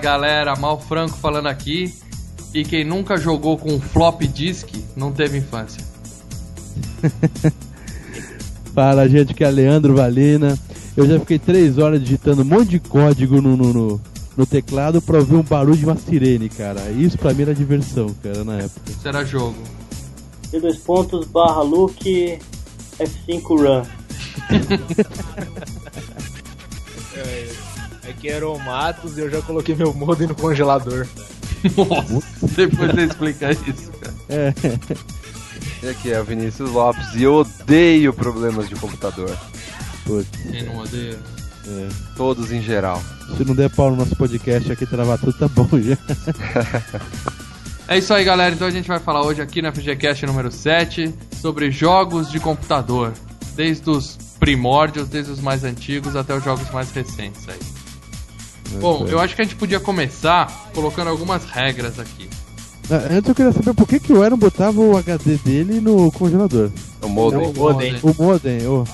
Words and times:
Galera, 0.00 0.56
Mal 0.56 0.80
Franco 0.80 1.16
falando 1.16 1.46
aqui. 1.46 1.94
E 2.52 2.64
quem 2.64 2.84
nunca 2.84 3.16
jogou 3.16 3.56
com 3.56 3.80
flop 3.80 4.22
disk 4.22 4.68
não 4.96 5.12
teve 5.12 5.38
infância. 5.38 5.84
Fala, 8.74 9.08
gente, 9.08 9.34
que 9.34 9.44
é 9.44 9.50
Leandro 9.50 9.94
Valina. 9.94 10.58
Eu 10.96 11.06
já 11.06 11.20
fiquei 11.20 11.38
três 11.38 11.78
horas 11.78 12.00
digitando 12.00 12.42
um 12.42 12.44
monte 12.44 12.70
de 12.70 12.80
código 12.80 13.40
no, 13.40 13.56
no, 13.56 13.72
no, 13.72 14.00
no 14.36 14.46
teclado 14.46 15.00
pra 15.00 15.18
ouvir 15.18 15.36
um 15.36 15.42
barulho 15.42 15.76
de 15.76 15.84
uma 15.84 15.96
sirene, 15.96 16.48
cara. 16.48 16.90
Isso 16.90 17.16
pra 17.16 17.32
mim 17.32 17.42
era 17.42 17.54
diversão, 17.54 18.12
cara, 18.20 18.42
na 18.42 18.58
época. 18.58 18.90
Isso 18.90 19.06
era 19.06 19.24
jogo. 19.24 19.62
E 20.52 20.58
dois 20.58 20.78
pontos 20.78 21.26
barra 21.28 21.62
Luke 21.62 22.38
F5 22.98 23.42
Run. 23.46 23.82
Aqui 28.10 28.28
era 28.28 28.48
o 28.48 28.58
Matos 28.58 29.16
e 29.16 29.20
eu 29.20 29.30
já 29.30 29.40
coloquei 29.42 29.74
meu 29.74 29.92
modem 29.94 30.26
no 30.28 30.34
congelador. 30.34 31.06
Nossa, 31.76 32.46
depois 32.56 32.90
você 32.92 33.04
explica 33.04 33.50
isso, 33.50 33.90
cara. 34.00 34.14
É, 34.28 34.52
E 35.82 35.88
aqui 35.88 36.12
é 36.12 36.20
o 36.20 36.24
Vinícius 36.24 36.70
Lopes 36.70 37.14
e 37.14 37.22
eu 37.22 37.34
odeio 37.36 38.12
problemas 38.12 38.68
de 38.68 38.74
computador. 38.76 39.30
putz, 40.04 40.28
Quem 40.50 40.62
não 40.64 40.78
odeia? 40.78 41.18
é. 41.66 41.88
Todos 42.16 42.50
em 42.52 42.60
geral. 42.62 43.02
Se 43.36 43.44
não 43.44 43.54
der 43.54 43.70
pau 43.70 43.90
no 43.90 43.96
nosso 43.96 44.16
podcast 44.16 44.70
aqui, 44.72 44.84
travar 44.86 45.18
tudo, 45.18 45.32
tá 45.34 45.48
bom 45.48 45.68
já. 45.80 45.96
É 47.88 47.98
isso 47.98 48.14
aí, 48.14 48.22
galera. 48.22 48.54
Então 48.54 48.68
a 48.68 48.70
gente 48.70 48.86
vai 48.86 49.00
falar 49.00 49.22
hoje 49.26 49.42
aqui 49.42 49.60
na 49.60 49.72
FGCast 49.72 50.24
número 50.24 50.48
7 50.52 51.12
sobre 51.42 51.72
jogos 51.72 52.30
de 52.30 52.38
computador. 52.38 53.12
Desde 53.56 53.90
os 53.90 54.16
primórdios, 54.38 55.08
desde 55.08 55.32
os 55.32 55.40
mais 55.40 55.64
antigos 55.64 56.14
até 56.14 56.32
os 56.36 56.44
jogos 56.44 56.70
mais 56.70 56.92
recentes 56.92 57.48
aí. 57.48 57.58
Bom, 58.78 59.06
eu 59.08 59.18
acho 59.18 59.34
que 59.34 59.42
a 59.42 59.44
gente 59.44 59.56
podia 59.56 59.80
começar 59.80 60.70
colocando 60.74 61.08
algumas 61.08 61.44
regras 61.44 61.98
aqui. 61.98 62.28
Ah, 62.90 63.06
Antes 63.10 63.28
eu 63.28 63.34
queria 63.34 63.52
saber 63.52 63.74
por 63.74 63.86
que, 63.86 64.00
que 64.00 64.12
o 64.12 64.22
Aaron 64.22 64.36
botava 64.36 64.80
o 64.80 64.96
HD 64.96 65.36
dele 65.38 65.80
no 65.80 66.10
congelador. 66.12 66.70
O 67.02 67.08
modem. 67.08 67.40
Não, 67.46 67.52
modem. 67.52 67.96
O 68.02 68.14
modem, 68.22 68.66
ô. 68.66 68.84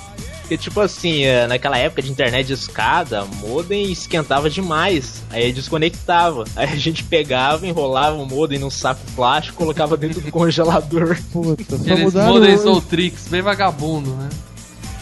Porque, 0.42 0.58
tipo 0.58 0.80
assim, 0.80 1.24
é, 1.24 1.44
naquela 1.48 1.76
época 1.76 2.00
de 2.02 2.08
internet 2.10 2.46
de 2.46 2.52
escada, 2.52 3.24
modem 3.40 3.90
esquentava 3.90 4.48
demais. 4.48 5.24
Aí 5.30 5.52
desconectava. 5.52 6.44
Aí 6.54 6.68
a 6.72 6.76
gente 6.76 7.02
pegava, 7.02 7.66
enrolava 7.66 8.16
o 8.16 8.24
modem 8.26 8.56
num 8.58 8.70
saco 8.70 9.00
plástico, 9.16 9.56
colocava 9.56 9.96
dentro 9.96 10.20
do 10.20 10.30
congelador. 10.30 11.18
Puta, 11.32 11.64
só 11.76 11.82
Aqueles 11.82 12.00
mudaram 12.04 12.34
modems 12.34 12.60
o- 12.64 13.28
bem 13.28 13.42
vagabundo, 13.42 14.10
né? 14.14 14.28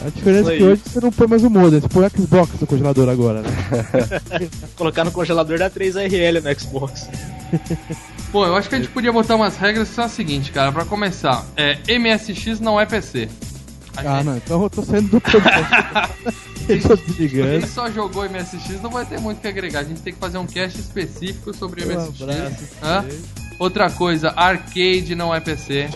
A 0.05 0.09
diferença 0.11 0.53
é 0.53 0.57
que 0.59 0.63
hoje 0.63 0.83
você 0.85 1.01
não 1.01 1.11
põe 1.13 1.27
mais 1.27 1.43
o 1.45 1.51
modem, 1.51 1.81
você 1.81 1.89
põe 1.89 2.07
o 2.07 2.11
Xbox 2.11 2.61
no 2.61 2.67
congelador 2.67 3.09
agora, 3.09 3.43
né? 3.43 3.49
Colocar 4.77 5.05
no 5.05 5.11
congelador 5.13 5.59
da 5.59 5.71
3RL 5.71 6.43
no 6.43 6.61
Xbox. 6.61 7.09
Bom, 8.33 8.45
eu 8.45 8.57
acho 8.57 8.69
que 8.69 8.75
a 8.75 8.79
gente 8.79 8.91
podia 8.91 9.13
botar 9.13 9.37
umas 9.37 9.57
regras 9.57 9.89
que 9.89 9.95
são 9.95 10.05
as 10.05 10.13
seguintes, 10.13 10.51
cara. 10.51 10.73
Pra 10.73 10.85
começar, 10.85 11.45
é, 11.57 11.79
MSX 11.99 12.61
não 12.61 12.81
é 12.81 12.85
PC. 12.87 13.29
A 13.97 14.01
Ah, 14.01 14.17
gente- 14.17 14.25
não, 14.27 14.37
então 14.37 14.63
eu 14.65 14.71
tô 14.71 14.83
saindo 14.83 15.09
do 15.09 15.21
podcast. 15.21 16.13
desligando. 17.07 17.67
só 17.69 17.91
jogou 17.91 18.25
MSX 18.29 18.81
não 18.83 18.91
vai 18.91 19.05
ter 19.07 19.21
muito 19.21 19.39
o 19.39 19.41
que 19.41 19.47
agregar. 19.49 19.81
A 19.81 19.85
gente 19.85 20.01
tem 20.03 20.13
que 20.13 20.19
fazer 20.19 20.39
um 20.39 20.47
cast 20.47 20.79
específico 20.81 21.55
sobre 21.57 21.85
Um 21.85 21.89
MSX. 21.93 22.23
abraço. 22.23 22.57
Hã? 22.83 23.05
Outra 23.59 23.89
coisa, 23.89 24.31
arcade 24.37 25.15
não 25.15 25.33
é 25.33 25.39
PC. 25.41 25.89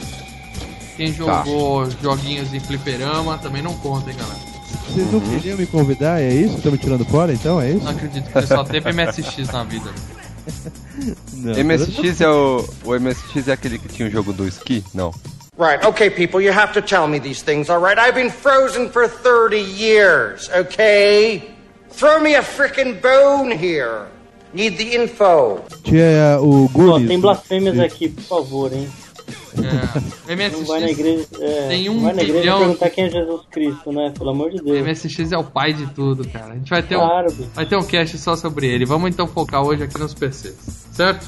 Quem 0.98 1.14
jogou 1.14 1.88
joguinhos 2.02 2.52
em 2.52 2.58
fliperama 2.58 3.38
também 3.38 3.62
não 3.62 3.72
conta, 3.74 4.10
hein, 4.10 4.16
galera. 4.18 4.40
Vocês 4.88 5.12
não 5.12 5.20
queriam 5.20 5.56
me 5.56 5.64
convidar, 5.64 6.20
é 6.20 6.28
isso? 6.28 6.56
Estão 6.56 6.72
me 6.72 6.78
tirando 6.78 7.04
fora, 7.04 7.32
então? 7.32 7.60
É 7.60 7.70
isso? 7.70 7.84
Não 7.84 7.92
acredito 7.92 8.26
que 8.26 8.32
você 8.32 8.46
só 8.48 8.64
teve 8.64 8.92
MSX 8.92 9.46
na 9.52 9.62
vida. 9.62 9.90
Não. 11.34 11.52
MSX 11.52 12.20
é 12.20 12.28
o. 12.28 12.68
O 12.84 12.98
MSX 12.98 13.46
é 13.46 13.52
aquele 13.52 13.78
que 13.78 13.86
tinha 13.86 14.08
o 14.08 14.10
jogo 14.10 14.32
do 14.32 14.48
esqui? 14.48 14.82
Não. 14.92 15.14
Right, 15.56 15.86
okay, 15.86 16.10
people, 16.10 16.40
you 16.40 16.52
have 16.52 16.72
to 16.72 16.82
tell 16.82 17.06
me 17.06 17.20
these 17.20 17.44
things, 17.44 17.70
all 17.70 17.80
right? 17.80 17.96
I've 17.98 18.14
been 18.14 18.30
frozen 18.30 18.88
for 18.90 19.06
30 19.08 19.56
years, 19.60 20.50
okay? 20.50 21.50
Throw 21.92 22.20
me 22.20 22.34
a 22.34 22.42
frickin' 22.42 23.00
bone 23.00 23.52
here. 23.56 24.06
Need 24.52 24.78
the 24.78 24.96
info. 24.96 25.60
Tinha 25.84 26.38
o 26.40 26.64
Ó, 26.64 26.68
Goonies. 26.68 27.08
tem 27.08 27.20
blasfêmias 27.20 27.78
aqui, 27.78 28.08
por 28.08 28.24
favor, 28.24 28.72
hein? 28.72 28.88
É, 30.28 30.50
Não 30.50 30.64
vai 30.64 30.80
na 30.80 30.86
MSX, 30.86 30.98
igreja, 31.00 31.26
é, 31.40 31.68
Tem 31.68 31.84
não 31.86 31.94
um 31.94 32.00
vai 32.02 32.12
na 32.14 32.22
igreja 32.22 32.40
bilhão- 32.40 32.58
perguntar 32.60 32.90
quem 32.90 33.04
é 33.04 33.10
Jesus 33.10 33.40
Cristo, 33.50 33.92
né? 33.92 34.12
Pelo 34.16 34.30
amor 34.30 34.50
de 34.50 34.58
Deus. 34.62 34.78
MSX 34.86 35.32
é 35.32 35.38
o 35.38 35.44
pai 35.44 35.72
de 35.72 35.86
tudo, 35.88 36.26
cara. 36.28 36.52
A 36.52 36.56
gente 36.56 36.70
vai 36.70 36.82
ter 36.82 36.96
um, 36.96 37.00
Claro, 37.00 37.32
bicho. 37.32 37.48
vai 37.54 37.66
ter 37.66 37.76
um 37.76 37.84
cast 37.84 38.18
só 38.18 38.36
sobre 38.36 38.66
ele. 38.66 38.84
Vamos 38.84 39.10
então 39.10 39.26
focar 39.26 39.62
hoje 39.62 39.82
aqui 39.82 39.98
nos 39.98 40.14
PCs, 40.14 40.54
certo? 40.92 41.26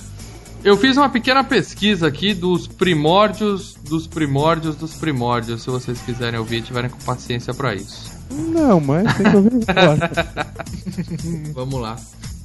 Eu 0.63 0.77
fiz 0.77 0.97
uma 0.99 1.09
pequena 1.09 1.43
pesquisa 1.43 2.07
aqui 2.07 2.35
dos 2.35 2.67
primórdios, 2.67 3.75
dos 3.89 4.07
primórdios, 4.07 4.77
dos 4.77 4.93
primórdios. 4.95 5.63
Se 5.63 5.71
vocês 5.71 5.99
quiserem 6.03 6.39
ouvir, 6.39 6.59
e 6.59 6.63
tiverem 6.63 6.91
com 6.91 6.99
paciência 6.99 7.55
pra 7.55 7.75
isso. 7.75 8.11
Não, 8.31 8.79
mas 8.79 9.17
tem 9.17 9.31
que 9.31 9.37
ouvir. 9.37 9.51
Vamos 11.55 11.81
lá. 11.81 11.97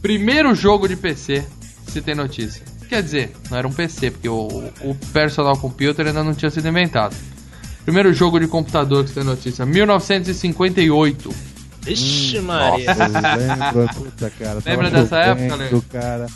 Primeiro 0.02 0.56
jogo 0.56 0.88
de 0.88 0.96
PC, 0.96 1.44
se 1.88 2.02
tem 2.02 2.16
notícia. 2.16 2.64
Quer 2.90 3.02
dizer, 3.04 3.32
não 3.50 3.58
era 3.58 3.68
um 3.68 3.74
PC, 3.74 4.12
porque 4.12 4.30
o, 4.30 4.72
o 4.82 4.96
personal 5.12 5.58
computer 5.58 6.06
ainda 6.08 6.24
não 6.24 6.34
tinha 6.34 6.52
sido 6.52 6.68
inventado. 6.68 7.16
Primeiro 7.84 8.14
jogo 8.14 8.40
de 8.40 8.48
computador 8.48 9.04
que 9.04 9.10
se 9.10 9.16
tem 9.16 9.24
notícia, 9.24 9.66
1958. 9.66 11.30
Vixe, 11.82 12.40
Maria. 12.42 12.92
Eu 12.92 13.38
lembro, 13.38 13.94
puta, 13.96 14.30
cara. 14.32 14.60
Lembra 14.66 14.90
dessa 14.90 15.24
chovendo, 15.26 15.54
época, 15.54 15.56
Leo? 15.56 15.86
cara. 15.92 16.28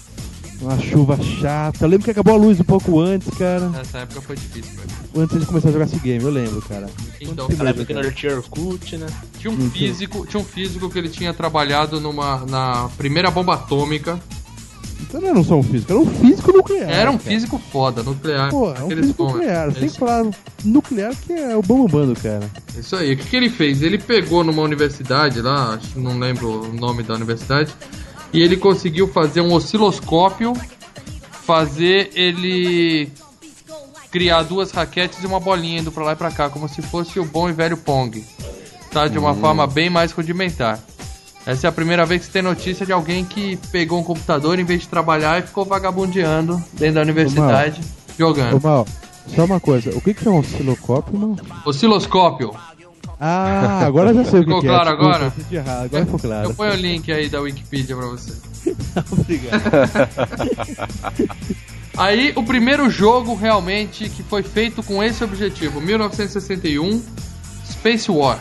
Uma 0.62 0.78
chuva 0.78 1.18
chata. 1.24 1.86
Eu 1.86 1.90
lembro 1.90 2.04
que 2.04 2.12
acabou 2.12 2.36
a 2.36 2.38
luz 2.38 2.60
um 2.60 2.64
pouco 2.66 3.00
antes, 3.00 3.30
cara. 3.38 3.70
Nessa 3.70 4.00
época 4.00 4.22
foi 4.22 4.36
difícil, 4.36 4.76
velho. 4.76 5.24
Antes 5.24 5.40
de 5.40 5.46
começar 5.46 5.70
a 5.70 5.72
jogar 5.72 5.86
esse 5.86 5.98
game, 6.00 6.22
eu 6.24 6.30
lembro, 6.30 6.62
cara. 6.62 6.88
Então, 7.22 7.48
Naquela 7.48 7.70
época 7.70 7.86
que 7.86 7.94
não 7.94 8.12
tinha 8.12 8.36
Orkut, 8.36 8.98
né? 8.98 9.08
Tinha 9.40 9.52
um 9.52 9.72
físico, 9.72 10.28
tinha 10.28 10.42
um 10.42 10.44
físico 10.44 10.90
que 10.90 11.00
ele 11.00 11.10
tinha 11.10 11.34
trabalhado 11.34 12.00
numa 12.02 12.46
na 12.46 12.90
primeira 12.98 13.32
bomba 13.32 13.54
atômica. 13.56 14.20
Então 15.02 15.22
não 15.22 15.30
era 15.30 15.44
só 15.44 15.56
um 15.56 15.64
físico, 15.64 15.92
era 15.92 16.02
um 16.02 16.06
físico 16.06 16.52
nuclear. 16.52 16.90
Era 16.90 17.12
um 17.12 17.18
cara. 17.18 17.30
físico 17.30 17.62
foda, 17.72 18.04
nuclear. 18.04 18.50
Pô, 18.50 18.74
é 18.74 18.84
um 18.84 18.90
físico 18.90 19.24
bom, 19.24 19.34
nuclear. 19.34 19.72
Sem 19.74 19.90
falar 19.90 20.30
nuclear 20.64 21.16
que 21.16 21.34
é 21.34 21.56
o 21.56 21.62
bambambam 21.62 22.08
do 22.08 22.20
cara. 22.20 22.50
Isso 22.78 22.96
aí. 22.96 23.14
O 23.14 23.18
que, 23.18 23.26
que 23.26 23.36
ele 23.36 23.50
fez? 23.50 23.82
Ele 23.82 23.98
pegou 23.98 24.44
numa 24.44 24.62
universidade 24.62 25.42
lá, 25.42 25.76
acho 25.76 25.94
que 25.94 26.00
não 26.00 26.20
lembro 26.20 26.70
o 26.70 26.74
nome 26.74 27.04
da 27.04 27.14
universidade, 27.14 27.74
e 28.34 28.42
ele 28.42 28.58
conseguiu 28.58 29.08
fazer 29.08 29.42
um 29.42 29.54
osciloscópio, 29.54 30.54
fazer 31.46 32.12
ele 32.14 33.10
criar 34.12 34.44
duas 34.44 34.72
raquetes 34.72 35.24
e 35.24 35.28
uma 35.28 35.40
bolinha 35.40 35.80
indo 35.80 35.92
pra 35.92 36.04
lá 36.04 36.14
e 36.14 36.16
pra 36.16 36.32
cá, 36.32 36.50
como 36.50 36.68
se 36.68 36.82
fosse 36.82 37.20
o 37.20 37.26
bom 37.26 37.50
e 37.50 37.54
velho 37.54 37.78
Pong. 37.78 38.24
Tá? 38.92 39.08
De 39.08 39.18
uma 39.18 39.36
forma 39.36 39.68
bem 39.68 39.90
mais 39.90 40.12
rudimentar. 40.12 40.80
Essa 41.50 41.66
é 41.66 41.70
a 41.70 41.72
primeira 41.72 42.06
vez 42.06 42.22
que 42.22 42.28
você 42.28 42.34
tem 42.34 42.42
notícia 42.44 42.86
de 42.86 42.92
alguém 42.92 43.26
que 43.26 43.58
pegou 43.72 44.00
um 44.00 44.04
computador 44.04 44.60
em 44.60 44.64
vez 44.64 44.82
de 44.82 44.88
trabalhar 44.88 45.40
e 45.40 45.48
ficou 45.48 45.66
vagabundeando 45.66 46.64
dentro 46.74 46.94
da 46.94 47.02
universidade 47.02 47.82
Ô, 47.82 48.14
jogando. 48.20 48.62
Mal, 48.62 48.88
só 49.36 49.46
uma 49.46 49.60
coisa. 49.60 49.90
O 49.98 50.00
que 50.00 50.14
que 50.14 50.28
é 50.28 50.30
um 50.30 50.38
osciloscópio, 50.38 51.18
não? 51.18 51.36
Osciloscópio. 51.66 52.54
Ah, 53.20 53.84
agora 53.84 54.14
já 54.14 54.24
sei 54.26 54.42
o 54.42 54.44
que 54.44 54.50
Ficou 54.50 54.62
que 54.62 54.68
claro 54.68 54.90
é. 54.90 54.92
Desculpa, 54.92 55.16
agora? 55.16 55.34
eu 55.50 55.60
errado. 55.60 55.86
Agora 55.86 56.06
ficou 56.06 56.20
claro. 56.20 56.50
Eu 56.50 56.54
ponho 56.54 56.72
o 56.72 56.76
link 56.76 57.12
aí 57.12 57.30
da 57.30 57.42
Wikipedia 57.42 57.96
pra 57.96 58.06
você. 58.06 58.34
Obrigado. 59.12 59.64
Aí, 61.98 62.32
o 62.36 62.44
primeiro 62.44 62.90
jogo 62.92 63.34
realmente 63.34 64.08
que 64.08 64.22
foi 64.24 64.44
feito 64.44 64.82
com 64.84 65.04
esse 65.04 65.22
objetivo, 65.22 65.82
1961, 65.82 67.02
Space 67.66 68.10
War. 68.10 68.40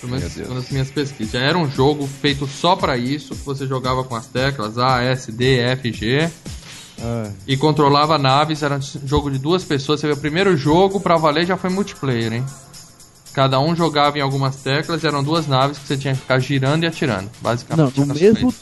Pelo 0.00 0.12
menos 0.12 0.24
Meu 0.24 0.34
Deus. 0.34 0.46
segundo 0.48 0.58
as 0.58 0.70
minhas 0.70 0.90
pesquisas. 0.90 1.32
Já 1.32 1.40
era 1.40 1.58
um 1.58 1.70
jogo 1.70 2.06
feito 2.06 2.46
só 2.46 2.74
pra 2.76 2.96
isso, 2.96 3.34
que 3.34 3.44
você 3.44 3.66
jogava 3.66 4.02
com 4.04 4.14
as 4.16 4.26
teclas 4.26 4.78
A, 4.78 5.02
S, 5.02 5.30
D, 5.30 5.58
F, 5.58 5.92
G. 5.92 6.30
Ah, 7.02 7.30
e 7.46 7.56
controlava 7.56 8.18
naves, 8.18 8.62
era 8.62 8.76
um 8.76 9.06
jogo 9.06 9.30
de 9.30 9.38
duas 9.38 9.64
pessoas. 9.64 10.00
Você 10.00 10.06
vê, 10.06 10.12
o 10.12 10.16
primeiro 10.16 10.56
jogo 10.56 11.00
pra 11.00 11.16
valer 11.16 11.46
já 11.46 11.56
foi 11.56 11.70
multiplayer, 11.70 12.32
hein? 12.32 12.44
Cada 13.32 13.60
um 13.60 13.76
jogava 13.76 14.18
em 14.18 14.20
algumas 14.20 14.56
teclas 14.56 15.02
e 15.02 15.06
eram 15.06 15.22
duas 15.22 15.46
naves 15.46 15.78
que 15.78 15.86
você 15.86 15.96
tinha 15.96 16.14
que 16.14 16.20
ficar 16.20 16.38
girando 16.40 16.82
e 16.84 16.86
atirando, 16.86 17.30
basicamente. 17.40 17.98
não, 17.98 18.06
no 18.06 18.14
mesmo. 18.14 18.54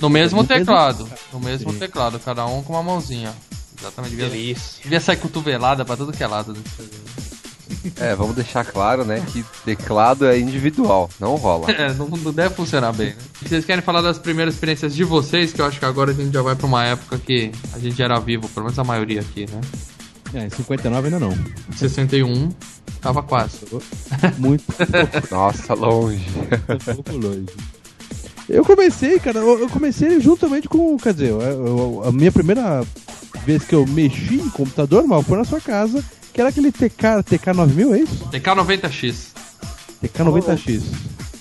No 0.00 0.10
mesmo 0.10 0.42
no 0.42 0.48
mesmo- 0.48 0.64
teclado. 0.64 1.08
No 1.32 1.40
mesmo 1.40 1.72
Sim. 1.72 1.78
teclado, 1.78 2.18
cada 2.20 2.44
um 2.46 2.62
com 2.62 2.74
uma 2.74 2.82
mãozinha. 2.82 3.32
Exatamente. 3.78 4.12
Devia, 4.12 4.28
Delícia. 4.30 4.82
devia 4.82 5.00
sair 5.00 5.16
cotovelada 5.16 5.84
pra 5.84 5.96
tudo 5.96 6.12
que 6.12 6.22
é 6.22 6.26
lado. 6.26 6.56
É, 8.00 8.14
vamos 8.14 8.34
deixar 8.34 8.64
claro, 8.64 9.04
né, 9.04 9.22
que 9.32 9.44
teclado 9.64 10.26
é 10.26 10.38
individual, 10.38 11.08
não 11.20 11.36
rola. 11.36 11.70
É, 11.70 11.92
não, 11.94 12.08
não 12.08 12.32
deve 12.32 12.54
funcionar 12.54 12.92
bem, 12.92 13.08
né? 13.08 13.16
Vocês 13.42 13.64
querem 13.64 13.82
falar 13.82 14.00
das 14.02 14.18
primeiras 14.18 14.54
experiências 14.54 14.94
de 14.94 15.04
vocês, 15.04 15.52
que 15.52 15.60
eu 15.60 15.66
acho 15.66 15.78
que 15.78 15.84
agora 15.84 16.10
a 16.10 16.14
gente 16.14 16.32
já 16.32 16.42
vai 16.42 16.54
pra 16.54 16.66
uma 16.66 16.84
época 16.84 17.18
que 17.18 17.50
a 17.72 17.78
gente 17.78 18.00
era 18.02 18.18
vivo, 18.20 18.48
pelo 18.48 18.66
menos 18.66 18.78
a 18.78 18.84
maioria 18.84 19.20
aqui, 19.20 19.46
né? 19.50 19.60
É, 20.34 20.46
em 20.46 20.50
59 20.50 21.06
ainda 21.08 21.20
não. 21.20 21.36
61, 21.76 22.48
tava 23.00 23.22
quase. 23.22 23.58
Muito 24.38 24.64
Nossa, 25.30 25.74
longe. 25.74 26.24
um 26.68 26.94
pouco 26.94 27.12
longe. 27.16 27.46
Eu 28.48 28.64
comecei, 28.64 29.18
cara, 29.20 29.38
eu 29.38 29.60
eu 29.60 29.68
comecei 29.68 30.20
juntamente 30.20 30.68
com. 30.68 30.96
Quer 30.98 31.14
dizer, 31.14 31.30
eu- 31.30 31.40
eu- 31.40 32.02
a 32.06 32.12
minha 32.12 32.30
primeira 32.32 32.84
vez 33.46 33.62
que 33.64 33.74
eu 33.74 33.86
mexi 33.86 34.34
em 34.36 34.50
computador, 34.50 35.06
mal, 35.06 35.22
foi 35.22 35.38
na 35.38 35.44
sua 35.44 35.60
casa, 35.60 36.04
que 36.34 36.40
era 36.40 36.50
aquele 36.50 36.70
TK, 36.72 37.22
TK9000, 37.24 37.94
é 37.94 37.98
isso? 38.00 38.24
TK90X, 38.30 39.14
TK90X. 40.02 40.82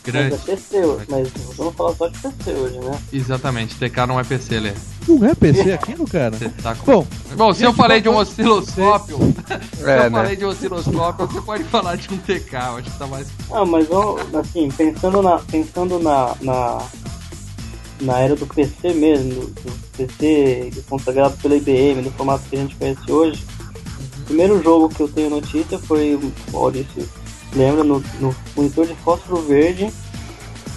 Mas 0.06 0.14
grande. 0.14 0.36
é 0.36 0.38
PC, 0.38 0.82
mas 1.10 1.30
vamos 1.56 1.76
falar 1.76 1.96
só 1.96 2.08
de 2.10 2.20
PC 2.20 2.52
hoje, 2.52 2.80
né? 2.80 3.00
Exatamente, 3.12 3.76
TK 3.76 4.06
não 4.08 4.20
é 4.20 4.24
PC, 4.24 4.60
Lê. 4.60 4.74
Não 5.08 5.26
é 5.26 5.34
PC 5.34 5.72
aquilo, 5.72 6.06
cara? 6.08 6.38
Você 6.38 6.50
tá 6.50 6.76
com... 6.76 6.92
Bom, 6.92 7.08
Bom, 7.36 7.54
se 7.54 7.64
eu 7.64 7.74
falei 7.74 8.02
de 8.02 8.10
um 8.10 8.16
osciloscópio, 8.18 9.18
se 9.76 9.84
É, 9.90 9.98
eu 10.00 10.04
né? 10.04 10.10
falei 10.12 10.36
de 10.36 10.46
um 10.46 10.50
osciloscópio, 10.50 11.26
você 11.28 11.42
pode 11.42 11.64
falar 11.66 11.96
de 11.96 12.14
um 12.14 12.18
TK, 12.18 12.54
eu 12.54 12.78
acho 12.78 12.92
que 12.92 13.00
tá 13.00 13.08
mais... 13.08 13.28
Ah, 13.52 13.66
mas 13.66 13.88
vamos, 13.88 14.36
assim, 14.36 14.70
pensando 14.70 15.22
na, 15.22 15.40
pensando 15.40 16.00
na, 16.00 16.36
na, 16.42 16.82
na 18.02 18.20
era 18.20 18.36
do 18.36 18.46
PC 18.46 18.94
mesmo, 18.94 19.30
do, 19.34 19.48
do 19.48 19.72
PC 19.98 20.72
consagrado 20.90 21.36
pela 21.38 21.56
IBM, 21.56 22.02
no 22.02 22.12
formato 22.12 22.44
que 22.50 22.56
a 22.58 22.60
gente 22.60 22.76
conhece 22.76 23.10
hoje, 23.12 23.44
primeiro 24.34 24.64
jogo 24.64 24.90
que 24.90 25.00
eu 25.00 25.08
tenho 25.08 25.30
notícia 25.30 25.78
foi, 25.78 26.16
o 26.16 26.34
Maurício 26.52 27.08
lembra, 27.56 27.84
no, 27.84 28.04
no 28.20 28.36
monitor 28.56 28.88
de 28.88 28.96
fósforo 28.96 29.44
verde, 29.44 29.94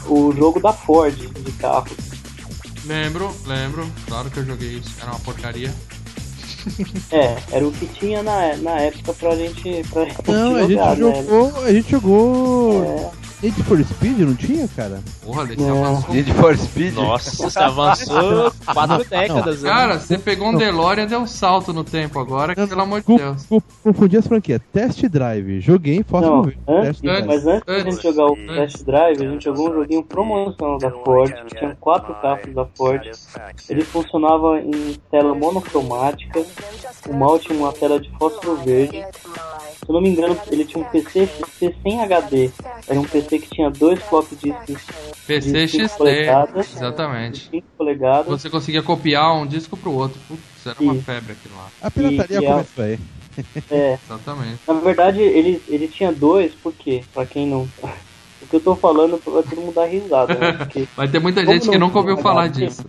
o 0.06 0.30
jogo 0.32 0.60
da 0.60 0.74
Ford 0.74 1.16
de 1.16 1.52
carro. 1.52 1.86
Lembro, 2.84 3.34
lembro, 3.46 3.90
claro 4.06 4.30
que 4.30 4.36
eu 4.36 4.44
joguei 4.44 4.74
isso, 4.74 4.94
era 5.00 5.10
uma 5.10 5.20
porcaria. 5.20 5.74
É, 7.12 7.36
era 7.52 7.66
o 7.66 7.72
que 7.72 7.86
tinha 7.86 8.22
na, 8.24 8.56
na 8.56 8.72
época 8.80 9.14
pra 9.14 9.36
gente, 9.36 9.84
pra 9.88 10.04
gente 10.04 10.18
não, 10.26 10.56
a 10.56 10.60
gente 10.62 10.72
jogar, 10.72 10.96
né? 10.96 10.96
jogou. 10.96 11.64
A 11.64 11.72
gente 11.72 11.90
jogou. 11.90 12.84
É, 12.84 13.10
Need 13.42 13.62
for 13.64 13.78
Speed, 13.84 14.18
não 14.20 14.34
tinha, 14.34 14.66
cara? 14.68 15.00
Porra, 15.22 15.44
você 15.46 15.62
avançou. 15.68 16.14
Need 16.14 16.32
for 16.32 16.56
Speed? 16.56 16.94
Nossa, 16.94 17.30
você 17.36 17.58
avançou 17.58 18.52
quatro 18.72 19.04
décadas. 19.10 19.62
né? 19.62 19.68
Cara, 19.70 19.98
você 20.00 20.16
pegou 20.18 20.48
um 20.48 20.56
DeLorean 20.56 21.04
e 21.04 21.06
deu 21.06 21.20
um 21.20 21.26
salto 21.26 21.70
no 21.72 21.84
tempo 21.84 22.18
agora, 22.18 22.54
que, 22.54 22.66
pelo 22.66 22.80
amor 22.80 23.02
de 23.02 23.14
Deus. 23.14 23.44
co- 23.46 23.62
Confundi 23.84 24.16
as 24.16 24.26
franquias. 24.26 24.60
Test 24.72 25.02
Drive. 25.08 25.60
Joguei 25.60 25.96
em 25.98 26.02
Fósforo 26.02 26.36
Não, 26.36 26.42
Verde. 26.44 26.58
antes, 26.66 27.02
mas 27.26 27.46
antes 27.46 27.66
da 27.66 27.72
Antes. 27.74 27.94
gente 27.94 28.02
jogar 28.02 28.26
o. 28.26 28.36
Test 28.36 28.82
Drive, 28.84 29.22
a 29.26 29.30
gente 29.30 29.44
jogou 29.44 29.70
um 29.70 29.74
joguinho 29.74 30.02
promocional 30.02 30.78
da 30.78 30.90
Ford, 30.90 31.32
que 31.46 31.54
tinha 31.56 31.76
quatro 31.78 32.14
carros 32.22 32.54
da 32.54 32.64
Ford. 32.74 33.02
Ele 33.68 33.84
funcionava 33.84 34.58
em 34.60 34.96
tela 35.10 35.34
monocromática, 35.34 36.42
o 37.06 37.12
mal 37.14 37.38
tinha 37.38 37.58
uma 37.58 37.72
tela 37.72 38.00
de 38.00 38.10
fósforo 38.18 38.56
verde. 38.64 39.04
Se 39.86 39.92
eu 39.92 39.94
não 39.94 40.00
me 40.00 40.08
engano, 40.08 40.36
ele 40.50 40.64
tinha 40.64 40.82
um 40.82 40.88
PC, 40.88 41.28
PC 41.28 41.74
sem 41.80 42.00
HD. 42.02 42.50
Era 42.88 43.00
um 43.00 43.04
PC 43.04 43.38
que 43.38 43.48
tinha 43.50 43.70
dois 43.70 44.02
flop 44.02 44.26
discos 44.32 44.82
PC 45.26 45.52
de 45.66 45.68
XT, 45.88 45.96
polegadas. 45.96 46.66
de 46.68 46.72
exatamente. 46.76 47.48
5 47.50 47.66
polegadas. 47.78 48.26
Você 48.26 48.50
conseguia 48.50 48.82
copiar 48.82 49.32
um 49.36 49.46
disco 49.46 49.76
pro 49.76 49.92
outro. 49.92 50.18
Putz, 50.26 50.66
era 50.66 50.80
uma 50.80 50.94
febre 50.96 51.32
aquilo 51.32 51.54
lá. 51.56 51.68
A 51.82 51.90
pirataria 51.90 52.38
E- 52.38 52.42
e 52.42 52.46
a- 52.46 52.52
começou 52.52 52.84
aí. 52.84 52.98
É, 53.70 53.98
Exatamente. 54.04 54.58
Na 54.66 54.74
verdade, 54.74 55.20
ele, 55.20 55.62
ele 55.68 55.86
tinha 55.86 56.10
dois, 56.12 56.52
por 56.54 56.72
quê? 56.72 57.02
Pra 57.14 57.24
quem 57.24 57.46
não. 57.46 57.68
O 58.42 58.48
que 58.48 58.56
eu 58.56 58.60
tô 58.60 58.76
falando 58.76 59.18
vai 59.24 59.42
todo 59.42 59.60
mundo 59.60 59.74
dar 59.74 59.86
risada, 59.86 60.34
né? 60.34 60.52
Porque 60.58 60.86
Vai 60.94 61.08
ter 61.08 61.18
muita 61.18 61.44
gente 61.44 61.68
que 61.68 61.78
não 61.78 61.86
nunca 61.88 61.98
ouviu 62.00 62.18
falar 62.18 62.44
HD? 62.44 62.66
disso. 62.66 62.84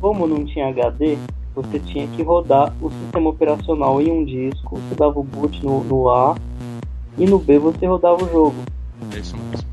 como 0.00 0.26
não 0.26 0.44
tinha 0.44 0.68
HD, 0.68 1.16
você 1.54 1.78
tinha 1.80 2.06
que 2.08 2.22
rodar 2.22 2.72
o 2.80 2.90
sistema 2.90 3.30
operacional 3.30 4.00
em 4.00 4.10
um 4.10 4.24
disco, 4.24 4.78
você 4.88 4.94
dava 4.94 5.18
o 5.18 5.22
boot 5.24 5.64
no, 5.64 5.82
no 5.84 6.08
A 6.10 6.36
e 7.18 7.26
no 7.26 7.38
B 7.38 7.58
você 7.58 7.86
rodava 7.86 8.22
o 8.24 8.28
jogo. 8.30 8.54
É 9.14 9.18
isso 9.18 9.36
mesmo. 9.36 9.66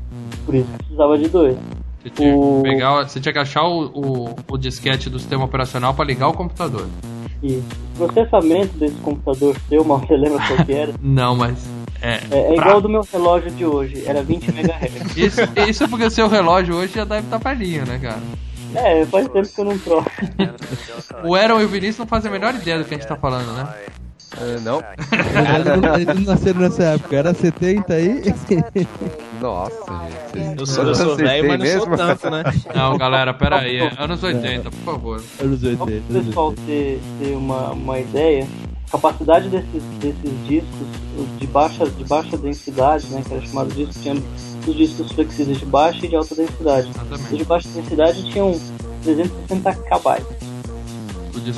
Por 0.44 0.54
isso 0.54 0.66
que 0.72 0.78
precisava 0.78 1.18
de 1.18 1.28
dois. 1.28 1.56
Você 2.02 2.10
tinha 2.10 2.36
O- 2.36 2.62
que, 2.62 2.70
pegar, 2.70 3.08
você 3.08 3.20
tinha 3.20 3.32
que 3.32 3.38
achar 3.38 3.64
o, 3.64 3.84
o, 3.86 4.34
o 4.50 4.56
disquete 4.58 5.10
do 5.10 5.18
sistema 5.18 5.44
operacional 5.44 5.94
pra 5.94 6.04
ligar 6.04 6.28
o 6.28 6.32
computador. 6.32 6.86
E 7.42 7.56
o 7.56 7.62
processamento 8.06 8.76
desse 8.78 8.94
computador 8.96 9.56
seu, 9.68 9.84
mal 9.84 9.98
você 10.00 10.16
lembra 10.16 10.44
qual 10.46 10.64
que 10.66 10.72
era? 10.72 10.92
Não, 11.02 11.36
mas. 11.36 11.56
É, 12.00 12.20
É, 12.30 12.38
é 12.38 12.44
pra- 12.46 12.54
igual 12.56 12.74
ao 12.76 12.80
do 12.80 12.88
meu 12.88 13.02
relógio 13.12 13.50
de 13.50 13.64
hoje, 13.64 14.04
era 14.06 14.22
20 14.22 14.48
MHz. 14.48 15.16
Isso, 15.16 15.40
isso 15.68 15.88
porque 15.88 16.04
o 16.04 16.10
seu 16.10 16.28
relógio 16.28 16.74
hoje 16.76 16.94
já 16.94 17.04
deve 17.04 17.26
estar 17.26 17.38
velhinho, 17.38 17.84
né, 17.86 17.98
cara? 18.00 18.20
É, 18.74 19.06
faz 19.06 19.28
tempo 19.28 19.48
que 19.48 19.60
eu 19.60 19.64
não 19.64 19.78
troco. 19.78 20.10
O 21.24 21.34
Aaron 21.34 21.60
e 21.60 21.64
o 21.64 21.68
Vinícius 21.68 21.98
não 21.98 22.06
fazem 22.06 22.30
a 22.30 22.32
menor 22.32 22.54
ideia 22.54 22.78
do 22.78 22.84
que 22.84 22.94
a 22.94 22.98
gente 22.98 23.06
tá 23.06 23.16
falando, 23.16 23.52
né? 23.52 23.68
É, 24.36 24.60
não? 24.60 24.82
Eles 25.94 26.14
não, 26.14 26.34
nasceram 26.34 26.60
nessa 26.60 26.82
época. 26.84 27.16
Era 27.16 27.34
70 27.34 27.94
aí. 27.94 28.22
Nossa, 29.40 29.74
gente. 30.34 30.60
Eu 30.60 30.66
sou, 30.66 30.84
eu 30.84 30.94
sou 30.94 31.16
velho, 31.16 31.48
mas 31.48 31.58
não 31.58 31.80
sou 31.80 31.96
tanto, 31.96 32.30
né? 32.30 32.44
Não, 32.74 32.98
galera, 32.98 33.32
pera 33.32 33.60
aí. 33.60 33.78
é 33.78 33.92
Anos 33.98 34.22
80, 34.22 34.70
por 34.70 34.84
favor. 34.84 35.22
Anos 35.40 35.62
80. 35.62 35.78
Só 35.78 35.84
para 35.84 35.94
o 35.94 36.24
pessoal 36.24 36.48
80. 36.48 36.66
ter, 36.66 37.00
ter 37.20 37.36
uma, 37.36 37.70
uma 37.70 37.98
ideia, 37.98 38.46
a 38.88 38.92
capacidade 38.92 39.48
desses, 39.48 39.82
desses 39.98 40.46
discos 40.46 40.88
os 41.18 41.38
de 41.38 41.46
baixa, 41.46 41.86
de 41.86 42.04
baixa 42.04 42.36
densidade, 42.36 43.06
né, 43.08 43.22
que 43.26 43.34
era 43.34 43.44
chamado 43.44 43.74
disco, 43.74 43.94
tinha 44.00 44.14
os 44.68 44.76
discos 44.76 45.12
flexíveis 45.12 45.58
de 45.58 45.66
baixa 45.66 46.04
e 46.04 46.08
de 46.08 46.16
alta 46.16 46.34
densidade. 46.34 46.88
Os 46.88 46.96
Exatamente. 46.96 47.36
de 47.36 47.44
baixa 47.44 47.68
densidade 47.68 48.30
tinham 48.30 48.60
360 49.04 49.72
KB. 49.74 50.22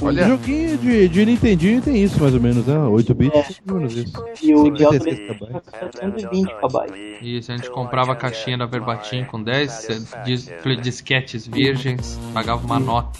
Olha. 0.03 0.25
O 0.25 0.29
joguinho 0.29 0.79
de, 0.79 1.09
de 1.09 1.27
Nintendinho 1.27 1.83
tem 1.83 2.01
isso 2.03 2.21
mais 2.21 2.33
ou 2.35 2.41
menos, 2.41 2.65
né? 2.65 2.79
8 2.79 3.12
bits, 3.15 3.35
É. 3.35 3.43
mais 3.43 3.61
ou 3.69 3.75
menos 3.75 3.97
isso. 3.97 4.25
E 4.43 4.55
o 4.55 4.71
de 4.71 4.85
alta 4.85 4.99
56 5.00 5.05
densidade 5.29 5.62
tinha 5.71 6.21
720 6.21 6.49
KB. 6.61 7.19
Isso, 7.23 7.50
a 7.52 7.57
gente 7.57 7.71
comprava 7.71 8.12
a 8.12 8.14
caixinha 8.17 8.57
da 8.57 8.67
Verbatim 8.67 9.25
com 9.25 9.43
10 9.43 9.88
dis 10.25 10.49
disquetes 10.81 11.47
virgens, 11.47 12.19
pagava 12.33 12.64
uma 12.64 12.79
nota. 12.79 13.19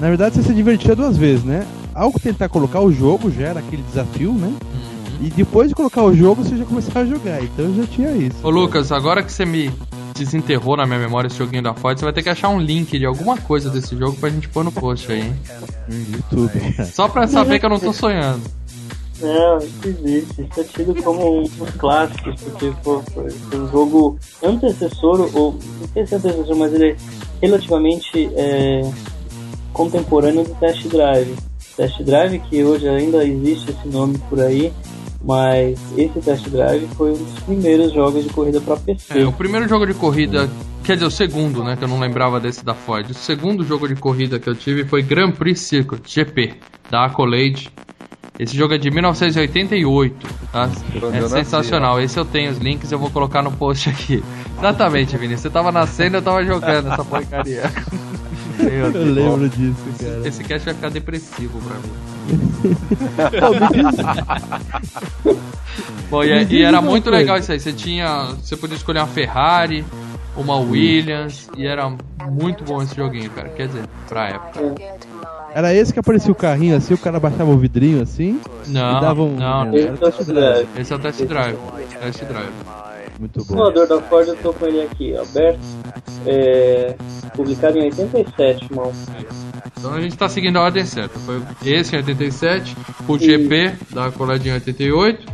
Na 0.00 0.08
verdade, 0.08 0.34
você 0.34 0.42
se 0.42 0.54
divertia 0.54 0.96
duas 0.96 1.16
vezes, 1.16 1.44
né? 1.44 1.64
Ao 1.94 2.10
tentar 2.12 2.48
colocar 2.48 2.80
o 2.80 2.90
jogo, 2.90 3.30
já 3.30 3.48
era 3.48 3.60
aquele 3.60 3.82
desafio, 3.82 4.32
né? 4.32 4.48
Uhum. 4.48 4.93
E 5.24 5.30
depois 5.30 5.70
de 5.70 5.74
colocar 5.74 6.02
o 6.02 6.14
jogo, 6.14 6.44
você 6.44 6.54
já 6.54 6.66
começava 6.66 7.00
a 7.00 7.06
jogar. 7.06 7.42
Então 7.42 7.74
já 7.74 7.86
tinha 7.86 8.10
isso. 8.10 8.36
Ô 8.42 8.50
Lucas, 8.50 8.92
agora 8.92 9.22
que 9.22 9.32
você 9.32 9.46
me 9.46 9.72
desenterrou 10.14 10.76
na 10.76 10.84
minha 10.84 10.98
memória 10.98 11.28
esse 11.28 11.38
joguinho 11.38 11.62
da 11.62 11.72
Ford, 11.72 11.98
você 11.98 12.04
vai 12.04 12.12
ter 12.12 12.22
que 12.22 12.28
achar 12.28 12.50
um 12.50 12.60
link 12.60 12.98
de 12.98 13.06
alguma 13.06 13.38
coisa 13.38 13.70
desse 13.70 13.96
jogo 13.96 14.18
pra 14.18 14.28
gente 14.28 14.50
pôr 14.50 14.62
no 14.62 14.70
post 14.70 15.10
aí, 15.10 15.22
hein? 15.22 15.36
No 15.88 15.96
YouTube. 16.14 16.60
Só 16.92 17.08
pra 17.08 17.26
saber 17.26 17.58
que 17.58 17.64
eu 17.64 17.70
não 17.70 17.78
tô 17.78 17.90
sonhando. 17.90 18.42
Não, 19.18 19.56
isso 19.56 19.88
existe. 19.88 20.42
Isso 20.42 20.60
é 20.60 20.64
tido 20.64 21.02
como 21.02 21.40
um 21.40 21.42
dos 21.44 21.70
clássicos, 21.70 22.42
porque 22.42 22.70
pô, 22.82 23.02
foi, 23.14 23.30
foi 23.30 23.60
um 23.60 23.70
jogo 23.70 24.18
antecessor, 24.42 25.30
ou 25.32 25.52
não 25.80 25.88
sei 25.94 26.06
se 26.06 26.14
é 26.16 26.18
antecessor, 26.18 26.56
mas 26.56 26.74
ele 26.74 26.90
é 26.90 26.96
relativamente 27.40 28.30
é, 28.36 28.82
contemporâneo 29.72 30.44
do 30.44 30.54
Test 30.56 30.86
Drive. 30.88 31.34
Test 31.78 32.02
Drive, 32.02 32.38
que 32.40 32.62
hoje 32.62 32.86
ainda 32.86 33.24
existe 33.24 33.70
esse 33.70 33.88
nome 33.88 34.18
por 34.28 34.38
aí, 34.38 34.70
mas 35.24 35.78
esse 35.96 36.20
Test 36.20 36.48
Drive 36.48 36.86
foi 36.96 37.12
um 37.12 37.16
dos 37.16 37.38
primeiros 37.40 37.92
jogos 37.92 38.24
de 38.24 38.30
corrida 38.30 38.60
para 38.60 38.76
PC. 38.76 39.20
É, 39.20 39.26
o 39.26 39.32
primeiro 39.32 39.66
jogo 39.66 39.86
de 39.86 39.94
corrida, 39.94 40.50
quer 40.82 40.94
dizer, 40.94 41.06
o 41.06 41.10
segundo, 41.10 41.64
né, 41.64 41.76
que 41.76 41.84
eu 41.84 41.88
não 41.88 41.98
lembrava 41.98 42.38
desse 42.38 42.64
da 42.64 42.74
Ford. 42.74 43.10
O 43.10 43.14
segundo 43.14 43.64
jogo 43.64 43.88
de 43.88 43.96
corrida 43.96 44.38
que 44.38 44.48
eu 44.48 44.54
tive 44.54 44.84
foi 44.84 45.02
Grand 45.02 45.32
Prix 45.32 45.60
Circuit, 45.60 46.02
GP, 46.06 46.54
da 46.90 47.06
Accolade. 47.06 47.72
Esse 48.38 48.56
jogo 48.56 48.74
é 48.74 48.78
de 48.78 48.90
1988, 48.90 50.26
tá? 50.50 50.68
É 51.12 51.28
sensacional. 51.28 52.00
Esse 52.00 52.18
eu 52.18 52.24
tenho 52.24 52.50
os 52.50 52.58
links, 52.58 52.90
eu 52.90 52.98
vou 52.98 53.08
colocar 53.08 53.42
no 53.42 53.52
post 53.52 53.88
aqui. 53.88 54.22
Exatamente, 54.58 55.16
Vinícius. 55.16 55.42
Você 55.42 55.50
tava 55.50 55.70
nascendo, 55.70 56.16
eu 56.16 56.22
tava 56.22 56.44
jogando 56.44 56.92
essa 56.92 57.04
porcaria. 57.04 57.62
Meu 58.58 58.90
Eu 58.90 59.14
lembro 59.14 59.48
disso, 59.48 59.84
cara. 60.00 60.28
Esse 60.28 60.42
cast 60.42 60.64
vai 60.64 60.74
ficar 60.74 60.90
depressivo 60.90 61.60
pra 61.60 61.76
mim. 61.76 62.13
Bom, 66.10 66.22
e, 66.22 66.44
e 66.44 66.62
era 66.62 66.80
muito 66.80 67.10
legal 67.10 67.38
isso 67.38 67.52
aí. 67.52 67.60
Você 67.60 67.72
tinha. 67.72 68.34
Você 68.42 68.56
podia 68.56 68.76
escolher 68.76 69.00
uma 69.00 69.06
Ferrari, 69.06 69.84
uma 70.36 70.56
Williams, 70.56 71.48
e 71.56 71.66
era 71.66 71.90
muito 72.30 72.64
bom 72.64 72.82
esse 72.82 72.94
joguinho, 72.94 73.30
cara. 73.30 73.48
Quer 73.50 73.68
dizer, 73.68 73.84
pra 74.08 74.28
época. 74.28 74.74
Era 75.54 75.72
esse 75.72 75.92
que 75.92 76.00
aparecia 76.00 76.32
o 76.32 76.34
carrinho 76.34 76.76
assim, 76.76 76.94
o 76.94 76.98
cara 76.98 77.20
baixava 77.20 77.50
o 77.50 77.56
vidrinho 77.56 78.02
assim. 78.02 78.40
Não, 78.66 78.98
e 78.98 79.00
dava 79.00 79.22
um. 79.22 79.36
não. 79.36 79.66
era 79.68 79.76
Esse 79.76 79.88
é 79.88 79.92
o 79.92 79.96
test 79.98 80.22
Drive. 80.26 80.68
Esse 80.76 80.92
é 80.92 80.96
o 80.96 80.98
Test 80.98 81.22
Drive. 81.24 81.56
Test 82.00 82.24
Drive. 82.24 82.52
Muito 83.20 83.40
O 83.40 83.44
bom. 83.44 83.50
simulador 83.50 83.86
da 83.86 84.00
Ford 84.02 84.26
eu 84.26 84.36
tô 84.36 84.52
com 84.52 84.66
ele 84.66 84.82
aqui, 84.82 85.16
aberto. 85.16 85.60
É, 86.26 86.96
publicado 87.36 87.78
em 87.78 87.84
87, 87.84 88.64
irmão. 88.64 88.92
Então 89.84 89.98
a 89.98 90.00
gente 90.00 90.16
tá 90.16 90.30
seguindo 90.30 90.56
a 90.56 90.62
ordem 90.62 90.86
certa. 90.86 91.18
Foi 91.18 91.42
esse 91.62 91.94
em 91.94 91.98
87, 91.98 92.74
o 93.06 93.18
GP 93.18 93.74
da 93.90 94.10
coladinha 94.10 94.52
em 94.52 94.54
88. 94.54 95.30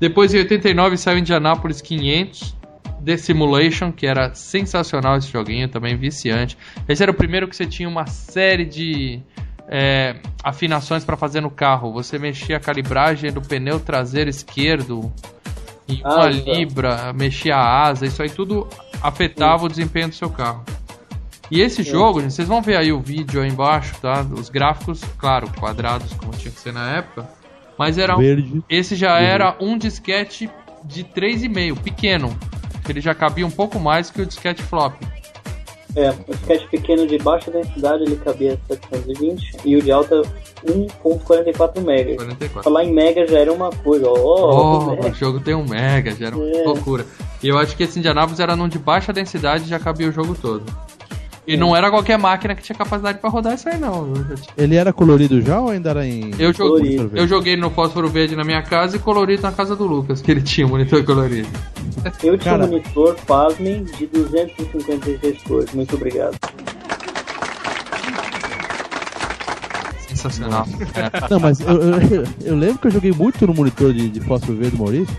Depois 0.00 0.34
em 0.34 0.38
89 0.38 0.96
saiu 0.96 1.18
Indianapolis 1.18 1.80
500. 1.80 2.56
The 3.04 3.16
Simulation, 3.16 3.92
que 3.92 4.04
era 4.04 4.34
sensacional 4.34 5.18
esse 5.18 5.30
joguinho, 5.30 5.68
também 5.68 5.94
viciante. 5.96 6.58
Esse 6.88 7.04
era 7.04 7.12
o 7.12 7.14
primeiro 7.14 7.46
que 7.46 7.54
você 7.54 7.66
tinha 7.66 7.88
uma 7.88 8.06
série 8.06 8.64
de 8.64 9.20
é, 9.68 10.16
afinações 10.42 11.04
para 11.04 11.16
fazer 11.16 11.40
no 11.40 11.50
carro. 11.50 11.92
Você 11.92 12.18
mexia 12.18 12.56
a 12.56 12.60
calibragem 12.60 13.30
do 13.30 13.42
pneu 13.42 13.78
traseiro 13.78 14.28
esquerdo 14.28 15.12
em 15.86 16.00
uma 16.00 16.24
Ah, 16.24 16.30
libra, 16.30 17.12
mexia 17.12 17.54
a 17.54 17.86
asa, 17.86 18.06
isso 18.06 18.22
aí 18.22 18.30
tudo 18.30 18.66
afetava 19.00 19.66
o 19.66 19.68
desempenho 19.68 20.08
do 20.08 20.14
seu 20.14 20.30
carro. 20.30 20.64
E 21.50 21.60
esse 21.60 21.82
jogo, 21.82 22.20
gente, 22.20 22.32
vocês 22.34 22.48
vão 22.48 22.62
ver 22.62 22.76
aí 22.76 22.92
o 22.92 23.00
vídeo 23.00 23.40
aí 23.42 23.48
embaixo, 23.48 23.94
tá? 24.00 24.24
Os 24.38 24.48
gráficos, 24.48 25.02
claro, 25.18 25.48
quadrados 25.58 26.12
como 26.14 26.32
tinha 26.32 26.50
que 26.52 26.60
ser 26.60 26.72
na 26.72 26.96
época. 26.96 27.28
Mas 27.78 27.98
era 27.98 28.14
um- 28.16 28.20
Verde. 28.20 28.62
esse 28.68 28.94
já 28.96 29.18
era 29.20 29.56
um 29.60 29.76
disquete 29.76 30.48
de 30.84 31.04
3,5, 31.04 31.76
pequeno. 31.80 32.36
Ele 32.88 33.00
já 33.00 33.14
cabia 33.14 33.46
um 33.46 33.50
pouco 33.50 33.78
mais 33.78 34.10
que 34.10 34.22
o 34.22 34.26
disquete 34.26 34.62
flop. 34.62 34.94
É, 35.96 36.10
o 36.10 36.32
sketch 36.34 36.66
pequeno 36.70 37.06
de 37.06 37.18
baixa 37.18 37.50
densidade 37.52 38.02
ele 38.02 38.16
cabia 38.16 38.58
720 38.68 39.56
e 39.64 39.76
o 39.76 39.82
de 39.82 39.92
alta 39.92 40.22
1.44 40.66 41.80
mega. 41.82 42.16
44. 42.16 42.62
Falar 42.62 42.84
em 42.84 42.92
mega 42.92 43.26
já 43.26 43.38
era 43.38 43.52
uma 43.52 43.70
coisa, 43.70 44.06
ó. 44.08 44.14
Oh, 44.14 44.90
mega. 44.90 45.08
o 45.08 45.14
jogo 45.14 45.40
tem 45.40 45.54
um 45.54 45.64
mega, 45.68 46.10
já 46.14 46.26
era 46.28 46.36
uma 46.36 46.44
É. 46.46 46.64
loucura. 46.64 47.06
E 47.42 47.48
eu 47.48 47.58
acho 47.58 47.76
que 47.76 47.82
esse 47.84 47.98
Indianapolis 47.98 48.40
era 48.40 48.56
num 48.56 48.68
de 48.68 48.78
baixa 48.78 49.12
densidade 49.12 49.64
e 49.64 49.68
já 49.68 49.78
cabia 49.78 50.08
o 50.08 50.12
jogo 50.12 50.34
todo. 50.34 50.64
E 51.46 51.56
não 51.58 51.76
era 51.76 51.90
qualquer 51.90 52.18
máquina 52.18 52.54
que 52.54 52.62
tinha 52.62 52.76
capacidade 52.76 53.18
pra 53.18 53.28
rodar 53.28 53.54
isso 53.54 53.68
aí, 53.68 53.78
não. 53.78 54.12
Ele 54.56 54.76
era 54.76 54.92
colorido 54.94 55.42
já 55.42 55.60
ou 55.60 55.68
ainda 55.68 55.90
era 55.90 56.06
em. 56.06 56.30
eu 56.38 56.52
joguei, 56.54 56.96
Colorido. 56.96 57.10
eu 57.14 57.28
joguei 57.28 57.56
no 57.56 57.68
fósforo 57.68 58.08
verde 58.08 58.34
na 58.34 58.44
minha 58.44 58.62
casa 58.62 58.96
e 58.96 58.98
colorido 58.98 59.42
na 59.42 59.52
casa 59.52 59.76
do 59.76 59.84
Lucas, 59.84 60.22
que 60.22 60.30
ele 60.30 60.40
tinha 60.40 60.66
um 60.66 60.70
monitor 60.70 61.04
colorido. 61.04 61.48
Eu 62.22 62.38
tinha 62.38 62.54
Cara. 62.54 62.64
um 62.64 62.68
monitor, 62.68 63.14
pasmem, 63.26 63.84
de 63.84 64.06
256 64.06 65.42
cores. 65.42 65.74
Muito 65.74 65.96
obrigado. 65.96 66.34
Sensacional. 70.08 70.66
É. 70.94 71.30
Não, 71.30 71.40
mas 71.40 71.60
eu, 71.60 71.68
eu, 71.68 72.24
eu 72.42 72.56
lembro 72.56 72.78
que 72.78 72.86
eu 72.86 72.90
joguei 72.90 73.12
muito 73.12 73.46
no 73.46 73.52
monitor 73.54 73.92
de, 73.92 74.08
de 74.08 74.20
fósforo 74.20 74.56
verde 74.56 74.76
do 74.76 74.82
Maurício. 74.82 75.14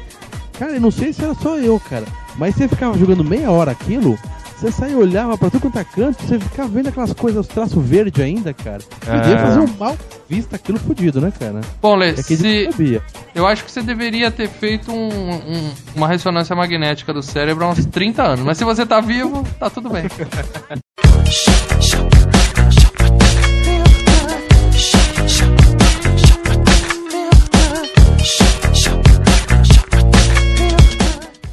Cara, 0.57 0.73
eu 0.73 0.81
não 0.81 0.91
sei 0.91 1.13
se 1.13 1.23
era 1.23 1.35
só 1.35 1.57
eu, 1.57 1.79
cara. 1.79 2.05
Mas 2.37 2.55
você 2.55 2.67
ficava 2.67 2.97
jogando 2.97 3.23
meia 3.23 3.51
hora 3.51 3.71
aquilo, 3.71 4.17
você 4.65 4.71
saía 4.81 4.93
e 4.93 4.95
olhava 4.95 5.37
pra 5.37 5.49
tudo 5.49 5.61
quanto 5.61 5.79
é 5.79 5.83
canto, 5.83 6.21
você 6.23 6.39
ficava 6.39 6.69
vendo 6.69 6.89
aquelas 6.89 7.13
coisas, 7.13 7.41
os 7.41 7.47
traços 7.47 7.83
verdes 7.85 8.23
ainda, 8.23 8.53
cara. 8.53 8.79
Podia 8.99 9.35
É. 9.35 9.37
fazer 9.41 9.59
um 9.59 9.67
mal 9.79 9.97
vista 10.29 10.55
aquilo 10.55 10.79
fudido, 10.79 11.21
né, 11.21 11.31
cara? 11.37 11.61
Bom, 11.81 11.95
Lê, 11.95 12.07
É 12.07 12.09
a 12.11 12.15
gente 12.15 12.35
se, 12.37 12.65
não 12.65 12.71
sabia. 12.71 13.01
eu 13.33 13.45
acho 13.47 13.63
que 13.63 13.71
você 13.71 13.81
deveria 13.81 14.31
ter 14.31 14.49
feito 14.49 14.91
um- 14.91 15.35
um- 15.35 15.71
uma 15.95 16.07
ressonância 16.07 16.55
magnética 16.55 17.13
do 17.13 17.21
cérebro 17.21 17.65
há 17.65 17.69
uns 17.69 17.85
30 17.85 18.23
anos. 18.23 18.43
Mas 18.45 18.57
se 18.57 18.63
você 18.63 18.85
tá 18.85 18.99
vivo, 19.01 19.43
tá 19.59 19.69
tudo 19.69 19.89
bem. 19.89 20.05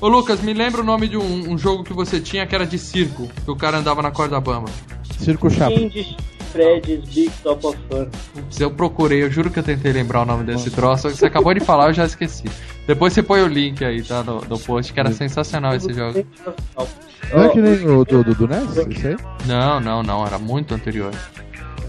Ô 0.03 0.09
Lucas, 0.09 0.43
me 0.43 0.53
lembra 0.53 0.81
o 0.81 0.85
nome 0.85 1.07
de 1.07 1.17
um, 1.17 1.53
um 1.53 1.57
jogo 1.57 1.85
que 1.85 1.93
você 1.93 2.19
tinha 2.19 2.45
que 2.45 2.53
era 2.53 2.67
de 2.67 2.77
circo, 2.77 3.31
que 3.45 3.51
o 3.53 3.55
cara 3.55 3.79
andava 3.79 4.03
na 4.03 4.11
corda 4.11 4.41
bamba. 4.41 4.69
Circo 5.17 5.49
Chapa. 5.49 5.79
Candy 5.79 6.17
Fred's 6.51 7.09
Big 7.09 7.31
Top 7.41 7.65
of 7.65 7.79
Fun. 7.89 8.09
Putz, 8.35 8.61
eu 8.61 8.73
procurei, 8.73 9.23
eu 9.23 9.31
juro 9.31 9.49
que 9.49 9.61
eu 9.61 9.63
tentei 9.63 9.93
lembrar 9.93 10.23
o 10.23 10.25
nome 10.25 10.43
desse 10.43 10.73
troço, 10.73 11.09
você 11.09 11.27
acabou 11.27 11.55
de 11.55 11.61
falar, 11.61 11.87
eu 11.87 11.95
já 11.95 12.05
esqueci. 12.05 12.47
Depois 12.85 13.13
você 13.13 13.23
põe 13.23 13.43
o 13.43 13.47
link 13.47 13.85
aí, 13.85 14.03
tá, 14.03 14.25
no, 14.25 14.41
no 14.41 14.59
post, 14.59 14.93
que 14.93 14.99
era 14.99 15.13
sensacional 15.13 15.77
esse 15.77 15.93
jogo. 15.93 16.15
Sensacional. 16.15 16.89
Não 17.33 17.45
é 17.45 17.49
que 17.51 17.61
nem 17.61 17.89
o 17.89 18.05
do, 18.05 18.25
do, 18.25 18.35
do 18.35 18.49
NES? 18.49 18.77
Isso 18.89 19.07
aí? 19.07 19.17
Não, 19.47 19.79
não, 19.79 20.03
não, 20.03 20.27
era 20.27 20.37
muito 20.37 20.75
anterior. 20.75 21.13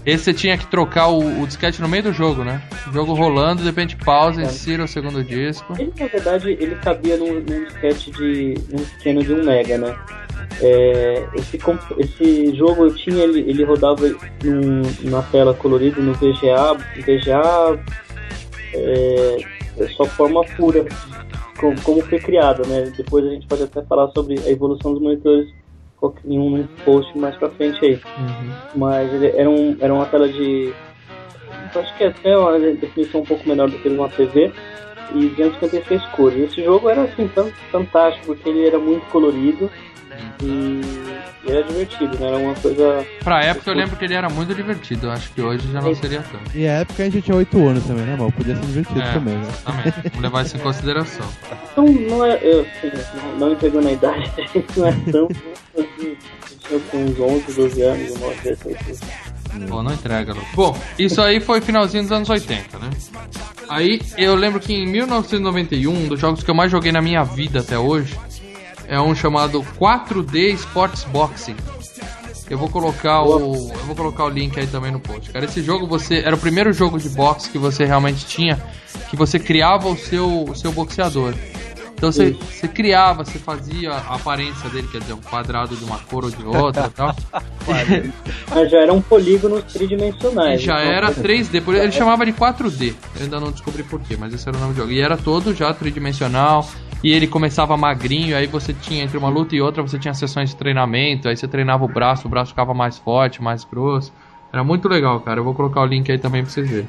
Esse 0.06 0.24
você 0.24 0.34
tinha 0.34 0.58
que 0.58 0.66
trocar 0.66 1.08
o, 1.08 1.42
o 1.42 1.46
disquete 1.46 1.80
no 1.80 1.88
meio 1.88 2.02
do 2.02 2.12
jogo, 2.12 2.44
né? 2.44 2.62
O 2.88 2.92
jogo 2.92 3.14
rolando, 3.14 3.62
de 3.62 3.68
repente 3.68 3.96
pausa, 3.96 4.42
insira 4.42 4.84
o 4.84 4.88
segundo 4.88 5.24
disco. 5.24 5.72
Ele, 5.78 5.92
na 5.98 6.06
verdade, 6.06 6.50
ele 6.60 6.74
cabia 6.76 7.16
num, 7.16 7.40
num 7.40 7.64
disquete 7.64 8.10
de. 8.10 8.54
num 8.70 8.84
pequeno 8.84 9.24
de 9.24 9.32
1 9.32 9.44
mega, 9.44 9.78
né? 9.78 9.96
É, 10.60 11.26
esse, 11.34 11.58
esse 11.98 12.54
jogo 12.54 12.84
eu 12.84 12.94
tinha, 12.94 13.24
ele, 13.24 13.40
ele 13.40 13.64
rodava 13.64 14.06
num, 14.44 14.82
na 15.10 15.22
tela 15.22 15.54
colorida 15.54 16.00
no 16.00 16.12
VGA, 16.12 16.74
VGA 16.98 17.80
é, 18.74 19.36
é 19.78 19.88
só 19.88 20.04
forma 20.04 20.44
pura, 20.56 20.84
como, 21.58 21.80
como 21.80 22.02
foi 22.02 22.18
criada, 22.18 22.62
né? 22.68 22.92
Depois 22.96 23.24
a 23.24 23.30
gente 23.30 23.46
pode 23.46 23.62
até 23.62 23.82
falar 23.82 24.08
sobre 24.08 24.38
a 24.38 24.50
evolução 24.50 24.92
dos 24.92 25.02
monitores 25.02 25.48
em 26.24 26.38
um 26.38 26.66
post 26.84 27.16
mais 27.18 27.36
pra 27.36 27.48
frente 27.50 27.84
aí. 27.84 27.94
Uhum. 27.94 28.52
Mas 28.76 29.12
ele 29.12 29.28
era, 29.36 29.48
um, 29.48 29.76
era 29.80 29.92
uma 29.94 30.06
tela 30.06 30.28
de. 30.28 30.72
Acho 31.74 31.96
que 31.96 32.04
é 32.04 32.08
até 32.08 32.36
uma 32.38 32.58
definição 32.58 33.20
um 33.22 33.24
pouco 33.24 33.48
menor 33.48 33.68
do 33.68 33.78
que 33.78 33.88
uma 33.88 34.08
TV 34.08 34.52
e 35.14 35.26
256 35.28 36.04
cores. 36.06 36.38
Esse 36.52 36.62
jogo 36.62 36.88
era 36.88 37.02
assim 37.02 37.26
fan- 37.28 37.50
fantástico 37.70 38.26
porque 38.26 38.48
ele 38.48 38.66
era 38.66 38.78
muito 38.78 39.04
colorido 39.10 39.68
e, 40.42 40.80
era 41.46 41.62
divertido, 41.64 42.18
né? 42.18 42.26
Era 42.28 42.36
uma 42.38 42.54
coisa. 42.54 43.06
Pra 43.22 43.42
época 43.44 43.70
eu 43.70 43.74
lembro 43.74 43.96
que 43.96 44.04
ele 44.04 44.14
era 44.14 44.28
muito 44.28 44.54
divertido, 44.54 45.06
eu 45.06 45.10
acho 45.12 45.30
que 45.32 45.42
hoje 45.42 45.70
já 45.72 45.80
não 45.80 45.94
seria 45.94 46.22
tanto. 46.22 46.56
E 46.56 46.66
a 46.66 46.72
época 46.80 47.02
a 47.02 47.06
gente 47.06 47.22
tinha 47.22 47.36
8 47.36 47.68
anos 47.68 47.84
também, 47.84 48.04
né, 48.04 48.16
mal? 48.16 48.32
Podia 48.32 48.56
ser 48.56 48.66
divertido 48.66 49.00
É, 49.00 49.12
também, 49.12 49.34
né? 49.36 49.46
exatamente. 49.48 50.00
Vamos 50.08 50.20
levar 50.22 50.44
isso 50.44 50.56
em 50.56 50.60
consideração. 50.60 51.26
Então 51.72 51.84
não 51.86 52.24
é. 52.24 52.38
Eu, 52.42 52.60
assim, 52.60 52.90
não, 53.16 53.38
não 53.38 53.50
me 53.50 53.56
pegou 53.56 53.82
na 53.82 53.92
idade, 53.92 54.30
não 54.76 54.86
é 54.86 54.92
tão. 55.12 55.28
Assim, 55.78 56.16
eu 56.70 56.80
com 56.90 56.96
uns 57.04 57.20
11, 57.20 57.52
12 57.52 57.82
anos, 57.82 58.10
uma 58.16 58.30
coisa 58.34 58.58
assim. 58.90 59.66
Pô, 59.68 59.82
não 59.84 59.92
entrega, 59.92 60.32
Lucas. 60.32 60.48
Bom, 60.54 60.76
isso 60.98 61.20
aí 61.22 61.38
foi 61.38 61.60
finalzinho 61.60 62.02
dos 62.02 62.10
anos 62.10 62.28
80, 62.28 62.78
né? 62.78 62.90
Aí 63.68 64.00
eu 64.18 64.34
lembro 64.34 64.58
que 64.58 64.72
em 64.74 64.84
1991, 64.86 65.92
um 65.92 66.08
dos 66.08 66.18
jogos 66.18 66.42
que 66.42 66.50
eu 66.50 66.54
mais 66.54 66.70
joguei 66.72 66.90
na 66.90 67.00
minha 67.00 67.22
vida 67.22 67.60
até 67.60 67.78
hoje, 67.78 68.18
é 68.88 69.00
um 69.00 69.14
chamado 69.14 69.64
4D 69.78 70.54
Sports 70.54 71.04
Boxing. 71.04 71.56
Eu 72.50 72.58
vou 72.58 72.68
colocar 72.68 73.22
o 73.22 73.54
eu 73.72 73.84
vou 73.86 73.96
colocar 73.96 74.24
o 74.24 74.28
link 74.28 74.58
aí 74.60 74.66
também 74.66 74.92
no 74.92 75.00
post. 75.00 75.30
Cara, 75.30 75.46
esse 75.46 75.62
jogo 75.62 75.86
você 75.86 76.16
era 76.24 76.34
o 76.34 76.38
primeiro 76.38 76.72
jogo 76.72 76.98
de 76.98 77.08
boxe 77.08 77.48
que 77.48 77.58
você 77.58 77.84
realmente 77.86 78.26
tinha, 78.26 78.62
que 79.08 79.16
você 79.16 79.38
criava 79.38 79.88
o 79.88 79.96
seu 79.96 80.44
o 80.44 80.54
seu 80.54 80.70
boxeador. 80.70 81.32
Então 81.96 82.10
você, 82.12 82.32
você 82.32 82.68
criava, 82.68 83.24
você 83.24 83.38
fazia 83.38 83.92
a 83.92 84.16
aparência 84.16 84.68
dele, 84.68 84.86
quer 84.92 84.98
dizer, 84.98 85.14
um 85.14 85.20
quadrado 85.22 85.74
de 85.74 85.84
uma 85.84 85.96
cor 86.00 86.24
ou 86.24 86.30
de 86.30 86.44
outra 86.44 86.86
e 86.86 86.90
tal. 86.90 87.16
Mas 88.50 88.70
já 88.70 88.78
eram 88.80 89.00
polígonos 89.00 89.62
tridimensionais. 89.72 90.60
E 90.60 90.64
já 90.64 90.82
então- 90.82 90.92
era 90.92 91.12
3D, 91.12 91.62
por- 91.62 91.74
ele 91.74 91.92
chamava 91.92 92.26
de 92.26 92.32
4D. 92.32 92.94
Eu 93.16 93.22
ainda 93.22 93.40
não 93.40 93.50
descobri 93.50 93.82
porquê, 93.84 94.16
mas 94.18 94.34
esse 94.34 94.46
era 94.46 94.56
o 94.56 94.60
nome 94.60 94.74
do 94.74 94.76
jogo. 94.80 94.92
E 94.92 95.00
era 95.00 95.16
todo 95.16 95.54
já 95.54 95.72
tridimensional. 95.72 96.68
E 97.04 97.12
ele 97.12 97.26
começava 97.26 97.76
magrinho, 97.76 98.34
aí 98.34 98.46
você 98.46 98.72
tinha 98.72 99.04
entre 99.04 99.18
uma 99.18 99.28
luta 99.28 99.54
e 99.54 99.60
outra, 99.60 99.82
você 99.82 99.98
tinha 99.98 100.14
sessões 100.14 100.48
de 100.48 100.56
treinamento, 100.56 101.28
aí 101.28 101.36
você 101.36 101.46
treinava 101.46 101.84
o 101.84 101.88
braço, 101.88 102.26
o 102.26 102.30
braço 102.30 102.52
ficava 102.52 102.72
mais 102.72 102.96
forte, 102.96 103.42
mais 103.42 103.62
grosso. 103.62 104.10
Era 104.50 104.64
muito 104.64 104.88
legal, 104.88 105.20
cara. 105.20 105.38
Eu 105.38 105.44
vou 105.44 105.52
colocar 105.52 105.82
o 105.82 105.84
link 105.84 106.10
aí 106.10 106.16
também 106.16 106.42
pra 106.42 106.50
vocês 106.50 106.66
verem. 106.66 106.88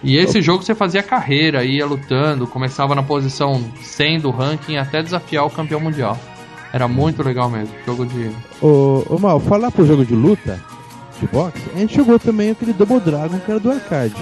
E 0.00 0.16
esse 0.16 0.40
jogo 0.40 0.62
você 0.62 0.76
fazia 0.76 1.02
carreira, 1.02 1.64
ia 1.64 1.84
lutando, 1.84 2.46
começava 2.46 2.94
na 2.94 3.02
posição 3.02 3.60
100 3.82 4.20
do 4.20 4.30
ranking 4.30 4.76
até 4.76 5.02
desafiar 5.02 5.44
o 5.44 5.50
campeão 5.50 5.80
mundial. 5.80 6.16
Era 6.72 6.86
muito 6.86 7.20
legal 7.24 7.50
mesmo. 7.50 7.74
Jogo 7.84 8.06
de. 8.06 8.30
Ô, 8.62 9.02
ô 9.08 9.18
Mal, 9.18 9.40
falar 9.40 9.72
pro 9.72 9.84
jogo 9.84 10.04
de 10.04 10.14
luta, 10.14 10.62
de 11.18 11.26
boxe, 11.26 11.64
a 11.74 11.78
gente 11.80 11.96
jogou 11.96 12.16
também 12.16 12.50
aquele 12.50 12.72
Double 12.72 13.00
Dragon 13.00 13.40
que 13.40 13.50
era 13.50 13.58
do 13.58 13.72
arcade. 13.72 14.14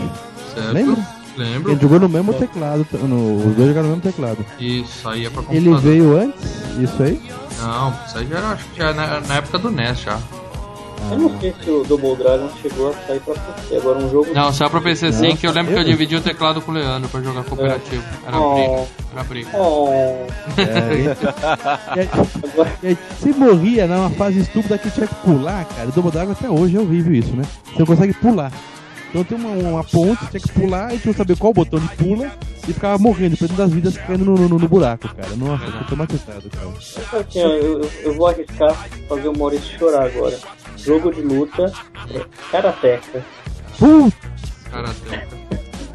Certo? 0.54 0.72
Lembra? 0.72 1.15
Lembro. 1.36 1.72
gente 1.72 1.82
jogou 1.82 2.00
no 2.00 2.08
mesmo 2.08 2.32
teclado, 2.34 2.86
no, 2.92 3.36
os 3.48 3.54
dois 3.56 3.68
jogaram 3.68 3.88
no 3.88 3.96
mesmo 3.96 4.02
teclado. 4.02 4.44
Isso 4.58 5.08
aí 5.08 5.26
é 5.26 5.30
pra 5.30 5.42
Ele 5.50 5.66
computador. 5.70 5.80
veio 5.80 6.16
antes, 6.18 6.44
isso 6.80 7.02
aí? 7.02 7.20
Não, 7.60 7.94
isso 8.06 8.18
aí 8.18 8.26
já 8.26 8.38
era, 8.38 8.48
acho 8.48 8.64
que 8.66 8.78
já 8.78 8.92
na, 8.94 9.20
na 9.20 9.34
época 9.36 9.58
do 9.58 9.70
NES 9.70 10.00
já. 10.00 10.18
Eu 11.10 11.18
não 11.18 11.38
sei 11.38 11.54
se 11.62 11.70
o 11.70 11.84
Double 11.84 12.16
Dragon 12.16 12.48
chegou 12.60 12.88
a 12.90 12.92
sair 13.06 13.20
pra 13.20 13.34
PC. 13.34 13.76
Agora 13.76 13.98
um 13.98 14.10
jogo. 14.10 14.26
Não, 14.34 14.52
só 14.52 14.68
pra 14.68 14.80
PC 14.80 15.12
sim, 15.12 15.28
Não, 15.28 15.36
que 15.36 15.46
eu 15.46 15.52
lembro 15.52 15.72
que 15.72 15.78
eu 15.78 15.82
eu- 15.82 15.88
dividi 15.88 16.16
o 16.16 16.20
teclado 16.20 16.60
com 16.60 16.72
o 16.72 16.74
Leandro 16.74 17.08
pra 17.08 17.20
jogar 17.22 17.44
cooperativo. 17.44 18.02
Era 18.26 18.40
Oh. 18.40 18.54
briga, 18.54 18.86
era 19.12 19.24
briga. 19.24 19.50
Oh, 19.54 19.88
É, 22.82 22.88
aí 22.88 22.98
você 23.18 23.30
morria 23.32 23.86
numa 23.86 24.10
fase 24.10 24.40
estúpida 24.40 24.78
que 24.78 24.90
tinha 24.90 25.06
que 25.06 25.14
pular, 25.16 25.64
cara. 25.66 25.88
O 25.88 25.92
Double 25.92 26.10
Dragon 26.10 26.32
até 26.32 26.48
hoje 26.50 26.76
é 26.76 26.80
horrível 26.80 27.14
isso, 27.14 27.34
né? 27.36 27.44
Você 27.66 27.78
não 27.78 27.86
consegue 27.86 28.12
pular. 28.14 28.50
Então 29.18 29.24
tem 29.24 29.38
uma, 29.38 29.70
uma 29.70 29.82
ponte, 29.84 30.26
tinha 30.26 30.40
que 30.40 30.52
pular 30.52 30.94
e 30.94 30.98
tinha 30.98 31.14
que 31.14 31.18
saber 31.18 31.38
qual 31.38 31.50
botão 31.54 31.78
de 31.80 31.88
pula 31.96 32.30
e 32.68 32.72
ficava 32.74 32.98
morrendo, 32.98 33.34
perdendo 33.34 33.56
das 33.56 33.72
vidas 33.72 33.96
caindo 33.96 34.26
no, 34.26 34.34
no, 34.34 34.58
no 34.58 34.68
buraco, 34.68 35.08
cara. 35.14 35.34
Nossa, 35.36 35.64
eu 35.64 35.72
tô 35.72 35.84
traumatizado, 35.84 36.50
cara. 36.50 36.68
Assim, 37.22 37.42
ó, 37.42 37.46
eu, 37.48 37.80
eu- 37.82 37.90
eu 38.02 38.14
vou 38.14 38.26
arriscar 38.26 38.74
fazer 39.08 39.28
o 39.28 39.38
Maurício 39.38 39.78
chorar 39.78 40.04
agora. 40.04 40.38
Jogo 40.76 41.10
de 41.14 41.22
luta, 41.22 41.72
é, 42.14 42.20
Karateka. 42.50 43.24
Putz, 43.78 44.14
Karateka. 44.70 45.28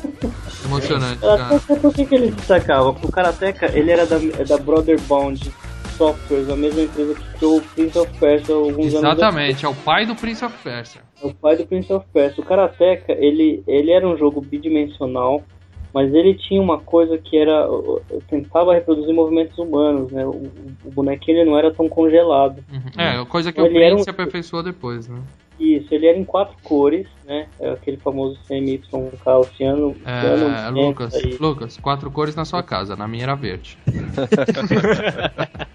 Emocionante, 0.66 1.20
cara. 1.22 1.60
Por, 1.60 1.94
que, 1.94 2.06
que 2.06 2.16
ele 2.16 2.32
destacava? 2.32 2.90
O 2.90 3.12
Karateka 3.12 3.68
ele 3.78 3.92
era 3.92 4.08
da, 4.08 4.16
é 4.16 4.44
da 4.46 4.58
Brother 4.58 5.00
Bound 5.02 5.52
Softwares, 5.98 6.50
a 6.50 6.56
mesma 6.56 6.82
empresa 6.82 7.14
que 7.16 7.38
criou 7.38 7.58
o 7.58 7.62
Prince 7.62 7.98
of 8.00 8.20
Persia 8.20 8.56
alguns 8.56 8.94
anos 8.96 8.96
Exatamente, 9.20 9.66
é 9.66 9.70
o 9.70 9.76
pai 9.76 10.06
do 10.06 10.16
Prince 10.16 10.44
of 10.46 10.58
Persia. 10.64 11.02
É 11.24 11.28
o 11.28 11.34
pai 11.34 11.56
do 11.56 11.66
Prince 11.66 11.92
of 11.94 12.06
Persia. 12.14 12.44
O 12.44 12.48
Karateka, 12.48 13.14
ele, 13.14 13.64
ele 13.68 13.92
era 13.92 14.08
um 14.08 14.18
jogo 14.18 14.42
bidimensional, 14.42 15.44
mas 15.94 16.14
ele 16.14 16.34
tinha 16.36 16.62
uma 16.62 16.80
coisa 16.80 17.18
que 17.18 17.38
era. 17.38 17.68
tentava 18.30 18.74
reproduzir 18.74 19.14
movimentos 19.14 19.58
humanos, 19.58 20.12
né? 20.12 20.26
O, 20.26 20.50
o 20.86 20.92
bonequinho 20.92 21.40
ele 21.40 21.50
não 21.50 21.58
era 21.58 21.72
tão 21.72 21.90
congelado. 21.90 22.64
Uhum. 22.72 23.02
É, 23.02 23.26
coisa 23.26 23.52
que 23.52 23.60
Ele 23.60 23.70
o 23.70 23.96
Prince 23.96 24.10
um- 24.10 24.14
aperfeiçoou 24.14 24.64
depois, 24.64 25.08
né? 25.08 25.20
Isso, 25.60 25.94
ele 25.94 26.08
era 26.08 26.18
em 26.18 26.24
quatro 26.24 26.56
cores, 26.64 27.06
né? 27.24 27.46
É 27.60 27.70
aquele 27.70 27.98
famoso 27.98 28.40
CMYK 28.48 28.88
oceano. 29.26 29.96
É, 30.04 30.70
Lucas, 30.72 31.14
aí. 31.14 31.38
Lucas, 31.40 31.78
quatro 31.78 32.10
cores 32.10 32.36
na 32.36 32.46
sua 32.46 32.64
casa, 32.64 32.96
na 32.96 33.08
minha 33.08 33.24
era 33.26 33.36
verde. 33.36 33.78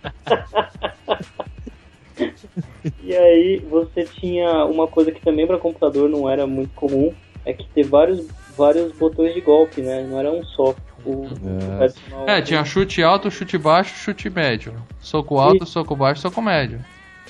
E 3.02 3.14
aí 3.14 3.58
você 3.68 4.04
tinha 4.04 4.64
uma 4.64 4.86
coisa 4.86 5.10
que 5.12 5.20
também 5.20 5.46
para 5.46 5.58
computador 5.58 6.08
não 6.08 6.28
era 6.28 6.46
muito 6.46 6.70
comum, 6.74 7.12
é 7.44 7.52
que 7.52 7.66
ter 7.68 7.84
vários, 7.84 8.26
vários 8.56 8.92
botões 8.92 9.34
de 9.34 9.40
golpe, 9.40 9.82
né? 9.82 10.06
Não 10.08 10.18
era 10.18 10.32
um 10.32 10.42
só. 10.44 10.74
O, 11.04 11.26
o 11.26 11.28
tradicional- 11.76 12.28
É, 12.28 12.40
tinha 12.42 12.64
chute 12.64 13.02
alto, 13.02 13.30
chute 13.30 13.56
baixo, 13.58 13.94
chute 13.96 14.28
médio. 14.30 14.74
Soco 15.00 15.38
alto, 15.38 15.64
soco 15.66 15.94
baixo, 15.94 16.22
soco 16.22 16.40
médio. 16.42 16.80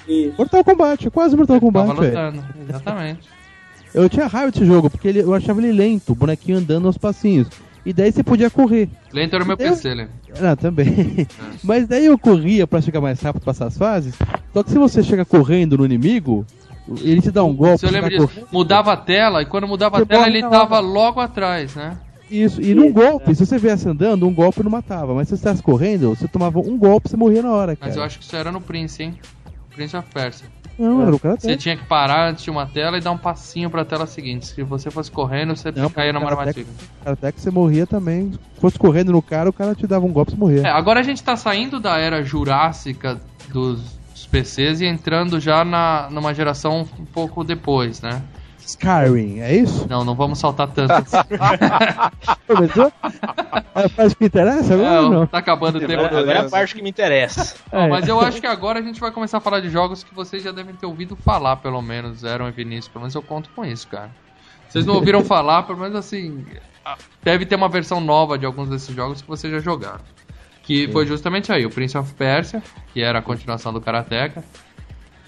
Isso. 0.08 0.34
Mortal 0.38 0.64
Kombat, 0.64 1.10
quase 1.10 1.36
Mortal 1.36 1.56
Tava 1.60 1.66
Kombat, 1.66 2.00
velho. 2.00 2.06
lutando, 2.30 2.44
exatamente. 2.68 3.28
Eu 3.92 4.08
tinha 4.08 4.26
raiva 4.26 4.50
desse 4.52 4.64
jogo, 4.64 4.88
porque 4.88 5.08
ele, 5.08 5.20
eu 5.20 5.34
achava 5.34 5.60
ele 5.60 5.72
lento, 5.72 6.12
o 6.12 6.14
bonequinho 6.14 6.58
andando 6.58 6.86
aos 6.86 6.96
passinhos. 6.96 7.48
E 7.86 7.92
daí 7.92 8.10
você 8.10 8.24
podia 8.24 8.50
correr. 8.50 8.88
Lento 9.12 9.34
era 9.36 9.44
o 9.44 9.46
meu 9.46 9.56
Eu- 9.58 9.68
PC, 9.70 9.94
né? 9.94 10.08
Ah, 10.42 10.56
também. 10.56 11.24
Mas 11.62 11.86
daí 11.86 12.06
eu 12.06 12.18
corria 12.18 12.66
pra 12.66 12.80
chegar 12.80 13.00
mais 13.00 13.20
rápido, 13.20 13.44
passar 13.44 13.66
as 13.66 13.78
fases. 13.78 14.12
Só 14.52 14.64
que 14.64 14.70
se 14.72 14.76
você 14.76 15.04
chega 15.04 15.24
correndo 15.24 15.78
no 15.78 15.84
inimigo, 15.86 16.44
ele 17.00 17.22
te 17.22 17.30
dá 17.30 17.44
um 17.44 17.54
golpe. 17.54 17.78
Se 17.78 17.86
eu 17.86 17.92
lembro 17.92 18.10
disso, 18.10 18.26
correndo. 18.26 18.48
mudava 18.50 18.92
a 18.92 18.96
tela 18.96 19.40
e 19.40 19.46
quando 19.46 19.68
mudava 19.68 19.98
a 20.02 20.04
tela 20.04 20.26
ele 20.26 20.40
tava 20.42 20.80
logo 20.80 21.20
atrás, 21.20 21.76
né? 21.76 21.96
Isso, 22.28 22.60
e 22.60 22.74
num 22.74 22.92
golpe, 22.92 23.32
se 23.36 23.46
você 23.46 23.56
viesse 23.56 23.88
andando, 23.88 24.26
um 24.26 24.34
golpe 24.34 24.60
não 24.64 24.70
matava. 24.70 25.14
Mas 25.14 25.28
se 25.28 25.30
você 25.30 25.34
estivesse 25.36 25.62
correndo, 25.62 26.08
você 26.08 26.26
tomava 26.26 26.58
um 26.58 26.76
golpe 26.76 27.06
e 27.06 27.10
você 27.10 27.16
morria 27.16 27.40
na 27.40 27.52
hora, 27.52 27.76
cara. 27.76 27.88
Mas 27.88 27.96
eu 27.96 28.02
acho 28.02 28.18
que 28.18 28.24
isso 28.24 28.34
era 28.34 28.50
no 28.50 28.60
Prince, 28.60 29.00
hein? 29.00 29.14
Prince 29.72 29.96
of 29.96 30.08
Persia. 30.12 30.48
Não, 30.78 31.02
era 31.02 31.14
o 31.14 31.18
cara 31.18 31.36
Você 31.38 31.56
tinha 31.56 31.76
que 31.76 31.84
parar 31.86 32.28
antes 32.30 32.44
de 32.44 32.50
uma 32.50 32.66
tela 32.66 32.98
e 32.98 33.00
dar 33.00 33.10
um 33.12 33.18
passinho 33.18 33.70
pra 33.70 33.84
tela 33.84 34.06
seguinte. 34.06 34.46
Se 34.46 34.62
você 34.62 34.90
fosse 34.90 35.10
correndo, 35.10 35.56
você 35.56 35.72
Não, 35.72 35.88
caía 35.90 36.12
numa 36.12 36.26
Karateka- 36.28 36.60
armadilha. 36.60 36.88
Até 37.04 37.32
que 37.32 37.40
você 37.40 37.50
morria 37.50 37.86
também. 37.86 38.32
Se 38.32 38.60
fosse 38.60 38.78
correndo 38.78 39.12
no 39.12 39.22
cara, 39.22 39.48
o 39.48 39.52
cara 39.52 39.74
te 39.74 39.86
dava 39.86 40.04
um 40.04 40.12
golpe 40.12 40.32
e 40.34 40.36
morria. 40.38 40.62
É, 40.62 40.70
agora 40.70 41.00
a 41.00 41.02
gente 41.02 41.22
tá 41.22 41.36
saindo 41.36 41.80
da 41.80 41.96
era 41.98 42.22
jurássica 42.22 43.20
dos, 43.52 43.80
dos 44.12 44.26
PCs 44.26 44.80
e 44.80 44.86
entrando 44.86 45.38
já 45.40 45.64
na, 45.64 46.08
numa 46.10 46.34
geração 46.34 46.86
um 46.98 47.04
pouco 47.06 47.42
depois, 47.44 48.00
né? 48.02 48.22
Skyrim, 48.66 49.38
é 49.40 49.54
isso? 49.54 49.86
Não, 49.88 50.04
não 50.04 50.14
vamos 50.14 50.38
saltar 50.38 50.68
tanto. 50.68 50.92
Começou? 52.46 52.92
É 53.74 53.84
a 53.84 53.88
parte 53.88 54.16
que 54.16 54.24
interessa 54.24 54.74
agora 54.74 54.88
É, 54.88 55.00
ou 55.00 55.10
não? 55.10 55.26
tá 55.26 55.38
acabando 55.38 55.76
o 55.76 55.80
tempo. 55.80 55.92
Agora, 56.04 56.18
agora 56.20 56.38
é 56.38 56.46
a 56.46 56.48
parte 56.50 56.74
que 56.74 56.82
me 56.82 56.90
interessa. 56.90 57.56
Não, 57.72 57.80
É. 57.82 57.88
mas 57.88 58.08
eu 58.08 58.20
acho 58.20 58.40
que 58.40 58.46
agora 58.46 58.78
a 58.80 58.82
gente 58.82 58.98
vai 59.00 59.10
começar 59.12 59.38
a 59.38 59.40
falar 59.40 59.60
de 59.60 59.70
jogos 59.70 60.02
que 60.02 60.14
vocês 60.14 60.42
já 60.42 60.50
devem 60.52 60.74
ter 60.74 60.86
ouvido 60.86 61.14
falar, 61.16 61.56
pelo 61.56 61.80
menos, 61.80 62.24
Eram 62.24 62.48
e 62.48 62.50
Vinícius. 62.50 62.88
Pelo 62.88 63.02
menos 63.02 63.14
eu 63.14 63.22
conto 63.22 63.50
com 63.54 63.64
isso, 63.64 63.86
cara. 63.88 64.10
Vocês 64.68 64.84
não 64.84 64.94
ouviram 64.94 65.22
falar, 65.24 65.62
pelo 65.62 65.78
menos 65.78 65.94
assim. 65.96 66.44
Deve 67.22 67.46
ter 67.46 67.54
uma 67.54 67.68
versão 67.68 68.00
nova 68.00 68.36
de 68.38 68.46
alguns 68.46 68.68
desses 68.68 68.94
jogos 68.94 69.22
que 69.22 69.28
vocês 69.28 69.52
já 69.52 69.60
jogaram. 69.60 70.00
Que 70.62 70.88
foi 70.90 71.06
justamente 71.06 71.52
aí, 71.52 71.64
o 71.64 71.70
Prince 71.70 71.96
of 71.96 72.12
Persia, 72.14 72.60
que 72.92 73.00
era 73.00 73.20
a 73.20 73.22
continuação 73.22 73.72
do 73.72 73.80
Karateka. 73.80 74.42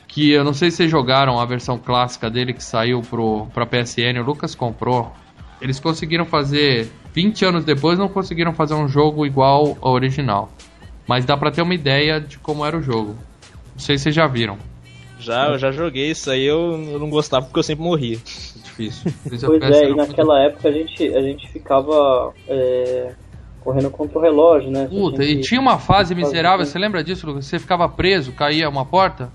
Que 0.08 0.32
eu 0.32 0.42
não 0.42 0.52
sei 0.54 0.70
se 0.70 0.78
vocês 0.78 0.90
jogaram 0.90 1.38
a 1.38 1.44
versão 1.44 1.78
clássica 1.78 2.28
dele 2.30 2.52
que 2.54 2.64
saiu 2.64 3.02
pro, 3.02 3.46
pra 3.52 3.66
PSN, 3.66 4.18
o 4.20 4.24
Lucas 4.24 4.54
comprou. 4.54 5.12
Eles 5.60 5.78
conseguiram 5.78 6.24
fazer, 6.24 6.90
20 7.12 7.44
anos 7.44 7.64
depois, 7.64 7.98
não 7.98 8.08
conseguiram 8.08 8.52
fazer 8.54 8.74
um 8.74 8.88
jogo 8.88 9.26
igual 9.26 9.76
ao 9.80 9.92
original. 9.92 10.50
Mas 11.06 11.24
dá 11.24 11.36
pra 11.36 11.50
ter 11.50 11.62
uma 11.62 11.74
ideia 11.74 12.20
de 12.20 12.38
como 12.38 12.64
era 12.64 12.76
o 12.76 12.82
jogo. 12.82 13.16
Não 13.72 13.78
sei 13.78 13.96
se 13.98 14.04
vocês 14.04 14.14
já 14.14 14.26
viram. 14.26 14.56
Já, 15.20 15.48
eu 15.48 15.58
já 15.58 15.70
joguei 15.72 16.10
isso 16.10 16.30
aí, 16.30 16.44
eu, 16.44 16.72
eu 16.92 16.98
não 16.98 17.10
gostava 17.10 17.44
porque 17.44 17.58
eu 17.58 17.62
sempre 17.62 17.84
morria. 17.84 18.16
É 18.16 18.62
difícil. 18.62 19.10
Of 19.26 19.46
Pois 19.46 19.62
é, 19.62 19.66
era 19.66 19.84
e 19.90 19.94
muito- 19.94 20.08
naquela 20.08 20.40
época 20.40 20.68
a 20.68 20.72
gente, 20.72 21.08
a 21.14 21.20
gente 21.20 21.48
ficava 21.52 22.32
é, 22.48 23.12
correndo 23.60 23.90
contra 23.90 24.16
o 24.18 24.22
relógio, 24.22 24.70
né? 24.70 24.86
Puta, 24.88 25.18
tinha 25.18 25.28
e 25.32 25.36
que- 25.36 25.42
tinha 25.42 25.60
uma 25.60 25.78
fase 25.78 26.14
miserável, 26.14 26.60
fazer- 26.60 26.70
você 26.72 26.78
lembra 26.78 27.02
disso, 27.04 27.26
Lucas? 27.26 27.46
Você 27.46 27.58
ficava 27.58 27.88
preso, 27.88 28.32
caía 28.32 28.68
uma 28.68 28.86
porta. 28.86 29.30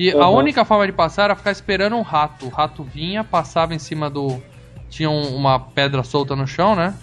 E 0.00 0.12
a 0.12 0.28
Uhum. 0.28 0.36
única 0.36 0.64
forma 0.64 0.86
de 0.86 0.92
passar 0.92 1.24
era 1.24 1.34
ficar 1.34 1.50
esperando 1.50 1.96
um 1.96 2.02
rato. 2.02 2.46
O 2.46 2.48
rato 2.50 2.84
vinha, 2.84 3.24
passava 3.24 3.74
em 3.74 3.78
cima 3.80 4.08
do. 4.08 4.40
Tinha 4.88 5.10
um- 5.10 5.34
uma 5.34 5.58
pedra 5.58 6.04
solta 6.04 6.36
no 6.36 6.46
chão, 6.46 6.76
né? 6.76 6.94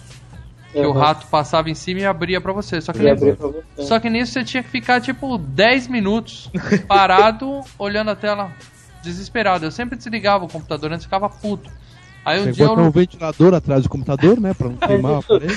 Que 0.72 0.80
o 0.80 0.92
rato 0.92 1.26
passava 1.26 1.68
em 1.70 1.74
cima 1.74 2.00
e 2.00 2.06
abria 2.06 2.40
pra 2.40 2.52
você. 2.54 2.80
Só 2.80 2.92
que, 2.92 2.98
nisso- 2.98 3.36
você. 3.36 3.82
só 3.84 4.00
que 4.00 4.08
nisso 4.10 4.32
você 4.32 4.44
tinha 4.44 4.62
que 4.62 4.68
ficar 4.70 5.00
tipo 5.00 5.36
10 5.38 5.86
minutos 5.88 6.50
parado, 6.88 7.60
olhando 7.78 8.10
a 8.10 8.16
tela 8.16 8.50
desesperado. 9.02 9.64
Eu 9.66 9.70
sempre 9.70 9.96
desligava 9.96 10.44
o 10.44 10.48
computador 10.48 10.90
antes 10.92 11.04
ficava 11.04 11.28
puto. 11.28 11.70
Aí 12.26 12.40
um 12.40 12.44
que 12.46 12.52
dia 12.52 12.64
eu 12.64 12.68
botar 12.70 12.82
um 12.82 12.90
ventilador 12.90 13.54
atrás 13.54 13.82
do 13.84 13.88
computador, 13.88 14.40
né? 14.40 14.52
Pra 14.52 14.68
não 14.68 14.76
queimar 14.76 15.18
isso, 15.20 15.32
aparelho. 15.32 15.56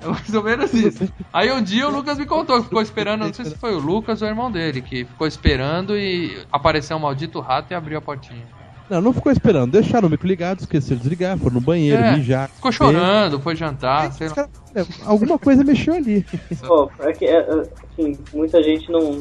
É 0.00 0.06
mais 0.06 0.34
ou 0.34 0.42
menos 0.44 0.72
isso. 0.72 1.08
Aí 1.32 1.52
um 1.52 1.60
dia 1.62 1.88
o 1.88 1.90
Lucas 1.90 2.18
me 2.18 2.24
contou 2.26 2.58
que 2.58 2.64
ficou 2.68 2.80
esperando, 2.80 3.24
não 3.24 3.34
sei 3.34 3.44
se 3.44 3.56
foi 3.56 3.74
o 3.74 3.78
Lucas 3.78 4.22
ou 4.22 4.28
o 4.28 4.30
irmão 4.30 4.50
dele, 4.50 4.80
que 4.80 5.04
ficou 5.04 5.26
esperando 5.26 5.98
e 5.98 6.40
apareceu 6.52 6.96
um 6.96 7.00
maldito 7.00 7.40
rato 7.40 7.72
e 7.72 7.74
abriu 7.74 7.98
a 7.98 8.00
portinha. 8.00 8.46
Não, 8.88 9.02
não 9.02 9.12
ficou 9.12 9.30
esperando. 9.30 9.72
Deixaram 9.72 10.08
o 10.08 10.10
mico 10.10 10.26
ligado, 10.26 10.60
esqueceram 10.60 10.96
de 10.96 11.02
desligar, 11.02 11.36
foram 11.36 11.56
no 11.56 11.60
banheiro, 11.60 12.00
É, 12.02 12.16
mijar. 12.16 12.48
Ficou 12.48 12.72
chorando, 12.72 13.38
foi 13.40 13.54
jantar, 13.54 14.10
sei 14.12 14.28
Os 14.28 14.32
lá. 14.32 14.36
caras- 14.36 14.50
é, 14.74 14.84
alguma 15.04 15.38
coisa 15.38 15.62
mexeu 15.64 15.94
ali. 15.94 16.24
Ó, 16.62 16.88
é 17.00 17.12
que, 17.12 17.24
é, 17.26 17.38
é, 17.38 17.62
assim, 17.92 18.16
muita 18.32 18.62
gente 18.62 18.90
não, 18.90 19.20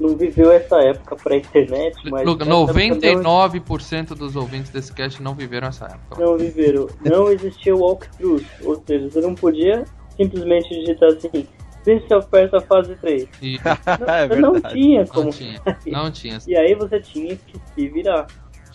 não 0.00 0.16
viveu 0.16 0.50
essa 0.52 0.76
época 0.80 1.16
pré-internet, 1.16 1.96
mas... 2.10 2.24
Não- 2.24 2.36
99% 2.36 4.14
dos 4.14 4.36
ouvintes 4.36 4.70
desse 4.70 4.92
cast 4.92 5.22
não 5.22 5.34
viveram 5.34 5.68
essa 5.68 5.86
época. 5.86 6.20
não 6.24 6.36
viveram. 6.36 6.86
Não 7.04 7.30
existia 7.30 7.74
walkthrough, 7.74 8.42
ou 8.64 8.82
seja, 8.86 9.10
você 9.10 9.20
não 9.20 9.34
podia 9.34 9.84
simplesmente 10.16 10.68
digitar 10.68 11.10
assim, 11.10 11.46
Prince 11.84 12.12
of 12.12 12.28
Persia 12.28 12.60
fase 12.60 12.94
3. 12.96 13.28
E 13.40 13.56
É 14.06 14.36
não 14.36 14.60
tinha 14.60 15.00
não 15.00 15.06
como. 15.06 15.30
tinha, 15.30 15.60
não 15.86 16.10
tinha, 16.12 16.38
E 16.46 16.56
aí 16.56 16.74
você 16.74 17.00
tinha 17.00 17.36
que 17.36 17.58
se 17.74 17.88
virar. 17.88 18.26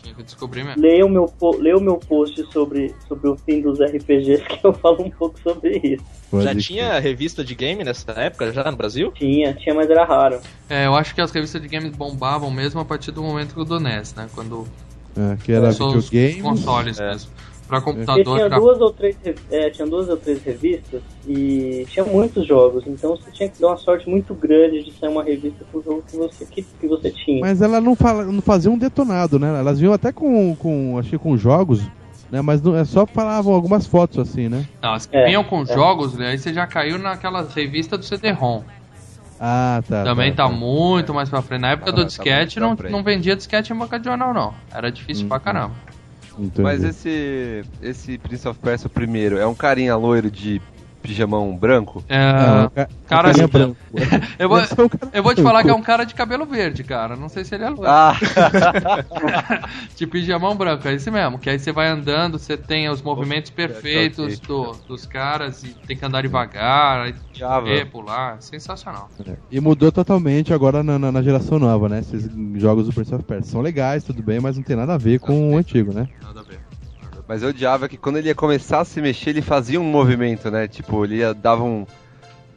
Tinha 0.04 0.13
que 0.13 0.24
descobrir 0.24 0.63
mesmo. 0.63 0.82
Leia 0.82 1.06
o 1.06 1.10
meu, 1.10 1.34
leia 1.60 1.78
o 1.78 1.82
meu 1.82 1.98
post 1.98 2.44
sobre, 2.52 2.94
sobre 3.08 3.30
o 3.30 3.38
fim 3.38 3.62
dos 3.62 3.80
RPGs 3.80 4.44
que 4.46 4.60
eu 4.68 4.74
falo 4.74 5.02
um 5.04 5.10
pouco 5.10 5.39
sobre 5.42 5.78
isso. 5.84 6.04
Já 6.34 6.50
Pode 6.50 6.60
tinha 6.62 7.00
revista 7.00 7.44
de 7.44 7.56
game 7.56 7.84
nessa 7.84 8.12
época, 8.12 8.52
já 8.52 8.70
no 8.70 8.76
Brasil? 8.78 9.12
Tinha, 9.13 9.54
tinha, 9.54 9.74
mas 9.74 9.89
era 9.89 10.04
raro. 10.04 10.39
É, 10.70 10.86
eu 10.86 10.96
acho 10.96 11.16
que 11.16 11.22
as 11.22 11.32
revistas 11.32 11.62
de 11.62 11.68
games 11.68 11.96
bombavam 11.96 12.52
mesmo 12.52 12.80
a 12.82 12.86
partir 12.86 13.12
do 13.12 13.24
momento 13.24 13.63
do 13.63 13.80
NES, 13.80 14.13
né? 14.16 14.28
Quando 14.36 14.68
É, 15.16 15.38
que 15.44 15.52
era 15.52 15.70
os 15.70 15.78
videogame. 15.78 16.42
consoles 16.42 17.00
É. 17.00 17.10
mesmo. 17.12 17.32
Pra 17.74 17.82
computador, 17.82 18.36
tinha 18.38 18.48
pra 18.50 18.60
duas 18.60 18.82
ou 18.82 18.92
três, 18.92 19.18
é, 19.50 19.70
tinha 19.70 19.88
duas 19.88 20.08
ou 20.10 20.18
três 20.18 20.44
revistas 20.44 21.02
e 21.28 21.86
tinha 21.90 22.06
muitos 22.06 22.46
jogos, 22.46 22.84
então 22.86 23.12
você 23.18 23.32
tinha 23.32 23.50
que 23.50 23.60
dar 23.60 23.68
uma 23.70 23.78
sorte 23.78 24.08
muito 24.10 24.34
grande 24.36 24.84
de 24.84 24.92
sair 24.92 25.10
uma 25.10 25.24
revista 25.24 25.66
pro 25.72 25.82
jogo 25.82 26.04
que 26.10 26.16
você, 26.16 26.46
que, 26.46 26.62
que 26.62 26.88
você 26.88 27.10
tinha. 27.10 27.42
Mas 27.42 27.62
ela 27.62 27.82
não, 27.82 27.96
fala, 27.96 28.24
não 28.26 28.42
fazia 28.42 28.70
um 28.70 28.78
detonado, 28.78 29.40
né? 29.40 29.58
Elas 29.60 29.80
vinham 29.80 29.94
até 29.94 30.12
com, 30.12 30.56
com 30.56 30.98
acho 31.00 31.10
que 31.10 31.18
com 31.18 31.36
jogos, 31.36 31.82
né? 32.32 32.42
Mas 32.42 32.62
não, 32.62 32.76
é 32.76 32.86
só 32.86 33.06
falavam 33.08 33.54
algumas 33.54 33.88
fotos 33.88 34.20
assim, 34.20 34.48
né? 34.50 34.66
Não, 34.82 34.94
as 34.94 35.06
que 35.06 35.16
É, 35.18 35.26
vinham 35.26 35.44
com 35.44 35.64
é. 35.64 35.66
jogos, 35.66 36.14
né, 36.14 36.30
aí 36.30 36.38
você 36.38 36.54
já 36.54 36.68
caiu 36.68 37.00
naquela 37.00 37.42
revista 37.42 37.98
do 37.98 38.06
CD-ROM. 38.06 38.62
Ah, 39.40 39.82
tá. 39.90 40.04
Também 40.04 40.34
tá, 40.34 40.48
tá. 40.48 40.50
muito 40.50 41.14
mais 41.14 41.28
pra 41.30 41.42
frente. 41.42 41.62
Na 41.62 41.72
época 41.72 41.92
Tá, 41.92 41.98
do 41.98 42.02
tá 42.04 42.08
disquete, 42.08 42.60
não, 42.60 42.78
não 42.90 43.04
vendia 43.04 43.36
disquete 43.36 43.74
em 43.74 43.76
banca 43.76 44.00
de 44.00 44.06
jornal, 44.06 44.34
não. 44.34 44.54
Era 44.74 44.90
difícil 44.90 45.28
pra 45.28 45.40
caramba. 45.40 45.74
Entendi. 46.38 46.62
Mas 46.62 46.84
esse, 46.84 47.63
esse 47.82 48.17
Prince 48.17 48.48
of 48.48 48.60
Persia, 48.60 48.89
primeiro, 48.89 49.38
é 49.38 49.46
um 49.46 49.54
carinha 49.56 49.96
loiro 49.96 50.32
de 50.32 50.62
pijamão 51.04 51.56
branco? 51.56 52.04
É, 52.08 52.18
Não, 52.18 52.70
ca- 52.70 52.88
cara, 53.06 53.48
branco. 53.48 53.78
eu 54.39 54.50
vou, 54.50 54.60
eu 55.13 55.22
vou 55.22 55.36
te 55.36 55.44
falar 55.44 55.63
que 55.63 55.70
é 55.70 55.74
um 55.74 55.82
cara 55.82 56.06
de 56.06 56.16
cabelo 56.16 56.46
verde, 56.46 56.84
cara. 56.84 57.16
Não 57.16 57.28
sei 57.30 57.44
se 57.44 57.54
ele 57.54 57.66
é 57.66 57.70
loiro. 57.70 57.86
Ah, 57.88 58.16
de 59.96 60.08
pijamão 60.08 60.56
branco, 60.56 60.88
é 60.88 60.94
esse 60.94 61.12
mesmo. 61.12 61.38
Que 61.38 61.50
aí 61.50 61.60
você 61.60 61.72
vai 61.72 61.89
andando, 61.89 62.39
você 62.39 62.58
tem 62.58 62.89
os 62.89 63.02
movimentos 63.02 63.52
perfeitos 63.52 64.38
ok. 64.38 64.48
do- 64.48 64.74
dos 64.88 65.06
caras 65.06 65.63
e 65.63 65.76
tem 65.86 65.98
que 65.98 66.06
andar 66.06 66.22
devagar, 66.22 67.02
aí 67.02 67.16
correr, 67.38 67.86
pular. 67.86 68.42
Sensacional. 68.42 69.10
E 69.52 69.60
mudou 69.60 69.92
totalmente 69.92 70.54
agora 70.54 70.82
na, 70.82 70.98
na- 70.98 71.12
na 71.12 71.22
geração 71.22 71.60
nova, 71.60 71.89
né? 71.89 72.00
Esses 72.00 72.30
jogos 72.56 72.88
do 72.88 72.94
Prince 72.94 73.13
of 73.13 73.24
Persia 73.26 73.52
são 73.52 73.62
legais, 73.62 74.04
tudo 74.04 74.24
bem, 74.24 74.39
mas 74.39 74.56
não 74.56 74.63
tem 74.63 74.76
nada 74.76 74.94
a 74.94 74.98
ver 74.98 75.20
com 75.20 75.54
o 75.54 75.58
antigo, 75.58 75.94
né? 75.94 76.08
Nada 76.22 76.39
a 76.39 76.44
ver. 76.44 76.62
Mas 77.28 77.42
eu 77.42 77.50
odiava 77.50 77.88
que 77.88 77.98
quando 77.98 78.18
ele 78.18 78.28
ia 78.28 78.36
começar 78.36 78.82
a 78.82 78.86
se 78.86 79.02
mexer, 79.02 79.30
ele 79.32 79.42
fazia 79.42 79.80
um 79.80 79.86
movimento, 79.86 80.52
né? 80.52 80.68
Tipo, 80.68 81.06
ele 81.06 81.18
ia, 81.18 81.34
dava 81.34 81.64
um. 81.64 81.86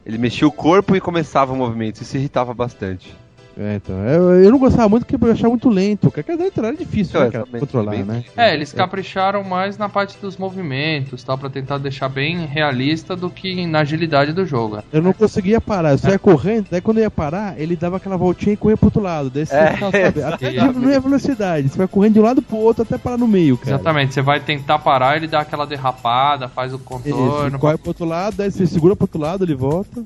Ele 0.05 0.19
mexia 0.19 0.47
o 0.47 0.53
corpo 0.53 0.95
e 0.95 1.01
começava 1.01 1.53
o 1.53 1.57
movimento. 1.57 2.03
Isso 2.03 2.17
irritava 2.17 2.53
bastante. 2.53 3.17
É, 3.59 3.77
então. 3.77 3.97
Eu, 4.05 4.45
eu 4.45 4.51
não 4.51 4.59
gostava 4.59 4.88
muito 4.88 5.07
porque 5.07 5.25
eu 5.25 5.33
achava 5.33 5.49
muito 5.49 5.69
lento. 5.71 6.11
Qualquer 6.11 6.37
dentro 6.37 6.64
era 6.66 6.77
difícil, 6.77 7.11
Então, 7.19 7.23
né, 7.23 7.31
cara, 7.31 7.45
exatamente, 7.45 7.61
controlar, 7.61 8.05
né? 8.05 8.25
É, 8.37 8.53
eles 8.53 8.73
capricharam 8.73 9.42
mais 9.42 9.79
na 9.79 9.88
parte 9.88 10.19
dos 10.21 10.37
movimentos, 10.37 11.23
tal, 11.25 11.38
pra 11.38 11.49
tentar 11.49 11.79
deixar 11.79 12.09
bem 12.09 12.45
realista 12.47 13.16
do 13.16 13.31
que 13.31 13.66
na 13.66 13.81
agilidade 13.81 14.33
do 14.33 14.45
jogo. 14.45 14.83
Eu 14.92 15.01
não 15.01 15.12
conseguia 15.12 15.61
parar, 15.61 15.92
eu 15.92 15.99
saía 15.99 16.19
correndo, 16.19 16.66
daí 16.71 16.81
quando 16.83 16.99
eu 16.99 17.05
ia 17.05 17.11
parar, 17.11 17.59
ele 17.59 17.77
dava 17.77 17.97
aquela 17.97 18.16
voltinha 18.16 18.53
e 18.53 18.57
corria 18.57 18.77
pro 18.77 18.88
outro 18.88 19.01
lado. 19.01 19.31
Daí 19.31 19.47
você 19.47 19.55
É, 19.57 19.73
ficava, 19.73 19.92
sabe, 19.92 20.23
até 20.23 20.51
diminuir 20.51 20.95
a 20.97 21.01
velocidade. 21.01 21.69
Você 21.69 21.79
vai 21.79 21.88
correndo 21.88 22.12
de 22.14 22.21
um 22.21 22.25
lado 22.25 22.42
pro 22.42 22.57
outro 22.59 22.83
até 22.83 22.99
parar 22.99 23.16
no 23.16 23.27
meio, 23.27 23.57
cara. 23.57 23.71
Exatamente, 23.77 24.12
você 24.12 24.21
vai 24.23 24.38
tentar 24.40 24.79
parar, 24.81 25.16
ele 25.16 25.27
dá 25.29 25.40
aquela 25.40 25.66
derrapada, 25.66 26.47
faz 26.49 26.73
o 26.73 26.77
Isso, 26.77 26.85
contorno. 26.85 27.59
corre 27.59 27.79
pro 27.79 27.88
outro 27.88 28.05
lado, 28.05 28.37
daí 28.37 28.51
você 28.51 28.66
segura 28.66 28.95
pro 28.95 29.05
outro 29.05 29.21
lado, 29.21 29.45
ele 29.45 29.55
volta. 29.55 30.03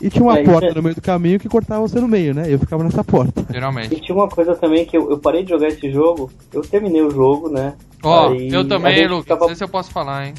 E 0.00 0.10
tinha 0.10 0.22
uma 0.22 0.38
É, 0.38 0.42
isso 0.42 0.50
porta 0.50 0.66
é- 0.68 0.74
no 0.74 0.82
meio 0.82 0.94
do 0.94 1.00
caminho 1.00 1.40
que 1.40 1.48
cortava 1.48 1.80
você 1.80 1.98
no 2.00 2.08
meio, 2.08 2.34
né? 2.34 2.44
Eu 2.52 2.58
ficava 2.58 2.84
nessa 2.84 3.02
porta. 3.02 3.46
E 3.48 3.52
Geralmente. 3.54 4.00
tinha 4.00 4.14
uma 4.14 4.28
coisa 4.28 4.54
também 4.54 4.84
que 4.84 4.96
eu, 4.96 5.10
eu 5.10 5.18
parei 5.18 5.42
de 5.42 5.50
jogar 5.50 5.68
esse 5.68 5.90
jogo, 5.90 6.30
eu 6.52 6.60
terminei 6.62 7.00
o 7.02 7.10
jogo, 7.10 7.48
né? 7.48 7.74
Ó, 8.02 8.28
Aí 8.30 8.48
eu 8.52 8.66
também, 8.68 9.06
Lucas, 9.06 9.22
ficava- 9.24 9.40
não 9.40 9.46
sei 9.48 9.56
se 9.56 9.64
eu 9.64 9.68
posso 9.68 9.90
falar, 9.90 10.26
hein? 10.26 10.34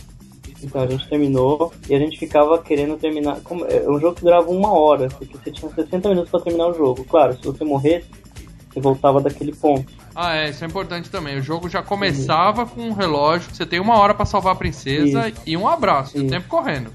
Então 0.63 0.81
a 0.81 0.87
gente 0.87 1.07
terminou 1.07 1.71
e 1.89 1.93
a 1.95 1.99
gente 1.99 2.17
ficava 2.17 2.57
querendo 2.59 2.97
terminar. 2.97 3.39
Como, 3.43 3.65
é 3.65 3.87
um 3.89 3.99
jogo 3.99 4.15
que 4.15 4.21
durava 4.23 4.49
uma 4.49 4.71
hora, 4.71 5.07
porque 5.07 5.37
você 5.37 5.51
tinha 5.51 5.71
60 5.71 6.09
minutos 6.09 6.31
pra 6.31 6.39
terminar 6.39 6.67
o 6.67 6.73
jogo. 6.73 7.03
Claro, 7.03 7.33
se 7.35 7.43
você 7.43 7.63
morresse, 7.63 8.07
você 8.73 8.79
voltava 8.79 9.21
daquele 9.21 9.53
ponto. 9.53 9.85
Ah, 10.15 10.35
é, 10.35 10.49
isso 10.49 10.63
é 10.63 10.67
importante 10.67 11.09
também. 11.11 11.37
O 11.37 11.43
jogo 11.43 11.69
já 11.69 11.83
começava 11.83 12.65
com 12.65 12.81
um 12.81 12.93
relógio, 12.93 13.53
você 13.53 13.65
tem 13.67 13.79
uma 13.79 13.97
hora 13.99 14.15
pra 14.15 14.25
salvar 14.25 14.53
a 14.53 14.55
princesa 14.55 15.31
e 15.45 15.55
um 15.55 15.67
abraço, 15.67 16.17
e 16.17 16.21
o 16.21 16.23
Isso. 16.23 16.31
tempo 16.31 16.47
correndo. 16.47 16.89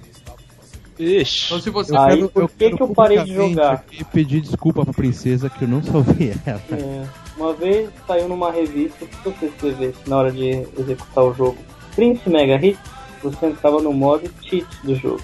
Ixi. 0.98 1.46
Então 1.46 1.60
se 1.60 1.70
você. 1.70 1.96
Aí, 1.96 2.28
por 2.28 2.48
que 2.50 2.56
quero 2.58 2.76
que 2.76 2.82
eu 2.82 2.88
parei 2.88 3.22
de 3.24 3.34
jogar? 3.34 3.72
aqui 3.74 4.04
pedir 4.04 4.40
desculpa 4.40 4.84
pra 4.84 4.92
princesa 4.92 5.48
que 5.50 5.64
eu 5.64 5.68
não 5.68 5.82
salvei 5.82 6.34
ela. 6.46 6.60
É, 6.72 7.04
uma 7.36 7.52
vez 7.54 7.90
saiu 8.06 8.28
numa 8.28 8.50
revista 8.52 9.06
que 9.06 9.16
se 9.16 9.22
você 9.24 9.46
escrevesse 9.46 9.98
na 10.06 10.16
hora 10.18 10.30
de 10.32 10.66
executar 10.78 11.24
o 11.24 11.34
jogo 11.34 11.56
Prince 11.94 12.28
Mega 12.28 12.56
Hit, 12.56 12.78
você 13.22 13.46
entrava 13.46 13.80
no 13.80 13.92
modo 13.92 14.30
cheat 14.42 14.66
do 14.84 14.94
jogo. 14.94 15.20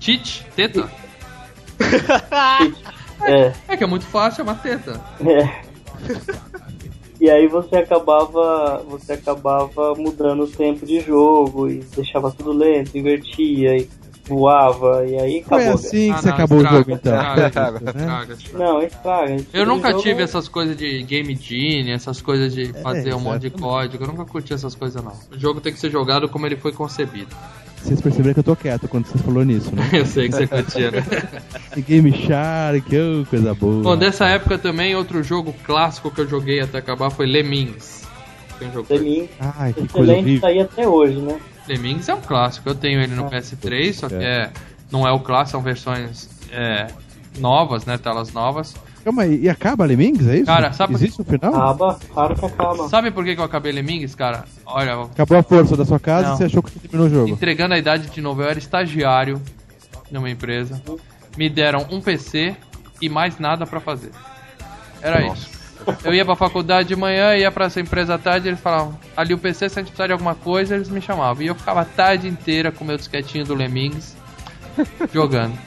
Cheat, 0.00 0.44
teta. 0.54 0.88
É, 3.20 3.52
É 3.66 3.76
que 3.76 3.82
é 3.82 3.86
muito 3.86 4.06
fácil, 4.06 4.42
é 4.42 4.44
uma 4.44 4.54
teta. 4.54 5.00
é. 5.26 5.62
E 7.20 7.28
aí 7.28 7.48
você 7.48 7.78
acabava, 7.78 8.84
você 8.88 9.14
acabava 9.14 9.92
mudando 9.96 10.44
o 10.44 10.46
tempo 10.46 10.86
de 10.86 11.00
jogo 11.00 11.68
e 11.68 11.78
deixava 11.96 12.30
tudo 12.30 12.52
lento, 12.52 12.96
invertia 12.96 13.76
e 13.76 13.88
voava 14.28 15.04
e 15.06 15.18
aí 15.18 15.42
Foi 15.42 15.58
acabou. 15.58 15.74
assim 15.74 16.06
que 16.06 16.10
Ah, 16.10 16.16
você 16.22 16.28
não, 16.28 16.34
acabou 16.34 16.58
estraga, 16.58 16.76
o 16.76 16.78
jogo, 16.80 16.92
então. 16.92 17.14
estraga, 17.16 17.46
Isso, 17.48 17.84
né? 17.84 17.90
estraga, 18.00 18.32
estraga. 18.34 18.64
Não, 18.64 18.82
estraga. 18.82 19.36
Eu 19.52 19.66
nunca 19.66 19.90
jogo- 19.90 20.02
tive 20.02 20.22
essas 20.22 20.48
coisas 20.48 20.76
de 20.76 21.02
game 21.02 21.34
genie, 21.34 21.90
essas 21.92 22.20
coisas 22.20 22.52
de 22.54 22.72
fazer 22.82 23.14
um 23.14 23.20
monte 23.20 23.42
de 23.42 23.50
código. 23.50 24.04
Eu 24.04 24.08
nunca 24.08 24.24
curti 24.24 24.52
essas 24.52 24.74
coisas, 24.74 25.02
não. 25.02 25.12
O 25.34 25.38
jogo 25.38 25.60
tem 25.60 25.72
que 25.72 25.78
ser 25.80 25.90
jogado 25.90 26.28
como 26.28 26.46
ele 26.46 26.56
foi 26.56 26.72
concebido. 26.72 27.34
Vocês 27.82 28.00
perceberam 28.00 28.34
que 28.34 28.40
eu 28.40 28.44
tô 28.44 28.56
quieto 28.56 28.88
quando 28.88 29.06
você 29.06 29.18
falou 29.18 29.44
nisso, 29.44 29.72
né? 29.74 29.88
Eu 29.94 30.04
sei 30.04 30.28
que 30.28 30.34
você 30.34 30.46
curtia, 30.48 30.90
né? 30.90 31.04
Game 31.88 32.12
Shark, 32.12 32.84
oh, 32.96 33.24
coisa 33.30 33.54
boa. 33.54 33.82
Bom, 33.84 33.96
dessa 33.96 34.26
época 34.26 34.58
também, 34.58 34.96
outro 34.96 35.22
jogo 35.22 35.54
clássico 35.64 36.10
que 36.10 36.20
eu 36.20 36.28
joguei 36.28 36.60
até 36.60 36.78
acabar 36.78 37.08
foi 37.10 37.26
Lemmings. 37.26 38.02
Lemmings, 38.90 39.28
Ai, 39.38 39.72
que 39.72 39.86
coisa 39.86 40.12
excelente, 40.12 40.40
tá 40.40 40.48
horrível. 40.48 40.48
aí 40.48 40.60
até 40.60 40.88
hoje, 40.88 41.18
né? 41.20 41.36
Lemmings 41.68 42.08
é 42.08 42.14
um 42.14 42.20
clássico. 42.20 42.68
Eu 42.68 42.74
tenho 42.74 43.00
ele 43.00 43.14
no 43.14 43.26
Ah, 43.26 43.30
PS3, 43.30 43.92
só 43.92 44.08
que 44.08 44.14
é, 44.14 44.50
não 44.90 45.06
é 45.06 45.12
o 45.12 45.20
clássico, 45.20 45.50
são 45.52 45.60
versões 45.62 46.28
é, 46.50 46.88
novas, 47.38 47.84
né? 47.84 47.98
Telas 47.98 48.32
novas. 48.32 48.74
Calma 49.04 49.22
aí, 49.22 49.40
e 49.42 49.48
acaba 49.48 49.84
Lemmings, 49.86 50.26
é 50.26 50.36
isso? 50.36 50.46
Cara, 50.46 50.72
sabe- 50.72 50.94
Existe 50.94 51.22
um 51.22 51.24
final? 51.24 51.54
Acaba, 51.54 51.98
claro 52.12 52.34
que 52.34 52.44
acaba. 52.44 52.88
Sabe 52.88 53.10
por 53.10 53.24
que 53.24 53.34
que 53.34 53.40
eu 53.40 53.44
acabei 53.44 53.72
Lemmings, 53.72 54.14
cara? 54.14 54.44
Olha, 54.66 55.02
Acabou 55.02 55.38
a 55.38 55.42
força 55.42 55.76
da 55.76 55.84
sua 55.84 56.00
casa 56.00 56.28
Não. 56.28 56.34
e 56.34 56.38
você 56.38 56.44
achou 56.44 56.62
que 56.62 56.70
você 56.70 56.78
terminou 56.80 57.06
o 57.06 57.10
jogo. 57.10 57.28
entregando 57.28 57.74
a 57.74 57.78
idade 57.78 58.08
de 58.10 58.20
novo, 58.20 58.42
eu 58.42 58.48
era 58.48 58.58
estagiário 58.58 59.40
numa 60.10 60.28
empresa. 60.28 60.82
Me 61.36 61.48
deram 61.48 61.86
um 61.90 62.00
PC 62.00 62.56
e 63.00 63.08
mais 63.08 63.38
nada 63.38 63.64
pra 63.66 63.78
fazer. 63.80 64.10
Era 65.00 65.24
isso. 65.32 65.48
Eu 66.04 66.14
ia 66.14 66.24
pra 66.24 66.36
faculdade 66.36 66.88
de 66.88 66.96
manhã, 66.96 67.34
ia 67.36 67.50
pra 67.50 67.66
essa 67.66 67.80
empresa 67.80 68.14
à 68.14 68.18
tarde, 68.18 68.48
eles 68.48 68.60
falavam, 68.60 68.98
ali 69.16 69.34
o 69.34 69.38
PC, 69.38 69.68
se 69.68 69.78
a 69.78 69.82
gente 69.82 69.88
precisar 69.90 70.06
de 70.06 70.12
alguma 70.12 70.34
coisa, 70.34 70.74
eles 70.74 70.88
me 70.88 71.00
chamavam. 71.00 71.42
E 71.42 71.46
eu 71.46 71.54
ficava 71.54 71.80
a 71.82 71.84
tarde 71.84 72.28
inteira 72.28 72.70
com 72.72 72.84
meu 72.84 72.96
disquetinho 72.96 73.44
do 73.44 73.54
Lemmings, 73.54 74.16
jogando. 75.12 75.58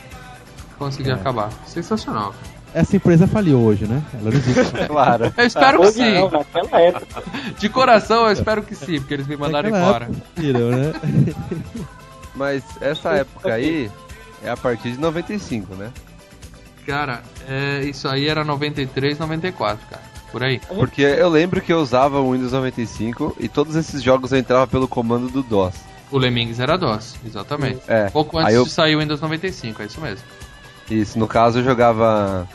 Consegui 0.77 1.11
acabar. 1.11 1.49
Sensacional. 1.65 2.33
Essa 2.73 2.95
empresa 2.95 3.27
faliu 3.27 3.59
hoje, 3.59 3.85
né? 3.85 4.01
Ela 4.13 4.31
não 4.31 4.37
existe. 4.37 4.71
Claro. 4.87 5.33
Eu 5.35 5.45
espero 5.45 5.79
que 5.79 5.85
Hoje 5.87 5.93
sim. 5.97 6.13
não, 6.13 6.31
naquela 6.31 6.79
época. 6.81 7.23
De 7.59 7.69
coração, 7.69 8.25
eu 8.25 8.31
espero 8.31 8.63
que 8.63 8.73
sim, 8.73 8.99
porque 8.99 9.13
eles 9.13 9.27
me 9.27 9.35
mandaram 9.35 9.69
Naquela 9.69 9.89
embora. 10.05 10.09
faliram, 10.35 10.69
né? 10.69 10.93
Mas 12.33 12.63
essa 12.79 13.09
época 13.11 13.53
aí 13.53 13.91
é 14.41 14.49
a 14.49 14.55
partir 14.57 14.91
de 14.93 14.99
95, 14.99 15.75
né? 15.75 15.91
Cara, 16.85 17.21
é, 17.47 17.81
isso 17.83 18.07
aí 18.07 18.27
era 18.27 18.43
93, 18.43 19.19
94, 19.19 19.85
cara. 19.89 20.01
Por 20.31 20.43
aí. 20.43 20.59
Porque 20.59 21.01
eu 21.01 21.27
lembro 21.29 21.59
que 21.61 21.73
eu 21.73 21.79
usava 21.81 22.19
o 22.21 22.31
Windows 22.31 22.53
95 22.53 23.35
e 23.39 23.47
todos 23.49 23.75
esses 23.75 24.01
jogos 24.01 24.31
eu 24.31 24.37
entrava 24.39 24.65
pelo 24.65 24.87
comando 24.87 25.27
do 25.29 25.43
DOS. 25.43 25.75
O 26.09 26.17
Lemmings 26.17 26.59
era 26.59 26.77
DOS, 26.77 27.15
exatamente. 27.25 27.79
É, 27.87 28.09
Pouco 28.09 28.37
antes 28.37 28.49
aí 28.49 28.55
eu- 28.55 28.63
de 28.63 28.69
sair 28.69 28.95
o 28.95 28.99
Windows 28.99 29.19
95, 29.21 29.81
é 29.81 29.85
isso 29.85 29.99
mesmo. 30.01 30.25
Isso, 30.89 31.17
no 31.19 31.27
caso 31.27 31.59
eu 31.59 31.63
jogava 31.63 32.47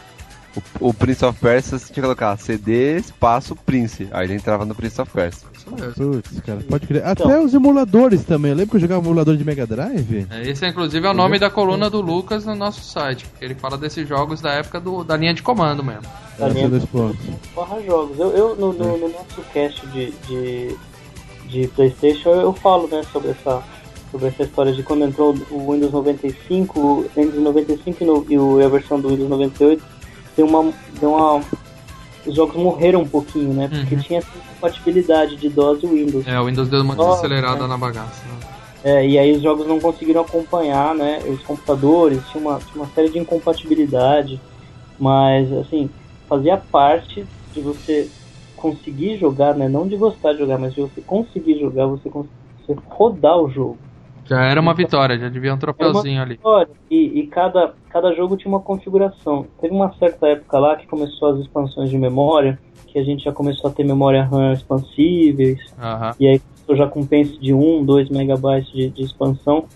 o, 0.81 0.89
o 0.89 0.95
Prince 0.95 1.25
of 1.25 1.39
Persia, 1.41 1.79
você 1.79 1.87
tinha 1.87 1.95
que 1.95 2.01
colocar 2.03 2.37
CD 2.39 2.97
espaço 2.99 3.55
Prince. 3.57 4.09
Aí 4.11 4.27
ele 4.27 4.35
entrava 4.35 4.65
no 4.65 4.75
Prince 4.75 5.01
of 5.01 5.11
Persia. 5.13 5.49
Isso 5.67 5.75
mesmo. 6.01 6.13
Putz, 6.23 6.41
cara, 6.41 6.61
pode 6.69 6.87
crer. 6.87 7.03
Então. 7.07 7.27
Até 7.27 7.41
os 7.41 7.53
emuladores 7.55 8.25
também. 8.25 8.51
Eu 8.53 8.57
lembro 8.57 8.71
que 8.71 8.77
eu 8.77 8.81
jogava 8.81 9.05
emulador 9.05 9.37
de 9.37 9.45
Mega 9.45 9.67
Drive. 9.67 10.27
É, 10.31 10.49
Esse, 10.49 10.67
inclusive, 10.67 11.07
é 11.07 11.11
o 11.11 11.15
nome 11.15 11.39
da 11.39 11.51
coluna 11.51 11.91
do 11.91 12.01
Lucas 12.01 12.45
no 12.47 12.55
nosso 12.55 12.83
site, 12.85 13.27
porque 13.27 13.45
ele 13.45 13.55
fala 13.55 13.77
desses 13.77 14.09
jogos 14.09 14.41
da 14.41 14.51
época 14.53 14.79
do, 14.81 15.03
da 15.05 15.17
linha 15.17 15.35
de 15.35 15.43
comando 15.43 15.83
mesmo. 15.83 16.03
Da 16.39 16.49
linha 16.49 16.69
dois 16.69 16.85
pontos. 16.85 17.19
barra 17.55 17.81
jogos. 17.83 18.19
Eu, 18.19 18.31
eu 18.31 18.57
no, 18.57 18.73
no- 18.73 18.99
no 18.99 19.09
nosso 19.09 19.41
cast 19.53 19.85
de, 19.89 20.13
de, 20.29 20.77
de 21.49 21.69
Playstation 21.69 22.31
eu 22.31 22.53
falo 22.53 22.87
né, 22.89 23.03
sobre, 23.13 23.31
essa, 23.31 23.63
sobre 24.11 24.29
essa 24.29 24.43
história 24.43 24.73
de 24.73 24.83
quando 24.83 25.05
entrou 25.05 25.35
o 25.51 25.73
Windows 25.73 25.93
95, 25.93 26.79
o 26.81 27.11
Windows 27.17 27.43
95 27.43 28.03
e, 28.03 28.07
no, 28.07 28.27
e 28.59 28.61
e 28.61 28.65
a 28.65 28.69
versão 28.69 29.01
do 29.01 29.09
Windows 29.09 29.29
98, 29.31 29.83
deu 30.37 30.47
uma, 30.47 30.73
deu 31.01 31.11
uma. 31.13 31.41
Os 32.27 32.35
jogos 32.35 32.57
morreram 32.57 33.03
um 33.03 33.09
pouquinho, 33.09 33.53
né? 33.55 33.69
Porque 33.69 33.95
Uhum. 33.95 34.01
tinha 34.03 34.19
essa 34.19 34.29
compatibilidade 34.55 35.37
de 35.37 35.49
DOS 35.49 35.83
e 35.83 35.87
Windows. 35.87 36.27
É, 36.27 36.41
o 36.41 36.45
Windows 36.47 36.69
deu 36.69 36.83
uma 36.83 36.97
desacelerada 36.97 37.65
é. 37.65 37.69
na 37.69 37.79
bagaça. 37.79 38.23
né? 38.27 38.57
É, 38.85 39.07
e 39.07 39.19
aí 39.19 39.33
os 39.33 39.43
jogos 39.43 39.67
não 39.67 39.81
conseguiram 39.81 40.21
acompanhar, 40.21 40.95
né? 40.95 41.19
Os 41.27 41.43
computadores, 41.43 42.21
tinha 42.31 42.41
uma, 42.41 42.59
tinha 42.59 42.83
uma 42.83 42.87
série 42.95 43.09
de 43.11 43.19
incompatibilidade, 43.19 44.41
mas 44.99 45.53
assim, 45.53 45.91
fazia 46.29 46.57
parte 46.57 47.27
de 47.53 47.61
você 47.61 48.09
conseguir 48.57 49.19
jogar, 49.19 49.55
né? 49.55 49.69
Não 49.69 49.87
de 49.87 49.97
gostar 49.97 50.33
de 50.33 50.39
jogar, 50.39 50.59
mas 50.59 50.75
de 50.75 50.81
você 50.81 51.01
conseguir 51.01 51.59
jogar, 51.59 51.87
você, 51.87 52.09
você 52.09 52.77
rodar 52.89 53.39
o 53.39 53.51
jogo. 53.51 53.79
Já 54.29 54.45
era 54.45 54.61
uma 54.61 54.75
vitória, 54.75 55.19
já 55.19 55.29
devia 55.29 55.55
um 55.55 55.59
troféuzinho 55.59 56.21
ali. 56.21 56.39
E, 56.91 57.21
e 57.21 57.27
cada, 57.29 57.75
cada 57.89 58.13
jogo 58.13 58.37
tinha 58.37 58.53
uma 58.53 58.61
configuração. 58.61 59.47
Teve 59.61 59.75
uma 59.75 59.93
certa 59.95 60.27
época 60.27 60.59
lá 60.59 60.77
que 60.77 60.87
começou 60.87 61.35
as 61.35 61.41
expansões 61.41 61.91
de 61.91 61.97
memória, 61.97 62.59
que 62.87 62.99
a 62.99 63.05
gente 63.05 63.25
já 63.25 63.33
começou 63.33 63.71
a 63.71 63.73
ter 63.73 63.85
memória 63.85 64.25
RAM 64.25 64.53
expansíveis, 64.53 65.61
Aham. 65.81 66.13
e 66.19 66.27
aí 66.27 66.41
eu 66.67 66.77
já 66.77 66.89
com 66.89 67.07
pence 67.07 67.39
de 67.39 67.55
1, 67.55 67.85
2 67.85 68.09
megabytes 68.11 68.73
de, 68.73 68.91
de 68.91 69.05
expansão. 69.05 69.67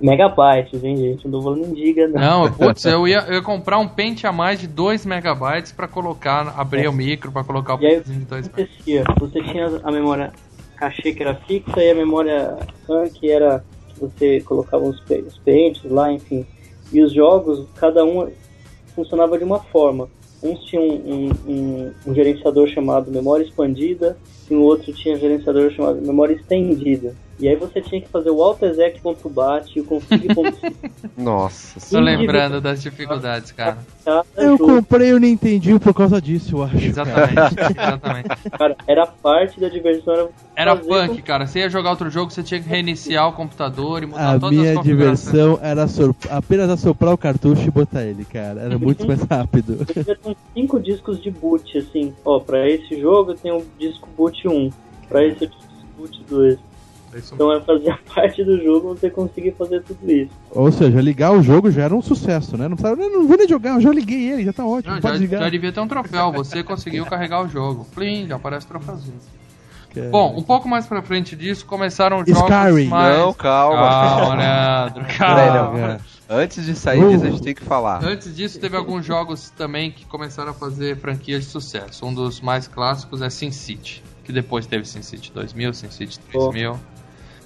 Megabytes, 0.00 0.82
hein, 0.82 0.96
gente? 0.96 1.28
Não 1.28 1.38
tô 1.38 1.42
falando 1.42 1.66
em 1.66 1.76
giga, 1.76 2.08
não. 2.08 2.20
Não, 2.20 2.50
putz, 2.56 2.84
eu 2.84 3.06
ia, 3.06 3.18
eu 3.28 3.34
ia 3.34 3.42
comprar 3.42 3.78
um 3.78 3.86
pente 3.86 4.26
a 4.26 4.32
mais 4.32 4.58
de 4.58 4.66
2 4.66 5.04
megabytes 5.04 5.70
pra 5.70 5.86
colocar, 5.86 6.54
abrir 6.56 6.88
o 6.88 6.92
micro 6.92 7.30
pra 7.30 7.44
colocar 7.44 7.74
o 7.74 7.84
É. 7.84 7.90
E 7.90 7.94
aí, 7.94 8.00
de 8.00 8.12
2 8.24 8.46
o 8.46 8.50
que 8.50 8.62
acontecia? 8.62 9.04
Você 9.20 9.42
tinha 9.42 9.66
a 9.84 9.92
memória 9.92 10.32
cachê 10.78 11.12
que 11.12 11.22
era 11.22 11.34
fixa 11.34 11.82
e 11.82 11.90
a 11.90 11.94
memória 11.94 12.56
RAM 12.88 13.08
que 13.08 13.30
era 13.30 13.64
você 13.98 14.40
colocava 14.40 14.84
os, 14.84 15.00
os 15.26 15.38
pentes 15.38 15.90
lá, 15.90 16.12
enfim. 16.12 16.46
E 16.92 17.02
os 17.02 17.12
jogos, 17.12 17.66
cada 17.76 18.04
um 18.04 18.28
funcionava 18.94 19.36
de 19.36 19.44
uma 19.44 19.58
forma. 19.60 20.08
Uns 20.42 20.60
tinham 20.64 20.84
um, 20.84 21.30
um- 21.48 21.92
um 22.06 22.14
gerenciador 22.14 22.68
chamado 22.68 23.10
memória 23.10 23.42
expandida 23.44 24.16
e 24.48 24.54
o 24.54 24.62
outro 24.62 24.92
tinha 24.92 25.16
um 25.16 25.18
gerenciador 25.18 25.70
chamado 25.72 26.00
memória 26.00 26.34
estendida. 26.34 27.14
E 27.40 27.48
aí 27.48 27.54
você 27.54 27.80
tinha 27.80 28.00
que 28.00 28.08
fazer 28.08 28.30
o 28.30 28.42
alt 28.42 28.60
exec 28.62 29.00
ponto 29.00 29.28
bat 29.28 29.70
e 29.76 29.80
o 29.80 29.84
config 29.84 30.34
ponto 30.34 30.58
Nossa. 31.16 31.78
Tô 31.88 32.00
lembrando 32.00 32.60
das 32.60 32.82
dificuldades, 32.82 33.52
cara. 33.52 33.78
cada 34.04 34.24
Eu 34.36 34.56
jogo. 34.56 34.66
comprei 34.76 35.12
o 35.12 35.18
Nintendinho 35.18 35.78
por 35.78 35.94
causa 35.94 36.20
disso, 36.20 36.56
eu 36.56 36.62
acho. 36.64 36.76
Exatamente, 36.76 37.54
exatamente. 37.70 38.28
Cara, 38.58 38.76
era 38.86 39.06
parte 39.06 39.60
da 39.60 39.68
diversão. 39.68 40.30
Era, 40.56 40.72
Era 40.72 40.76
punk, 40.76 41.22
cara. 41.22 41.46
Você 41.46 41.60
ia 41.60 41.70
jogar 41.70 41.90
outro 41.90 42.10
jogo, 42.10 42.30
você 42.32 42.42
tinha 42.42 42.60
que 42.60 42.68
reiniciar 42.68 43.28
o 43.28 43.32
computador 43.32 44.02
e 44.02 44.06
mudar 44.06 44.34
A 44.34 44.40
todas 44.40 44.58
minha 44.58 44.70
as 44.72 44.76
configurações. 44.78 45.32
diversão 45.32 45.58
era 45.62 45.86
sor- 45.86 46.14
apenas 46.30 46.68
assoprar 46.70 47.14
o 47.14 47.18
cartucho 47.18 47.62
e 47.68 47.70
botar 47.70 48.02
ele, 48.04 48.24
cara. 48.24 48.62
Era 48.62 48.76
muito 48.78 49.06
mais 49.06 49.22
rápido. 49.22 49.86
Eu 49.94 50.16
uns 50.32 50.36
5 50.54 50.80
discos 50.80 51.22
de 51.22 51.30
boot, 51.30 51.78
assim. 51.78 52.12
Ó, 52.24 52.40
pra 52.40 52.68
esse 52.68 53.00
jogo 53.00 53.30
eu 53.30 53.36
tenho 53.36 53.58
o 53.58 53.66
disco 53.78 54.08
boot 54.16 54.48
1. 54.48 54.70
Pra 55.08 55.24
esse 55.24 55.44
eu 55.44 55.48
disco 55.48 55.68
boot 55.96 56.20
2. 56.28 56.67
É 57.12 57.18
isso 57.18 57.34
Então 57.34 57.52
é 57.52 57.60
fazer 57.60 57.98
parte 58.14 58.44
do 58.44 58.62
jogo 58.62 58.88
você 58.94 59.10
conseguir 59.10 59.52
fazer 59.52 59.82
tudo 59.82 60.10
isso. 60.10 60.30
Ou 60.50 60.70
seja, 60.70 61.00
ligar 61.00 61.32
o 61.32 61.42
jogo 61.42 61.70
já 61.70 61.84
era 61.84 61.94
um 61.94 62.02
sucesso, 62.02 62.56
né? 62.56 62.68
Não, 62.68 62.76
precisava, 62.76 63.00
não, 63.00 63.10
não 63.10 63.28
vou 63.28 63.36
nem 63.36 63.48
jogar, 63.48 63.74
eu 63.74 63.80
já 63.80 63.90
liguei 63.90 64.30
ele, 64.32 64.44
já 64.44 64.52
tá 64.52 64.66
ótimo, 64.66 64.94
Não, 64.94 65.00
pode 65.00 65.14
já, 65.14 65.20
ligar. 65.20 65.40
já 65.40 65.48
devia 65.50 65.72
ter 65.72 65.80
um 65.80 65.88
troféu. 65.88 66.32
Você 66.32 66.62
conseguiu 66.62 67.04
carregar 67.06 67.42
o 67.42 67.48
jogo. 67.48 67.86
Plim, 67.94 68.26
já 68.26 68.36
aparece 68.36 68.66
troféuzinho. 68.66 69.18
Cara. 69.94 70.10
Bom, 70.10 70.34
um 70.36 70.42
pouco 70.42 70.68
mais 70.68 70.86
pra 70.86 71.00
frente 71.02 71.34
disso, 71.34 71.64
começaram 71.64 72.18
jogos 72.18 72.42
Skyrim. 72.42 72.88
mais... 72.88 73.18
Não, 73.18 73.32
calma. 73.32 73.88
Calma, 73.88 74.34
Leandro, 74.34 75.04
Peraí, 75.18 75.48
calma. 75.48 75.78
Cara. 75.78 76.00
Antes 76.30 76.66
de 76.66 76.74
sair 76.74 77.08
disso, 77.08 77.24
a 77.24 77.30
gente 77.30 77.42
tem 77.42 77.54
que 77.54 77.64
falar. 77.64 78.04
Antes 78.04 78.36
disso, 78.36 78.60
teve 78.60 78.76
alguns 78.76 79.04
jogos 79.06 79.48
também 79.48 79.90
que 79.90 80.04
começaram 80.04 80.50
a 80.50 80.54
fazer 80.54 80.98
franquias 80.98 81.44
de 81.44 81.50
sucesso. 81.50 82.04
Um 82.04 82.12
dos 82.12 82.42
mais 82.42 82.68
clássicos 82.68 83.22
é 83.22 83.30
SimCity, 83.30 84.04
que 84.24 84.30
depois 84.30 84.66
teve 84.66 84.84
SimCity 84.84 85.32
2000, 85.32 85.72
SimCity 85.72 86.20
3000. 86.30 86.78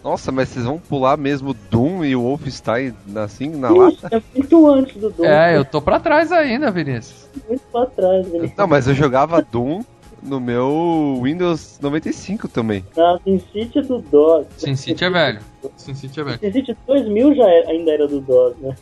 Nossa, 0.02 0.32
mas 0.32 0.48
vocês 0.48 0.64
vão 0.64 0.78
pular 0.78 1.16
mesmo 1.16 1.54
Doom 1.70 2.04
e 2.04 2.16
o 2.16 2.22
Wolfenstein 2.22 2.92
assim 3.14 3.48
na 3.50 3.70
lata? 3.70 3.92
Isso 3.94 4.06
é 4.10 4.22
muito 4.34 4.66
antes 4.68 4.96
do 4.96 5.10
Doom. 5.10 5.24
É, 5.24 5.56
eu 5.56 5.64
tô 5.64 5.80
pra 5.80 6.00
trás 6.00 6.32
ainda, 6.32 6.70
Vinícius. 6.72 7.28
Muito 7.48 7.62
pra 7.70 7.86
trás. 7.86 8.26
Ele 8.34 8.52
Não, 8.56 8.66
mas 8.66 8.88
eu 8.88 8.94
jogava 8.94 9.40
Doom 9.40 9.82
no 10.20 10.40
meu 10.40 11.20
Windows 11.22 11.78
95 11.80 12.48
também. 12.48 12.84
na 12.96 13.18
SimCity 13.24 13.80
do 13.82 13.98
DOS. 14.00 14.46
SimCity 14.56 15.04
é 15.04 15.10
velho. 15.10 15.40
SimCity 15.76 16.20
é 16.20 16.24
velho. 16.24 16.38
SimCity 16.40 16.76
2000 16.86 17.34
já 17.36 17.44
era- 17.48 17.70
ainda 17.70 17.90
era 17.92 18.08
do 18.08 18.20
DOS, 18.20 18.56
né? 18.60 18.74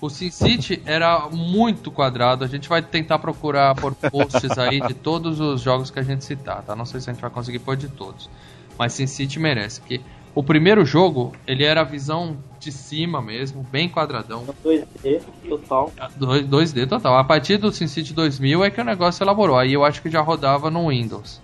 O 0.00 0.08
SimCity 0.08 0.80
era 0.86 1.28
muito 1.28 1.90
quadrado. 1.90 2.44
A 2.44 2.46
gente 2.46 2.68
vai 2.68 2.80
tentar 2.82 3.18
procurar 3.18 3.74
por 3.74 3.94
posts 3.96 4.56
aí 4.56 4.80
de 4.80 4.94
todos 4.94 5.40
os 5.40 5.60
jogos 5.60 5.90
que 5.90 5.98
a 5.98 6.04
gente 6.04 6.24
citar, 6.24 6.62
tá? 6.62 6.76
Não 6.76 6.84
sei 6.84 7.00
se 7.00 7.10
a 7.10 7.12
gente 7.12 7.20
vai 7.20 7.30
conseguir 7.30 7.58
pôr 7.58 7.76
de 7.76 7.88
todos. 7.88 8.30
Mas 8.78 8.92
SimCity 8.92 9.40
merece, 9.40 9.80
porque 9.80 10.00
o 10.38 10.42
primeiro 10.44 10.84
jogo, 10.84 11.32
ele 11.48 11.64
era 11.64 11.80
a 11.80 11.84
visão 11.84 12.36
de 12.60 12.70
cima 12.70 13.20
mesmo, 13.20 13.66
bem 13.72 13.88
quadradão. 13.88 14.44
2D 14.64 15.20
total. 15.48 15.90
2- 16.16 16.48
2D 16.48 16.88
total. 16.88 17.16
A 17.16 17.24
partir 17.24 17.56
do 17.56 17.72
SimCity 17.72 18.14
2000 18.14 18.62
é 18.62 18.70
que 18.70 18.80
o 18.80 18.84
negócio 18.84 19.24
elaborou. 19.24 19.58
Aí 19.58 19.72
eu 19.72 19.84
acho 19.84 20.00
que 20.00 20.08
já 20.08 20.20
rodava 20.20 20.70
no 20.70 20.90
Windows. 20.90 21.40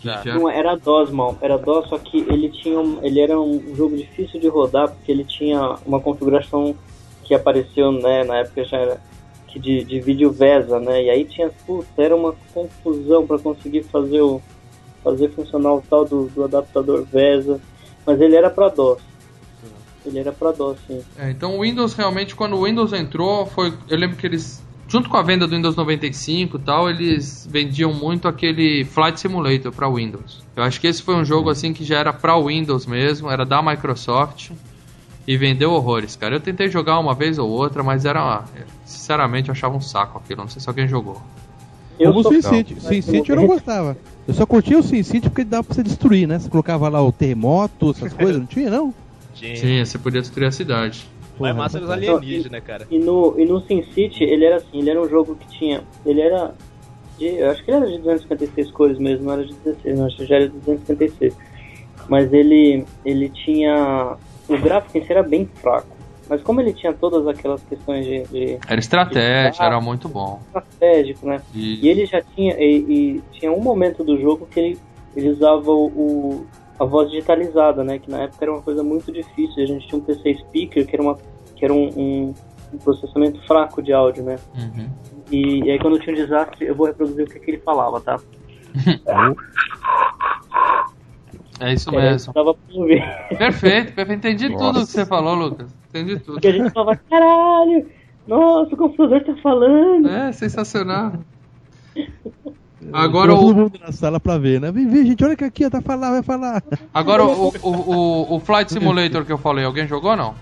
Já. 0.00 0.24
Não, 0.24 0.48
era 0.48 0.74
DOS, 0.74 1.10
mal. 1.10 1.36
Era 1.42 1.58
DOS, 1.58 1.90
só 1.90 1.98
que 1.98 2.20
ele 2.20 2.48
tinha 2.48 2.80
um, 2.80 2.98
ele 3.02 3.20
era 3.20 3.38
um 3.38 3.74
jogo 3.76 3.94
difícil 3.94 4.40
de 4.40 4.48
rodar 4.48 4.88
porque 4.88 5.12
ele 5.12 5.24
tinha 5.24 5.76
uma 5.84 6.00
configuração 6.00 6.74
que 7.22 7.34
apareceu, 7.34 7.92
né, 7.92 8.24
na 8.24 8.38
época 8.38 8.64
já 8.64 8.78
era 8.78 9.00
que 9.48 9.58
de, 9.58 9.84
de 9.84 10.00
vídeo 10.00 10.32
VESA, 10.32 10.80
né? 10.80 11.04
E 11.04 11.10
aí 11.10 11.26
tinha, 11.26 11.50
putz, 11.66 11.86
era 11.98 12.16
uma 12.16 12.34
confusão 12.54 13.26
para 13.26 13.38
conseguir 13.38 13.82
fazer 13.82 14.22
o 14.22 14.40
fazer 15.04 15.28
funcionar 15.30 15.74
o 15.74 15.82
tal 15.82 16.06
do, 16.06 16.28
do 16.28 16.44
adaptador 16.44 17.04
VESA, 17.04 17.60
mas 18.06 18.20
ele 18.20 18.36
era 18.36 18.50
para 18.50 18.68
DOS. 18.68 18.98
Ele 20.04 20.18
era 20.18 20.32
para 20.32 20.52
DOS, 20.52 20.78
sim. 20.86 21.02
É, 21.18 21.30
então 21.30 21.58
o 21.58 21.62
Windows 21.62 21.94
realmente, 21.94 22.34
quando 22.34 22.56
o 22.56 22.64
Windows 22.64 22.92
entrou, 22.92 23.46
foi. 23.46 23.72
Eu 23.88 23.98
lembro 23.98 24.16
que 24.16 24.26
eles. 24.26 24.62
Junto 24.88 25.08
com 25.08 25.16
a 25.16 25.22
venda 25.22 25.46
do 25.46 25.54
Windows 25.54 25.76
95 25.76 26.56
e 26.56 26.60
tal, 26.62 26.90
eles 26.90 27.46
vendiam 27.48 27.92
muito 27.92 28.26
aquele 28.26 28.84
Flight 28.84 29.20
Simulator 29.20 29.70
para 29.70 29.88
Windows. 29.88 30.42
Eu 30.56 30.64
acho 30.64 30.80
que 30.80 30.88
esse 30.88 31.00
foi 31.00 31.14
um 31.14 31.24
jogo 31.24 31.48
assim 31.48 31.72
que 31.72 31.84
já 31.84 31.98
era 31.98 32.12
para 32.12 32.36
Windows 32.36 32.86
mesmo, 32.86 33.30
era 33.30 33.46
da 33.46 33.62
Microsoft 33.62 34.50
e 35.28 35.36
vendeu 35.36 35.70
horrores, 35.70 36.16
cara. 36.16 36.34
Eu 36.34 36.40
tentei 36.40 36.68
jogar 36.68 36.98
uma 36.98 37.14
vez 37.14 37.38
ou 37.38 37.48
outra, 37.48 37.84
mas 37.84 38.04
era, 38.04 38.42
sinceramente, 38.84 39.48
eu 39.48 39.52
achava 39.52 39.76
um 39.76 39.80
saco 39.80 40.18
aquilo. 40.18 40.40
Não 40.40 40.48
sei 40.48 40.60
se 40.60 40.68
alguém 40.68 40.88
jogou. 40.88 41.22
Eu 42.00 42.08
Como 42.12 42.20
o 42.20 42.22
sou- 42.22 42.32
SimCity. 42.32 42.74
Não. 42.74 42.80
SimCity 42.80 43.30
eu 43.30 43.36
não 43.36 43.46
gostava. 43.48 43.96
Eu 44.26 44.34
só 44.34 44.46
curtia 44.46 44.78
o 44.78 44.82
SimCity 44.82 45.28
porque 45.28 45.44
dava 45.44 45.64
pra 45.64 45.74
você 45.74 45.82
destruir, 45.82 46.26
né? 46.26 46.38
Você 46.38 46.48
colocava 46.48 46.88
lá 46.88 47.02
o 47.02 47.12
terremoto, 47.12 47.90
essas 47.90 48.12
coisas, 48.12 48.38
não 48.38 48.46
tinha 48.46 48.70
não? 48.70 48.94
Tinha. 49.34 49.56
Sim, 49.56 49.84
você 49.84 49.98
podia 49.98 50.20
destruir 50.20 50.46
a 50.46 50.52
cidade. 50.52 51.06
Mas 51.38 51.52
Porra, 51.52 51.54
massa 51.54 51.78
era 51.78 51.84
os 51.84 51.90
alienígenas, 51.90 52.62
cara. 52.64 52.86
E 52.90 52.98
no, 52.98 53.34
e 53.38 53.44
no 53.46 53.60
SimCity, 53.62 54.24
ele 54.24 54.44
era 54.44 54.56
assim, 54.56 54.78
ele 54.78 54.90
era 54.90 55.00
um 55.00 55.08
jogo 55.08 55.36
que 55.36 55.46
tinha. 55.58 55.82
Ele 56.04 56.20
era. 56.20 56.54
De, 57.18 57.26
eu 57.26 57.50
acho 57.50 57.62
que 57.64 57.70
ele 57.70 57.76
era 57.78 57.86
de 57.86 57.98
256 57.98 58.70
cores 58.70 58.98
mesmo, 58.98 59.26
não 59.26 59.32
era 59.34 59.44
de 59.44 59.52
16, 59.54 59.98
não, 59.98 60.06
acho 60.06 60.16
que 60.16 60.26
já 60.26 60.36
era 60.36 60.48
de 60.48 60.56
256. 60.58 61.34
Mas 62.08 62.32
ele, 62.32 62.84
ele 63.04 63.28
tinha. 63.28 64.16
O 64.48 64.58
gráfico 64.58 64.98
em 64.98 65.04
si 65.04 65.12
era 65.12 65.22
bem 65.22 65.48
fraco. 65.60 65.96
Mas 66.30 66.40
como 66.42 66.60
ele 66.60 66.72
tinha 66.72 66.92
todas 66.94 67.26
aquelas 67.26 67.60
questões 67.64 68.06
de, 68.06 68.22
de 68.28 68.58
Era 68.68 68.78
estratégia, 68.78 69.64
era 69.64 69.80
muito 69.80 70.08
bom. 70.08 70.40
estratégico, 70.46 71.26
né? 71.26 71.42
E, 71.52 71.84
E 71.84 71.88
ele 71.88 72.06
já 72.06 72.22
tinha. 72.22 72.54
E, 72.56 72.76
e 72.78 73.22
tinha 73.32 73.50
um 73.50 73.60
momento 73.60 74.04
do 74.04 74.16
jogo 74.18 74.46
que 74.46 74.60
ele, 74.60 74.78
ele 75.16 75.28
usava 75.30 75.72
o, 75.72 75.86
o- 75.88 76.46
a 76.78 76.84
voz 76.84 77.10
digitalizada, 77.10 77.82
né? 77.82 77.98
Que 77.98 78.08
na 78.10 78.22
época 78.22 78.44
era 78.44 78.52
uma 78.52 78.62
coisa 78.62 78.82
muito 78.84 79.10
difícil. 79.12 79.62
A 79.62 79.66
gente 79.66 79.88
tinha 79.88 79.98
um 80.00 80.04
PC 80.04 80.36
speaker 80.36 80.86
que 80.86 80.94
era, 80.94 81.02
uma, 81.02 81.18
que 81.56 81.64
era 81.64 81.74
um, 81.74 81.88
um- 81.96 82.34
um 82.72 82.78
processamento 82.78 83.44
fraco 83.48 83.82
de 83.82 83.92
áudio, 83.92 84.22
né? 84.22 84.36
Uhum. 84.54 84.88
E, 85.32 85.64
e 85.64 85.70
aí 85.72 85.78
quando 85.80 85.98
tinha 85.98 86.14
um 86.14 86.18
desastre, 86.18 86.64
eu 86.66 86.76
vou 86.76 86.86
reproduzir 86.86 87.24
o 87.26 87.28
que, 87.28 87.40
que 87.40 87.50
ele 87.50 87.58
falava, 87.58 88.00
tá? 88.00 88.20
É 91.60 91.74
isso 91.74 91.92
mesmo. 91.92 92.32
Ouvir. 92.72 93.02
Perfeito, 93.36 93.92
perfeito. 93.92 94.12
Entendi 94.12 94.48
tudo 94.48 94.72
Nossa. 94.72 94.86
que 94.86 94.92
você 94.92 95.06
falou, 95.06 95.34
Lucas. 95.34 95.70
Entendi 95.90 96.18
tudo. 96.18 96.34
Porque 96.34 96.48
a 96.48 96.52
gente 96.52 96.70
falava, 96.70 96.98
caralho! 97.08 97.86
Nossa, 98.26 98.74
o 98.74 98.76
computador 98.78 99.22
tá 99.22 99.34
falando! 99.42 100.08
É, 100.08 100.32
sensacional. 100.32 101.12
Agora 102.92 103.34
todo 103.34 103.50
o, 103.50 103.54
mundo 103.54 103.78
na 103.78 103.92
sala 103.92 104.18
pra 104.18 104.38
ver, 104.38 104.58
né? 104.58 104.72
Vem 104.72 104.88
ver, 104.88 105.04
gente, 105.04 105.22
olha 105.22 105.36
que 105.36 105.44
aqui, 105.44 105.68
tá 105.68 105.82
falando, 105.82 106.12
vai 106.12 106.22
falar. 106.22 106.62
agora 106.94 107.22
o, 107.24 107.48
o, 107.48 107.68
o, 107.68 108.36
o 108.36 108.40
Flight 108.40 108.72
Simulator 108.72 109.24
que 109.26 109.30
eu 109.30 109.36
falei, 109.36 109.66
alguém 109.66 109.86
jogou 109.86 110.12
ou 110.12 110.16
não? 110.16 110.34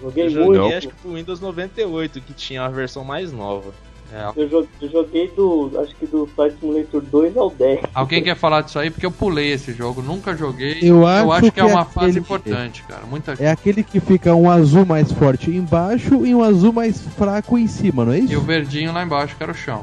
Joguei 0.00 0.26
Eu 0.26 0.44
muito. 0.44 0.54
joguei 0.56 0.76
acho 0.76 0.88
que 0.88 0.94
pro 0.94 1.14
Windows 1.14 1.40
98, 1.40 2.20
que 2.20 2.34
tinha 2.34 2.64
a 2.64 2.68
versão 2.68 3.02
mais 3.02 3.32
nova. 3.32 3.72
É, 4.14 4.30
Eu 4.36 4.48
joguei, 4.48 4.68
eu 4.82 4.88
joguei 4.90 5.28
do. 5.28 5.70
Acho 5.80 5.96
que 5.96 6.06
do 6.06 6.26
Flight 6.26 6.56
Simulator 6.60 7.00
2 7.00 7.36
ao 7.36 7.48
10. 7.50 7.80
alguém 7.94 8.22
quer 8.22 8.36
falar 8.36 8.60
disso 8.60 8.78
aí? 8.78 8.90
Porque 8.90 9.06
eu 9.06 9.10
pulei 9.10 9.52
esse 9.52 9.72
jogo, 9.72 10.02
nunca 10.02 10.36
joguei. 10.36 10.78
Eu 10.82 11.06
acho 11.06 11.50
que 11.50 11.60
é 11.60 11.64
que 11.64 11.72
uma 11.72 11.80
é 11.80 11.84
fase 11.84 12.06
aquele- 12.06 12.18
importante, 12.20 12.82
cara. 12.82 13.02
Muita 13.08 13.34
É 13.40 13.50
aquele 13.50 13.82
que 13.82 14.00
fica 14.00 14.34
um 14.34 14.50
azul 14.50 14.84
mais 14.84 15.10
forte 15.12 15.50
embaixo 15.50 16.26
e 16.26 16.34
um 16.34 16.42
azul 16.42 16.72
mais 16.72 17.00
fraco 17.00 17.56
em 17.56 17.66
cima, 17.66 18.04
não 18.04 18.12
é 18.12 18.18
E 18.18 18.22
o 18.22 18.24
isso? 18.32 18.40
verdinho 18.42 18.92
lá 18.92 19.02
embaixo, 19.02 19.34
que 19.36 19.42
era 19.42 19.52
o 19.52 19.54
chão. 19.54 19.82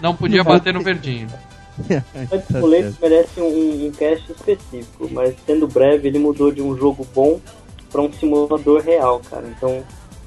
Não 0.00 0.14
podia 0.16 0.42
bater 0.42 0.72
no 0.74 0.80
verdinho. 0.82 1.28
Flight 1.78 2.28
Tá 2.28 2.40
Simulator 2.40 2.92
merece 3.00 3.40
um, 3.40 3.86
um 3.86 3.92
cast 3.92 4.30
específico, 4.32 5.08
mas 5.10 5.34
sendo 5.46 5.66
breve, 5.68 6.08
ele 6.08 6.18
mudou 6.18 6.50
de 6.52 6.60
um 6.60 6.76
jogo 6.76 7.06
bom 7.14 7.40
pra 7.90 8.02
um 8.02 8.12
simulador 8.12 8.82
real, 8.82 9.20
cara. 9.30 9.44
Então, 9.56 9.82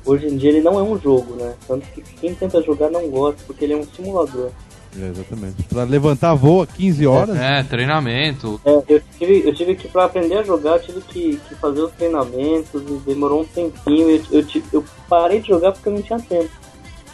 hoje 0.05 0.27
em 0.27 0.37
dia 0.37 0.49
ele 0.51 0.61
não 0.61 0.79
é 0.79 0.83
um 0.83 0.99
jogo, 0.99 1.35
né? 1.35 1.53
Tanto 1.67 1.85
que 1.87 2.01
quem 2.01 2.33
tenta 2.35 2.61
jogar 2.61 2.89
não 2.89 3.07
gosta, 3.09 3.41
porque 3.47 3.65
ele 3.65 3.73
é 3.73 3.77
um 3.77 3.85
simulador. 3.85 4.49
É, 4.97 5.09
exatamente. 5.09 5.61
Pra 5.63 5.83
levantar 5.83 6.33
voo 6.35 6.61
a 6.61 6.67
15 6.67 7.05
horas. 7.05 7.35
É, 7.35 7.63
treinamento. 7.63 8.61
É, 8.63 8.81
eu, 8.87 9.01
tive, 9.19 9.43
eu 9.45 9.53
tive 9.53 9.75
que, 9.75 9.89
pra 9.89 10.05
aprender 10.05 10.37
a 10.37 10.43
jogar, 10.43 10.77
eu 10.77 10.79
tive 10.83 11.01
que, 11.01 11.37
que 11.49 11.55
fazer 11.55 11.81
os 11.81 11.91
treinamentos 11.91 12.81
e 12.81 12.93
demorou 13.05 13.41
um 13.41 13.45
tempinho. 13.45 14.09
Eu, 14.09 14.21
eu, 14.31 14.45
tive- 14.45 14.65
eu 14.71 14.85
parei 15.09 15.41
de 15.41 15.49
jogar 15.49 15.73
porque 15.73 15.89
eu 15.89 15.93
não 15.93 16.01
tinha 16.01 16.19
tempo 16.19 16.49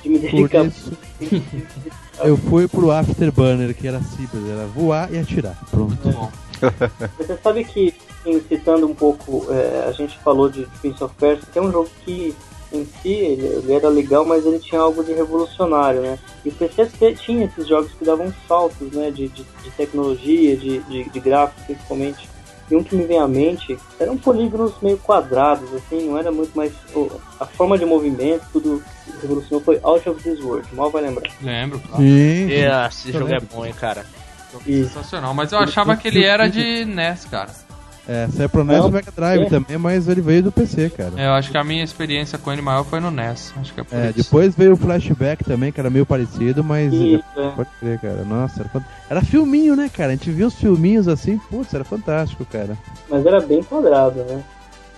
de 0.04 0.10
me 0.10 0.19
Por 0.19 0.32
dedicar. 0.32 0.65
isso, 0.65 0.91
eu 2.23 2.38
fui 2.38 2.67
pro 2.67 2.91
Afterburner, 2.91 3.73
que 3.75 3.88
era 3.88 3.99
simples, 4.01 4.47
era 4.47 4.65
voar 4.67 5.12
e 5.12 5.17
atirar. 5.17 5.58
Pronto. 5.69 5.97
Muito 6.04 6.10
bom. 6.17 6.32
Você 7.17 7.38
sabe 7.41 7.63
que, 7.63 7.93
citando 8.47 8.86
um 8.86 8.93
pouco, 8.93 9.47
é, 9.51 9.86
a 9.88 9.91
gente 9.91 10.17
falou 10.19 10.47
de 10.49 10.67
Prince 10.82 11.04
of 11.04 11.15
Persia, 11.15 11.47
que 11.51 11.58
é 11.58 11.62
um 11.62 11.71
jogo 11.71 11.89
que, 12.06 12.36
em 12.73 12.86
si, 13.01 13.10
ele, 13.10 13.45
ele 13.45 13.73
era 13.73 13.89
legal, 13.89 14.25
mas 14.25 14.45
ele 14.45 14.60
tinha 14.60 14.79
algo 14.81 15.03
de 15.03 15.13
revolucionário, 15.13 16.01
né? 16.01 16.17
E 16.45 16.49
o 16.49 16.51
PC 16.53 16.86
te- 16.88 17.15
tinha 17.15 17.45
esses 17.45 17.67
jogos 17.67 17.91
que 17.91 18.05
davam 18.05 18.34
saltos, 18.47 18.91
né, 18.91 19.12
de, 19.12 19.27
de, 19.27 19.43
de 19.43 19.71
tecnologia, 19.77 20.55
de, 20.55 20.79
de, 20.79 21.10
de 21.10 21.19
gráfico, 21.19 21.62
principalmente. 21.65 22.29
E 22.69 22.75
um 22.75 22.81
que 22.84 22.95
me 22.95 23.03
vem 23.05 23.19
à 23.19 23.27
mente 23.27 23.77
eram 23.99 24.15
polígonos 24.17 24.73
meio 24.81 24.97
quadrados, 24.97 25.73
assim, 25.73 26.07
não 26.07 26.17
era 26.17 26.31
muito 26.31 26.55
mais. 26.55 26.71
A 27.38 27.45
forma 27.45 27.77
de 27.77 27.86
movimento, 27.86 28.43
tudo 28.53 28.81
revolucionou 29.21 29.62
foi 29.62 29.77
Out 29.84 30.07
of 30.10 30.23
This 30.23 30.39
World, 30.39 30.73
mal 30.73 30.89
vai 30.89 31.01
lembrar. 31.01 31.29
Lembro, 31.41 31.79
claro. 31.79 32.01
Sim. 32.01 32.49
É, 32.53 32.88
esse 32.88 33.12
jogo 33.12 33.34
é 33.34 33.41
bom, 33.41 33.65
hein, 33.65 33.73
cara. 33.77 34.05
E 34.65 34.84
Sensacional. 34.86 35.34
Mas 35.34 35.51
eu 35.51 35.60
achava 35.60 35.97
que 35.97 36.07
ele 36.07 36.23
era 36.23 36.47
de 36.49 36.86
NES, 36.86 37.25
cara. 37.25 37.49
É, 38.13 38.28
saiu 38.30 38.50
pro 38.50 38.63
NES 38.65 38.84
e 38.86 38.91
Mega 38.91 39.12
Drive 39.15 39.41
é. 39.43 39.45
também, 39.50 39.78
mas 39.78 40.08
ele 40.10 40.19
veio 40.19 40.43
do 40.43 40.52
PC, 40.52 40.89
cara. 40.89 41.12
É, 41.15 41.28
eu 41.28 41.32
acho 41.32 41.50
que 41.50 41.58
a 41.58 41.63
minha 41.63 41.82
experiência 41.84 42.38
com 42.38 42.52
ele 42.52 42.62
maior 42.62 42.84
foi 42.84 43.00
no 43.00 43.10
NES. 43.10 43.54
Acho 43.56 43.74
que 43.74 43.80
é 43.80 43.84
por 43.86 43.95
É, 43.97 44.10
isso. 44.10 44.17
depois 44.17 44.54
veio 44.56 44.74
o 44.74 44.76
Flashback 44.76 45.43
também, 45.45 45.71
que 45.71 45.80
era 45.80 45.89
meio 45.89 46.06
parecido, 46.06 46.62
mas. 46.63 46.91
Isso, 46.91 47.24
é. 47.38 47.50
Pode 47.52 47.69
crer, 47.80 48.00
cara. 48.00 48.26
Nossa, 48.26 48.60
era, 48.62 48.69
fant- 48.69 48.86
era 49.10 49.21
filminho, 49.21 49.76
né, 49.78 49.89
cara? 49.95 50.10
A 50.10 50.15
gente 50.15 50.30
viu 50.30 50.47
os 50.47 50.56
filminhos 50.56 51.08
assim, 51.08 51.38
putz, 51.50 51.74
era 51.74 51.86
fantástico, 51.86 52.43
cara. 52.43 52.78
Mas 53.10 53.26
era 53.26 53.39
bem 53.39 53.63
quadrado, 53.63 54.24
né? 54.26 54.43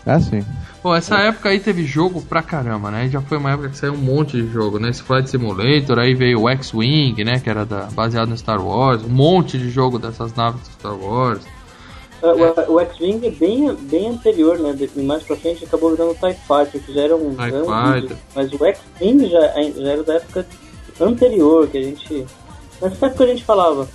Ah, 0.05 0.19
sim. 0.19 0.43
Pô, 0.81 0.93
essa 0.93 1.15
época 1.19 1.47
aí 1.49 1.59
teve 1.59 1.85
jogo 1.85 2.21
pra 2.21 2.41
caramba, 2.41 2.91
né? 2.91 3.07
Já 3.07 3.21
foi 3.21 3.37
uma 3.37 3.51
época 3.51 3.69
que 3.69 3.77
saiu 3.77 3.93
um 3.93 3.97
monte 3.97 4.41
de 4.41 4.51
jogo, 4.51 4.77
né? 4.79 4.89
Esse 4.89 5.01
Flight 5.03 5.29
Simulator, 5.29 5.97
aí 5.99 6.13
veio 6.13 6.41
o 6.41 6.49
X-Wing, 6.49 7.23
né? 7.23 7.39
Que 7.39 7.49
era 7.49 7.65
da- 7.65 7.87
baseado 7.93 8.27
no 8.29 8.37
Star 8.37 8.61
Wars. 8.61 9.01
Um 9.03 9.07
monte 9.09 9.57
de 9.57 9.69
jogo 9.69 9.97
dessas 9.99 10.33
naves 10.35 10.59
do 10.61 10.73
Star 10.73 10.95
Wars. 10.97 11.41
Ah, 12.23 12.65
O, 12.69 12.73
o 12.75 12.79
X-Wing 12.79 13.27
é 13.27 13.31
bem, 13.31 13.73
bem 13.75 14.07
anterior, 14.09 14.57
né? 14.57 14.71
De- 14.73 15.01
Mais 15.03 15.21
pra 15.23 15.35
frente 15.35 15.65
acabou 15.65 15.91
virando 15.91 16.11
o 16.11 16.15
TIE 16.15 16.33
Fighter, 16.47 16.81
que 16.81 16.93
já 16.93 17.01
era 17.01 17.15
um. 17.15 17.35
TIE 17.35 17.51
um 17.53 17.65
Fighter. 17.65 18.01
vídeo. 18.01 18.17
Mas 18.33 18.53
o 18.53 18.65
X-Wing 18.65 19.29
já, 19.29 19.41
já 19.41 19.89
era 19.91 20.03
da 20.03 20.13
época 20.15 20.47
anterior, 21.01 21.67
que 21.67 21.77
a 21.77 21.81
gente. 21.83 22.25
Nessa 22.81 23.05
época 23.07 23.23
a 23.23 23.27
gente 23.27 23.43
falava, 23.43 23.87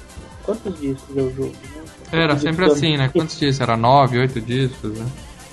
quantos 0.44 0.78
discos 0.80 1.16
é 1.16 1.20
o 1.20 1.30
jogo? 1.34 1.52
né? 1.74 1.82
Era 2.22 2.38
sempre 2.38 2.64
assim, 2.66 2.96
né? 2.96 3.10
Quantos 3.12 3.38
discos? 3.38 3.60
Era 3.60 3.76
nove, 3.76 4.18
oito 4.18 4.40
discos, 4.40 4.92
né? 4.98 5.06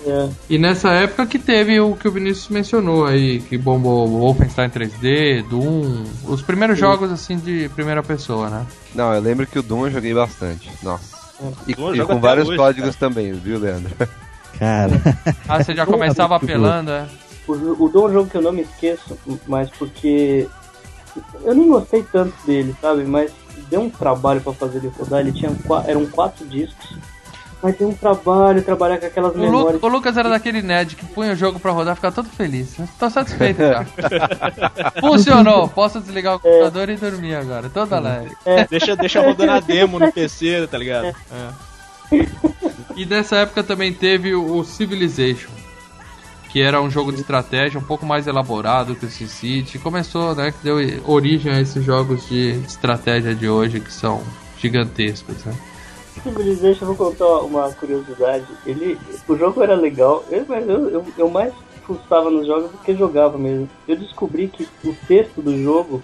É. 0.08 0.30
E 0.50 0.58
nessa 0.60 0.92
época 0.92 1.26
que 1.26 1.40
teve 1.40 1.80
o 1.80 1.96
que 1.96 2.08
o 2.08 2.12
Vinícius 2.12 2.50
mencionou 2.50 3.06
aí, 3.06 3.40
que 3.42 3.58
bombou 3.58 4.08
o 4.08 4.20
Wolfenstein 4.20 4.70
3D, 4.70 5.44
Doom, 5.50 6.04
os 6.28 6.42
primeiros 6.44 6.78
jogos 6.78 7.12
assim 7.12 7.38
de 7.38 7.68
primeira 7.70 8.04
pessoa, 8.04 8.50
né? 8.50 8.66
Não, 8.94 9.12
eu 9.14 9.20
lembro 9.20 9.48
que 9.48 9.58
o 9.58 9.64
Doom 9.64 9.88
eu 9.88 9.92
joguei 9.92 10.14
bastante. 10.14 10.70
Nossa. 10.84 11.25
E, 11.68 11.74
Doom 11.76 11.96
e 11.96 12.06
com 12.06 12.20
vários 12.20 12.48
hoje, 12.48 12.58
códigos 12.58 12.96
também, 12.96 13.34
viu, 13.34 13.60
Leandro? 13.60 13.92
Cara. 14.58 14.92
Ah, 15.48 15.64
você 15.64 15.76
já 15.76 15.86
começava 15.86 16.36
apelando, 16.36 16.92
é? 16.92 17.08
O, 17.48 17.86
o 17.86 17.90
Dom 17.90 18.08
é 18.08 18.10
um 18.10 18.14
jogo 18.14 18.30
que 18.30 18.38
eu 18.38 18.42
não 18.42 18.52
me 18.52 18.62
esqueço, 18.64 19.18
mas 19.48 19.70
porque 19.70 20.48
eu 21.44 21.54
nem 21.54 21.68
gostei 21.68 22.04
tanto 22.04 22.34
dele, 22.46 22.76
sabe? 22.82 23.04
Mas 23.04 23.32
deu 23.70 23.82
um 23.82 23.90
trabalho 23.90 24.42
pra 24.42 24.54
fazer 24.54 24.80
ele 24.80 24.92
rodar. 24.98 25.20
Ele 25.20 25.32
tinha 25.32 25.52
qua- 25.68 25.84
eram 25.86 26.06
quatro 26.08 26.46
discos, 26.48 26.98
mas 27.64 27.76
deu 27.78 27.90
um 27.90 27.94
trabalho 27.94 28.62
trabalhar 28.62 28.98
com 29.00 29.06
aquelas 29.08 29.34
O, 29.36 29.40
memórias. 29.40 29.82
Lu- 29.82 29.88
o 29.88 29.92
Lucas 29.92 30.16
era 30.18 30.30
daquele 30.30 30.62
nerd 30.62 30.96
que 30.96 31.06
punha 31.06 31.34
o 31.34 31.36
jogo 31.36 31.60
pra 31.60 31.72
rodar 31.72 31.94
e 31.94 31.96
ficava 31.96 32.14
todo 32.16 32.30
feliz. 32.30 32.78
né? 32.78 32.88
Tô 33.00 33.10
satisfeito 33.10 33.58
já. 33.64 33.86
Funcionou, 35.00 35.68
posso 35.70 36.00
desligar 36.00 36.36
o 36.36 36.40
computador 36.40 36.90
e 36.90 36.96
dormir 36.96 37.36
agora, 37.36 37.70
todo 37.70 37.94
alegre. 37.94 38.32
Deixa, 38.70 38.96
deixa 38.96 39.22
rodando 39.22 39.52
a 39.52 39.60
demo 39.60 40.00
no 40.00 40.12
PC, 40.12 40.68
tá 40.70 40.78
ligado? 40.78 41.08
É. 41.08 42.16
E 42.96 43.06
nessa 43.06 43.38
época 43.38 43.64
também 43.64 43.92
teve 43.94 44.34
o 44.36 44.56
o 44.58 44.64
Civilization, 44.64 45.50
que 46.52 46.62
era 46.62 46.82
um 46.82 46.90
jogo 46.90 47.12
de 47.12 47.20
estratégia 47.22 47.80
um 47.80 47.84
pouco 47.84 48.06
mais 48.06 48.28
elaborado 48.28 48.96
que 48.96 49.06
o 49.06 49.10
SimCity. 49.10 49.80
Começou, 49.80 50.34
né, 50.36 50.52
que 50.52 50.58
deu 50.64 50.78
origem 51.06 51.52
a 51.52 51.60
esses 51.60 51.84
jogos 51.84 52.28
de 52.30 52.52
estratégia 52.66 53.34
de 53.36 53.50
hoje 53.50 53.80
que 53.80 53.92
são 53.92 54.22
gigantescos, 54.60 55.44
né? 55.44 55.54
Civilization, 56.22 56.86
eu 56.86 56.94
vou 56.94 57.12
contar 57.12 57.40
uma 57.40 57.72
curiosidade. 57.74 58.46
Ele, 58.66 58.98
o 59.28 59.36
jogo 59.36 59.62
era 59.62 59.76
legal, 59.76 60.24
eu, 60.30 60.46
mas 60.48 60.68
eu, 60.68 60.90
eu, 60.90 61.06
eu 61.18 61.30
mais 61.30 61.54
fuçava 61.86 62.30
nos 62.30 62.48
jogos 62.48 62.72
do 62.72 62.78
que 62.80 62.96
jogava 62.96 63.38
mesmo. 63.38 63.70
Eu 63.88 63.96
descobri 63.96 64.48
que 64.48 64.68
o 64.84 64.96
texto 65.08 65.42
do 65.42 65.62
jogo 65.62 66.02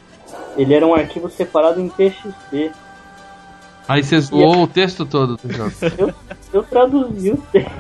ele 0.56 0.74
era 0.74 0.86
um 0.86 0.94
arquivo 0.94 1.30
separado 1.30 1.82
em 1.82 1.90
TXT. 1.90 2.72
Aí 3.88 4.04
você 4.04 4.20
zoou 4.20 4.64
o 4.64 4.68
texto 4.68 5.06
todo 5.06 5.38
do 5.38 5.52
jogo. 5.52 5.74
Eu, 5.98 6.14
eu 6.54 6.64
traduzi 6.64 7.32
o 7.32 7.38
texto. 7.52 7.72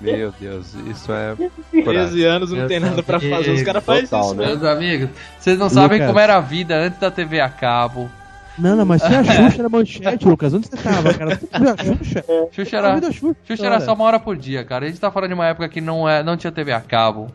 Meu 0.00 0.32
Deus, 0.38 0.74
isso 0.86 1.12
é. 1.12 1.34
13 1.82 2.24
anos 2.24 2.50
não 2.50 2.66
tem 2.66 2.80
nada 2.80 3.02
pra 3.02 3.18
fazer, 3.18 3.50
os 3.52 3.62
caras 3.62 3.84
fazem 3.84 4.04
isso, 4.04 4.34
né? 4.34 4.46
Meus 4.46 4.62
amigos, 4.62 5.10
vocês 5.38 5.58
não 5.58 5.70
sabem 5.70 5.98
Lucas. 5.98 6.08
como 6.08 6.20
era 6.20 6.36
a 6.36 6.40
vida 6.40 6.76
antes 6.76 6.98
da 6.98 7.10
TV 7.10 7.40
a 7.40 7.48
cabo. 7.48 8.10
Não, 8.58 8.74
não, 8.74 8.86
mas 8.86 9.02
tinha 9.02 9.20
a 9.20 9.24
Xuxa 9.24 9.62
na 9.62 9.68
manchete, 9.68 10.26
Lucas. 10.26 10.54
Onde 10.54 10.68
você 10.68 10.76
tava, 10.76 11.12
cara? 11.12 11.36
Você 11.36 11.58
viu 11.58 11.70
a 11.70 11.76
Xuxa? 11.76 12.24
Xuxa 12.52 12.76
era, 12.76 13.00
da 13.00 13.12
Xuxa, 13.12 13.36
Xuxa 13.44 13.66
era 13.66 13.80
só 13.80 13.92
uma 13.92 14.04
hora 14.04 14.18
por 14.18 14.36
dia, 14.36 14.64
cara. 14.64 14.86
A 14.86 14.88
gente 14.88 15.00
tá 15.00 15.10
falando 15.10 15.28
de 15.28 15.34
uma 15.34 15.46
época 15.46 15.68
que 15.68 15.80
não, 15.80 16.08
é, 16.08 16.22
não 16.22 16.36
tinha 16.36 16.50
TV 16.50 16.72
a 16.72 16.80
cabo. 16.80 17.30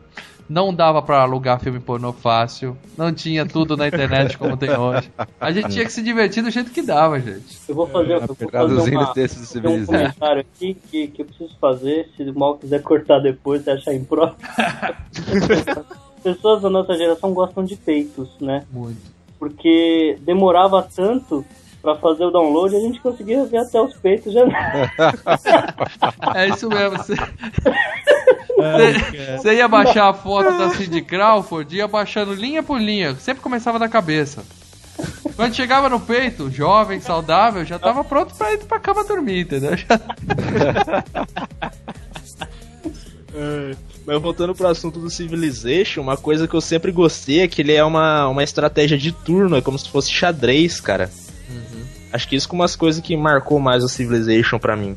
Não 0.48 0.74
dava 0.74 1.00
pra 1.00 1.22
alugar 1.22 1.60
filme 1.60 1.78
pornô 1.78 2.12
fácil. 2.12 2.76
Não 2.98 3.12
tinha 3.12 3.46
tudo 3.46 3.76
na 3.76 3.86
internet 3.86 4.36
como 4.36 4.56
tem 4.56 4.76
hoje. 4.76 5.10
A 5.40 5.52
gente 5.52 5.68
tinha 5.68 5.84
que 5.84 5.92
se 5.92 6.02
divertir 6.02 6.42
do 6.42 6.50
jeito 6.50 6.70
que 6.70 6.82
dava, 6.82 7.18
gente. 7.20 7.58
Eu 7.68 7.74
vou 7.74 7.86
fazer, 7.86 8.14
eu 8.14 8.26
vou 8.26 8.36
fazer 8.36 8.96
uma, 8.96 9.14
do 9.14 9.70
um 9.70 9.86
comentário 9.86 10.40
aqui 10.40 10.76
que, 10.90 11.06
que 11.06 11.22
eu 11.22 11.26
preciso 11.26 11.56
fazer. 11.58 12.10
Se 12.16 12.22
o 12.24 12.38
mal 12.38 12.58
quiser 12.58 12.82
cortar 12.82 13.20
depois 13.20 13.66
e 13.66 13.70
achar 13.70 13.94
impróprio. 13.94 14.46
Pessoas 16.22 16.62
da 16.62 16.70
nossa 16.70 16.96
geração 16.96 17.32
gostam 17.32 17.64
de 17.64 17.74
peitos, 17.74 18.28
né? 18.40 18.64
Muito. 18.70 19.11
Porque 19.42 20.16
demorava 20.20 20.86
tanto 20.94 21.44
pra 21.82 21.96
fazer 21.96 22.24
o 22.26 22.30
download, 22.30 22.76
a 22.76 22.78
gente 22.78 23.00
conseguia 23.00 23.44
ver 23.44 23.56
até 23.56 23.82
os 23.82 23.92
peitos 23.96 24.32
já. 24.32 24.42
É 26.36 26.48
isso 26.48 26.68
mesmo. 26.68 26.96
Você, 26.96 27.16
Você- 27.16 29.36
você 29.38 29.54
ia 29.56 29.66
baixar 29.66 30.10
a 30.10 30.14
foto 30.14 30.56
da 30.56 30.70
Cindy 30.70 31.02
Crawford, 31.02 31.76
ia 31.76 31.88
baixando 31.88 32.32
linha 32.34 32.62
por 32.62 32.80
linha. 32.80 33.16
Sempre 33.16 33.42
começava 33.42 33.80
da 33.80 33.88
cabeça. 33.88 34.44
Quando 35.34 35.54
chegava 35.56 35.88
no 35.88 35.98
peito, 35.98 36.48
jovem, 36.48 37.00
saudável, 37.00 37.64
já 37.64 37.80
tava 37.80 38.04
pronto 38.04 38.32
pra 38.36 38.52
ir 38.52 38.58
pra 38.58 38.78
cama 38.78 39.02
dormir, 39.02 39.40
entendeu? 39.40 39.76
Já- 39.76 39.98
É, 43.34 43.74
Mas 44.06 44.20
voltando 44.20 44.54
pro 44.54 44.68
assunto 44.68 44.98
do 44.98 45.08
Civilization, 45.08 46.02
uma 46.02 46.16
coisa 46.16 46.46
que 46.46 46.54
eu 46.54 46.60
sempre 46.60 46.92
gostei 46.92 47.40
é 47.40 47.48
que 47.48 47.62
ele 47.62 47.72
é 47.72 47.84
uma, 47.84 48.28
uma 48.28 48.42
estratégia 48.42 48.98
de 48.98 49.12
turno, 49.12 49.56
é 49.56 49.62
como 49.62 49.78
se 49.78 49.88
fosse 49.88 50.10
xadrez, 50.12 50.80
cara. 50.80 51.10
Acho 52.12 52.28
que 52.28 52.36
isso 52.36 52.46
é 52.50 52.52
uma 52.52 52.64
das 52.64 52.76
coisas 52.76 53.02
que 53.02 53.16
marcou 53.16 53.58
mais 53.58 53.82
o 53.82 53.88
Civilization 53.88 54.58
pra 54.58 54.76
mim. 54.76 54.94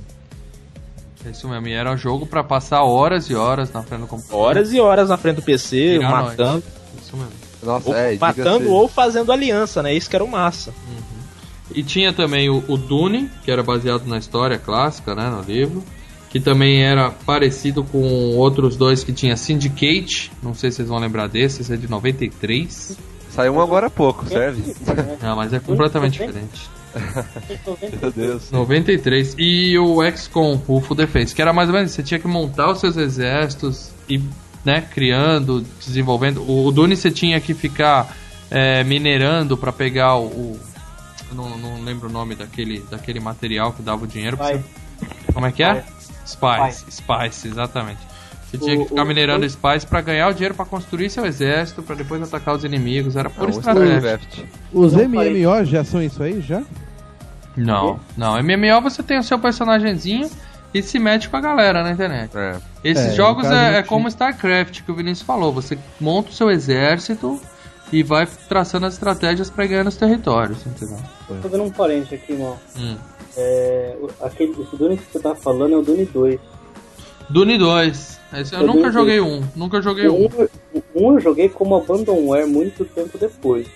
É 1.26 1.30
isso 1.30 1.48
mesmo, 1.48 1.67
e 1.67 1.74
era 1.74 1.91
um 1.91 1.98
jogo 1.98 2.26
pra 2.26 2.43
passar 2.43 2.84
horas 2.84 3.30
e 3.30 3.36
horas 3.36 3.71
na 3.71 3.82
frente 3.82 4.02
do 4.02 4.08
computador. 4.08 4.39
Horas 4.39 4.74
e 4.74 4.80
horas 4.80 5.10
na 5.10 5.17
frente 5.17 5.38
do 5.38 5.41
PC, 5.41 5.98
Virar 5.98 6.10
matando, 6.10 6.63
Isso 7.02 7.15
mesmo. 7.15 7.32
Nossa, 7.63 7.89
ou, 7.89 7.95
é, 7.95 8.15
matando 8.17 8.69
ou 8.69 8.88
fazendo 8.88 9.32
aliança, 9.32 9.82
né? 9.82 9.93
Isso 9.93 10.10
que 10.10 10.15
era 10.15 10.24
o 10.24 10.28
massa. 10.28 10.74
E 11.74 11.82
tinha 11.82 12.13
também 12.13 12.48
o, 12.48 12.63
o 12.67 12.78
Dune, 12.78 13.30
que 13.43 13.50
era 13.50 13.63
baseado 13.63 14.06
na 14.06 14.19
história 14.19 14.60
clássica, 14.60 15.15
né, 15.15 15.30
no 15.30 15.41
livro. 15.41 15.84
Que 16.36 16.39
também 16.41 16.84
era 16.84 17.12
parecido 17.12 17.82
com 17.82 18.36
outros 18.36 18.76
dois 18.76 19.06
que 19.06 19.13
tinha 19.13 19.38
Syndicate. 19.38 20.34
Não 20.43 20.54
sei 20.54 20.69
se 20.69 20.76
vocês 20.76 20.89
vão 20.89 21.00
lembrar 21.00 21.28
desse, 21.28 21.62
esse 21.62 21.74
é 21.74 21.78
de 21.78 21.89
93. 21.89 22.98
Saiu 23.30 23.54
um 23.54 23.62
agora 23.62 23.88
há 23.88 23.89
pouco, 23.89 24.28
serve? 24.28 24.76
Não, 25.24 25.38
mas 25.38 25.54
é 25.54 25.62
completamente 25.62 26.19
diferente. 26.19 26.69
Meu 28.02 28.12
Deus. 28.12 28.52
93. 28.52 29.36
E 29.38 29.80
o 29.80 30.00
XCOM, 30.12 30.60
o 30.67 30.82
Full 30.82 30.98
Defense, 30.98 31.34
que 31.34 31.41
era 31.41 31.54
mais 31.54 31.69
ou 31.69 31.76
menos. 31.76 31.91
Você 31.91 32.04
tinha 32.04 32.19
que 32.19 32.28
montar 32.28 32.69
os 32.69 32.82
seus 32.82 32.98
exércitos 32.98 33.91
e, 34.10 34.21
né, 34.65 34.82
criando, 34.82 35.65
desenvolvendo. 35.86 36.41
O, 36.41 36.65
o 36.67 36.71
Dune 36.74 36.98
você 36.98 37.10
tinha 37.10 37.39
que 37.39 37.54
ficar 37.54 38.13
é, 38.52 38.84
minerando 38.84 39.56
pra 39.56 39.71
pegar 39.71 40.17
o. 40.17 40.26
o- 40.26 40.60
não, 41.32 41.58
não 41.58 41.82
lembro 41.82 42.10
o 42.10 42.12
nome 42.12 42.36
daquele, 42.36 42.84
daquele 42.91 43.21
material 43.21 43.71
que 43.71 43.82
dava 43.82 44.04
o 44.04 44.08
dinheiro 44.08 44.36
você. 44.36 44.62
Como 45.34 45.45
é 45.45 45.52
que 45.54 45.63
é? 45.63 45.84
Spice. 46.25 46.85
Spice, 46.91 47.47
exatamente. 47.47 47.99
Você 48.49 48.57
tinha 48.57 48.77
que 48.77 48.85
ficar 48.85 49.03
o- 49.03 49.05
minerando 49.05 49.49
Spice 49.49 49.85
pra 49.85 50.01
ganhar 50.01 50.27
o 50.29 50.33
dinheiro 50.33 50.53
pra 50.55 50.65
construir 50.65 51.09
seu 51.09 51.25
exército, 51.25 51.81
pra 51.83 51.95
depois 51.95 52.21
atacar 52.21 52.55
os 52.55 52.63
inimigos. 52.63 53.15
Era 53.15 53.29
pura 53.29 53.51
Não, 53.51 53.57
estratégia. 53.57 53.97
StarCraft. 53.97 54.39
Os 54.73 54.93
MMO 54.93 55.65
já 55.65 55.84
são 55.84 56.01
isso 56.01 56.21
aí, 56.23 56.41
já? 56.41 56.61
Não, 57.55 57.99
não. 58.17 58.38
MMO 58.41 58.82
você 58.82 59.01
tem 59.01 59.17
o 59.17 59.23
seu 59.23 59.39
personagemzinho 59.39 60.30
e 60.73 60.82
se 60.82 60.99
mete 60.99 61.30
com 61.30 61.38
a 61.38 61.41
galera 61.41 61.84
na 61.84 61.91
internet. 61.91 62.38
É. 62.38 62.57
Esses 62.84 63.13
É, 63.13 63.15
jogos 63.15 63.45
é, 63.49 63.78
é 63.78 63.84
como 63.84 64.07
StarCraft, 64.07 64.82
que 64.84 64.91
o 64.91 64.95
Vinícius 64.95 65.26
falou. 65.26 65.53
Você 65.53 65.78
monta 65.99 66.30
o 66.30 66.34
seu 66.34 66.51
exército 66.51 67.39
e 67.93 68.03
vai 68.03 68.28
traçando 68.49 68.86
as 68.86 68.93
estratégias 68.95 69.49
pra 69.49 69.65
ganhar 69.65 69.84
nos 69.86 69.95
territórios, 69.95 70.65
entendeu? 70.65 70.99
Fazendo 71.41 71.63
um 71.63 71.69
parente 71.71 72.13
aqui, 72.15 72.34
irmão. 72.34 72.57
Hum. 72.78 72.97
É, 73.38 73.95
aquele, 74.21 74.51
esse 74.61 74.75
Dune 74.75 74.97
que 74.97 75.11
você 75.11 75.19
tá 75.19 75.36
falando 75.36 75.73
é 75.73 75.77
o 75.77 75.81
Dune 75.81 76.05
2. 76.05 76.39
Dune 77.29 77.57
2. 77.57 78.19
Esse 78.33 78.53
eu 78.53 78.61
Eu 78.61 78.67
nunca 78.67 78.91
joguei 78.91 79.19
um. 79.19 79.43
Nunca 79.55 79.81
joguei 79.81 80.07
um. 80.07 80.25
1 80.25 80.29
um 80.95 81.13
eu 81.13 81.19
joguei 81.19 81.49
como 81.49 81.75
Abandonware 81.75 82.47
muito 82.47 82.86
tempo 82.86 83.17
depois. 83.17 83.67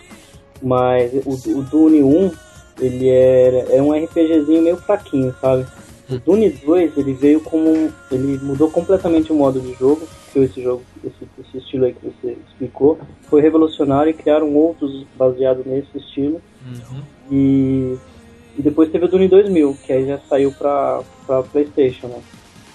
Mas 0.61 1.11
o, 1.25 1.57
o 1.57 1.63
Dune 1.63 2.03
1, 2.03 2.31
ele 2.79 3.09
era, 3.09 3.57
é 3.73 3.81
um 3.81 3.91
RPGzinho 3.93 4.61
meio 4.61 4.77
fraquinho, 4.77 5.33
sabe? 5.39 5.65
O 6.09 6.17
Dune 6.17 6.49
2 6.49 6.97
ele 6.97 7.13
veio 7.13 7.39
como 7.39 7.69
um, 7.69 7.91
ele 8.11 8.39
mudou 8.39 8.69
completamente 8.71 9.31
o 9.31 9.35
modo 9.35 9.59
de 9.59 9.73
jogo, 9.73 10.07
que 10.33 10.39
esse 10.39 10.61
jogo, 10.61 10.81
esse, 11.03 11.29
esse 11.39 11.57
estilo 11.57 11.85
aí 11.85 11.93
que 11.93 12.05
você 12.05 12.35
explicou, 12.47 12.99
foi 13.29 13.41
revolucionário 13.41 14.09
e 14.09 14.13
criaram 14.13 14.53
outros 14.55 15.05
baseados 15.15 15.65
nesse 15.65 15.97
estilo. 15.97 16.41
E, 17.31 17.95
e 18.59 18.61
depois 18.61 18.91
teve 18.91 19.05
o 19.05 19.07
Dune 19.07 19.29
2000, 19.29 19.77
que 19.85 19.93
aí 19.93 20.05
já 20.05 20.19
saiu 20.27 20.51
pra, 20.51 21.01
pra 21.25 21.41
PlayStation, 21.43 22.07
né? 22.07 22.19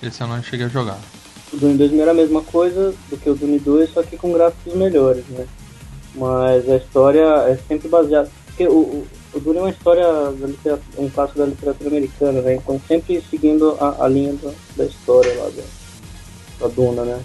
Esse 0.03 0.22
eu 0.22 0.26
não 0.26 0.43
cheguei 0.43 0.64
a 0.64 0.68
jogar. 0.70 0.99
O 1.53 1.59
Dune 1.59 1.76
2000 1.76 2.01
era 2.01 2.11
a 2.12 2.14
mesma 2.14 2.41
coisa 2.41 2.95
do 3.11 3.18
que 3.18 3.28
o 3.28 3.35
Dune 3.35 3.59
2, 3.59 3.91
só 3.91 4.03
que 4.03 4.16
com 4.16 4.32
gráficos 4.32 4.74
melhores, 4.74 5.26
né? 5.28 5.47
Mas 6.14 6.66
a 6.70 6.76
história 6.76 7.22
é 7.49 7.59
sempre 7.68 7.89
baseada. 7.89 8.30
Porque 8.47 8.66
o, 8.66 9.07
o, 9.35 9.41
Dune 9.41 9.59
é 9.59 9.61
uma 9.61 9.70
história, 9.70 10.07
da 10.07 10.78
um 10.97 11.11
clássico 11.11 11.39
da 11.39 11.45
literatura 11.45 11.91
americana, 11.91 12.41
né? 12.41 12.55
Então 12.55 12.80
sempre 12.89 13.22
seguindo 13.28 13.76
a, 13.78 14.07
a 14.07 14.09
linha 14.09 14.32
da, 14.43 14.53
da 14.78 14.85
história 14.87 15.35
lá 15.35 15.51
da, 15.51 16.66
da 16.66 16.74
Duna, 16.74 17.05
né? 17.05 17.20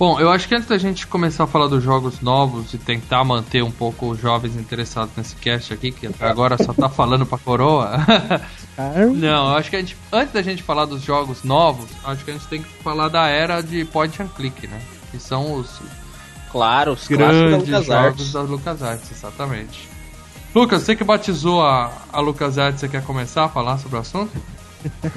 Bom, 0.00 0.18
eu 0.18 0.30
acho 0.30 0.48
que 0.48 0.54
antes 0.54 0.66
da 0.66 0.78
gente 0.78 1.06
começar 1.06 1.44
a 1.44 1.46
falar 1.46 1.66
dos 1.66 1.84
jogos 1.84 2.22
novos 2.22 2.72
e 2.72 2.78
tentar 2.78 3.22
manter 3.22 3.62
um 3.62 3.70
pouco 3.70 4.08
os 4.08 4.18
jovens 4.18 4.56
interessados 4.56 5.14
nesse 5.14 5.36
cast 5.36 5.74
aqui, 5.74 5.92
que 5.92 6.08
agora 6.18 6.56
só 6.56 6.72
tá 6.72 6.88
falando 6.88 7.26
pra 7.26 7.36
coroa. 7.36 7.98
Não, 9.14 9.50
eu 9.50 9.56
acho 9.56 9.68
que 9.68 9.76
a 9.76 9.80
gente, 9.80 9.94
antes 10.10 10.32
da 10.32 10.40
gente 10.40 10.62
falar 10.62 10.86
dos 10.86 11.02
jogos 11.02 11.44
novos, 11.44 11.90
acho 12.02 12.24
que 12.24 12.30
a 12.30 12.32
gente 12.32 12.46
tem 12.46 12.62
que 12.62 12.68
falar 12.82 13.08
da 13.08 13.26
era 13.28 13.60
de 13.60 13.84
point 13.84 14.22
and 14.22 14.28
click, 14.28 14.66
né? 14.68 14.80
Que 15.10 15.18
são 15.18 15.52
os 15.52 15.82
Claro, 16.50 16.92
os 16.92 17.06
grandes 17.06 17.68
da 17.68 17.82
jogos 17.82 18.32
da 18.32 18.40
LucasArts, 18.40 19.10
exatamente. 19.12 19.86
Lucas, 20.54 20.82
você 20.82 20.96
que 20.96 21.04
batizou 21.04 21.62
a, 21.62 21.92
a 22.10 22.20
LucasArts, 22.20 22.80
você 22.80 22.88
quer 22.88 23.04
começar 23.04 23.44
a 23.44 23.48
falar 23.50 23.76
sobre 23.76 23.98
o 23.98 24.00
assunto? 24.00 24.32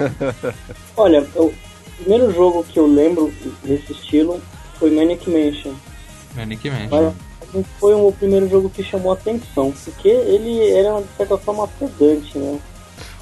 Olha, 0.94 1.26
o 1.36 1.54
primeiro 1.96 2.30
jogo 2.34 2.62
que 2.64 2.78
eu 2.78 2.86
lembro 2.86 3.32
desse 3.62 3.92
estilo 3.92 4.42
foi 4.78 4.90
Manic 4.90 5.28
Mansion. 5.28 5.72
Manic 6.36 6.68
Mansion. 6.70 6.88
Mas 6.90 7.14
não 7.54 7.64
foi 7.78 7.94
o 7.94 8.12
primeiro 8.12 8.48
jogo 8.48 8.68
que 8.70 8.82
chamou 8.82 9.12
a 9.12 9.14
atenção, 9.14 9.72
porque 9.84 10.08
ele 10.08 10.70
era 10.70 11.00
de 11.00 11.08
certa 11.16 11.38
forma 11.38 11.66
pedante, 11.68 12.36
né? 12.38 12.58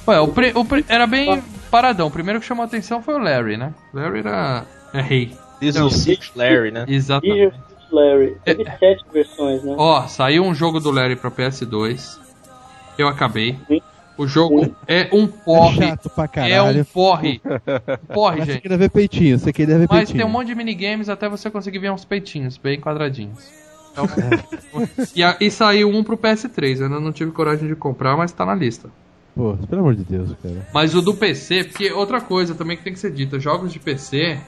Ué, 0.07 0.19
o 0.19 0.27
pri- 0.27 0.51
o 0.55 0.65
pri- 0.65 0.85
era 0.89 1.07
bem 1.07 1.41
paradão. 1.71 2.07
O 2.07 2.11
primeiro 2.11 2.39
que 2.39 2.45
chamou 2.45 2.63
a 2.63 2.65
atenção 2.65 3.01
foi 3.01 3.13
o 3.15 3.19
Larry, 3.19 3.57
né? 3.57 3.73
Larry 3.93 4.19
era 4.19 4.65
é 4.93 5.01
rei. 5.01 5.35
Não. 5.75 5.87
is 5.87 5.93
Six 5.95 6.31
Larry, 6.35 6.71
né? 6.71 6.83
Exatamente. 6.87 7.55
Larry. 7.89 8.35
Teve 8.43 8.65
sete 8.79 9.05
versões, 9.13 9.63
né? 9.63 9.75
Ó, 9.77 10.01
saiu 10.07 10.43
um 10.43 10.53
jogo 10.53 10.79
do 10.79 10.91
Larry 10.91 11.15
pra 11.15 11.31
PS2. 11.31 12.17
Eu 12.97 13.07
acabei. 13.07 13.57
Sim. 13.67 13.81
O 14.17 14.27
jogo 14.27 14.65
Sim. 14.65 14.75
é 14.87 15.09
um 15.11 15.23
É 15.23 15.27
porre. 15.27 15.87
chato 15.87 16.09
pra 16.09 16.23
É 16.25 16.27
caralho. 16.27 16.81
um 16.81 16.83
porre. 16.83 17.41
Porre, 18.13 18.37
Mas 18.37 18.45
você 18.45 18.51
gente. 18.53 18.61
queria 18.61 18.77
ver 18.77 18.89
peitinho, 18.91 19.39
você 19.39 19.51
queria 19.51 19.77
ver 19.79 19.87
Mas 19.89 19.97
peitinho. 19.99 20.17
tem 20.19 20.25
um 20.25 20.29
monte 20.31 20.47
de 20.47 20.55
minigames 20.55 21.09
até 21.09 21.27
você 21.27 21.49
conseguir 21.49 21.79
ver 21.79 21.91
uns 21.91 22.05
peitinhos 22.05 22.57
bem 22.57 22.79
quadradinhos. 22.79 23.39
Então, 23.91 24.05
e, 25.15 25.23
a- 25.23 25.37
e 25.39 25.49
saiu 25.51 25.89
um 25.89 26.03
pro 26.03 26.17
PS3. 26.17 26.79
Eu 26.79 26.85
ainda 26.85 26.99
não 26.99 27.11
tive 27.11 27.31
coragem 27.31 27.67
de 27.67 27.75
comprar, 27.75 28.15
mas 28.15 28.31
tá 28.31 28.45
na 28.45 28.53
lista. 28.55 28.89
Pô, 29.35 29.55
pelo 29.67 29.81
amor 29.81 29.95
de 29.95 30.03
Deus, 30.03 30.29
cara. 30.43 30.67
Mas 30.73 30.93
o 30.93 31.01
do 31.01 31.15
PC, 31.15 31.63
porque 31.63 31.91
outra 31.91 32.21
coisa 32.21 32.53
também 32.53 32.77
que 32.77 32.83
tem 32.83 32.93
que 32.93 32.99
ser 32.99 33.11
dita, 33.11 33.39
jogos 33.39 33.73
de 33.73 33.79
PC 33.79 34.39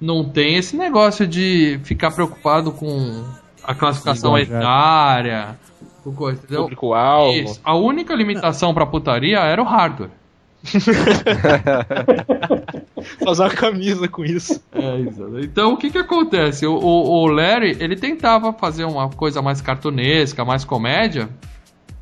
não 0.00 0.28
tem 0.28 0.56
esse 0.56 0.76
negócio 0.76 1.26
de 1.26 1.80
ficar 1.84 2.10
preocupado 2.10 2.70
com 2.72 3.24
a 3.62 3.74
classificação 3.74 4.36
já. 4.36 4.42
etária, 4.58 5.58
com 6.04 6.14
coisa, 6.14 6.38
entendeu? 6.38 6.62
Público-alvo. 6.62 7.32
Isso. 7.32 7.60
A 7.64 7.74
única 7.74 8.14
limitação 8.14 8.72
pra 8.74 8.86
putaria 8.86 9.38
era 9.38 9.60
o 9.60 9.64
hardware. 9.64 10.10
Fazer 13.22 13.42
uma 13.42 13.50
camisa 13.50 14.08
com 14.08 14.24
isso. 14.24 14.62
É, 14.72 15.00
exato. 15.00 15.40
Então 15.40 15.72
o 15.72 15.76
que 15.76 15.90
que 15.90 15.98
acontece? 15.98 16.66
O, 16.66 16.74
o, 16.74 17.22
o 17.22 17.26
Larry, 17.26 17.76
ele 17.80 17.96
tentava 17.96 18.52
fazer 18.52 18.84
uma 18.84 19.10
coisa 19.10 19.42
mais 19.42 19.60
cartunesca, 19.60 20.42
mais 20.44 20.64
comédia, 20.64 21.28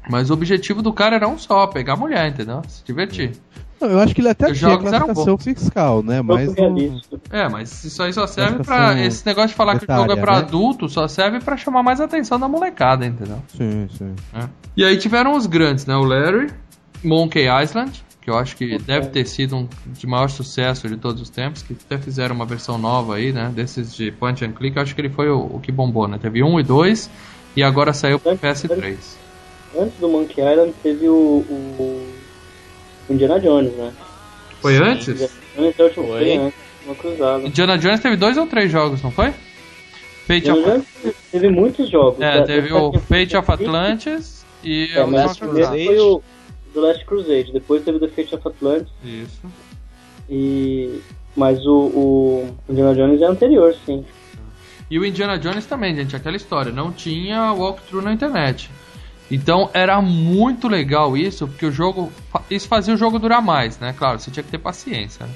mas 0.08 0.30
o 0.30 0.34
objetivo 0.34 0.80
do 0.80 0.92
cara 0.92 1.16
era 1.16 1.26
um 1.26 1.36
só, 1.38 1.66
pegar 1.66 1.96
mulher, 1.96 2.28
entendeu? 2.28 2.62
Se 2.68 2.84
divertir. 2.84 3.32
Não, 3.82 3.90
eu 3.90 3.98
acho 3.98 4.14
que 4.14 4.20
ele 4.20 4.28
até 4.28 4.52
tinha 4.52 4.78
classificação 4.78 5.36
fiscal, 5.36 6.02
né? 6.04 6.22
Mas 6.22 6.46
não... 6.46 6.54
realista. 6.54 7.20
É, 7.30 7.48
mas 7.48 7.82
isso 7.82 8.00
aí 8.00 8.12
só 8.12 8.28
serve 8.28 8.62
pra. 8.62 8.98
Esse 9.04 9.26
negócio 9.26 9.48
de 9.48 9.54
falar 9.54 9.76
que 9.78 9.90
o 9.90 9.94
jogo 9.94 10.12
é 10.12 10.16
pra 10.16 10.34
né? 10.34 10.38
adulto 10.38 10.88
só 10.88 11.08
serve 11.08 11.40
pra 11.40 11.56
chamar 11.56 11.82
mais 11.82 12.00
a 12.00 12.04
atenção 12.04 12.38
da 12.38 12.46
molecada, 12.46 13.04
entendeu? 13.04 13.42
Sim, 13.48 13.88
sim. 13.98 14.14
É. 14.32 14.48
E 14.76 14.84
aí 14.84 14.96
tiveram 14.96 15.36
os 15.36 15.46
grandes, 15.46 15.84
né? 15.84 15.96
O 15.96 16.04
Larry, 16.04 16.52
Monkey 17.02 17.46
Island, 17.48 18.04
que 18.20 18.30
eu 18.30 18.38
acho 18.38 18.56
que 18.56 18.78
deve 18.78 19.08
ter 19.08 19.26
sido 19.26 19.56
um 19.56 19.68
de 19.86 20.06
maior 20.06 20.28
sucesso 20.28 20.88
de 20.88 20.96
todos 20.96 21.20
os 21.20 21.28
tempos, 21.28 21.62
que 21.62 21.72
até 21.72 21.98
fizeram 21.98 22.36
uma 22.36 22.46
versão 22.46 22.78
nova 22.78 23.16
aí, 23.16 23.32
né? 23.32 23.50
Desses 23.52 23.92
de 23.92 24.12
Punch 24.12 24.44
and 24.44 24.52
Click, 24.52 24.76
eu 24.76 24.82
acho 24.82 24.94
que 24.94 25.00
ele 25.00 25.10
foi 25.10 25.28
o, 25.28 25.56
o 25.56 25.60
que 25.60 25.72
bombou, 25.72 26.06
né? 26.06 26.18
Teve 26.22 26.40
um 26.44 26.60
e 26.60 26.62
dois, 26.62 27.10
e 27.56 27.64
agora 27.64 27.92
saiu 27.92 28.20
pro 28.20 28.38
PS3. 28.38 28.96
Antes 29.76 29.98
do 29.98 30.08
Monkey 30.08 30.40
Island 30.40 30.72
teve 30.82 31.08
o, 31.08 31.14
o 31.48 32.11
Indiana 33.10 33.38
Jones, 33.40 33.72
né? 33.74 33.92
Foi 34.60 34.76
antes? 34.76 35.08
Indiana 35.08 35.74
Jones 35.76 35.96
o 35.96 36.02
Foi. 36.06 36.36
antes, 36.36 36.54
uma 36.86 36.94
cruzada. 36.94 37.46
Indiana 37.46 37.78
Jones 37.78 38.00
teve 38.00 38.16
dois 38.16 38.36
ou 38.36 38.46
três 38.46 38.70
jogos, 38.70 39.02
não 39.02 39.10
foi? 39.10 39.32
Fate 40.26 40.48
Indiana 40.50 40.76
of, 40.76 40.86
Jones 41.02 41.16
teve 41.32 41.48
muitos 41.50 41.90
jogos. 41.90 42.20
é, 42.20 42.38
Da- 42.40 42.44
teve 42.46 42.72
o 42.72 42.92
Fate 42.92 43.36
of 43.36 43.50
Atlantis 43.50 44.44
e 44.62 44.88
É, 44.94 45.02
última 45.04 45.34
primeiro 45.34 45.68
cruzada. 45.70 45.84
foi 45.84 45.98
o 45.98 46.22
The 46.72 46.80
Last 46.80 47.04
Crusade, 47.04 47.52
depois 47.52 47.82
teve 47.82 47.96
o 47.98 48.00
The 48.00 48.08
Fate 48.08 48.34
of 48.34 48.48
Atlantis, 48.48 48.92
Isso. 49.04 49.42
e... 50.30 51.00
mas 51.36 51.64
o, 51.66 51.74
o 51.74 52.54
Indiana 52.68 52.94
Jones 52.94 53.20
é 53.20 53.26
anterior, 53.26 53.74
sim. 53.84 54.04
E 54.90 54.98
o 54.98 55.04
Indiana 55.04 55.38
Jones 55.38 55.66
também, 55.66 55.94
gente, 55.96 56.14
aquela 56.14 56.36
história, 56.36 56.70
não 56.70 56.92
tinha 56.92 57.52
walkthrough 57.52 58.02
na 58.04 58.12
internet. 58.12 58.70
Então 59.34 59.70
era 59.72 60.00
muito 60.02 60.68
legal 60.68 61.16
isso, 61.16 61.48
porque 61.48 61.66
o 61.66 61.72
jogo. 61.72 62.12
Isso 62.50 62.68
fazia 62.68 62.92
o 62.94 62.96
jogo 62.96 63.18
durar 63.18 63.40
mais, 63.42 63.78
né? 63.78 63.94
Claro, 63.96 64.18
você 64.18 64.30
tinha 64.30 64.42
que 64.44 64.50
ter 64.50 64.58
paciência. 64.58 65.24
né? 65.26 65.32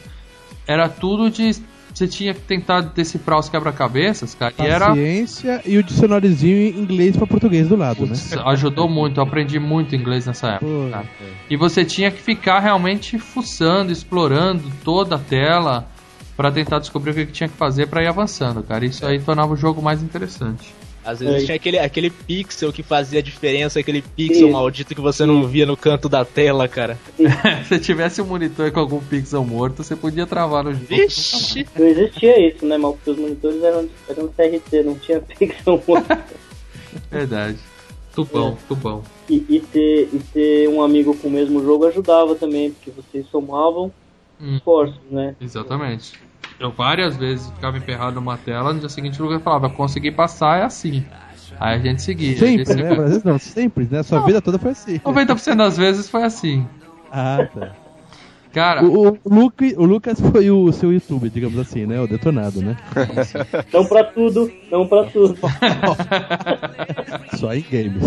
Era 0.66 0.88
tudo 0.88 1.30
de. 1.30 1.57
Você 1.94 2.07
tinha 2.07 2.34
que 2.34 2.40
tentar 2.42 2.82
decifrar 2.82 3.38
os 3.38 3.49
quebra-cabeças, 3.49 4.34
cara. 4.34 4.53
E 4.59 4.66
era. 4.66 4.88
Paciência 4.88 5.62
e 5.64 5.78
o 5.78 5.82
dicionáriozinho 5.82 6.57
em 6.59 6.78
inglês 6.78 7.16
pra 7.16 7.26
português 7.26 7.68
do 7.68 7.76
lado, 7.76 8.03
né? 8.03 8.09
Putz, 8.09 8.36
ajudou 8.36 8.86
muito, 8.86 9.18
eu 9.18 9.24
aprendi 9.24 9.59
muito 9.59 9.97
inglês 9.97 10.26
nessa 10.26 10.49
época. 10.57 11.07
E 11.49 11.57
você 11.57 11.82
tinha 11.86 12.11
que 12.11 12.20
ficar 12.20 12.59
realmente 12.59 13.18
fuçando, 13.18 13.90
explorando 13.90 14.70
toda 14.84 15.16
a 15.16 15.18
tela 15.18 15.88
pra 16.36 16.53
tentar 16.53 16.80
descobrir 16.80 17.12
o 17.12 17.14
que 17.14 17.32
tinha 17.32 17.49
que 17.49 17.57
fazer 17.57 17.86
pra 17.86 18.03
ir 18.03 18.09
avançando, 18.09 18.62
cara. 18.62 18.84
Isso 18.84 19.07
aí 19.07 19.18
tornava 19.18 19.55
o 19.55 19.57
jogo 19.57 19.80
mais 19.80 20.03
interessante. 20.03 20.74
Às 21.07 21.21
vezes 21.21 21.43
É. 21.43 21.47
tinha 21.47 21.57
aquele, 21.57 21.79
aquele 21.79 22.11
pixel 22.11 22.73
que 22.73 22.83
fazia 22.83 23.21
a 23.21 23.23
diferença, 23.23 23.79
aquele 23.79 24.03
pixel 24.03 24.49
Sim. 24.49 24.53
maldito 24.53 24.95
que 24.95 25.01
você 25.01 25.25
não 25.25 25.47
via 25.47 25.65
no 25.65 25.77
canto 25.77 26.09
da 26.09 26.25
tela, 26.25 26.67
cara. 26.67 26.99
Se 27.69 27.79
tivesse 27.79 28.21
um 28.21 28.27
monitor 28.27 28.71
com 28.73 28.81
algum 28.81 29.01
pixel 29.01 29.45
morto, 29.45 29.83
você 29.85 29.95
podia 29.95 30.27
travar 30.27 30.65
no 30.65 30.73
jogo. 30.73 30.87
Vixe! 30.87 31.67
Não 31.79 31.87
existia 31.87 32.49
isso, 32.49 32.67
né? 32.67 32.77
Mas 32.77 32.95
porque 32.97 33.11
os 33.11 33.19
monitores 33.19 33.63
eram, 33.63 33.89
eram 34.09 34.29
CRT, 34.29 34.83
não 34.83 34.95
tinha 34.99 35.21
pixel 35.39 35.81
Verdade. 37.11 37.59
Tubão, 38.15 38.57
tubão. 38.67 39.03
e, 39.29 39.45
e, 39.49 39.61
ter, 39.61 40.09
e 40.13 40.19
ter 40.33 40.69
um 40.71 40.81
amigo 40.83 41.15
com 41.19 41.29
o 41.29 41.31
mesmo 41.31 41.63
jogo 41.63 41.87
ajudava 41.87 42.35
também, 42.35 42.71
porque 42.71 42.91
vocês 42.91 43.27
somavam 43.31 43.93
Hum. 44.41 44.57
esforços, 44.57 45.01
né? 45.11 45.35
Exatamente. 45.41 46.13
Eu 46.59 46.73
várias 46.73 47.17
vezes 47.17 47.51
ficava 47.51 47.77
emperrado 47.77 48.15
numa 48.15 48.39
tela, 48.39 48.73
no 48.73 48.81
dia 48.81 48.89
seguinte 48.89 49.21
o 49.21 49.25
Lucas 49.27 49.43
falava, 49.43 49.69
consegui 49.69 50.11
passar, 50.11 50.61
é 50.61 50.65
assim. 50.65 51.05
Aí 51.61 51.77
a 51.77 51.79
gente 51.79 52.03
seguia. 52.03 52.37
Sempre, 52.39 52.73
Aí 52.73 52.83
né? 52.83 52.91
Às 52.93 52.97
vezes 52.99 53.25
não, 53.25 53.39
sempre, 53.39 53.87
né? 53.91 54.03
Sua 54.03 54.21
vida 54.21 54.41
toda 54.41 54.59
foi 54.59 54.71
assim. 54.73 54.99
90% 55.01 55.57
das 55.57 55.77
vezes 55.77 56.09
foi 56.09 56.23
assim. 56.25 56.67
Ah, 57.13 57.47
tá. 57.55 57.73
Cara, 58.53 58.83
O, 58.83 59.09
o, 59.09 59.19
Luke- 59.27 59.75
o 59.77 59.85
Lucas 59.85 60.19
foi 60.19 60.51
o 60.51 60.73
seu 60.73 60.91
YouTube, 60.91 61.29
digamos 61.29 61.59
assim, 61.59 61.85
né? 61.85 62.01
O 62.01 62.07
detonado, 62.07 62.63
né? 62.63 62.75
Não 63.71 63.85
pra 63.85 64.03
tudo, 64.05 64.51
não 64.71 64.87
pra 64.89 65.05
tudo. 65.05 65.37
Só 67.37 67.53
em 67.55 67.61
games. 67.71 68.03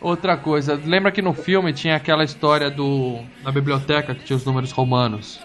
outra 0.00 0.38
coisa, 0.38 0.80
lembra 0.84 1.12
que 1.12 1.20
no 1.20 1.34
filme 1.34 1.70
tinha 1.74 1.96
aquela 1.96 2.24
história 2.24 2.70
do 2.70 3.18
da 3.44 3.52
biblioteca 3.52 4.14
que 4.14 4.24
tinha 4.24 4.36
os 4.38 4.44
números 4.44 4.72
romanos? 4.72 5.38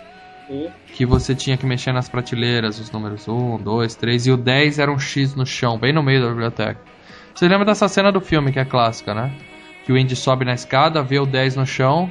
Que 0.93 1.05
você 1.05 1.33
tinha 1.33 1.57
que 1.57 1.65
mexer 1.65 1.91
nas 1.91 2.09
prateleiras, 2.09 2.79
os 2.79 2.91
números 2.91 3.27
1, 3.27 3.57
2, 3.57 3.95
3, 3.95 4.27
e 4.27 4.31
o 4.31 4.37
10 4.37 4.79
era 4.79 4.91
um 4.91 4.99
X 4.99 5.35
no 5.35 5.45
chão, 5.45 5.77
bem 5.77 5.93
no 5.93 6.03
meio 6.03 6.21
da 6.21 6.29
biblioteca. 6.29 6.79
Você 7.33 7.47
lembra 7.47 7.65
dessa 7.65 7.87
cena 7.87 8.11
do 8.11 8.19
filme, 8.19 8.51
que 8.51 8.59
é 8.59 8.65
clássica, 8.65 9.13
né? 9.13 9.31
Que 9.85 9.91
o 9.91 9.97
Indy 9.97 10.15
sobe 10.15 10.45
na 10.45 10.53
escada, 10.53 11.01
vê 11.01 11.19
o 11.19 11.25
10 11.25 11.55
no 11.55 11.65
chão, 11.65 12.09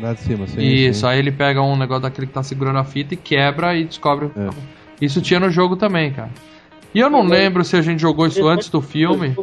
Lá 0.00 0.12
de 0.12 0.20
cima, 0.20 0.46
sim. 0.46 0.60
Isso, 0.60 1.00
sim. 1.00 1.06
aí 1.06 1.18
ele 1.18 1.32
pega 1.32 1.60
um 1.60 1.76
negócio 1.76 2.02
daquele 2.02 2.28
que 2.28 2.32
tá 2.32 2.42
segurando 2.42 2.78
a 2.78 2.84
fita 2.84 3.14
e 3.14 3.16
quebra 3.16 3.76
e 3.76 3.84
descobre. 3.84 4.30
É. 4.36 4.48
Isso 5.00 5.20
tinha 5.20 5.40
no 5.40 5.50
jogo 5.50 5.76
também, 5.76 6.12
cara. 6.12 6.30
E 6.94 7.00
eu 7.00 7.10
não 7.10 7.22
lembro 7.22 7.64
se 7.64 7.76
a 7.76 7.82
gente 7.82 8.00
jogou 8.00 8.26
isso 8.26 8.46
antes 8.46 8.68
do 8.68 8.80
filme. 8.80 9.36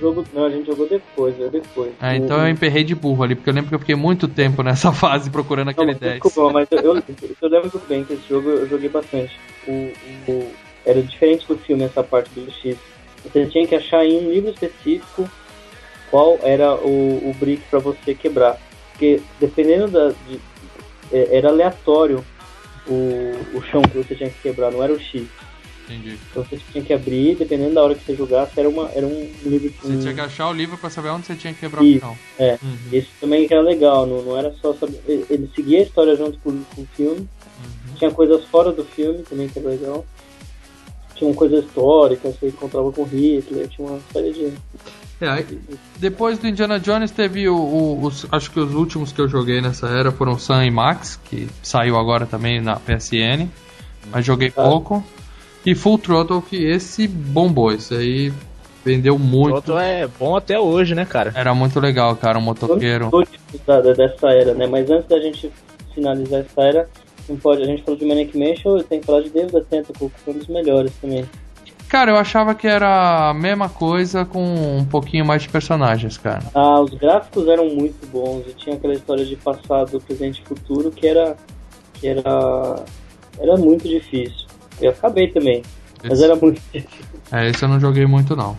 Jogo, 0.00 0.24
não, 0.32 0.44
a 0.46 0.50
gente 0.50 0.66
jogou 0.66 0.88
depois, 0.88 1.36
veio 1.36 1.50
depois. 1.50 1.92
É, 2.00 2.16
então 2.16 2.38
eu 2.40 2.48
emperrei 2.48 2.82
de 2.84 2.94
burro 2.94 3.22
ali, 3.22 3.34
porque 3.34 3.50
eu 3.50 3.54
lembro 3.54 3.68
que 3.68 3.74
eu 3.74 3.78
fiquei 3.78 3.94
muito 3.94 4.26
tempo 4.28 4.62
nessa 4.62 4.90
fase 4.92 5.30
procurando 5.30 5.66
Não, 5.66 5.72
aquele 5.72 5.92
mas 5.92 5.98
10. 6.00 6.12
Desculpa, 6.22 6.52
mas 6.52 6.68
eu, 6.72 6.78
eu, 6.96 7.02
eu 7.40 7.48
lembro 7.48 7.82
bem 7.88 8.04
que 8.04 8.12
esse 8.14 8.28
jogo 8.28 8.48
eu 8.50 8.68
joguei 8.68 8.88
bastante. 8.88 9.38
O, 9.66 9.92
o- 10.28 10.52
era 10.84 11.00
diferente 11.00 11.46
do 11.46 11.56
filme 11.56 11.84
essa 11.84 12.02
parte 12.02 12.28
do 12.30 12.50
X. 12.50 12.76
Você 13.24 13.46
tinha 13.46 13.66
que 13.66 13.74
achar 13.76 14.04
em 14.04 14.26
um 14.26 14.30
livro 14.32 14.50
específico 14.50 15.28
qual 16.10 16.38
era 16.42 16.74
o, 16.74 17.30
o 17.30 17.34
brick 17.38 17.62
para 17.70 17.78
você 17.78 18.14
quebrar. 18.14 18.58
Porque 18.90 19.20
dependendo 19.38 19.88
da. 19.88 20.08
de- 20.08 20.40
é, 21.12 21.36
era 21.36 21.48
aleatório 21.50 22.24
o, 22.88 23.32
o 23.54 23.62
chão 23.70 23.80
que 23.82 23.96
você 23.98 24.14
tinha 24.14 24.28
que 24.30 24.40
quebrar, 24.42 24.72
não 24.72 24.82
era 24.82 24.92
o 24.92 24.98
X. 24.98 25.24
Entendi. 25.94 26.18
Então 26.30 26.42
você 26.44 26.58
tinha 26.72 26.82
que 26.84 26.92
abrir, 26.92 27.36
dependendo 27.36 27.74
da 27.74 27.82
hora 27.82 27.94
que 27.94 28.04
você 28.04 28.14
jogasse, 28.16 28.52
era, 28.58 28.68
uma, 28.68 28.88
era 28.94 29.06
um 29.06 29.30
livro. 29.44 29.72
Você 29.82 29.92
um- 29.92 30.00
tinha 30.00 30.14
que 30.14 30.20
achar 30.20 30.48
o 30.48 30.52
livro 30.52 30.76
pra 30.78 30.88
saber 30.90 31.10
onde 31.10 31.26
você 31.26 31.34
tinha 31.34 31.52
que 31.52 31.60
quebrar 31.60 31.82
o 31.82 31.84
Isso. 31.84 32.00
chão. 32.00 32.16
É, 32.38 32.58
Uhum. 32.62 32.76
isso 32.92 33.08
também 33.20 33.46
era 33.50 33.60
legal, 33.60 34.06
não, 34.06 34.22
não 34.22 34.36
era 34.38 34.52
só 34.60 34.72
saber. 34.74 35.00
Ele, 35.06 35.50
seguia 35.54 35.80
a 35.80 35.82
história 35.82 36.16
junto 36.16 36.38
com, 36.38 36.62
com 36.74 36.82
o 36.82 36.86
filme. 36.96 37.20
Uhum. 37.20 37.94
Tinha 37.96 38.10
coisas 38.10 38.44
fora 38.46 38.72
do 38.72 38.84
filme 38.84 39.22
também 39.22 39.48
que 39.48 39.58
era 39.58 39.68
legal. 39.68 40.04
Tinha 41.14 41.32
coisas 41.34 41.64
históricas, 41.64 42.34
você 42.36 42.48
encontrava 42.48 42.90
com 42.90 43.04
Hitler, 43.04 43.68
tinha 43.68 43.86
uma 43.86 44.00
série 44.12 44.32
de. 44.32 44.52
É, 45.20 45.44
depois 45.98 46.36
do 46.38 46.48
Indiana 46.48 46.80
Jones 46.80 47.12
teve 47.12 47.48
o, 47.48 47.54
o- 47.56 48.04
os, 48.04 48.26
acho 48.32 48.50
que 48.50 48.58
os 48.58 48.74
últimos 48.74 49.12
que 49.12 49.20
eu 49.20 49.28
joguei 49.28 49.60
nessa 49.60 49.86
era 49.88 50.10
foram 50.10 50.36
Sam 50.36 50.64
e 50.66 50.70
Max, 50.70 51.20
que 51.24 51.48
saiu 51.62 51.96
agora 51.96 52.26
também 52.26 52.60
na 52.60 52.74
PSN, 52.74 53.48
mas 54.10 54.24
joguei 54.24 54.48
Ah. 54.56 54.64
pouco. 54.64 55.04
E 55.64 55.74
Full 55.74 55.98
Throttle, 55.98 56.42
que 56.42 56.64
esse 56.64 57.06
bombou, 57.06 57.72
esse 57.72 57.94
aí 57.94 58.32
vendeu 58.84 59.18
muito. 59.18 59.54
Outro 59.54 59.78
é 59.78 60.06
bom 60.06 60.36
até 60.36 60.58
hoje, 60.58 60.94
né, 60.94 61.04
cara? 61.04 61.32
Era 61.34 61.54
muito 61.54 61.78
legal, 61.78 62.16
cara, 62.16 62.38
um 62.38 62.42
motoqueiro. 62.42 63.10
Dessa 63.96 64.28
era, 64.28 64.54
né? 64.54 64.66
Mas 64.66 64.90
antes 64.90 65.08
da 65.08 65.20
gente 65.20 65.50
finalizar 65.94 66.40
essa 66.40 66.62
era, 66.62 66.88
não 67.28 67.36
pode. 67.36 67.62
A 67.62 67.66
gente 67.66 67.82
falou 67.82 67.98
de 67.98 68.04
Manic 68.04 68.36
Mansion, 68.36 68.78
eu 68.78 68.84
tenho 68.84 69.00
que 69.00 69.06
falar 69.06 69.22
de 69.22 69.30
David 69.30 69.64
Tentacle, 69.70 70.10
que 70.10 70.20
foi 70.20 70.34
um 70.34 70.38
dos 70.38 70.48
melhores 70.48 70.92
também. 71.00 71.24
Cara, 71.88 72.10
eu 72.10 72.16
achava 72.16 72.54
que 72.54 72.66
era 72.66 73.28
a 73.28 73.34
mesma 73.34 73.68
coisa 73.68 74.24
com 74.24 74.42
um 74.78 74.84
pouquinho 74.84 75.26
mais 75.26 75.42
de 75.42 75.50
personagens, 75.50 76.16
cara. 76.16 76.42
Ah, 76.54 76.80
os 76.80 76.94
gráficos 76.94 77.46
eram 77.46 77.68
muito 77.68 78.06
bons 78.06 78.44
e 78.48 78.54
tinha 78.54 78.76
aquela 78.76 78.94
história 78.94 79.26
de 79.26 79.36
passado, 79.36 80.00
presente 80.00 80.40
e 80.42 80.48
futuro 80.48 80.90
que 80.90 81.06
era. 81.06 81.36
que 81.94 82.08
era. 82.08 82.82
era 83.38 83.56
muito 83.58 83.86
difícil. 83.86 84.46
Eu 84.82 84.90
acabei 84.90 85.28
também, 85.28 85.62
mas 86.02 86.12
Esse, 86.12 86.24
era 86.24 86.36
muito 86.36 86.60
difícil. 86.72 87.04
é, 87.30 87.48
esse 87.48 87.62
eu 87.62 87.68
não 87.68 87.80
joguei 87.80 88.06
muito 88.06 88.34
não. 88.36 88.56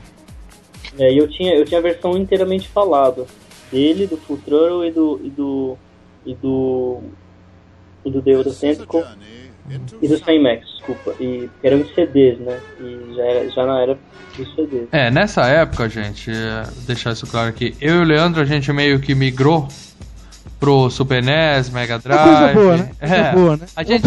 É, 0.97 1.11
e 1.11 1.17
eu 1.17 1.27
tinha, 1.27 1.55
eu 1.55 1.65
tinha 1.65 1.79
a 1.79 1.83
versão 1.83 2.17
inteiramente 2.17 2.67
falada 2.67 3.25
dele, 3.71 4.07
do 4.07 4.17
Full 4.17 4.37
Throttle 4.37 4.85
e 4.87 4.91
do. 4.91 5.21
e 5.23 5.29
do. 5.29 5.77
e 6.25 6.35
do. 6.35 6.99
e 8.05 8.11
do 8.11 8.21
the 8.21 8.43
Tentacle 8.59 9.03
e 10.01 10.07
do 10.07 10.17
Sam 10.17 10.41
Max, 10.41 10.67
desculpa. 10.67 11.15
E 11.19 11.49
eram 11.63 11.79
em 11.79 11.93
CDs, 11.93 12.37
né? 12.39 12.59
E 12.79 13.15
já, 13.15 13.23
era, 13.23 13.49
já 13.49 13.65
na 13.65 13.81
era 13.81 13.97
dos 14.37 14.55
CDs. 14.55 14.87
É, 14.91 15.09
nessa 15.09 15.47
época, 15.47 15.87
gente, 15.87 16.31
deixar 16.85 17.13
isso 17.13 17.25
claro 17.27 17.49
aqui, 17.49 17.73
eu 17.79 17.95
e 17.95 17.99
o 17.99 18.03
Leandro, 18.03 18.41
a 18.41 18.45
gente 18.45 18.71
meio 18.73 18.99
que 18.99 19.15
migrou 19.15 19.67
pro 20.63 20.89
Super 20.89 21.21
NES, 21.21 21.69
Mega 21.69 21.99
Drive. 21.99 22.23
coisa 22.23 22.53
boa, 22.53 22.77
né? 22.77 22.91
Coisa 22.97 23.15
É, 23.15 23.31
boa, 23.33 23.57
né? 23.57 23.65
A 23.75 23.83
gente, 23.83 24.03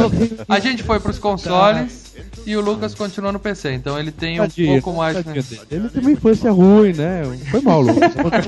a 0.49 0.59
gente 0.59 0.83
foi 0.83 0.99
pros 0.99 1.19
consoles 1.19 2.15
e 2.47 2.57
o 2.57 2.63
Lucas 2.63 2.95
continua 2.95 3.31
no 3.31 3.39
PC, 3.39 3.75
então 3.75 3.99
ele 3.99 4.11
tem 4.11 4.41
um 4.41 4.45
Tadinho, 4.45 4.81
pouco 4.81 4.97
mais. 4.97 5.23
Né? 5.23 5.35
Ele 5.71 5.91
tem 5.91 6.01
uma 6.01 6.13
infância 6.13 6.51
ruim, 6.51 6.95
né? 6.95 7.25
Foi 7.51 7.61
mal, 7.61 7.83
Lucas. 7.83 8.47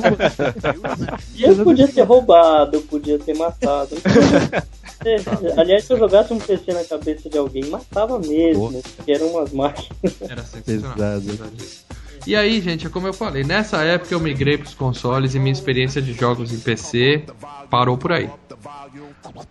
E 1.34 1.42
eu 1.42 1.54
podia 1.56 1.86
ter 1.86 2.00
roubado, 2.00 2.78
eu 2.78 2.82
podia 2.82 3.18
ter 3.18 3.36
matado. 3.36 3.94
Aliás, 5.59 5.84
se 5.84 5.92
eu 5.92 5.98
jogasse 5.98 6.32
um 6.32 6.38
PC 6.38 6.72
na 6.72 6.84
cabeça 6.84 7.28
de 7.28 7.36
alguém, 7.36 7.66
matava 7.66 8.18
mesmo, 8.18 8.82
porque 8.96 9.12
eram 9.12 9.26
umas 9.26 9.52
máquinas. 9.52 9.90
Era 10.22 10.42
sensacional. 10.42 10.94
Pesado. 10.96 11.88
E 12.26 12.36
aí, 12.36 12.60
gente, 12.60 12.86
é 12.86 12.90
como 12.90 13.06
eu 13.06 13.12
falei, 13.14 13.44
nessa 13.44 13.78
época 13.82 14.14
eu 14.14 14.20
migrei 14.20 14.58
pros 14.58 14.74
consoles 14.74 15.34
e 15.34 15.38
minha 15.38 15.52
experiência 15.52 16.00
de 16.02 16.12
jogos 16.12 16.52
em 16.52 16.58
PC 16.58 17.24
parou 17.70 17.96
por 17.96 18.12
aí. 18.12 18.28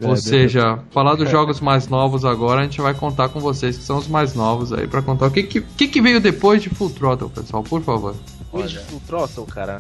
Ou 0.01 0.13
É, 0.13 0.15
seja, 0.15 0.79
falar 0.91 1.15
dos 1.15 1.29
jogos 1.29 1.59
mais 1.59 1.87
novos 1.87 2.25
agora, 2.25 2.61
a 2.61 2.63
gente 2.63 2.81
vai 2.81 2.93
contar 2.93 3.29
com 3.29 3.39
vocês 3.39 3.77
que 3.77 3.83
são 3.83 3.97
os 3.97 4.07
mais 4.07 4.33
novos 4.33 4.73
aí 4.73 4.87
pra 4.87 5.01
contar 5.01 5.27
o 5.27 5.31
que 5.31 5.43
que, 5.43 5.61
que, 5.61 5.87
que 5.87 6.01
veio 6.01 6.19
depois 6.19 6.61
de 6.61 6.69
Full 6.69 6.89
Throttle, 6.91 7.29
pessoal, 7.29 7.63
por 7.63 7.81
favor. 7.81 8.15
Depois 8.39 8.69
de 8.71 8.79
Full 8.79 9.01
Throttle, 9.07 9.45
cara. 9.45 9.77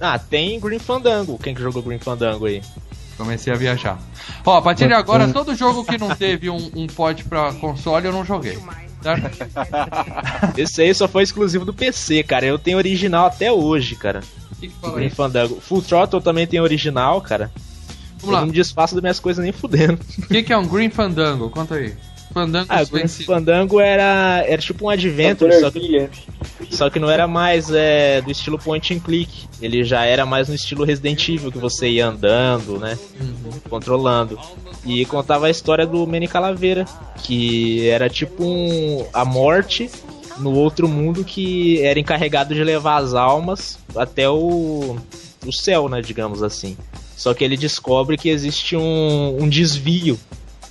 Ah, 0.00 0.18
tem 0.18 0.58
Green 0.60 0.78
Fandango. 0.78 1.38
Quem 1.38 1.54
que 1.54 1.62
jogou 1.62 1.82
Green 1.82 1.98
Fandango 1.98 2.46
aí? 2.46 2.62
Comecei 3.16 3.52
a 3.52 3.56
viajar. 3.56 3.98
Ó, 4.44 4.56
a 4.58 4.62
partir 4.62 4.88
de 4.88 4.92
agora, 4.94 5.28
todo 5.32 5.54
jogo 5.54 5.84
que 5.84 5.96
não 5.96 6.14
teve 6.16 6.50
um, 6.50 6.70
um 6.74 6.86
pod 6.86 7.24
pra 7.24 7.52
console 7.54 8.06
eu 8.06 8.12
não 8.12 8.24
joguei. 8.24 8.58
Certo? 9.04 9.30
Esse 10.56 10.80
aí 10.80 10.94
só 10.94 11.06
foi 11.06 11.22
exclusivo 11.22 11.66
do 11.66 11.74
PC, 11.74 12.22
cara. 12.22 12.46
Eu 12.46 12.58
tenho 12.58 12.78
original 12.78 13.26
até 13.26 13.52
hoje, 13.52 13.96
cara. 13.96 14.20
O 14.50 14.56
que, 14.56 14.68
que 14.68 14.74
fala? 14.80 15.10
Fandango. 15.10 15.60
Full 15.60 15.82
Throttle 15.82 16.22
também 16.22 16.46
tem 16.46 16.58
original, 16.58 17.20
cara. 17.20 17.50
Vamos 18.20 18.24
Eu 18.24 18.30
lá. 18.32 18.40
não 18.40 18.46
me 18.46 18.52
desfaço 18.54 18.94
das 18.94 19.02
minhas 19.02 19.20
coisas 19.20 19.44
nem 19.44 19.52
fudendo. 19.52 20.00
O 20.18 20.26
que, 20.28 20.42
que 20.42 20.52
é 20.54 20.56
um 20.56 20.66
Green 20.66 20.88
Fandango? 20.88 21.50
Conta 21.50 21.74
aí. 21.74 21.92
Fandango 22.34 22.66
Ah, 22.68 22.84
Fancy- 22.84 23.24
Fandango 23.24 23.80
era, 23.80 24.44
era 24.46 24.60
tipo 24.60 24.84
um 24.86 24.88
adventure, 24.90 25.52
só 25.60 25.70
que, 25.70 26.08
só 26.70 26.90
que 26.90 26.98
não 26.98 27.08
era 27.08 27.26
mais 27.28 27.70
é, 27.70 28.20
do 28.20 28.30
estilo 28.30 28.58
point 28.58 28.92
and 28.92 28.98
click. 28.98 29.30
Ele 29.62 29.84
já 29.84 30.04
era 30.04 30.26
mais 30.26 30.48
no 30.48 30.54
estilo 30.54 30.84
Resident 30.84 31.26
Evil, 31.28 31.50
que 31.52 31.58
você 31.58 31.88
ia 31.88 32.06
andando, 32.08 32.78
né? 32.78 32.98
Controlando. 33.70 34.38
E 34.84 35.04
contava 35.06 35.46
a 35.46 35.50
história 35.50 35.86
do 35.86 36.06
Manny 36.06 36.28
Calaveira, 36.28 36.84
que 37.22 37.88
era 37.88 38.08
tipo 38.10 38.44
um, 38.44 39.06
a 39.12 39.24
morte 39.24 39.88
no 40.38 40.52
outro 40.52 40.88
mundo 40.88 41.24
que 41.24 41.80
era 41.82 41.98
encarregado 41.98 42.54
de 42.54 42.62
levar 42.64 42.96
as 42.96 43.14
almas 43.14 43.78
até 43.96 44.28
o, 44.28 44.96
o 45.46 45.52
céu, 45.52 45.88
né? 45.88 46.02
Digamos 46.02 46.42
assim. 46.42 46.76
Só 47.16 47.32
que 47.32 47.44
ele 47.44 47.56
descobre 47.56 48.16
que 48.18 48.28
existe 48.28 48.76
um, 48.76 49.38
um 49.40 49.48
desvio 49.48 50.18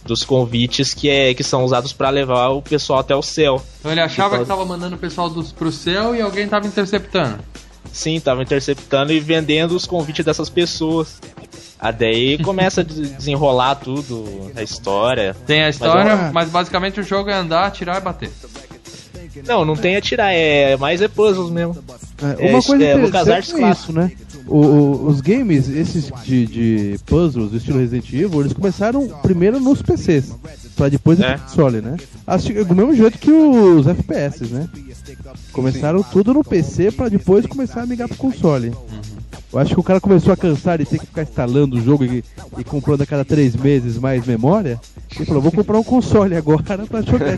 dos 0.06 0.24
convites 0.24 0.94
que, 0.94 1.10
é, 1.10 1.34
que 1.34 1.44
são 1.44 1.64
usados 1.64 1.94
para 1.94 2.10
levar 2.10 2.50
o 2.50 2.62
pessoal 2.62 3.00
até 3.00 3.16
o 3.16 3.22
céu. 3.22 3.62
Então 3.80 3.92
ele 3.92 4.02
achava 4.02 4.38
que 4.40 4.46
tava 4.46 4.66
mandando 4.66 4.96
o 4.96 5.00
pessoal 5.00 5.30
dos, 5.30 5.52
pro 5.52 5.72
céu 5.72 6.16
e 6.16 6.22
alguém 6.22 6.48
tava 6.48 6.68
interceptando. 6.68 7.40
Sim, 7.92 8.20
tava 8.20 8.42
interceptando 8.42 9.14
e 9.14 9.20
vendendo 9.20 9.76
os 9.76 9.86
convites 9.86 10.26
dessas 10.26 10.50
pessoas. 10.50 11.20
A 11.80 11.92
daí 11.92 12.38
começa 12.40 12.82
a 12.82 12.84
des- 12.84 13.12
desenrolar 13.18 13.76
tudo, 13.76 14.52
a 14.56 14.64
história. 14.64 15.36
Tem 15.46 15.64
a 15.64 15.70
história, 15.70 16.16
Mas, 16.16 16.30
ó, 16.30 16.34
mas 16.34 16.50
basicamente 16.50 17.00
o 17.00 17.04
jogo 17.04 17.30
é 17.30 17.34
andar, 17.34 17.66
atirar 17.66 17.98
e 17.98 18.02
bater. 18.02 18.32
Não, 19.48 19.66
não 19.66 19.76
tem 19.76 19.96
atirar, 19.96 20.32
é 20.34 20.78
mais 20.78 21.02
é 21.02 21.08
puzzles 21.08 21.50
mesmo. 21.50 21.78
É, 22.40 22.48
É, 22.48 22.50
uma 22.50 22.60
isso- 22.60 22.68
coisa 22.70 22.84
é, 22.86 22.96
Lucas 22.96 23.22
interessante 23.28 23.64
é 23.64 23.70
isso, 23.72 23.94
né? 23.94 24.12
O- 24.48 24.58
o- 24.58 25.08
os 25.08 25.22
games, 25.22 25.70
esses 25.70 26.12
de, 26.26 26.46
de 26.46 27.00
puzzles 27.06 27.52
do 27.52 27.58
estilo 27.58 27.80
Resident 27.80 28.12
Evil, 28.14 28.42
eles 28.42 28.54
começaram 28.54 29.08
primeiro 29.22 29.60
nos 29.60 29.82
PCs, 29.82 30.34
pra 30.76 30.90
depois 30.90 31.18
ir 31.20 31.24
É. 31.24 31.34
pro 31.38 31.44
console, 31.46 31.82
né? 31.82 31.96
Assim, 32.28 32.54
do 32.54 32.76
mesmo 32.76 32.94
jeito 32.96 33.18
que 33.20 33.32
os 33.32 33.88
FPS, 33.88 34.46
né? 34.46 34.68
Começaram 35.52 36.02
tudo 36.04 36.34
no 36.34 36.44
PC 36.44 36.92
pra 36.92 37.10
depois 37.10 37.46
começar 37.46 37.84
a 37.84 37.86
migrar 37.86 38.08
pro 38.10 38.18
console. 38.18 38.74
Eu 39.54 39.60
acho 39.60 39.76
que 39.76 39.80
o 39.80 39.84
cara 39.84 40.02
começou 40.02 40.34
a 40.34 40.38
cansar 40.38 40.80
de 40.80 40.86
ter 40.86 40.98
que 40.98 41.06
ficar 41.06 41.22
instalando 41.22 41.78
o 41.78 41.82
jogo 41.82 42.04
e, 42.04 42.24
e 42.58 42.64
comprando 42.64 43.02
a 43.04 43.06
cada 43.06 43.24
três 43.24 43.56
meses 43.56 44.00
mais 44.00 44.26
memória. 44.26 44.82
E 45.20 45.24
falou, 45.26 45.44
vou 45.44 45.52
comprar 45.52 45.78
um 45.78 45.84
console 45.84 46.36
agora 46.36 46.64
pra 46.90 47.02
jogar. 47.04 47.38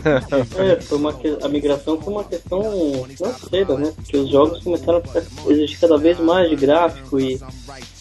É, 0.58 0.80
foi 0.80 0.96
uma 0.96 1.12
que- 1.12 1.36
a 1.42 1.48
migração 1.48 2.00
foi 2.00 2.12
uma 2.14 2.24
questão 2.24 2.62
financeira, 3.14 3.76
né? 3.76 3.92
Porque 3.94 4.16
os 4.16 4.30
jogos 4.30 4.62
começaram 4.62 4.98
a 4.98 5.02
ficar- 5.02 5.22
existir 5.52 5.78
cada 5.78 5.98
vez 5.98 6.18
mais 6.18 6.48
de 6.48 6.56
gráfico 6.56 7.20
e, 7.20 7.38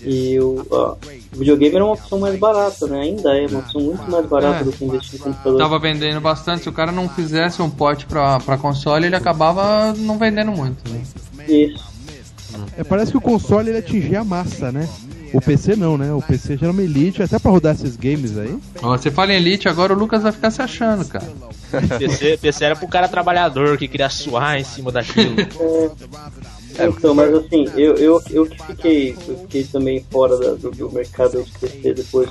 e 0.01 0.39
o, 0.39 0.65
ó, 0.71 0.95
o 1.35 1.37
videogame 1.39 1.75
era 1.75 1.83
uma 1.83 1.93
opção 1.95 2.17
mais 2.17 2.39
barata, 2.39 2.87
né? 2.87 3.01
Ainda 3.01 3.37
é 3.37 3.47
uma 3.47 3.59
opção 3.59 3.81
muito 3.81 4.09
mais 4.09 4.25
barata 4.27 4.61
É. 4.61 4.63
do 4.63 4.71
que 4.71 4.85
investir 4.85 5.19
em 5.19 5.23
computador. 5.23 5.57
Tava 5.59 5.77
vendendo 5.77 6.21
bastante. 6.21 6.63
Se 6.63 6.69
o 6.69 6.73
cara 6.73 6.93
não 6.93 7.09
fizesse 7.09 7.61
um 7.61 7.69
port 7.69 8.05
pra, 8.05 8.39
pra 8.39 8.57
console, 8.57 9.07
ele 9.07 9.15
acabava 9.17 9.93
não 9.97 10.17
vendendo 10.17 10.53
muito. 10.53 10.77
Né? 10.89 11.01
Isso. 11.49 11.94
É, 12.77 12.83
parece 12.83 13.11
que 13.11 13.17
o 13.17 13.21
console 13.21 13.69
ele 13.69 13.77
atingia 13.79 14.21
a 14.21 14.23
massa, 14.23 14.71
né? 14.71 14.87
O 15.33 15.41
PC 15.41 15.75
não, 15.75 15.97
né? 15.97 16.13
O 16.13 16.21
PC 16.21 16.55
já 16.55 16.65
era 16.67 16.71
uma 16.71 16.81
elite, 16.81 17.21
até 17.21 17.37
pra 17.37 17.51
rodar 17.51 17.75
esses 17.75 17.97
games 17.97 18.37
aí. 18.37 18.57
Ó, 18.81 18.97
Você 18.97 19.11
fala 19.11 19.33
em 19.33 19.35
Elite, 19.35 19.67
agora 19.67 19.93
o 19.93 19.97
Lucas 19.97 20.23
vai 20.23 20.31
ficar 20.31 20.49
se 20.49 20.61
achando, 20.61 21.03
cara. 21.05 21.25
PC, 21.99 22.37
PC 22.41 22.63
era 22.63 22.75
pro 22.75 22.87
cara 22.87 23.07
trabalhador 23.07 23.77
que 23.77 23.87
queria 23.87 24.09
suar 24.09 24.57
em 24.57 24.63
cima 24.63 24.91
daquilo. 24.91 25.35
Então, 26.79 27.13
mas 27.15 27.33
assim, 27.33 27.69
eu, 27.75 27.95
eu, 27.95 28.21
eu 28.31 28.45
que 28.45 28.61
fiquei, 28.63 29.15
eu 29.27 29.37
fiquei 29.39 29.63
também 29.63 30.05
fora 30.11 30.37
da- 30.37 30.53
do, 30.55 30.71
do 30.71 30.91
mercado 30.91 31.41
de 31.43 31.51
PC 31.59 31.93
depois 31.93 32.29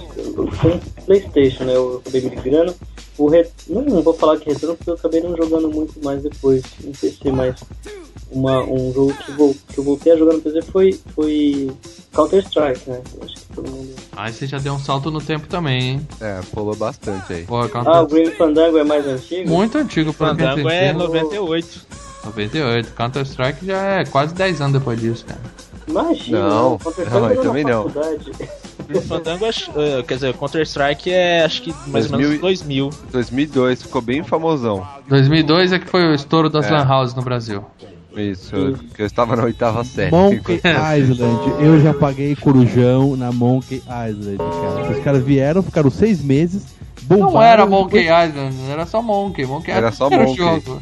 Playstation, 1.07 1.65
né? 1.65 1.75
Eu 1.75 2.01
acabei 2.01 2.23
migrando. 2.23 2.75
O 3.17 3.29
re... 3.29 3.47
não, 3.69 3.83
não 3.83 4.03
vou 4.03 4.13
falar 4.15 4.39
que 4.39 4.51
retorno 4.51 4.77
porque 4.77 4.91
eu 4.91 4.95
acabei 4.95 5.21
não 5.21 5.37
jogando 5.37 5.71
muito 5.71 6.03
mais 6.03 6.23
depois 6.23 6.63
no 6.83 6.91
PC, 6.93 7.31
mas 7.31 7.55
uma, 8.31 8.63
um 8.65 8.93
jogo 8.93 9.15
que, 9.15 9.31
vol- 9.33 9.55
que 9.69 9.79
eu 9.79 9.85
voltei 9.85 10.13
a 10.13 10.17
jogar 10.17 10.35
no 10.35 10.41
PC 10.41 10.63
foi, 10.63 10.99
foi 11.15 11.71
Counter-Strike, 12.13 12.91
né? 12.91 13.01
Eu 13.17 13.25
Acho 13.25 13.35
que 13.37 13.47
todo 13.55 13.71
mundo... 13.71 13.95
Aí 14.17 14.33
você 14.33 14.47
já 14.49 14.59
deu 14.59 14.73
um 14.75 14.79
salto 14.81 15.11
no 15.13 15.21
tempo 15.21 15.47
também, 15.47 15.83
hein? 15.83 16.09
É, 16.21 16.41
pulou 16.53 16.75
bastante 16.75 17.33
aí. 17.33 17.45
Porra, 17.45 17.69
Counter- 17.69 17.93
Ah, 17.93 18.03
o 18.03 18.07
Green 18.09 18.31
Fandango 18.33 18.79
é 18.79 18.85
mais 18.85 19.07
antigo? 19.07 19.49
Muito 19.49 19.79
antigo 19.79 20.13
pra 20.13 20.29
Fandango 20.29 20.69
é 20.69 20.93
PCC. 20.93 20.93
98. 20.93 21.87
98. 22.25 22.93
Counter-Strike 22.93 23.67
já 23.67 23.79
é 24.01 24.05
quase 24.05 24.35
10 24.35 24.61
anos 24.61 24.73
depois 24.75 25.01
disso, 25.01 25.25
cara. 25.27 25.41
Imagina, 25.87 26.49
Não, 26.49 26.79
Counter-Strike 26.79 27.21
não, 27.21 27.29
na 27.29 27.43
também 27.43 27.65
não. 27.65 27.91
Fandango, 29.09 29.47
eh, 29.47 30.03
quer 30.07 30.15
dizer, 30.15 30.35
Counter-Strike 30.35 31.11
é 31.11 31.45
acho 31.45 31.63
que 31.63 31.75
mais 31.87 32.11
ou 32.11 32.19
menos 32.19 32.41
2000. 32.41 32.91
2002 33.13 33.83
ficou 33.83 34.03
bem 34.03 34.23
famosão. 34.23 34.87
2002 35.09 35.73
é 35.73 35.79
que 35.79 35.87
foi 35.89 36.05
o 36.07 36.15
estouro 36.15 36.51
das 36.51 36.67
É. 36.67 36.71
Lan 36.71 36.85
House 36.87 37.15
no 37.15 37.23
Brasil. 37.23 37.65
Isso, 38.17 38.79
que 38.95 39.03
eu 39.03 39.07
estava 39.07 39.35
na 39.35 39.43
oitava 39.43 39.83
série. 39.83 40.11
Monkey 40.13 40.61
Island. 40.99 41.53
Eu 41.61 41.81
já 41.81 41.93
paguei 41.93 42.37
corujão 42.37 43.17
na 43.17 43.33
Monkey 43.33 43.83
Island, 44.09 44.39
cara. 44.39 44.93
Os 44.93 45.03
caras 45.03 45.23
vieram, 45.25 45.63
ficaram 45.65 45.91
seis 45.91 46.23
meses. 46.23 46.63
Bombaram, 47.07 47.33
Não 47.33 47.43
era 47.43 47.67
Monkey 47.67 48.03
Island, 48.05 48.57
era 48.71 48.87
só 48.87 49.03
Monkey. 49.03 49.45
Monkey 49.47 49.71
Era 49.71 49.93
só 49.93 50.07
era 50.11 50.23
o 50.25 50.27
Monkey. 50.27 50.37
jogo. 50.43 50.81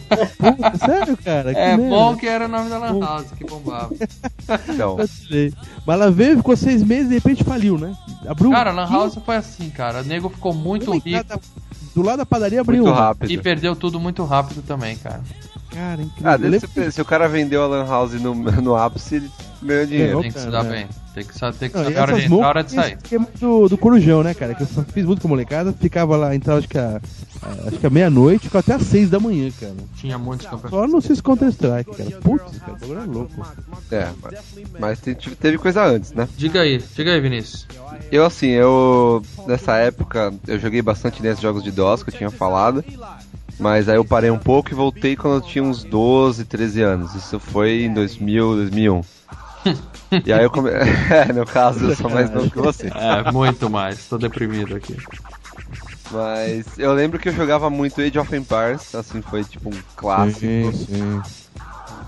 Sério, 0.85 1.17
cara? 1.17 1.53
Que 1.55 1.59
É, 1.61 1.77
merda. 1.77 1.97
Monkey 1.97 2.29
era 2.29 2.45
o 2.45 2.49
nome 2.49 2.71
da 2.71 2.79
Lan 2.79 3.01
House 3.01 3.27
que 3.37 3.45
bombava. 3.45 3.91
Então. 4.69 4.97
Mas 4.97 6.01
ela 6.01 6.11
veio, 6.11 6.37
ficou 6.37 6.57
seis 6.57 6.83
meses 6.83 7.07
e 7.07 7.09
de 7.09 7.15
repente 7.15 7.43
faliu, 7.45 7.77
né? 7.79 7.95
Abriu 8.27 8.51
Cara, 8.51 8.71
a 8.71 8.73
Lan 8.73 8.89
House 8.89 9.19
foi 9.25 9.37
assim, 9.37 9.69
cara. 9.71 10.01
O 10.03 10.05
nego 10.05 10.29
ficou 10.29 10.53
muito 10.55 10.93
rico 10.99 11.41
Do 11.95 12.03
lado 12.03 12.19
da 12.19 12.27
padaria 12.27 12.61
abriu 12.61 12.85
muito 12.85 12.95
rápido. 12.97 13.31
e 13.31 13.39
perdeu 13.39 13.75
tudo 13.75 13.99
muito 13.99 14.25
rápido 14.25 14.63
também, 14.63 14.97
cara. 14.97 15.21
Cara, 15.71 16.03
incrível. 16.03 16.31
Ah, 16.31 16.37
deve 16.37 16.49
lembro 16.51 16.69
ser- 16.69 16.93
se 16.93 17.01
o 17.01 17.05
cara 17.05 17.27
vendeu 17.29 17.63
a 17.65 17.67
Lan 17.67 17.87
House 17.87 18.13
no, 18.21 18.35
no 18.63 18.77
ápice, 18.77 19.17
ele 19.17 19.31
ganhou 19.63 19.87
dinheiro. 19.87 20.21
Tem 20.21 20.31
que 20.31 20.39
se 20.41 20.51
dar 20.51 20.65
bem. 20.65 20.87
Tem 21.15 21.25
que, 21.25 21.39
sa- 21.39 21.53
tem 21.53 21.69
que 21.69 21.77
Não, 21.77 21.85
saber 21.85 21.99
a 21.99 22.03
hora 22.03 22.15
de 22.15 22.25
entrar, 22.25 22.45
a 22.45 22.49
hora 22.49 22.65
de 22.65 22.73
sair. 22.73 22.93
esse 22.95 23.03
esquema 23.05 23.29
do, 23.39 23.69
do 23.69 23.77
Corujão, 23.77 24.23
né, 24.23 24.33
cara? 24.33 24.55
Que 24.55 24.63
eu 24.63 24.67
só 24.67 24.83
fiz 24.83 25.05
muito 25.05 25.21
com 25.21 25.29
a 25.29 25.31
molecada, 25.31 25.71
ficava 25.73 26.17
lá, 26.17 26.35
entrava 26.35 26.59
acho 26.61 26.69
que 26.69 26.79
a, 26.79 27.01
a- 27.43 27.69
acho 27.69 27.79
que 27.79 27.87
a 27.87 27.91
meia-noite, 27.91 28.47
ficava 28.47 28.61
até 28.61 28.75
às 28.75 28.83
seis 28.89 29.11
da 29.11 29.21
manhã, 29.21 29.51
cara. 29.61 29.75
Tinha 29.97 30.17
muitos 30.17 30.47
campeonatos. 30.47 30.71
Só 30.71 30.87
no 30.87 31.03
Cis 31.03 31.21
Counter-Strike, 31.21 31.91
cara. 31.95 32.11
Putz, 32.23 32.59
cara, 32.59 32.73
o 32.73 32.77
bagulho 32.81 33.01
é 33.01 33.05
louco. 33.05 33.47
É, 33.91 34.09
mas, 34.23 34.41
mas 34.81 35.01
te- 35.01 35.15
teve 35.37 35.59
coisa 35.59 35.85
antes, 35.85 36.13
né? 36.13 36.27
Diga 36.35 36.63
aí, 36.63 36.83
diga 36.97 37.13
aí, 37.13 37.21
Vinícius. 37.21 37.67
Eu, 38.11 38.25
assim, 38.25 38.49
eu. 38.49 39.23
Nessa 39.47 39.77
época, 39.77 40.33
eu 40.47 40.59
joguei 40.59 40.81
bastante 40.81 41.23
nesses 41.23 41.43
jogos 41.43 41.63
de 41.63 41.71
DOS 41.71 42.03
que 42.03 42.09
eu 42.09 42.15
tinha 42.17 42.31
falado. 42.31 42.83
Mas 43.59 43.87
aí 43.89 43.97
eu 43.97 44.05
parei 44.05 44.31
um 44.31 44.39
pouco 44.39 44.71
e 44.71 44.75
voltei 44.75 45.15
quando 45.15 45.35
eu 45.35 45.41
tinha 45.43 45.63
uns 45.63 45.85
12, 45.85 46.45
13 46.47 46.81
anos. 46.83 47.15
Isso 47.15 47.39
foi 47.39 47.83
em 47.85 47.93
2000, 47.93 48.57
2001. 48.57 49.03
e 50.25 50.33
aí 50.33 50.45
eu 50.45 50.51
come... 50.51 50.71
É, 51.11 51.33
no 51.33 51.47
caso, 51.47 51.87
eu 51.87 51.97
sou 51.97 52.11
mais 52.11 52.31
novo 52.31 52.51
que 52.51 52.59
você. 52.59 52.87
É, 52.89 53.31
muito 53.33 53.69
mais. 53.71 54.07
Tô 54.09 54.19
deprimido 54.19 54.75
aqui. 54.77 54.97
Mas 56.11 56.79
eu 56.79 56.93
lembro 56.93 57.19
que 57.19 57.29
eu 57.29 57.33
jogava 57.33 57.71
muito 57.71 58.01
Age 58.01 58.19
of 58.19 58.35
Empires, 58.37 58.95
assim, 58.95 59.23
foi 59.23 59.45
tipo 59.45 59.71
um 59.71 59.79
clássico. 59.97 60.41
Sim, 60.41 60.73
sim. 60.73 61.23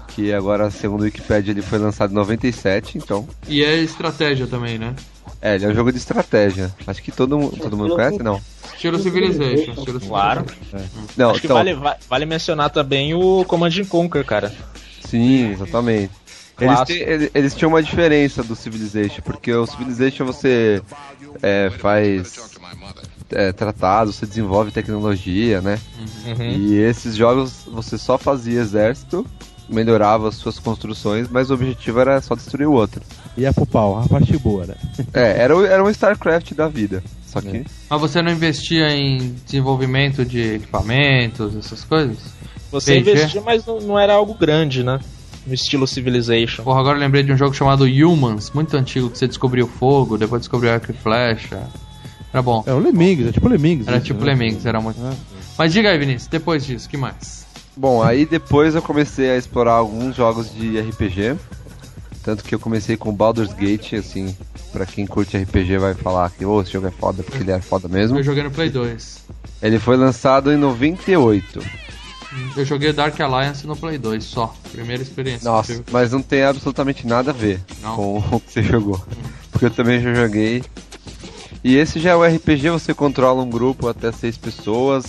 Que 0.09 0.33
agora, 0.33 0.71
segundo 0.71 1.01
o 1.01 1.05
Wikipedia, 1.05 1.53
ele 1.53 1.63
foi 1.63 1.79
lançado 1.79 2.11
em 2.11 2.15
97, 2.15 2.99
então. 2.99 3.27
E 3.49 3.65
é 3.65 3.77
estratégia 3.79 4.47
também, 4.47 4.79
né? 4.79 4.95
É, 5.41 5.55
ele 5.55 5.65
é 5.65 5.69
um 5.69 5.75
jogo 5.75 5.91
de 5.91 5.99
estratégia. 5.99 6.73
Acho 6.87 7.03
que 7.03 7.11
todo, 7.11 7.39
mu- 7.39 7.51
todo 7.51 7.77
mundo 7.77 7.95
conhece, 7.95 8.23
não? 8.23 8.41
Estilo 8.75 8.99
Civilization. 8.99 9.73
Estilo 9.73 10.01
Claro. 10.01 10.45
Civilization. 10.49 11.07
Não, 11.17 11.31
Acho 11.31 11.41
que 11.41 11.47
então. 11.47 11.57
vale, 11.57 11.75
va- 11.75 11.97
vale 12.09 12.27
mencionar 12.27 12.71
também 12.71 13.15
o 13.15 13.45
Command 13.47 13.71
and 13.81 13.87
Conquer, 13.87 14.25
cara. 14.25 14.53
Sim, 15.01 15.51
exatamente. 15.51 16.13
Eles, 16.61 17.31
eles 17.35 17.55
tinham 17.55 17.71
uma 17.71 17.83
diferença 17.83 18.43
do 18.43 18.55
Civilization, 18.55 19.23
porque 19.23 19.53
o 19.53 19.67
Civilization 19.67 20.25
você 20.25 20.81
é, 21.43 21.71
faz 21.79 22.57
é, 23.31 23.53
tratados, 23.53 24.17
você 24.17 24.27
desenvolve 24.27 24.71
tecnologia, 24.71 25.61
né? 25.61 25.79
Uhum. 26.27 26.51
E 26.51 26.79
esses 26.79 27.17
jogos 27.17 27.65
você 27.67 27.99
só 27.99 28.17
fazia 28.17 28.61
exército, 28.61 29.27
melhorava 29.69 30.29
as 30.29 30.37
suas 30.37 30.59
construções, 30.59 31.29
mas 31.29 31.51
o 31.51 31.55
objetivo 31.55 32.01
era 32.01 32.21
só 32.21 32.35
destruir 32.35 32.67
o 32.67 32.73
outro. 32.73 33.03
E 33.37 33.45
é 33.45 33.53
pro 33.53 33.67
pau, 33.67 33.99
a 33.99 34.09
parte 34.09 34.37
boa, 34.39 34.67
né? 34.67 34.75
É, 35.13 35.43
era, 35.43 35.55
era 35.67 35.85
um 35.85 35.91
StarCraft 35.91 36.53
da 36.55 36.69
vida. 36.69 37.03
Só 37.27 37.41
que. 37.41 37.65
Mas 37.91 38.01
você 38.01 38.23
não 38.23 38.31
investia 38.31 38.91
em 38.91 39.35
desenvolvimento 39.45 40.25
de 40.25 40.55
equipamentos, 40.55 41.57
essas 41.57 41.83
coisas? 41.83 42.19
Você 42.71 42.95
PG? 43.01 43.11
investia, 43.11 43.41
mas 43.41 43.67
não, 43.67 43.81
não 43.81 43.99
era 43.99 44.15
algo 44.15 44.35
grande, 44.35 44.85
né? 44.85 45.01
No 45.47 45.55
estilo 45.55 45.87
Civilization. 45.87 46.63
Porra, 46.63 46.81
agora 46.81 46.97
eu 46.97 47.01
lembrei 47.01 47.23
de 47.23 47.33
um 47.33 47.37
jogo 47.37 47.55
chamado 47.55 47.85
Humans, 47.85 48.51
muito 48.53 48.77
antigo, 48.77 49.11
que 49.11 49.19
você 49.19 49.29
descobriu 49.29 49.67
fogo, 49.67 50.17
depois 50.17 50.43
descobriu 50.43 50.73
arco 50.73 50.91
e 50.91 50.95
flecha. 50.95 51.63
Era 52.33 52.43
bom. 52.43 52.65
É 52.67 52.73
o 52.73 52.79
Lemmings, 52.79 53.29
é 53.29 53.33
tipo 53.33 53.49
Lemmings. 53.49 53.87
Era 53.87 53.99
isso, 53.99 54.07
tipo 54.07 54.25
né? 54.25 54.33
Lemmings, 54.33 54.67
era 54.67 54.81
muito. 54.81 54.99
Ah, 55.01 55.15
Mas 55.57 55.73
diga 55.73 55.91
aí, 55.91 55.99
Vinícius, 55.99 56.27
depois 56.27 56.67
disso, 56.67 56.89
que 56.89 56.97
mais? 56.97 57.47
Bom, 57.77 58.03
aí 58.03 58.27
depois 58.27 58.75
eu 58.75 58.83
comecei 58.83 59.31
a 59.31 59.37
explorar 59.37 59.75
alguns 59.75 60.17
jogos 60.17 60.53
de 60.53 60.81
RPG. 60.81 61.37
Tanto 62.25 62.43
que 62.43 62.55
eu 62.55 62.59
comecei 62.59 62.97
com 62.97 63.13
Baldur's 63.13 63.53
Gate, 63.53 63.93
assim, 63.95 64.35
pra 64.73 64.87
quem 64.87 65.07
curte 65.07 65.37
RPG 65.37 65.77
vai 65.79 65.95
falar 65.95 66.31
que 66.31 66.45
oh, 66.45 66.63
esse 66.63 66.73
jogo 66.73 66.87
é 66.87 66.91
foda, 66.91 67.23
porque 67.23 67.43
ele 67.43 67.53
é 67.53 67.61
foda 67.61 67.87
mesmo. 67.87 68.19
Eu 68.19 68.23
joguei 68.23 68.43
no 68.43 68.51
Play 68.51 68.71
2. 68.71 69.19
Ele 69.63 69.79
foi 69.79 69.97
lançado 69.97 70.51
em 70.51 70.57
98. 70.57 71.61
Eu 72.57 72.65
joguei 72.65 72.93
Dark 72.93 73.19
Alliance 73.21 73.67
no 73.67 73.77
Play 73.77 73.99
2 73.99 74.23
só. 74.25 74.55
Primeira 74.73 75.03
experiência. 75.03 75.51
Nossa, 75.51 75.83
mas 75.91 76.13
não 76.13 76.23
tem 76.23 76.43
absolutamente 76.45 77.07
nada 77.07 77.31
a 77.31 77.35
ver 77.35 77.61
Não. 77.83 77.97
com 77.97 78.19
o 78.37 78.41
que 78.41 78.53
você 78.53 78.63
jogou. 78.63 79.05
Porque 79.51 79.67
eu 79.67 79.71
também 79.71 80.01
já 80.01 80.13
joguei. 80.15 80.63
E 81.63 81.77
esse 81.77 81.99
já 81.99 82.11
é 82.11 82.15
o 82.17 82.25
RPG, 82.25 82.71
você 82.71 82.93
controla 82.93 83.43
um 83.43 83.49
grupo 83.49 83.89
até 83.89 84.13
seis 84.13 84.37
pessoas. 84.37 85.05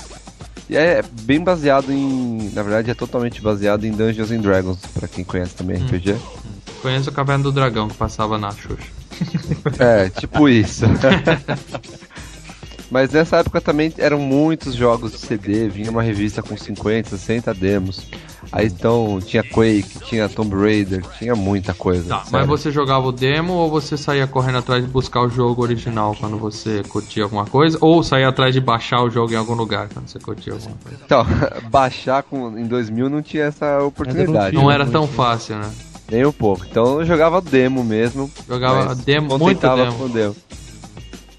E 0.69 0.75
é 0.75 1.03
bem 1.21 1.43
baseado 1.43 1.91
em. 1.91 2.49
Na 2.53 2.63
verdade, 2.63 2.89
é 2.89 2.93
totalmente 2.93 3.41
baseado 3.41 3.85
em 3.85 3.91
Dungeons 3.91 4.31
and 4.31 4.39
Dragons, 4.39 4.79
pra 4.93 5.07
quem 5.07 5.23
conhece 5.23 5.53
também 5.55 5.77
RPG. 5.77 6.15
Conheço 6.81 7.09
o 7.09 7.13
Caverna 7.13 7.43
do 7.43 7.51
Dragão 7.51 7.87
que 7.87 7.95
passava 7.95 8.37
na 8.37 8.51
Xuxa. 8.51 8.87
É, 9.79 10.09
tipo 10.09 10.49
isso. 10.49 10.85
Mas 12.89 13.11
nessa 13.11 13.37
época 13.37 13.59
também 13.59 13.93
eram 13.97 14.19
muitos 14.19 14.75
jogos 14.75 15.11
de 15.11 15.17
CD, 15.19 15.67
vinha 15.67 15.89
uma 15.89 16.03
revista 16.03 16.41
com 16.41 16.55
50, 16.55 17.09
60 17.09 17.53
demos. 17.53 18.07
Aí 18.51 18.67
então 18.67 19.19
tinha 19.25 19.43
Quake, 19.43 19.99
tinha 20.05 20.29
Tomb 20.29 20.55
Raider, 20.55 21.03
tinha 21.17 21.35
muita 21.35 21.73
coisa. 21.73 22.07
Tá, 22.07 22.23
mas 22.31 22.47
você 22.47 22.71
jogava 22.71 23.07
o 23.07 23.11
demo 23.11 23.53
ou 23.53 23.69
você 23.69 23.97
saía 23.97 24.27
correndo 24.27 24.59
atrás 24.59 24.83
de 24.83 24.89
buscar 24.89 25.21
o 25.21 25.29
jogo 25.29 25.61
original 25.63 26.15
quando 26.19 26.37
você 26.37 26.83
curtia 26.83 27.23
alguma 27.23 27.45
coisa? 27.45 27.77
Ou 27.81 28.03
saía 28.03 28.27
atrás 28.27 28.53
de 28.53 28.61
baixar 28.61 29.01
o 29.01 29.09
jogo 29.09 29.33
em 29.33 29.35
algum 29.35 29.55
lugar 29.55 29.89
quando 29.89 30.07
você 30.07 30.19
curtia 30.19 30.53
alguma 30.53 30.75
coisa? 30.83 30.99
Então, 31.03 31.25
baixar 31.69 32.23
com, 32.23 32.57
em 32.57 32.65
2000 32.65 33.09
não 33.09 33.21
tinha 33.21 33.45
essa 33.45 33.83
oportunidade. 33.83 34.55
Não 34.55 34.71
era 34.71 34.85
tão 34.85 35.07
fácil, 35.07 35.57
né? 35.57 35.71
Nem 36.09 36.23
um 36.25 36.31
pouco. 36.31 36.65
Então 36.69 36.99
eu 36.99 37.05
jogava 37.05 37.41
demo 37.41 37.83
mesmo. 37.83 38.31
Jogava 38.47 38.93
demo, 38.93 39.39
muito 39.39 39.61
demo. 39.61 39.93
com 39.93 40.03
o 40.03 40.09
demo. 40.09 40.35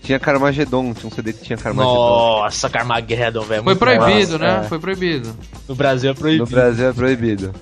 Tinha 0.06 0.18
Carmageddon, 0.20 0.94
tinha 0.94 1.08
um 1.08 1.10
CD 1.14 1.32
que 1.32 1.42
tinha 1.44 1.56
Carmageddon. 1.58 1.94
Nossa, 1.94 2.70
Carmageddon, 2.70 3.42
velho. 3.42 3.64
Foi 3.64 3.74
proibido, 3.74 4.32
massa. 4.32 4.38
né? 4.38 4.60
é. 4.64 4.68
Foi 4.68 4.78
proibido. 4.78 5.36
No 5.68 5.74
Brasil 5.74 6.10
é 6.10 6.12
No 6.12 6.18
proibido. 6.18 6.46
Brasil 6.46 6.88
é 6.88 6.92
proibido. 6.92 7.54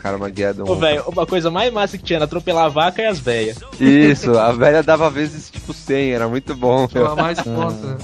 Carmageddon. 0.00 0.64
Ô, 0.68 0.74
velho, 0.76 1.02
uma 1.06 1.26
coisa 1.26 1.50
mais 1.50 1.72
massa 1.72 1.96
que 1.98 2.04
tinha 2.04 2.16
era 2.18 2.24
atropelar 2.24 2.66
a 2.66 2.68
vaca 2.68 3.02
e 3.02 3.06
as 3.06 3.18
velhas. 3.18 3.58
Isso, 3.80 4.36
a 4.38 4.52
velha 4.52 4.82
dava 4.82 5.10
vezes 5.10 5.50
tipo 5.50 5.72
100, 5.72 6.12
era 6.12 6.28
muito 6.28 6.54
bom. 6.56 6.86
Tava 6.88 7.14
mais 7.16 7.40
conta. 7.40 7.98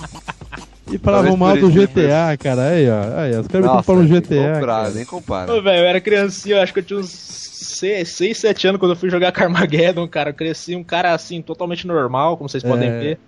E 0.91 0.97
falavam 0.99 1.37
Talvez 1.37 1.39
mal 1.39 1.57
do 1.57 1.71
GTA, 1.71 2.37
cara. 2.39 2.69
Aí, 2.71 2.89
ó. 2.89 3.21
Aí, 3.21 3.37
ó. 3.37 3.41
Os 3.41 3.47
caras 3.49 3.67
Nossa, 3.67 3.83
pau 3.85 3.97
no 3.97 4.03
nem 4.05 4.13
GTA. 4.21 4.37
compara, 4.37 4.67
cara. 4.67 4.91
nem 4.91 5.05
compara. 5.05 5.53
Ô, 5.53 5.63
velho, 5.63 5.79
eu 5.83 5.87
era 5.87 6.01
criancinha, 6.01 6.57
eu 6.57 6.63
acho 6.63 6.73
que 6.73 6.79
eu 6.79 6.85
tinha 6.85 6.99
uns 7.01 7.11
6, 7.11 8.39
7 8.39 8.69
anos 8.69 8.79
quando 8.81 8.93
eu 8.93 8.97
fui 8.97 9.11
jogar 9.11 9.31
Carmageddon, 9.33 10.09
cara. 10.09 10.31
Eu 10.31 10.35
cresci 10.35 10.75
um 10.75 10.83
cara 10.85 11.13
assim, 11.13 11.43
totalmente 11.43 11.87
normal, 11.87 12.37
como 12.37 12.49
vocês 12.49 12.63
podem 12.63 12.89
É. 12.89 12.99
ver. 13.01 13.19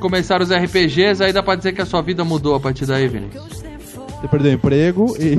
Começaram 0.00 0.44
os 0.44 0.50
RPGs, 0.50 1.22
aí 1.22 1.32
dá 1.32 1.42
pra 1.42 1.56
dizer 1.56 1.72
que 1.72 1.82
a 1.82 1.86
sua 1.86 2.00
vida 2.00 2.24
mudou 2.24 2.54
a 2.54 2.60
partir 2.60 2.86
daí, 2.86 3.06
Vinícius. 3.06 3.60
Você 4.20 4.28
perdeu 4.28 4.52
o 4.52 4.54
emprego 4.54 5.16
e. 5.18 5.38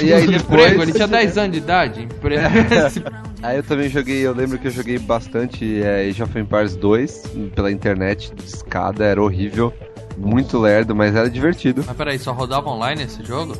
E 0.00 0.12
aí 0.12 0.24
Emprego, 0.24 0.38
depois. 0.38 0.82
ele 0.82 0.92
tinha 0.92 1.08
10 1.08 1.38
anos 1.38 1.52
de 1.52 1.58
idade. 1.58 2.02
Emprego. 2.02 2.42
Aí 3.42 3.56
eu 3.56 3.62
também 3.64 3.88
joguei, 3.88 4.24
eu 4.24 4.32
lembro 4.32 4.56
que 4.56 4.68
eu 4.68 4.70
joguei 4.70 4.96
bastante 5.00 5.82
é, 5.82 6.08
Age 6.08 6.22
of 6.22 6.38
Empires 6.38 6.76
2 6.76 7.24
pela 7.56 7.72
internet, 7.72 8.32
escada, 8.46 9.04
era 9.04 9.20
horrível. 9.20 9.72
Muito 10.16 10.58
lerdo, 10.58 10.94
mas 10.94 11.14
era 11.14 11.28
divertido. 11.28 11.84
Mas 11.86 11.96
peraí, 11.96 12.18
só 12.18 12.32
rodava 12.32 12.68
online 12.68 13.02
esse 13.02 13.22
jogo? 13.24 13.56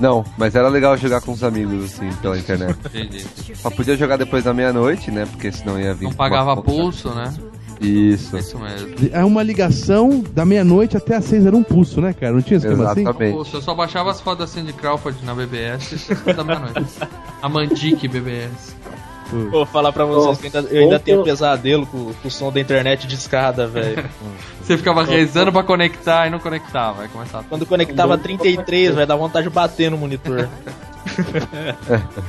Não, 0.00 0.24
mas 0.36 0.54
era 0.54 0.68
legal 0.68 0.96
jogar 0.96 1.20
com 1.20 1.32
os 1.32 1.44
amigos, 1.44 1.84
assim, 1.84 2.10
pela 2.20 2.38
internet. 2.38 2.76
Entendi. 2.86 3.24
Só 3.54 3.70
podia 3.70 3.96
jogar 3.96 4.16
depois 4.16 4.44
da 4.44 4.52
meia-noite, 4.52 5.10
né? 5.10 5.26
Porque 5.26 5.52
senão 5.52 5.78
ia 5.78 5.94
vir. 5.94 6.04
Não 6.04 6.12
pagava 6.12 6.60
pulso, 6.60 7.10
né? 7.10 7.32
Isso. 7.80 8.36
Isso 8.36 8.58
mesmo. 8.58 8.94
É 9.12 9.24
uma 9.24 9.42
ligação 9.42 10.24
da 10.32 10.44
meia-noite 10.44 10.96
até 10.96 11.16
às 11.16 11.24
seis 11.24 11.44
era 11.44 11.56
um 11.56 11.62
pulso, 11.62 12.00
né, 12.00 12.12
cara? 12.12 12.32
Não 12.32 12.42
tinha 12.42 12.56
esquema 12.56 12.90
assim? 12.90 13.02
Exatamente. 13.02 13.34
Pulso, 13.34 13.56
eu 13.56 13.62
só 13.62 13.74
baixava 13.74 14.10
as 14.10 14.20
fotos 14.20 14.38
da 14.38 14.46
Cindy 14.46 14.72
Crawford 14.72 15.24
na 15.24 15.34
BBS 15.34 16.08
da 16.34 16.44
meia-noite. 16.44 16.84
A 17.42 17.48
Mandic 17.48 18.08
BBS. 18.08 18.74
Vou 19.50 19.66
falar 19.66 19.92
pra 19.92 20.04
vocês 20.04 20.38
que 20.38 20.46
eu 20.46 20.60
ainda, 20.60 20.72
eu 20.74 20.82
ainda 20.82 20.98
tenho 20.98 21.22
pesadelo 21.22 21.86
com, 21.86 22.12
com 22.14 22.28
o 22.28 22.30
som 22.30 22.52
da 22.52 22.60
internet 22.60 23.06
de 23.06 23.14
escada, 23.14 23.66
velho. 23.66 24.04
Você 24.62 24.76
ficava 24.78 25.04
rezando 25.04 25.52
pra 25.52 25.62
conectar 25.62 26.26
e 26.26 26.30
não 26.30 26.38
conectava. 26.38 26.98
Vai 26.98 27.08
começar 27.08 27.40
a 27.40 27.42
Quando 27.42 27.66
conectava 27.66 28.16
33, 28.16 28.94
vai 28.94 29.04
dar 29.06 29.16
vontade 29.16 29.46
de 29.48 29.54
bater 29.54 29.90
no 29.90 29.98
monitor. 29.98 30.48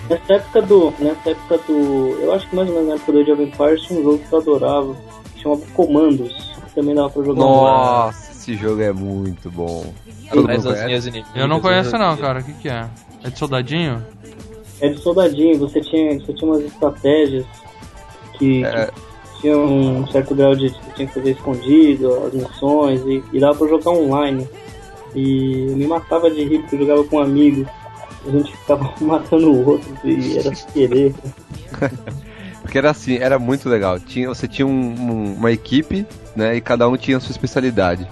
Nessa 0.09 0.33
época 0.33 0.61
do. 0.63 0.93
Nessa 0.99 1.29
época 1.31 1.57
do. 1.67 2.17
Eu 2.21 2.33
acho 2.33 2.49
que 2.49 2.55
mais 2.55 2.67
ou 2.69 2.75
menos 2.75 2.89
na 2.89 2.95
época 2.95 3.11
do 3.11 3.19
Age 3.19 3.31
of 3.31 3.41
Empires 3.43 3.81
tinha 3.83 3.99
um 3.99 4.03
jogo 4.03 4.17
que 4.19 4.33
eu 4.33 4.39
adorava, 4.39 4.95
que 5.33 5.41
chamava 5.41 5.61
Comandos. 5.73 6.53
que 6.67 6.75
Também 6.75 6.95
dava 6.95 7.09
pra 7.09 7.23
jogar. 7.23 7.39
Nossa, 7.39 8.31
esse 8.31 8.55
jogo 8.55 8.81
é 8.81 8.91
muito 8.91 9.49
bom. 9.49 9.93
Todo 10.29 10.43
Traz 10.43 10.59
mundo 10.59 10.69
as 10.69 10.73
conhece? 10.73 10.85
minhas 10.85 11.05
inimigas. 11.05 11.35
Eu 11.35 11.47
não 11.47 11.59
conheço 11.61 11.97
não, 11.97 12.17
cara. 12.17 12.39
O 12.39 12.43
que 12.43 12.53
que 12.53 12.69
é? 12.69 12.85
É 13.23 13.29
de 13.29 13.39
soldadinho? 13.39 14.03
É 14.81 14.89
de 14.89 14.99
soldadinho, 14.99 15.57
você 15.57 15.79
tinha, 15.81 16.19
você 16.19 16.33
tinha 16.33 16.51
umas 16.51 16.63
estratégias 16.63 17.45
que, 18.37 18.63
É. 18.65 18.87
que 19.35 19.41
tinham 19.41 19.63
um 19.65 20.07
certo 20.07 20.35
grau 20.35 20.55
de 20.55 20.69
você 20.69 20.91
tinha 20.95 21.07
que 21.07 21.13
fazer 21.13 21.31
escondido, 21.31 22.13
as 22.25 22.33
missões, 22.33 23.01
e, 23.05 23.23
e 23.33 23.39
dava 23.39 23.57
pra 23.57 23.67
jogar 23.67 23.91
online. 23.91 24.47
E 25.15 25.65
eu 25.69 25.77
me 25.77 25.87
matava 25.87 26.29
de 26.29 26.43
rir 26.43 26.59
porque 26.59 26.75
eu 26.75 26.79
jogava 26.79 27.03
com 27.05 27.15
um 27.17 27.21
amigo. 27.21 27.65
A 28.27 28.29
gente 28.31 28.51
ficava 28.57 28.93
matando 28.99 29.51
o 29.51 29.65
outro 29.69 29.89
e 30.03 30.37
era 30.37 30.53
sem 30.53 30.67
querer. 30.73 31.15
Porque 32.61 32.79
era 32.79 32.89
assim, 32.89 33.17
era 33.17 33.37
muito 33.37 33.69
legal. 33.69 33.99
Tinha, 33.99 34.27
você 34.27 34.47
tinha 34.47 34.65
um- 34.65 34.71
um- 34.71 35.33
uma 35.35 35.51
equipe, 35.51 36.03
né? 36.35 36.55
E 36.55 36.61
cada 36.61 36.89
um 36.89 36.97
tinha 36.97 37.17
a 37.17 37.19
sua 37.19 37.31
especialidade. 37.31 38.07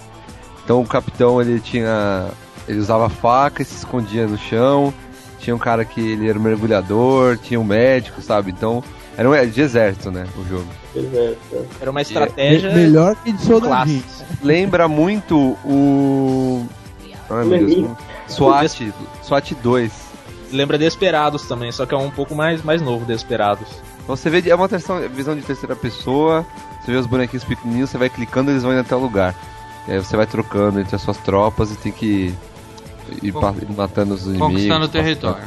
Então 0.64 0.80
o 0.80 0.86
capitão 0.86 1.40
ele 1.42 1.58
tinha. 1.58 2.28
Ele 2.68 2.78
usava 2.78 3.08
faca 3.08 3.62
e 3.62 3.64
se 3.64 3.74
escondia 3.78 4.28
no 4.28 4.38
chão. 4.38 4.94
Tinha 5.44 5.54
um 5.54 5.58
cara 5.58 5.84
que 5.84 6.00
ele 6.00 6.26
era 6.28 6.38
um 6.38 6.42
mergulhador, 6.42 7.36
tinha 7.36 7.60
um 7.60 7.64
médico, 7.64 8.22
sabe? 8.22 8.50
Então 8.50 8.82
era 9.16 9.28
um, 9.28 9.34
é 9.34 9.44
de 9.44 9.60
exército, 9.60 10.10
né? 10.10 10.26
O 10.38 10.44
jogo. 10.48 10.66
É, 10.96 11.34
é. 11.52 11.62
Era 11.82 11.90
uma 11.90 12.00
estratégia. 12.00 12.70
Me- 12.70 12.76
melhor 12.84 13.14
que 13.16 13.30
de 13.30 13.42
soldadinho. 13.42 14.02
Lembra 14.42 14.88
muito 14.88 15.36
o. 15.64 16.66
Ai 17.28 17.44
meu 17.44 17.66
Deus. 17.66 17.90
SWAT. 18.28 18.92
SWAT 19.22 19.54
2. 19.62 19.92
Lembra 20.50 20.78
Desperados 20.78 21.46
também, 21.46 21.70
só 21.72 21.84
que 21.84 21.94
é 21.94 21.98
um 21.98 22.10
pouco 22.10 22.34
mais, 22.34 22.62
mais 22.62 22.80
novo 22.80 23.04
Desperados. 23.04 23.68
Então 24.02 24.14
você 24.16 24.30
vê, 24.30 24.48
é 24.48 24.54
uma 24.54 24.68
terção- 24.68 25.00
visão 25.08 25.34
de 25.34 25.42
terceira 25.42 25.74
pessoa, 25.76 26.46
você 26.82 26.92
vê 26.92 26.96
os 26.98 27.06
bonequinhos 27.06 27.44
pequenininhos, 27.44 27.90
você 27.90 27.98
vai 27.98 28.08
clicando 28.08 28.50
eles 28.50 28.62
vão 28.62 28.72
indo 28.72 28.80
até 28.80 28.94
o 28.94 28.98
lugar. 28.98 29.34
E 29.88 29.92
aí 29.92 29.98
você 29.98 30.16
vai 30.16 30.26
trocando 30.26 30.80
entre 30.80 30.94
as 30.96 31.02
suas 31.02 31.16
tropas 31.18 31.70
e 31.72 31.76
tem 31.76 31.90
que 31.92 32.34
Con- 33.32 33.54
ir 33.60 33.76
matando 33.76 34.14
os 34.14 34.24
inimigos. 34.24 34.46
Conquistando 34.48 34.84
o 34.84 34.88
passando. 34.88 34.92
território. 34.92 35.44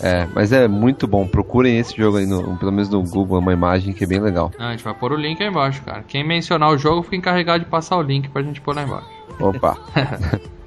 É, 0.00 0.26
mas 0.34 0.50
é 0.52 0.66
muito 0.66 1.06
bom. 1.06 1.26
Procurem 1.28 1.78
esse 1.78 1.96
jogo 1.96 2.16
aí, 2.16 2.26
no, 2.26 2.56
pelo 2.56 2.72
menos 2.72 2.88
no 2.88 3.02
Google, 3.04 3.36
é 3.36 3.40
uma 3.40 3.52
imagem 3.52 3.92
que 3.94 4.02
é 4.02 4.06
bem 4.06 4.18
legal. 4.20 4.50
Ah, 4.58 4.68
a 4.68 4.70
gente 4.72 4.82
vai 4.82 4.92
pôr 4.94 5.12
o 5.12 5.16
link 5.16 5.40
aí 5.40 5.48
embaixo, 5.48 5.80
cara. 5.82 6.02
Quem 6.08 6.26
mencionar 6.26 6.70
o 6.70 6.76
jogo 6.78 7.02
fica 7.02 7.16
encarregado 7.16 7.62
de 7.64 7.70
passar 7.70 7.96
o 7.96 8.02
link 8.02 8.28
pra 8.28 8.42
gente 8.42 8.60
pôr 8.60 8.74
lá 8.74 8.82
embaixo. 8.82 9.06
Opa! 9.38 9.76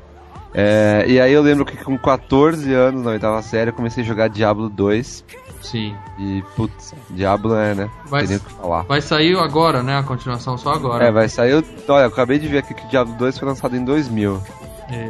É, 0.58 1.04
e 1.06 1.20
aí 1.20 1.34
eu 1.34 1.42
lembro 1.42 1.66
que 1.66 1.76
com 1.76 1.98
14 1.98 2.74
anos, 2.74 3.04
na 3.04 3.12
oitava 3.12 3.42
série, 3.42 3.72
eu 3.72 3.74
comecei 3.74 4.02
a 4.06 4.08
jogar 4.08 4.30
Diablo 4.30 4.70
2. 4.70 5.26
Sim. 5.62 5.94
E, 6.18 6.42
putz, 6.56 6.94
Diablo 7.10 7.54
é, 7.56 7.76
né? 7.76 7.90
Vai- 8.06 8.22
tem 8.22 8.30
nem 8.30 8.38
o 8.38 8.40
que 8.40 8.54
falar. 8.54 8.84
Vai 8.84 9.02
sair 9.02 9.38
agora, 9.38 9.84
né? 9.84 9.98
A 9.98 10.04
continuação 10.04 10.58
só 10.58 10.72
agora. 10.74 11.04
É, 11.04 11.12
vai 11.12 11.28
sair. 11.28 11.56
Olha, 11.90 12.04
eu 12.04 12.08
acabei 12.08 12.40
de 12.40 12.48
ver 12.48 12.60
aqui 12.60 12.74
que 12.74 12.86
o 12.86 12.88
Diablo 12.90 13.14
2 13.16 13.38
foi 13.38 13.48
lançado 13.50 13.76
em 13.76 13.84
2000. 13.84 14.42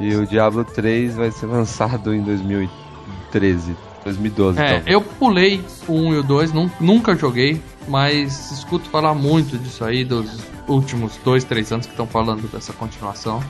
E 0.01 0.15
o 0.15 0.25
Diablo 0.25 0.63
3 0.63 1.15
vai 1.15 1.31
ser 1.31 1.45
lançado 1.47 2.13
em 2.13 2.21
2013, 2.21 3.75
2012. 4.03 4.59
É, 4.59 4.77
então. 4.77 4.93
eu 4.93 5.01
pulei 5.01 5.63
o 5.87 5.93
1 5.93 6.13
e 6.13 6.17
o 6.19 6.23
2, 6.23 6.53
nun- 6.53 6.69
nunca 6.79 7.15
joguei, 7.15 7.61
mas 7.87 8.51
escuto 8.51 8.89
falar 8.89 9.13
muito 9.13 9.57
disso 9.57 9.83
aí, 9.83 10.03
dos 10.05 10.39
últimos 10.67 11.17
2, 11.23 11.43
3 11.43 11.71
anos 11.71 11.85
que 11.85 11.91
estão 11.93 12.07
falando 12.07 12.49
dessa 12.51 12.73
continuação. 12.73 13.43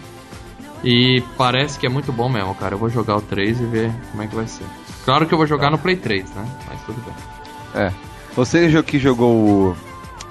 E 0.84 1.23
parece 1.38 1.80
que 1.80 1.86
é 1.86 1.89
muito 1.89 2.11
bom 2.11 2.30
mesmo, 2.30 2.53
cara. 2.55 2.76
Eu 2.76 2.80
vou 2.80 2.89
jogar 2.89 3.17
o 3.17 3.21
3 3.21 3.59
e 3.59 3.65
ver 3.65 3.91
como 4.11 4.23
é 4.23 4.28
que 4.28 4.36
vai 4.36 4.47
ser. 4.47 4.65
Claro 5.03 5.26
que 5.26 5.34
eu 5.34 5.38
vou 5.38 5.47
jogar 5.47 5.71
no 5.71 5.78
Play 5.78 5.95
3, 5.95 6.30
né? 6.32 6.45
Mas 6.69 6.80
tudo 6.86 7.01
bem. 7.03 7.84
É. 7.84 7.91
Você 8.36 8.84
que 8.84 8.99
jogou 8.99 9.36
o 9.71 9.78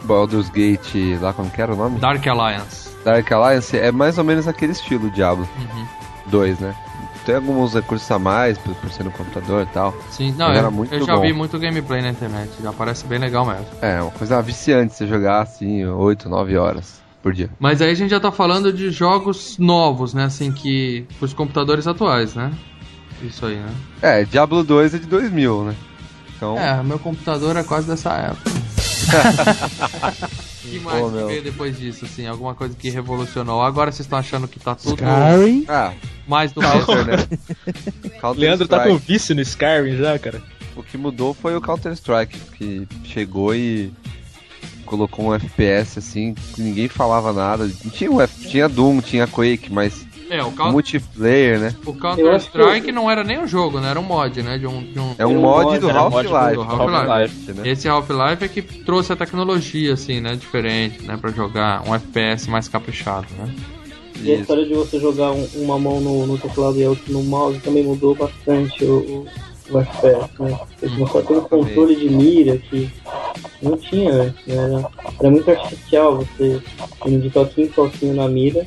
Baldur's 0.05 0.51
Gate, 0.51 1.19
lá 1.21 1.33
como 1.33 1.51
que 1.51 1.61
era 1.61 1.73
o 1.73 1.77
nome? 1.77 1.99
Dark 1.99 2.25
Alliance. 2.27 2.91
Dark 3.05 3.31
Alliance, 3.31 3.77
é 3.77 3.93
mais 3.93 4.19
ou 4.19 4.25
menos 4.25 4.49
aquele 4.49 4.73
estilo 4.73 5.11
Diablo 5.11 5.49
Uhum. 5.59 5.87
2, 6.27 6.59
né? 6.61 6.75
Tem 7.27 7.37
alguns 7.37 7.73
recursos 7.73 8.11
a 8.11 8.19
mais, 8.19 8.59
por, 8.59 8.75
por 8.75 8.91
ser 8.91 9.03
no 9.05 9.11
computador 9.11 9.63
e 9.63 9.67
tal. 9.73 9.95
Sim, 10.11 10.35
não, 10.37 10.49
eu, 10.49 10.55
era 10.59 10.71
muito 10.71 10.95
eu 10.95 11.07
já 11.07 11.15
bom. 11.17 11.23
vi 11.23 11.33
muito 11.33 11.59
gameplay 11.59 12.03
na 12.03 12.11
internet, 12.11 12.51
já 12.63 12.71
parece 12.73 13.07
bem 13.07 13.19
legal 13.19 13.47
mesmo. 13.47 13.67
É, 13.81 14.01
uma 14.03 14.11
coisa 14.11 14.43
viciante 14.43 14.95
você 14.95 15.07
jogar 15.07 15.41
assim, 15.43 15.87
8, 15.87 16.29
9 16.29 16.57
horas 16.59 17.01
por 17.23 17.33
dia. 17.33 17.49
Mas 17.59 17.81
aí 17.81 17.91
a 17.91 17.95
gente 17.95 18.11
já 18.11 18.21
tá 18.21 18.31
falando 18.31 18.71
de 18.71 18.91
jogos 18.91 19.57
novos, 19.59 20.13
né? 20.13 20.25
Assim, 20.25 20.53
que. 20.53 21.07
pros 21.19 21.33
computadores 21.33 21.87
atuais, 21.87 22.35
né? 22.35 22.53
Isso 23.23 23.47
aí, 23.47 23.57
né? 23.57 23.71
É, 24.03 24.25
Diablo 24.25 24.63
2 24.63 24.95
é 24.95 24.99
de 24.99 25.07
2000, 25.07 25.65
né? 25.65 25.75
Então, 26.37 26.59
É, 26.59 26.83
meu 26.83 26.99
computador 26.99 27.57
é 27.57 27.63
quase 27.63 27.87
dessa 27.87 28.13
época. 28.13 28.51
que 30.71 30.81
mais 30.81 31.01
Pô, 31.01 31.11
que 31.11 31.17
meu. 31.17 31.27
veio 31.27 31.43
depois 31.43 31.79
disso, 31.79 32.05
assim? 32.05 32.27
Alguma 32.27 32.55
coisa 32.55 32.75
que 32.75 32.91
revolucionou. 32.91 33.63
Agora 33.63 33.93
vocês 33.93 34.07
estão 34.07 34.19
achando 34.19 34.49
que 34.49 34.59
tá 34.59 34.75
tudo 34.75 35.03
Skyrim. 35.03 35.65
ah, 35.69 35.93
mais 36.27 36.53
do. 36.53 36.61
Counter, 36.61 37.07
né? 37.07 37.17
Counter 38.21 38.41
Leandro 38.41 38.69
tá 38.69 38.79
com 38.81 38.91
Strike. 38.97 39.13
vício 39.13 39.35
no 39.35 39.41
Skyrim 39.43 39.97
já, 39.97 40.19
cara. 40.19 40.43
O 40.77 40.83
que 40.83 40.99
mudou 40.99 41.33
foi 41.35 41.55
o 41.55 41.61
Counter-Strike, 41.61 42.39
que 42.59 42.89
chegou 43.05 43.55
e 43.55 43.93
colocou 44.85 45.27
um 45.27 45.35
FPS 45.35 45.99
assim, 45.99 46.35
que 46.35 46.61
ninguém 46.61 46.89
falava 46.89 47.33
nada. 47.33 47.69
Tinha, 47.93 48.11
um 48.11 48.21
F... 48.21 48.49
tinha 48.49 48.69
Doom, 48.69 49.01
tinha 49.01 49.27
Quake, 49.27 49.73
mas 49.73 50.05
É, 50.35 50.43
o, 50.43 50.51
Coun- 50.53 50.73
multiplayer, 50.73 51.61
né? 51.61 51.75
o 51.87 51.93
Counter-Strike 51.95 52.91
não 52.93 53.11
era 53.11 53.23
nem 53.23 53.39
um 53.39 53.47
jogo, 53.47 53.79
né? 53.81 53.91
Era 53.91 54.01
um 54.01 54.03
mod, 54.03 54.43
né? 54.43 54.59
De 54.59 54.67
um, 54.67 54.83
de 54.83 54.99
um... 54.99 55.15
É 55.19 55.25
um 55.27 55.37
um 55.39 55.41
mod 55.41 55.65
mod, 55.67 55.79
do 55.79 55.87
um 55.87 55.91
Half-Life. 55.91 56.33
Half-Life. 56.35 56.61
Half-Life, 56.83 57.53
né? 57.53 57.69
Esse 57.69 57.89
Half-Life 57.89 58.45
é 58.45 58.49
que 58.49 58.63
trouxe 58.63 59.13
a 59.13 59.17
tecnologia, 59.17 59.93
assim, 59.95 60.21
né? 60.21 60.35
Diferente, 60.35 61.03
né? 61.03 61.17
Pra 61.21 61.31
jogar 61.31 61.83
um 61.89 61.95
FPS 61.95 62.49
mais 62.51 62.69
caprichado, 62.69 63.27
né? 63.39 63.55
E 64.23 64.33
a 64.33 64.35
história 64.37 64.65
de 64.65 64.73
você 64.75 64.99
jogar 64.99 65.33
um- 65.33 65.49
uma 65.57 65.79
mão 65.79 66.01
no, 66.01 66.27
no 66.27 66.39
teclado 66.39 66.79
e 66.79 66.85
a 66.85 66.89
outra 66.89 67.05
no 67.13 67.23
mouse 67.23 67.59
também 67.61 67.83
mudou 67.85 68.15
bastante 68.15 68.85
o, 68.85 69.27
o, 69.71 69.75
o 69.75 69.79
FPS, 69.81 70.31
né? 70.41 70.59
Você 70.81 71.23
ter 71.23 71.33
um 71.35 71.41
controle 71.43 71.97
de 71.97 72.09
mira 72.09 72.57
que 72.59 72.91
não 73.61 73.77
tinha 73.77 74.13
antes, 74.13 74.47
né? 74.47 74.55
Era, 74.57 74.91
era 75.21 75.31
muito 75.31 75.51
artificial 75.51 76.17
você 76.19 76.61
indo 77.07 77.23
de 77.23 77.31
toquinho 77.31 77.67
em 77.67 77.71
toquinho 77.71 78.15
na 78.15 78.29
mira 78.29 78.65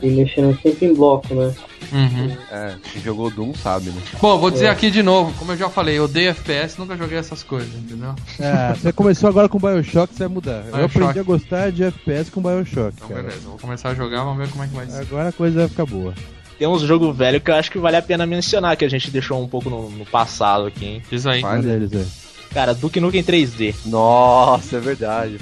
e 0.00 0.08
mexendo 0.10 0.58
sempre 0.60 0.86
em 0.86 0.94
bloco, 0.94 1.34
né? 1.34 1.52
Uhum. 1.90 2.36
É, 2.50 2.74
quem 2.92 3.00
jogou 3.00 3.30
Doom 3.30 3.54
sabe, 3.54 3.88
né? 3.90 4.02
Bom, 4.20 4.38
vou 4.38 4.50
dizer 4.50 4.66
aqui 4.68 4.90
de 4.90 5.02
novo, 5.02 5.32
como 5.38 5.52
eu 5.52 5.56
já 5.56 5.70
falei, 5.70 5.98
eu 5.98 6.04
odeio 6.04 6.30
FPS, 6.30 6.78
nunca 6.78 6.96
joguei 6.96 7.16
essas 7.18 7.42
coisas, 7.42 7.72
entendeu? 7.74 8.14
Ah, 8.40 8.74
você 8.76 8.92
começou 8.92 9.28
agora 9.28 9.48
com 9.48 9.58
Bioshock, 9.58 10.12
você 10.12 10.20
vai 10.24 10.28
mudar. 10.28 10.64
Eu 10.66 10.72
Bioshock. 10.72 10.84
aprendi 10.98 11.18
a 11.18 11.22
gostar 11.22 11.72
de 11.72 11.84
FPS 11.84 12.30
com 12.30 12.42
Bioshock, 12.42 12.92
Então, 12.96 13.08
cara. 13.08 13.22
beleza, 13.22 13.48
vou 13.48 13.58
começar 13.58 13.88
a 13.90 13.94
jogar, 13.94 14.22
vamos 14.24 14.38
ver 14.38 14.52
como 14.52 14.64
é 14.64 14.66
que 14.68 14.74
vai 14.74 14.86
ser. 14.86 15.00
Agora 15.00 15.28
a 15.30 15.32
coisa 15.32 15.60
vai 15.60 15.68
ficar 15.68 15.86
boa. 15.86 16.12
Tem 16.58 16.66
uns 16.68 16.82
jogos 16.82 17.16
velhos 17.16 17.42
que 17.42 17.50
eu 17.50 17.54
acho 17.54 17.70
que 17.70 17.78
vale 17.78 17.96
a 17.96 18.02
pena 18.02 18.26
mencionar, 18.26 18.76
que 18.76 18.84
a 18.84 18.90
gente 18.90 19.10
deixou 19.10 19.40
um 19.42 19.48
pouco 19.48 19.70
no, 19.70 19.88
no 19.90 20.04
passado 20.04 20.66
aqui, 20.66 20.84
hein. 20.84 21.02
Diz 21.10 21.24
aí. 21.24 21.40
Vai. 21.40 21.58
Um 21.58 21.62
deles 21.62 21.92
aí. 21.94 22.06
Cara, 22.52 22.74
Duke 22.74 23.00
Nukem 23.00 23.22
3D. 23.22 23.74
Nossa, 23.86 24.76
é 24.76 24.80
verdade. 24.80 25.38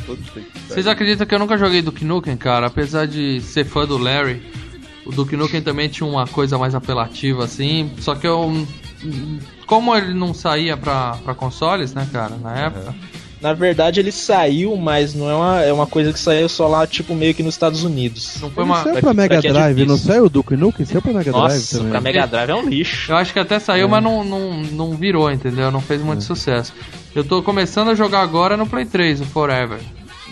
Vocês 0.68 0.86
acreditam 0.86 1.26
que 1.26 1.34
eu 1.34 1.38
nunca 1.38 1.56
joguei 1.56 1.80
Duke 1.82 2.04
Nukem, 2.04 2.36
cara? 2.36 2.66
Apesar 2.66 3.06
de 3.06 3.40
ser 3.40 3.64
fã 3.64 3.86
do 3.86 3.96
Larry, 3.96 4.42
o 5.04 5.12
Duke 5.12 5.36
Nukem 5.36 5.62
também 5.62 5.88
tinha 5.88 6.08
uma 6.08 6.26
coisa 6.26 6.58
mais 6.58 6.74
apelativa, 6.74 7.44
assim. 7.44 7.90
Só 7.98 8.14
que 8.14 8.26
eu. 8.26 8.66
Como 9.66 9.94
ele 9.94 10.14
não 10.14 10.34
saía 10.34 10.76
pra, 10.76 11.16
pra 11.24 11.34
consoles, 11.34 11.94
né, 11.94 12.08
cara, 12.12 12.36
na 12.36 12.56
época. 12.56 12.94
Na 13.46 13.52
verdade, 13.52 14.00
ele 14.00 14.10
saiu, 14.10 14.76
mas 14.76 15.14
não 15.14 15.30
é 15.30 15.34
uma, 15.34 15.60
é 15.62 15.72
uma 15.72 15.86
coisa 15.86 16.12
que 16.12 16.18
saiu 16.18 16.48
só 16.48 16.66
lá, 16.66 16.84
tipo, 16.84 17.14
meio 17.14 17.32
que 17.32 17.44
nos 17.44 17.54
Estados 17.54 17.84
Unidos. 17.84 18.38
Não 18.42 18.50
foi 18.50 18.64
Ele 18.64 18.70
uma. 18.72 18.82
saiu 18.82 18.92
pra 18.94 19.00
pra 19.02 19.10
que- 19.12 19.16
Mega 19.16 19.34
pra 19.36 19.40
que 19.42 19.46
é 19.46 19.52
Drive, 19.52 19.78
não 19.78 19.86
difícil. 19.94 20.12
saiu 20.12 20.24
o 20.24 20.28
Duke 20.28 20.56
Nukem? 20.56 20.84
Saiu 20.84 21.00
pra 21.00 21.12
Mega 21.12 21.30
Drive 21.30 21.42
Nossa, 21.44 21.76
também. 21.76 21.90
pra 21.92 22.00
Mega 22.00 22.26
Drive 22.26 22.50
é 22.50 22.54
um 22.56 22.68
lixo. 22.68 23.12
Eu 23.12 23.16
acho 23.16 23.32
que 23.32 23.38
até 23.38 23.58
saiu, 23.60 23.88
mas 23.88 24.02
não, 24.02 24.24
não, 24.24 24.52
não 24.62 24.90
virou, 24.96 25.30
entendeu? 25.30 25.70
Não 25.70 25.80
fez 25.80 26.02
muito 26.02 26.24
sucesso. 26.24 26.72
Eu 27.14 27.22
tô 27.22 27.40
começando 27.40 27.90
a 27.90 27.94
jogar 27.94 28.20
agora 28.22 28.56
no 28.56 28.66
Play 28.66 28.84
3, 28.84 29.20
o 29.20 29.24
Forever. 29.24 29.78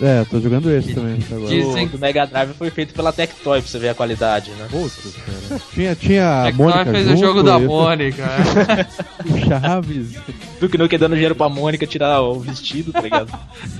É, 0.01 0.25
tô 0.25 0.41
jogando 0.41 0.69
esse 0.71 0.93
também 0.93 1.13
até 1.23 1.35
agora. 1.35 1.49
Dizem- 1.55 1.85
O 1.85 1.89
do 1.89 1.97
Mega 1.99 2.25
Drive 2.25 2.53
foi 2.55 2.69
feito 2.69 2.93
pela 2.93 3.13
Tectoy, 3.13 3.61
pra 3.61 3.69
você 3.71 3.79
ver 3.79 3.89
a 3.89 3.93
qualidade, 3.95 4.51
né? 4.51 4.67
Putz, 4.69 5.15
cara. 5.25 5.61
Tinha, 5.73 5.95
tinha 5.95 6.43
a 6.43 6.51
que 6.51 6.57
Mônica 6.57 6.83
nós 6.83 6.91
fez 6.93 7.07
o 7.07 7.09
junto, 7.11 7.21
jogo 7.21 7.43
da 7.43 7.57
Mônica. 7.59 8.21
é. 8.23 8.85
o 9.31 9.39
Chaves. 9.47 10.15
Duke 10.59 10.77
Nukem 10.77 10.99
dando 10.99 11.13
dinheiro 11.13 11.33
pra 11.35 11.47
Mônica 11.47 11.87
tirar 11.87 12.21
o 12.21 12.39
vestido, 12.41 12.91
tá 12.91 12.99
ligado? 13.01 13.29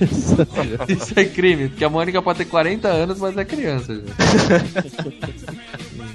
Isso 0.88 1.12
é 1.20 1.24
crime, 1.26 1.68
porque 1.68 1.84
a 1.84 1.90
Mônica 1.90 2.22
pode 2.22 2.38
ter 2.38 2.44
40 2.46 2.88
anos, 2.88 3.18
mas 3.18 3.36
é 3.36 3.44
criança. 3.44 3.94
gente. 3.94 4.06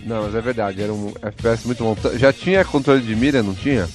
Não, 0.05 0.23
mas 0.23 0.35
é 0.35 0.41
verdade, 0.41 0.81
era 0.81 0.91
um 0.91 1.13
FPS 1.21 1.65
muito 1.65 1.83
bom. 1.83 1.95
Já 2.17 2.33
tinha 2.33 2.65
controle 2.65 3.01
de 3.01 3.15
mira, 3.15 3.43
não 3.43 3.53
tinha? 3.53 3.87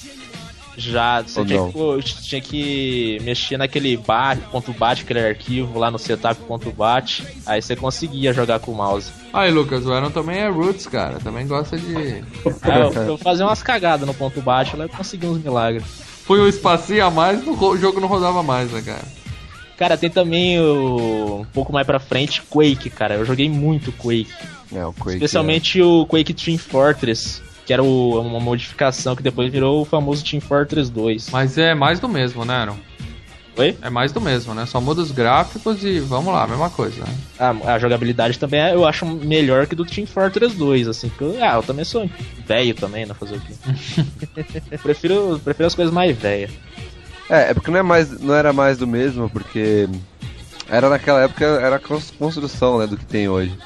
Já, 0.77 1.23
você 1.23 1.43
tinha 1.45 1.73
que, 1.73 2.23
tinha 2.23 2.41
que 2.41 3.19
mexer 3.23 3.57
naquele 3.57 3.97
bat, 3.97 4.41
ponto 4.51 4.73
bat, 4.75 5.03
aquele 5.03 5.21
arquivo 5.21 5.79
lá 5.79 5.91
no 5.91 5.99
setup 5.99 6.39
ponto 6.43 6.71
bat, 6.71 7.25
aí 7.47 7.63
você 7.63 7.75
conseguia 7.75 8.33
jogar 8.33 8.61
com 8.61 8.73
o 8.73 8.75
mouse. 8.75 9.11
Aí, 9.33 9.51
Lucas, 9.51 9.87
o 9.87 9.93
Aaron 9.93 10.11
também 10.11 10.39
é 10.39 10.49
roots, 10.49 10.87
cara. 10.87 11.19
Também 11.19 11.47
gosta 11.47 11.79
de. 11.79 11.97
Aí 11.97 12.81
eu, 12.95 13.03
eu 13.03 13.19
fazia 13.19 13.47
umas 13.47 13.63
cagadas 13.63 14.07
no 14.07 14.13
ponto 14.13 14.41
baixo, 14.43 14.77
lá 14.77 14.85
eu 14.85 14.89
consegui 14.89 15.27
uns 15.27 15.43
milagres. 15.43 15.85
Foi 16.25 16.41
um 16.41 16.49
espacinho 16.49 17.07
a 17.07 17.11
mais, 17.11 17.47
o 17.47 17.77
jogo 17.77 18.01
não 18.01 18.09
rodava 18.09 18.43
mais, 18.43 18.71
né, 18.71 18.83
cara? 18.83 19.05
Cara, 19.77 19.97
tem 19.97 20.09
também 20.09 20.59
o, 20.59 21.41
um 21.41 21.45
pouco 21.45 21.73
mais 21.73 21.87
pra 21.87 22.01
frente 22.01 22.43
Quake, 22.43 22.89
cara. 22.89 23.15
Eu 23.15 23.25
joguei 23.25 23.49
muito 23.49 23.93
Quake. 23.93 24.33
É, 24.75 24.85
o 24.85 24.93
Quake. 24.93 25.17
Especialmente 25.17 25.81
o 25.83 26.07
Quake 26.07 26.33
Team 26.33 26.59
Fortress, 26.59 27.43
que 27.67 27.73
era 27.73 27.83
o- 27.83 28.21
uma 28.21 28.41
modificação 28.41 29.15
que 29.17 29.23
depois 29.23 29.51
virou 29.53 29.83
o 29.83 29.85
famoso 29.85 30.25
Team 30.25 30.41
Fortress 30.41 30.91
2. 30.91 31.29
Mas 31.31 31.59
é 31.59 31.75
mais 31.75 32.01
do 32.01 32.09
mesmo, 32.09 32.45
né, 32.45 32.55
Aaron? 32.55 32.77
Oi? 33.59 33.75
É 33.81 33.89
mais 33.89 34.13
do 34.13 34.21
mesmo, 34.21 34.53
né? 34.55 34.67
Só 34.67 34.81
muda 34.83 35.01
os 35.01 35.11
gráficos 35.11 35.83
e 35.83 35.99
vamos 35.99 36.33
lá, 36.33 36.47
mesma 36.47 36.69
coisa. 36.69 37.03
Né? 37.03 37.15
A, 37.39 37.75
a 37.75 37.79
jogabilidade 37.79 38.39
também 38.39 38.61
é- 38.61 38.75
eu 38.75 38.87
acho 38.87 39.05
melhor 39.07 39.67
que 39.67 39.75
do 39.75 39.85
Team 39.85 40.07
Fortress 40.07 40.55
2, 40.55 40.87
assim, 40.87 41.09
porque 41.09 41.25
eu, 41.25 41.43
ah, 41.43 41.55
eu 41.57 41.63
também 41.63 41.85
sou 41.85 42.09
velho 42.47 42.75
também, 42.75 43.07
né, 43.07 43.15
fazer 43.15 43.37
o 43.37 43.41
quê? 43.41 43.55
prefiro, 44.83 45.41
prefiro 45.43 45.67
as 45.67 45.75
coisas 45.75 45.93
mais 45.93 46.17
velhas. 46.17 46.51
É, 47.31 47.51
é 47.51 47.55
porque 47.55 47.71
não, 47.71 47.79
é 47.79 47.83
mais, 47.83 48.21
não 48.21 48.35
era 48.35 48.53
mais 48.53 48.79
do 48.79 48.87
mesmo, 48.87 49.29
porque 49.31 49.89
era 50.69 50.89
naquela 50.89 51.23
época 51.23 51.45
era 51.45 51.77
a 51.77 51.81
cons- 51.81 52.13
construção 52.19 52.79
né, 52.79 52.87
do 52.87 52.97
que 52.97 53.05
tem 53.07 53.27
hoje. 53.29 53.57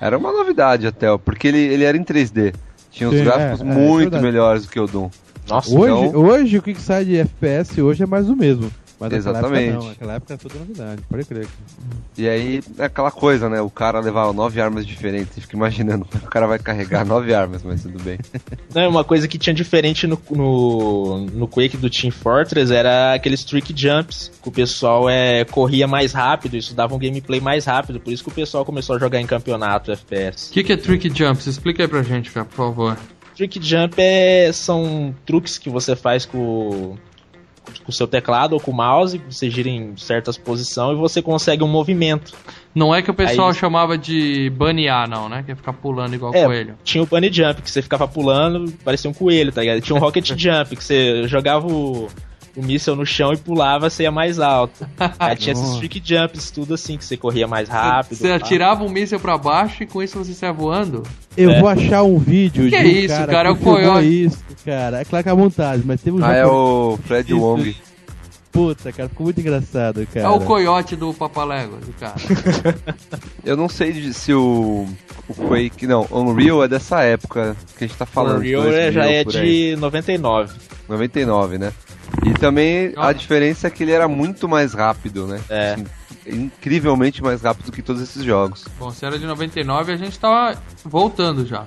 Era 0.00 0.16
uma 0.16 0.30
novidade 0.30 0.86
até, 0.86 1.10
ó, 1.10 1.18
porque 1.18 1.48
ele, 1.48 1.58
ele 1.58 1.84
era 1.84 1.96
em 1.96 2.04
3D. 2.04 2.54
Tinha 2.90 3.08
uns 3.08 3.20
gráficos 3.20 3.60
é, 3.60 3.62
é, 3.62 3.66
muito 3.74 3.98
verdade. 4.10 4.22
melhores 4.24 4.62
do 4.64 4.68
que 4.70 4.80
o 4.80 4.86
Doom. 4.86 5.10
Nossa, 5.48 5.70
Hoje, 5.78 6.06
Então- 6.08 6.20
hoje 6.22 6.58
o 6.58 6.62
que 6.62 6.74
sai 6.74 7.04
de 7.04 7.16
FPS 7.16 7.80
hoje 7.80 8.02
é 8.02 8.06
mais 8.06 8.26
do 8.26 8.36
mesmo. 8.36 8.70
Mas 9.00 9.12
época 9.12 9.30
Exatamente. 9.30 9.72
não, 9.72 9.88
naquela 9.88 10.14
época 10.14 10.34
é 10.34 10.36
tudo 10.36 10.58
novidade, 10.58 11.02
pode 11.08 11.24
crer. 11.24 11.46
E 12.16 12.28
aí 12.28 12.60
é 12.78 12.84
aquela 12.84 13.12
coisa, 13.12 13.48
né? 13.48 13.60
O 13.60 13.70
cara 13.70 14.00
levava 14.00 14.32
nove 14.32 14.60
armas 14.60 14.84
diferentes. 14.84 15.34
Você 15.34 15.40
fica 15.40 15.56
imaginando, 15.56 16.06
o 16.22 16.26
cara 16.26 16.46
vai 16.46 16.58
carregar 16.58 17.04
nove 17.04 17.32
armas, 17.32 17.62
mas 17.62 17.82
tudo 17.82 18.02
bem. 18.02 18.18
Não, 18.74 18.88
uma 18.88 19.04
coisa 19.04 19.28
que 19.28 19.38
tinha 19.38 19.54
diferente 19.54 20.06
no, 20.06 20.20
no, 20.30 21.20
no 21.26 21.46
Quake 21.46 21.76
do 21.76 21.88
Team 21.88 22.10
Fortress 22.10 22.72
era 22.72 23.14
aqueles 23.14 23.44
trick 23.44 23.72
jumps, 23.76 24.32
que 24.42 24.48
o 24.48 24.52
pessoal 24.52 25.08
é, 25.08 25.44
corria 25.44 25.86
mais 25.86 26.12
rápido, 26.12 26.56
isso 26.56 26.74
dava 26.74 26.94
um 26.94 26.98
gameplay 26.98 27.40
mais 27.40 27.64
rápido, 27.64 28.00
por 28.00 28.12
isso 28.12 28.24
que 28.24 28.30
o 28.30 28.34
pessoal 28.34 28.64
começou 28.64 28.96
a 28.96 28.98
jogar 28.98 29.20
em 29.20 29.26
campeonato 29.26 29.92
FPS. 29.92 30.50
O 30.50 30.52
que, 30.52 30.64
que 30.64 30.72
é 30.72 30.76
Trick 30.76 31.08
Jumps? 31.16 31.46
Explica 31.46 31.84
aí 31.84 31.88
pra 31.88 32.02
gente, 32.02 32.30
cara, 32.30 32.46
por 32.46 32.56
favor. 32.56 32.98
Trick 33.38 33.64
jump 33.64 33.94
é, 33.98 34.50
são 34.52 35.14
truques 35.24 35.58
que 35.58 35.70
você 35.70 35.94
faz 35.94 36.26
com, 36.26 36.98
com 37.84 37.90
o 37.90 37.92
seu 37.92 38.06
teclado 38.06 38.52
ou 38.54 38.60
com 38.60 38.70
o 38.70 38.74
mouse, 38.74 39.20
você 39.28 39.50
gira 39.50 39.68
em 39.68 39.96
certas 39.96 40.36
posições 40.36 40.96
e 40.96 41.00
você 41.00 41.20
consegue 41.22 41.62
um 41.62 41.68
movimento. 41.68 42.32
Não 42.74 42.94
é 42.94 43.02
que 43.02 43.10
o 43.10 43.14
pessoal 43.14 43.48
Aí- 43.48 43.54
chamava 43.54 43.96
de 43.98 44.50
banear, 44.50 45.08
não, 45.08 45.28
né? 45.28 45.42
Que 45.42 45.52
é 45.52 45.54
ficar 45.54 45.72
pulando 45.72 46.14
igual 46.14 46.34
É, 46.34 46.44
coelho. 46.44 46.74
Tinha 46.84 47.02
o 47.02 47.06
bunny 47.06 47.32
jump, 47.32 47.60
que 47.62 47.70
você 47.70 47.82
ficava 47.82 48.06
pulando, 48.06 48.72
parecia 48.84 49.10
um 49.10 49.14
coelho, 49.14 49.50
tá 49.50 49.60
ligado? 49.62 49.80
Tinha 49.80 49.96
um 49.96 49.98
rocket 50.00 50.26
jump, 50.38 50.76
que 50.76 50.84
você 50.84 51.26
jogava 51.26 51.66
o, 51.66 52.08
o 52.56 52.62
míssel 52.62 52.96
no 52.96 53.06
chão 53.06 53.32
e 53.32 53.36
pulava, 53.36 53.88
você 53.90 54.02
ia 54.04 54.10
mais 54.10 54.38
alto. 54.40 54.86
Aí 55.18 55.36
tinha 55.36 55.52
esses 55.52 55.76
trick 55.76 56.02
jumps, 56.04 56.50
tudo 56.50 56.74
assim, 56.74 56.96
que 56.96 57.04
você 57.04 57.16
corria 57.16 57.46
mais 57.46 57.68
rápido. 57.68 58.16
Você 58.18 58.30
atirava 58.30 58.82
um 58.84 58.88
míssil 58.88 59.20
pra 59.20 59.38
baixo 59.38 59.82
e 59.82 59.86
com 59.86 60.02
isso 60.02 60.18
você 60.18 60.32
saia 60.32 60.52
voando? 60.52 61.02
Eu 61.36 61.50
É. 61.50 61.60
vou 61.60 61.68
achar 61.68 62.02
um 62.02 62.18
vídeo 62.18 62.64
Que 62.64 62.70
de 62.70 62.76
é 62.76 62.80
um 62.82 62.86
isso, 62.86 63.14
cara, 63.14 63.32
cara? 63.32 63.48
É 63.50 63.54
que 63.54 63.58
o 63.68 63.76
filmou 63.76 64.00
isso, 64.02 64.38
cara. 64.64 65.00
É 65.00 65.04
claro 65.04 65.22
que 65.22 65.28
é 65.28 65.32
à 65.32 65.34
vontade, 65.34 65.82
mas 65.86 66.00
teve 66.00 66.16
um 66.20 66.24
Ah, 66.24 66.34
é 66.34 66.46
o 66.46 66.98
Fred 67.04 67.30
Isso. 67.32 67.40
Wong. 67.40 67.76
Puta, 68.50 68.90
cara, 68.92 69.08
ficou 69.08 69.24
muito 69.24 69.38
engraçado, 69.40 70.04
cara. 70.12 70.26
É 70.26 70.30
o 70.30 70.40
coiote 70.40 70.96
do 70.96 71.12
Papalégua, 71.14 71.78
do 71.78 71.92
cara. 71.92 72.14
Eu 73.44 73.56
não 73.56 73.68
sei 73.68 74.12
se 74.12 74.32
o, 74.32 74.86
o 75.28 75.34
Quake. 75.34 75.86
Não, 75.86 76.06
Unreal 76.10 76.64
é 76.64 76.68
dessa 76.68 77.02
época 77.02 77.54
que 77.76 77.84
a 77.84 77.86
gente 77.86 77.96
tá 77.96 78.06
falando. 78.06 78.38
Unreal 78.38 78.62
2000 78.62 78.92
já 78.92 79.06
é 79.06 79.22
de 79.22 79.76
99. 79.78 80.54
99, 80.88 81.58
né? 81.58 81.72
E 82.24 82.32
também 82.34 82.92
a 82.96 83.12
diferença 83.12 83.66
é 83.66 83.70
que 83.70 83.82
ele 83.82 83.92
era 83.92 84.08
muito 84.08 84.48
mais 84.48 84.74
rápido, 84.74 85.26
né? 85.26 85.40
É. 85.48 85.72
Assim, 85.74 85.86
incrivelmente 86.26 87.22
mais 87.22 87.42
rápido 87.42 87.72
que 87.72 87.82
todos 87.82 88.02
esses 88.02 88.22
jogos. 88.24 88.64
Bom, 88.78 88.90
se 88.90 89.04
era 89.04 89.18
de 89.18 89.26
99, 89.26 89.92
a 89.92 89.96
gente 89.96 90.18
tava 90.18 90.60
voltando 90.84 91.46
já. 91.46 91.64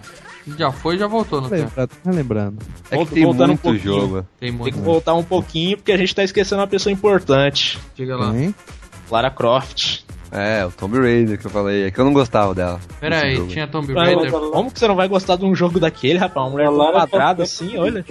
Já 0.58 0.72
foi, 0.72 0.98
já 0.98 1.06
voltou 1.08 1.40
no 1.42 1.50
tempo. 1.50 1.64
Lembrando, 1.70 1.90
tá 2.04 2.12
lembrando. 2.12 2.58
É 2.90 2.98
que 2.98 3.06
tem 3.14 3.24
voltando 3.24 3.44
um 3.44 3.48
muito 3.50 3.62
pouquinho. 3.62 3.84
jogo. 3.84 4.16
Tem 4.40 4.50
Tem 4.50 4.52
muito. 4.52 4.74
que 4.74 4.82
voltar 4.82 5.14
um 5.14 5.24
pouquinho, 5.24 5.78
porque 5.78 5.92
a 5.92 5.98
gente 5.98 6.16
tá 6.16 6.24
esquecendo 6.24 6.62
uma 6.62 6.68
pessoa 6.68 6.92
importante. 6.92 7.78
Diga 7.96 8.16
lá. 8.18 8.32
Tem? 8.32 8.54
Lara 9.10 9.30
Croft. 9.30 10.04
É, 10.32 10.66
o 10.66 10.72
Tomb 10.72 10.98
Raider 10.98 11.38
que 11.38 11.46
eu 11.46 11.52
falei, 11.52 11.84
é 11.84 11.92
que 11.92 12.00
eu 12.00 12.06
não 12.06 12.14
gostava 12.14 12.56
dela. 12.56 12.80
Pera 13.02 13.22
aí, 13.22 13.46
tinha 13.48 13.68
Tomb 13.68 13.94
Raider. 13.94 14.32
como 14.32 14.72
que 14.72 14.80
você 14.80 14.88
não 14.88 14.96
vai 14.96 15.08
gostar 15.10 15.36
de 15.36 15.44
um 15.44 15.54
jogo 15.54 15.80
daquele, 15.80 16.18
rapaz? 16.18 16.46
Uma 16.46 16.52
mulher 16.52 16.68
A 16.68 16.70
Lara 16.72 17.00
quadrada 17.00 17.44
Croft 17.44 17.52
assim, 17.52 17.76
é 17.76 17.80
olha. 17.80 18.06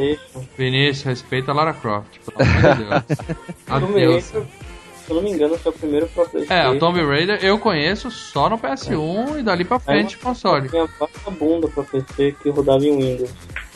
Vinícius, 0.58 1.02
respeita 1.04 1.50
a 1.50 1.54
Lara 1.54 1.72
Croft, 1.72 2.18
pelo 2.26 2.36
amor 2.50 2.76
de 2.76 2.84
Deus. 2.84 3.18
Tomb 3.66 3.84
Adeus. 3.84 4.30
Raider, 4.32 4.48
se 5.10 5.10
eu 5.10 5.16
não 5.16 5.22
me 5.22 5.30
engano, 5.30 5.58
foi 5.58 5.72
o 5.72 5.74
primeiro 5.74 6.06
pra 6.08 6.24
PlayStation. 6.26 6.62
É, 6.62 6.68
o 6.68 6.78
Tomb 6.78 7.02
Raider 7.02 7.38
eu 7.42 7.58
conheço 7.58 8.10
só 8.10 8.50
no 8.50 8.58
PS1 8.58 9.40
e 9.40 9.42
dali 9.42 9.64
pra 9.64 9.80
frente 9.80 10.18
console. 10.18 10.68
Tinha 10.68 10.86
vagabunda 11.00 11.68
pra 11.68 11.82
PC 11.84 12.36
que 12.42 12.50
rodava 12.50 12.84
em 12.84 12.96
Windows. 12.96 13.30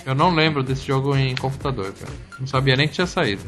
Eu 0.05 0.14
não 0.14 0.34
lembro 0.34 0.62
desse 0.62 0.86
jogo 0.86 1.16
em 1.16 1.34
computador, 1.34 1.92
cara. 1.99 2.12
Não 2.38 2.47
sabia 2.47 2.76
nem 2.76 2.86
que 2.86 2.92
tinha 2.95 3.07
saído. 3.07 3.42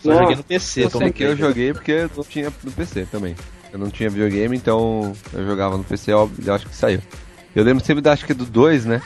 Só 0.00 0.10
Não, 0.10 0.18
joguei 0.18 0.36
no 0.36 0.44
PC, 0.44 0.84
Eu 0.84 0.90
sei 0.90 1.12
que 1.12 1.22
eu 1.24 1.36
joguei 1.36 1.72
porque 1.72 1.90
eu 1.92 2.24
tinha 2.24 2.52
no 2.62 2.70
PC 2.70 3.06
também. 3.10 3.34
Eu 3.74 3.80
não 3.80 3.90
tinha 3.90 4.08
videogame, 4.08 4.56
então 4.56 5.12
eu 5.32 5.44
jogava 5.44 5.76
no 5.76 5.82
PC, 5.82 6.12
óbvio, 6.12 6.46
eu 6.46 6.54
acho 6.54 6.64
que 6.68 6.76
saiu. 6.76 7.00
Eu 7.56 7.64
lembro 7.64 7.84
sempre 7.84 8.00
da, 8.00 8.12
acho 8.12 8.24
que 8.24 8.30
é 8.30 8.34
do 8.34 8.44
2, 8.44 8.84
né? 8.84 9.02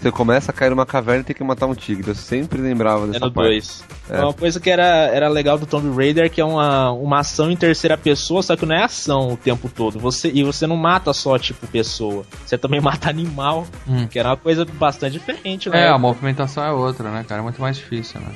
Você 0.00 0.12
começa 0.12 0.52
a 0.52 0.54
cair 0.54 0.70
numa 0.70 0.86
caverna 0.86 1.22
e 1.22 1.24
tem 1.24 1.34
que 1.34 1.42
matar 1.42 1.66
um 1.66 1.74
tigre. 1.74 2.06
Eu 2.06 2.14
sempre 2.14 2.60
lembrava 2.60 3.06
É 3.06 3.08
dessa 3.08 3.24
no 3.26 3.32
parte. 3.32 3.48
2. 3.48 3.84
É. 4.10 4.20
Uma 4.22 4.32
coisa 4.32 4.60
que 4.60 4.70
era, 4.70 4.84
era 4.84 5.28
legal 5.28 5.58
do 5.58 5.66
Tomb 5.66 5.96
Raider 5.96 6.26
é 6.26 6.28
que 6.28 6.40
é 6.40 6.44
uma, 6.44 6.92
uma 6.92 7.18
ação 7.18 7.50
em 7.50 7.56
terceira 7.56 7.98
pessoa, 7.98 8.40
só 8.40 8.54
que 8.54 8.64
não 8.64 8.76
é 8.76 8.84
ação 8.84 9.32
o 9.32 9.36
tempo 9.36 9.68
todo. 9.68 9.98
Você, 9.98 10.30
e 10.32 10.44
você 10.44 10.64
não 10.64 10.76
mata 10.76 11.12
só, 11.12 11.36
tipo, 11.36 11.66
pessoa. 11.66 12.24
Você 12.46 12.56
também 12.56 12.78
mata 12.80 13.10
animal, 13.10 13.66
Hum. 13.88 14.06
que 14.06 14.16
era 14.16 14.28
uma 14.28 14.36
coisa 14.36 14.64
bastante 14.64 15.14
diferente, 15.14 15.68
né? 15.68 15.86
É, 15.86 15.88
a 15.88 15.98
movimentação 15.98 16.62
é 16.62 16.70
outra, 16.70 17.10
né, 17.10 17.24
cara? 17.28 17.40
É 17.40 17.42
muito 17.42 17.60
mais 17.60 17.76
difícil, 17.76 18.20
né? 18.20 18.28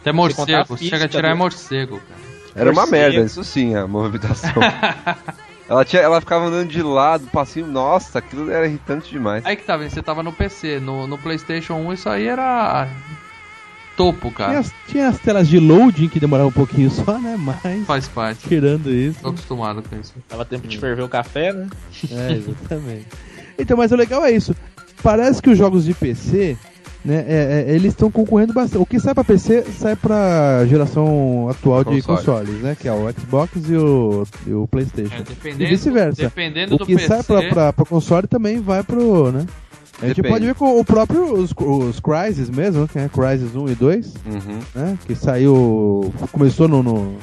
Até 0.00 0.12
morcego, 0.12 0.46
você 0.68 0.76
física 0.76 0.96
chega 0.96 1.04
a 1.06 1.08
tirar 1.08 1.30
é 1.30 1.34
morcego, 1.34 1.98
cara. 2.08 2.25
Era 2.56 2.70
uma 2.70 2.86
merda, 2.86 3.20
isso 3.20 3.44
sim, 3.44 3.74
a 3.74 3.86
movimentação. 3.86 4.50
ela, 5.68 5.84
tinha, 5.84 6.00
ela 6.02 6.20
ficava 6.20 6.46
andando 6.46 6.68
de 6.68 6.82
lado, 6.82 7.26
passinho. 7.26 7.66
Nossa, 7.66 8.18
aquilo 8.18 8.50
era 8.50 8.66
irritante 8.66 9.10
demais. 9.10 9.44
Aí 9.44 9.56
que 9.56 9.64
tá 9.64 9.76
vendo, 9.76 9.90
você 9.90 10.02
tava 10.02 10.22
no 10.22 10.32
PC, 10.32 10.80
no, 10.80 11.06
no 11.06 11.18
Playstation 11.18 11.74
1 11.74 11.92
isso 11.92 12.08
aí 12.08 12.26
era 12.26 12.88
topo, 13.96 14.28
Tinha 14.28 14.32
cara. 14.32 14.58
as, 14.58 14.72
tinha 14.88 15.08
as 15.08 15.18
telas 15.18 15.48
de 15.48 15.58
loading 15.58 16.08
que 16.08 16.20
demoravam 16.20 16.50
um 16.50 16.52
pouquinho 16.52 16.90
só, 16.90 17.18
né? 17.18 17.36
Mas, 17.38 17.86
Faz 17.86 18.08
parte. 18.08 18.46
tirando 18.46 18.90
isso. 18.90 19.20
Tô 19.20 19.28
acostumado 19.30 19.82
com 19.82 19.98
isso. 19.98 20.14
Dava 20.28 20.44
tempo 20.44 20.68
de 20.68 20.78
ferver 20.78 21.02
o 21.02 21.08
café, 21.08 21.52
né? 21.52 21.68
É, 22.10 22.32
exatamente. 22.32 23.06
Então, 23.58 23.76
mas 23.76 23.90
o 23.92 23.96
legal 23.96 24.24
é 24.24 24.32
isso. 24.32 24.54
Parece 25.02 25.40
que 25.40 25.50
os 25.50 25.58
jogos 25.58 25.84
de 25.84 25.94
PC, 25.94 26.56
né, 27.06 27.24
é- 27.26 27.64
é- 27.68 27.74
eles 27.74 27.92
estão 27.92 28.10
concorrendo 28.10 28.52
bastante. 28.52 28.82
O 28.82 28.86
que 28.86 28.98
sai 29.00 29.14
pra 29.14 29.24
PC 29.24 29.62
sai 29.78 29.94
pra 29.96 30.66
geração 30.66 31.48
atual 31.48 31.84
de 31.84 32.02
Console. 32.02 32.16
consoles, 32.44 32.62
né? 32.62 32.76
Que 32.78 32.88
é 32.88 32.92
o 32.92 33.10
Xbox 33.12 33.52
e 33.68 33.76
o, 33.76 34.26
e 34.46 34.52
o 34.52 34.64
É, 34.64 34.66
PlayStation. 34.66 35.22
dependendo, 35.26 35.62
E 35.62 35.66
vice-versa. 35.66 36.22
Dependendo 36.22 36.74
O 36.74 36.78
que 36.84 36.98
sai 36.98 37.22
pra, 37.22 37.72
pra 37.72 37.84
console 37.86 38.26
também 38.26 38.60
vai 38.60 38.82
pro, 38.82 39.30
né? 39.32 39.46
A 40.02 40.06
gente 40.08 40.16
Depende. 40.16 40.34
pode 40.34 40.44
ver 40.46 40.54
com 40.56 40.78
o 40.78 40.84
próprio 40.84 41.32
os, 41.32 41.52
os 41.56 42.00
Crysis 42.00 42.50
mesmo, 42.50 42.86
que 42.86 42.98
é 42.98 43.08
Crysis 43.08 43.54
1 43.56 43.68
e 43.70 43.74
2, 43.74 44.12
Uhum. 44.26 44.58
né? 44.74 44.98
Que 45.06 45.14
saiu. 45.14 46.12
Começou 46.30 46.68
no, 46.68 46.82
no, 46.82 47.14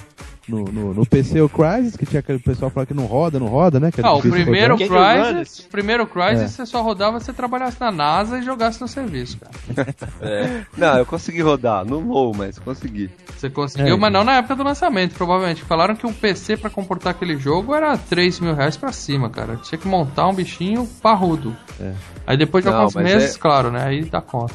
no, 0.47 0.63
no, 0.65 0.93
no 0.93 1.05
PC 1.05 1.39
o 1.41 1.47
Crysis, 1.49 1.95
que 1.95 2.05
tinha 2.05 2.19
aquele 2.19 2.39
pessoal 2.39 2.69
falando 2.69 2.87
que 2.87 2.93
não 2.93 3.05
roda, 3.05 3.39
não 3.39 3.47
roda, 3.47 3.79
né? 3.79 3.89
Ah, 4.03 4.13
o 4.13 4.21
primeiro 4.21 4.75
usa 4.75 4.87
Crysis, 4.87 5.59
isso? 5.59 5.69
primeiro 5.69 6.05
Crysis 6.05 6.41
É. 6.43 6.47
você 6.47 6.65
só 6.65 6.81
rodava 6.81 7.19
se 7.19 7.27
você 7.27 7.33
trabalhasse 7.33 7.77
na 7.79 7.91
NASA 7.91 8.39
e 8.39 8.41
jogasse 8.43 8.81
no 8.81 8.87
serviço, 8.87 9.37
cara. 9.39 9.95
Não, 10.77 10.97
eu 10.97 11.05
consegui 11.05 11.41
rodar, 11.41 11.85
no 11.85 11.99
low, 11.99 12.33
mas 12.35 12.59
consegui. 12.59 13.09
Você 13.37 13.49
conseguiu, 13.49 13.95
É. 13.95 13.97
mas 13.97 14.11
não 14.13 14.23
na 14.23 14.37
época 14.37 14.55
do 14.55 14.63
lançamento, 14.63 15.13
provavelmente. 15.15 15.61
Falaram 15.63 15.95
que 15.95 16.05
um 16.07 16.13
PC 16.13 16.57
pra 16.57 16.69
comportar 16.69 17.11
aquele 17.11 17.37
jogo 17.37 17.73
era 17.75 17.97
3 17.97 18.39
mil 18.39 18.53
reais 18.53 18.77
pra 18.77 18.91
cima, 18.91 19.29
cara. 19.29 19.57
Tinha 19.57 19.77
que 19.77 19.87
montar 19.87 20.27
um 20.27 20.33
bichinho 20.33 20.87
parrudo. 21.01 21.55
É. 21.79 21.93
Aí 22.25 22.37
depois 22.37 22.63
de 22.63 22.69
Não, 22.71 22.77
alguns 22.79 22.95
meses, 22.95 23.35
é- 23.35 23.39
claro, 23.39 23.71
né? 23.71 23.83
Aí 23.85 24.03
dá 24.05 24.21
conta. 24.21 24.53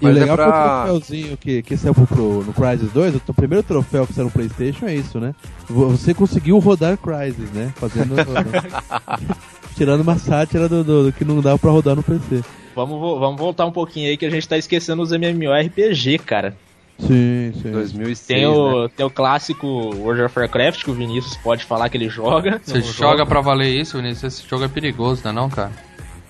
E 0.00 0.04
o 0.04 0.08
Mas 0.08 0.16
é 0.16 0.20
legal 0.20 0.36
pra- 0.36 0.46
foi 0.46 0.60
o 0.96 1.00
troféuzinho 1.00 1.36
que, 1.36 1.62
que 1.62 1.76
saiu 1.76 1.94
pro, 1.94 2.06
pro- 2.06 2.42
no 2.44 2.52
Crysis 2.54 2.90
2, 2.92 3.14
o 3.28 3.34
primeiro 3.34 3.62
troféu 3.62 4.06
que 4.06 4.12
saiu 4.14 4.26
no 4.26 4.30
Playstation 4.30 4.86
é 4.86 4.94
isso, 4.94 5.20
né? 5.20 5.34
Você 5.68 6.14
conseguiu 6.14 6.58
rodar 6.58 6.96
Crysis, 6.96 7.50
né? 7.52 7.72
Fazendo. 7.76 8.14
tirando 9.76 10.00
uma 10.00 10.18
sátira 10.18 10.68
do, 10.68 10.82
do- 10.84 11.04
do 11.06 11.12
que 11.12 11.24
não 11.24 11.40
dava 11.40 11.58
pra 11.58 11.70
rodar 11.70 11.96
no 11.96 12.02
PC. 12.02 12.42
Vamos, 12.74 12.98
vamos 13.18 13.38
voltar 13.38 13.66
um 13.66 13.72
pouquinho 13.72 14.08
aí 14.08 14.16
que 14.16 14.24
a 14.26 14.30
gente 14.30 14.48
tá 14.48 14.56
esquecendo 14.56 15.02
os 15.02 15.12
MMORPG, 15.12 16.18
cara. 16.18 16.56
Sim, 16.98 17.52
sim. 17.62 17.70
2006, 17.72 18.26
Tem 18.26 18.42
né? 18.42 18.48
o, 18.48 18.88
tem 18.90 19.06
o 19.06 19.10
clássico 19.10 19.66
World 19.66 20.22
of 20.22 20.38
Warcraft 20.38 20.84
que 20.84 20.90
o 20.90 20.94
Vinícius 20.94 21.34
pode 21.38 21.64
falar 21.64 21.88
que 21.88 21.96
ele 21.96 22.10
joga. 22.10 22.60
Você 22.62 22.74
não 22.74 22.82
joga 22.82 23.18
jogo. 23.18 23.26
pra 23.30 23.40
valer 23.40 23.70
isso, 23.70 23.96
Vinícius? 23.96 24.34
Esse 24.40 24.48
jogo 24.48 24.64
é 24.64 24.68
perigoso, 24.68 25.22
né 25.24 25.32
não, 25.32 25.48
cara? 25.48 25.72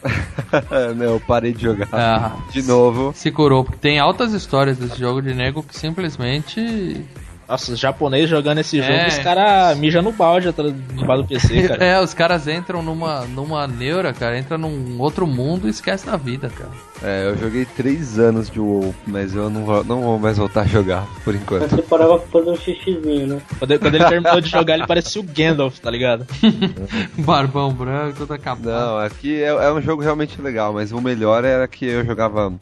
não, 0.97 1.05
eu 1.05 1.21
parei 1.27 1.53
de 1.53 1.63
jogar. 1.63 1.89
Ah, 1.93 2.37
De 2.53 2.63
novo. 2.63 3.13
se 3.15 3.31
curou, 3.31 3.65
porque 3.65 3.79
tem 3.79 3.99
altas 3.99 4.33
histórias 4.33 4.79
desse 4.79 4.99
jogo 4.99 5.21
de 5.23 5.35
nego 5.35 5.63
que 5.63 5.77
simplesmente. 5.77 7.05
Nossa, 7.51 7.73
os 7.73 7.81
japoneses 7.81 8.31
jogando 8.31 8.59
esse 8.59 8.79
jogo, 8.81 8.93
É. 8.93 9.09
os 9.09 9.19
caras 9.19 9.77
mijam 9.77 10.03
no 10.03 10.13
balde 10.13 10.49
atrás 10.49 10.73
debaixo 10.95 11.23
do 11.23 11.29
PC, 11.29 11.63
cara. 11.69 11.85
É, 11.85 12.01
os 12.01 12.15
caras 12.15 12.47
entram 12.47 12.81
numa, 12.83 13.23
numa 13.27 13.67
neura, 13.67 14.13
cara, 14.13 14.39
entra 14.39 14.57
num 14.57 15.01
outro 15.01 15.27
mundo 15.27 15.67
e 15.67 15.71
esquece 15.71 16.07
da 16.07 16.17
vida, 16.17 16.49
cara. 16.49 16.71
É, 17.03 17.27
eu 17.29 17.37
joguei 17.39 17.65
3 17.65 18.19
anos 18.19 18.49
de 18.51 18.61
WoW, 18.61 18.95
mas 19.07 19.35
eu 19.35 19.51
não 19.51 19.65
vou, 19.65 19.83
não 19.85 20.01
vou 20.03 20.19
mais 20.19 20.37
voltar 20.39 20.61
a 20.63 20.67
jogar, 20.67 21.07
por 21.25 21.33
Mas 21.35 21.43
enquanto. 21.43 21.71
você 21.71 21.83
parava 21.83 22.19
pra 22.19 22.29
fazer 22.41 22.51
um 22.51 22.57
xixizinho, 22.57 23.27
né? 23.27 23.43
Quando, 23.59 23.79
quando 23.81 23.95
ele 23.97 24.05
terminou 24.05 24.41
de 24.41 24.49
jogar, 24.49 24.75
ele 24.75 24.87
parecia 24.87 25.21
o 25.21 25.25
Gandalf, 25.25 25.79
tá 25.81 25.91
ligado? 25.91 26.27
Barbão 27.19 27.73
branco, 27.73 28.19
todo 28.19 28.33
acabado. 28.33 28.67
Não, 28.71 28.99
aqui 28.99 29.43
é, 29.43 29.49
é 29.49 29.73
um 29.73 29.81
jogo 29.81 30.03
realmente 30.03 30.41
legal, 30.41 30.73
mas 30.73 30.93
o 30.93 31.01
melhor 31.01 31.45
era 31.45 31.67
que 31.67 31.87
eu 31.87 32.05
jogava 32.05 32.53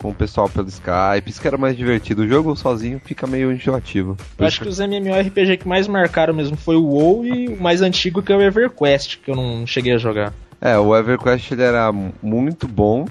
com 0.00 0.08
o 0.10 0.14
pessoal 0.14 0.48
pelo 0.48 0.66
Skype, 0.68 1.28
isso 1.28 1.40
que 1.40 1.46
era 1.46 1.58
mais 1.58 1.76
divertido. 1.76 2.22
O 2.22 2.28
jogo 2.28 2.56
sozinho 2.56 2.98
fica 3.04 3.26
meio 3.26 3.52
enjoativo. 3.52 4.16
Eu 4.38 4.46
acho 4.46 4.60
que 4.60 4.68
os 4.68 4.80
MMORPG 4.80 5.58
que 5.58 5.68
mais 5.68 5.86
marcaram 5.86 6.32
mesmo 6.32 6.56
foi 6.56 6.74
o 6.76 6.84
WoW 6.84 7.26
e 7.26 7.48
o 7.48 7.62
mais 7.62 7.82
antigo 7.82 8.22
que 8.22 8.32
é 8.32 8.36
o 8.36 8.40
EverQuest, 8.42 9.18
que 9.18 9.30
eu 9.30 9.36
não 9.36 9.66
cheguei 9.66 9.92
a 9.92 9.98
jogar. 9.98 10.32
É, 10.60 10.78
o 10.78 10.96
EverQuest 10.96 11.50
ele 11.52 11.62
era 11.62 11.92
mu- 11.92 12.14
muito 12.22 12.66
bom. 12.66 13.06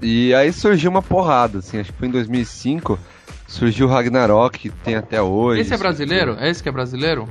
E 0.00 0.34
aí 0.34 0.52
surgiu 0.52 0.90
uma 0.90 1.02
porrada, 1.02 1.58
assim, 1.60 1.78
acho 1.78 1.92
que 1.92 1.98
foi 2.00 2.08
em 2.08 2.10
2005, 2.10 2.98
surgiu 3.46 3.86
o 3.86 3.88
Ragnarok, 3.88 4.58
que 4.58 4.68
tem 4.70 4.96
até 4.96 5.22
hoje. 5.22 5.60
Esse 5.60 5.72
é 5.74 5.76
brasileiro? 5.78 6.36
É 6.40 6.50
esse 6.50 6.60
que 6.60 6.68
é 6.68 6.72
brasileiro? 6.72 7.28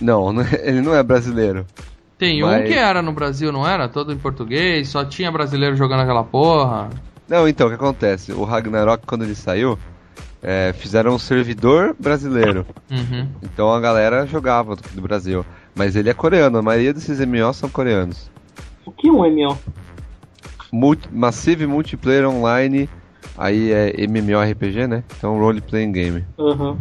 Não, 0.00 0.30
ele 0.62 0.80
não 0.80 0.94
é 0.94 1.02
brasileiro. 1.02 1.66
Tem 2.16 2.42
um 2.44 2.46
Mas- 2.46 2.68
que 2.68 2.74
era 2.74 3.02
no 3.02 3.12
Brasil, 3.12 3.50
não 3.50 3.66
era? 3.68 3.88
Todo 3.88 4.12
em 4.12 4.16
português, 4.18 4.88
só 4.88 5.04
tinha 5.04 5.30
brasileiro 5.32 5.74
jogando 5.74 6.00
aquela 6.02 6.22
porra. 6.22 6.88
Não, 7.28 7.46
então, 7.48 7.66
o 7.66 7.70
que 7.70 7.76
acontece? 7.76 8.32
O 8.32 8.44
Ragnarok, 8.44 9.04
quando 9.06 9.24
ele 9.24 9.34
saiu, 9.34 9.78
é, 10.42 10.72
fizeram 10.76 11.14
um 11.14 11.18
servidor 11.18 11.94
brasileiro. 11.98 12.66
Uhum. 12.90 13.28
Então 13.42 13.72
a 13.72 13.80
galera 13.80 14.26
jogava 14.26 14.76
do, 14.76 14.82
do 14.94 15.02
Brasil. 15.02 15.44
Mas 15.74 15.94
ele 15.94 16.08
é 16.10 16.14
coreano, 16.14 16.58
a 16.58 16.62
maioria 16.62 16.92
desses 16.94 17.20
MMOs 17.20 17.56
são 17.56 17.68
coreanos. 17.68 18.30
O 18.84 18.90
que 18.90 19.08
é 19.08 19.12
um 19.12 19.22
MMO? 19.30 19.58
Multi- 20.72 21.08
Massive 21.12 21.66
Multiplayer 21.66 22.28
Online, 22.28 22.88
aí 23.36 23.70
é 23.72 23.92
MMORPG, 24.04 24.86
né? 24.86 25.04
Então 25.16 25.38
Role 25.38 25.60
Playing 25.60 25.92
Game. 25.92 26.24
Aham. 26.38 26.78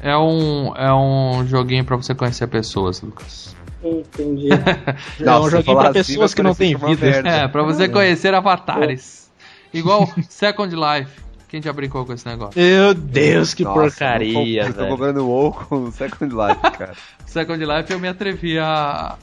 É 0.00 0.16
um, 0.16 0.72
é 0.76 0.92
um 0.92 1.46
joguinho 1.46 1.84
pra 1.84 1.96
você 1.96 2.14
conhecer 2.14 2.46
pessoas, 2.48 3.00
Lucas. 3.00 3.56
Entendi. 3.82 4.48
é 5.24 5.38
um 5.38 5.48
joguinho 5.50 5.76
pra 5.78 5.88
assim, 5.90 5.98
pessoas 6.00 6.32
vai 6.32 6.36
que 6.36 6.42
não 6.42 6.54
têm 6.54 6.74
uma 6.76 6.94
vida. 6.94 7.28
É, 7.28 7.48
pra 7.48 7.62
você 7.62 7.88
conhecer 7.88 8.34
avatares. 8.34 9.27
Igual 9.72 10.08
Second 10.28 10.74
Life. 10.74 11.28
Quem 11.48 11.62
já 11.62 11.72
brincou 11.72 12.04
com 12.04 12.12
esse 12.12 12.26
negócio? 12.26 12.60
Meu 12.60 12.92
Deus, 12.92 13.54
que 13.54 13.64
Nossa, 13.64 13.80
porcaria, 13.80 14.34
Vocês 14.34 14.68
estão 14.68 14.84
velho. 14.84 14.88
comprando 14.90 15.26
WoW 15.26 15.52
com 15.52 15.90
Second 15.92 16.34
Life, 16.34 16.60
cara. 16.76 16.92
Second 17.24 17.64
Life 17.64 17.90
eu 17.90 17.98
me 17.98 18.08
atrevi 18.08 18.58
a, 18.58 19.16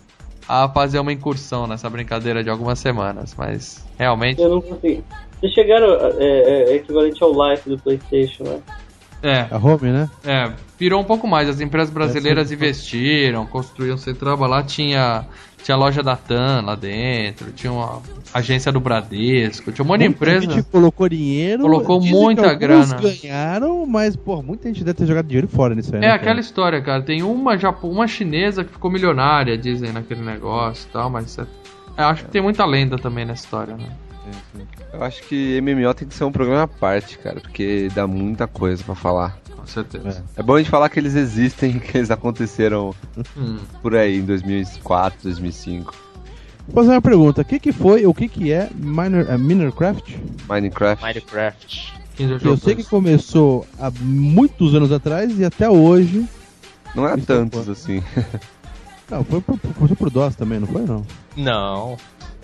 a 0.50 0.68
fazer 0.70 0.98
uma 1.00 1.14
incursão 1.14 1.68
nessa 1.68 1.88
brincadeira 1.88 2.44
de 2.44 2.50
algumas 2.50 2.80
semanas, 2.80 3.36
mas 3.38 3.86
realmente. 3.98 4.42
Eu 4.42 4.50
não 4.50 4.62
consegui. 4.62 5.04
Vocês 5.40 5.54
chegaram. 5.54 5.88
É, 6.20 6.72
é 6.72 6.76
equivalente 6.76 7.24
ao 7.24 7.32
Life 7.32 7.70
do 7.70 7.78
PlayStation, 7.78 8.44
né? 8.44 8.60
É, 9.28 9.48
A 9.50 9.58
home, 9.58 9.90
né? 9.92 10.10
é, 10.24 10.52
virou 10.80 11.02
um 11.02 11.04
pouco 11.04 11.28
mais. 11.28 11.50
As 11.50 11.60
empresas 11.60 11.90
brasileiras 11.94 12.52
investiram, 12.52 13.46
construíram 13.46 13.98
Centraba 13.98 14.46
lá, 14.46 14.62
tinha, 14.62 15.26
tinha 15.64 15.76
loja 15.76 16.04
da 16.04 16.16
TAM 16.16 16.62
lá 16.64 16.76
dentro, 16.76 17.52
tinha 17.52 17.74
uma 17.74 18.02
agência 18.34 18.72
do 18.72 18.80
Bradesco, 18.80 19.72
tinha 19.72 19.84
um 19.84 19.88
monte 19.88 20.02
de 20.02 20.06
empresa. 20.08 20.42
gente 20.52 20.64
colocou 20.64 21.10
dinheiro. 21.10 21.64
Colocou 21.64 22.00
muita 22.02 22.54
grana. 22.54 22.98
ganharam, 23.02 23.86
mas, 23.88 24.16
pô, 24.16 24.42
muita 24.44 24.68
gente 24.68 24.84
deve 24.84 24.98
ter 24.98 25.06
jogado 25.08 25.26
dinheiro 25.26 25.48
fora 25.48 25.74
nisso 25.74 25.96
aí. 25.96 26.00
É 26.04 26.08
né, 26.08 26.12
aquela 26.12 26.40
história, 26.40 26.82
cara. 26.82 27.02
Tem 27.02 27.24
uma, 27.24 27.58
japo- 27.58 27.88
uma 27.90 28.08
chinesa 28.08 28.64
que 28.64 28.72
ficou 28.74 28.92
milionária, 28.92 29.58
dizem, 29.58 29.92
naquele 29.92 30.22
negócio 30.22 30.88
e 30.88 30.92
tal, 30.94 31.10
mas. 31.10 31.40
É, 31.40 31.46
é, 31.98 32.04
acho 32.04 32.26
que 32.26 32.30
tem 32.32 32.42
muita 32.42 32.64
lenda 32.66 32.98
também 32.98 33.26
nessa 33.26 33.46
história, 33.46 33.76
né? 33.76 33.88
Eu 34.96 35.04
acho 35.04 35.24
que 35.24 35.60
MMO 35.62 35.94
tem 35.94 36.08
que 36.08 36.16
ser 36.16 36.24
um 36.24 36.32
programa 36.32 36.64
à 36.64 36.68
parte, 36.68 37.18
cara, 37.18 37.42
porque 37.42 37.90
dá 37.94 38.08
muita 38.08 38.48
coisa 38.48 38.82
pra 38.82 38.96
falar. 38.96 39.38
Com 39.54 39.68
certeza. 39.68 40.24
É 40.38 40.42
bom 40.42 40.56
a 40.56 40.58
gente 40.60 40.70
falar 40.70 40.88
que 40.88 40.98
eles 40.98 41.16
existem, 41.16 41.78
que 41.80 41.98
eles 41.98 42.10
aconteceram 42.10 42.96
Hum. 43.36 43.58
por 43.82 43.94
aí, 43.94 44.20
em 44.20 44.26
2004, 44.26 45.20
2005. 45.24 45.94
Vou 46.68 46.84
fazer 46.84 46.96
uma 46.96 47.02
pergunta: 47.02 47.42
o 47.42 47.46
que, 47.46 47.60
que 47.60 47.74
foi, 47.74 48.06
o 48.06 48.14
que, 48.14 48.30
que 48.30 48.54
é 48.54 48.70
Miner, 48.74 49.30
é 49.30 49.38
Minercraft? 49.38 50.16
Minecraft. 50.48 51.04
Minecraft. 51.04 51.94
Já 52.18 52.50
Eu 52.50 52.56
sei 52.56 52.76
que 52.76 52.84
começou 52.86 53.68
há 53.78 53.92
muitos 54.00 54.74
anos 54.74 54.94
atrás 54.94 55.38
e 55.38 55.44
até 55.44 55.70
hoje. 55.70 56.26
Não 56.96 57.06
é 57.06 57.18
Isso 57.18 57.28
tantos 57.28 57.68
é 57.68 57.72
assim. 57.72 58.02
Não, 59.12 59.24
foi 59.24 59.40
pro, 59.42 59.58
foi 59.58 59.88
pro 59.96 60.10
DOS 60.10 60.36
também, 60.36 60.60
não 60.60 60.68
foi 60.68 60.82
não? 60.82 61.06
Não. 61.38 61.96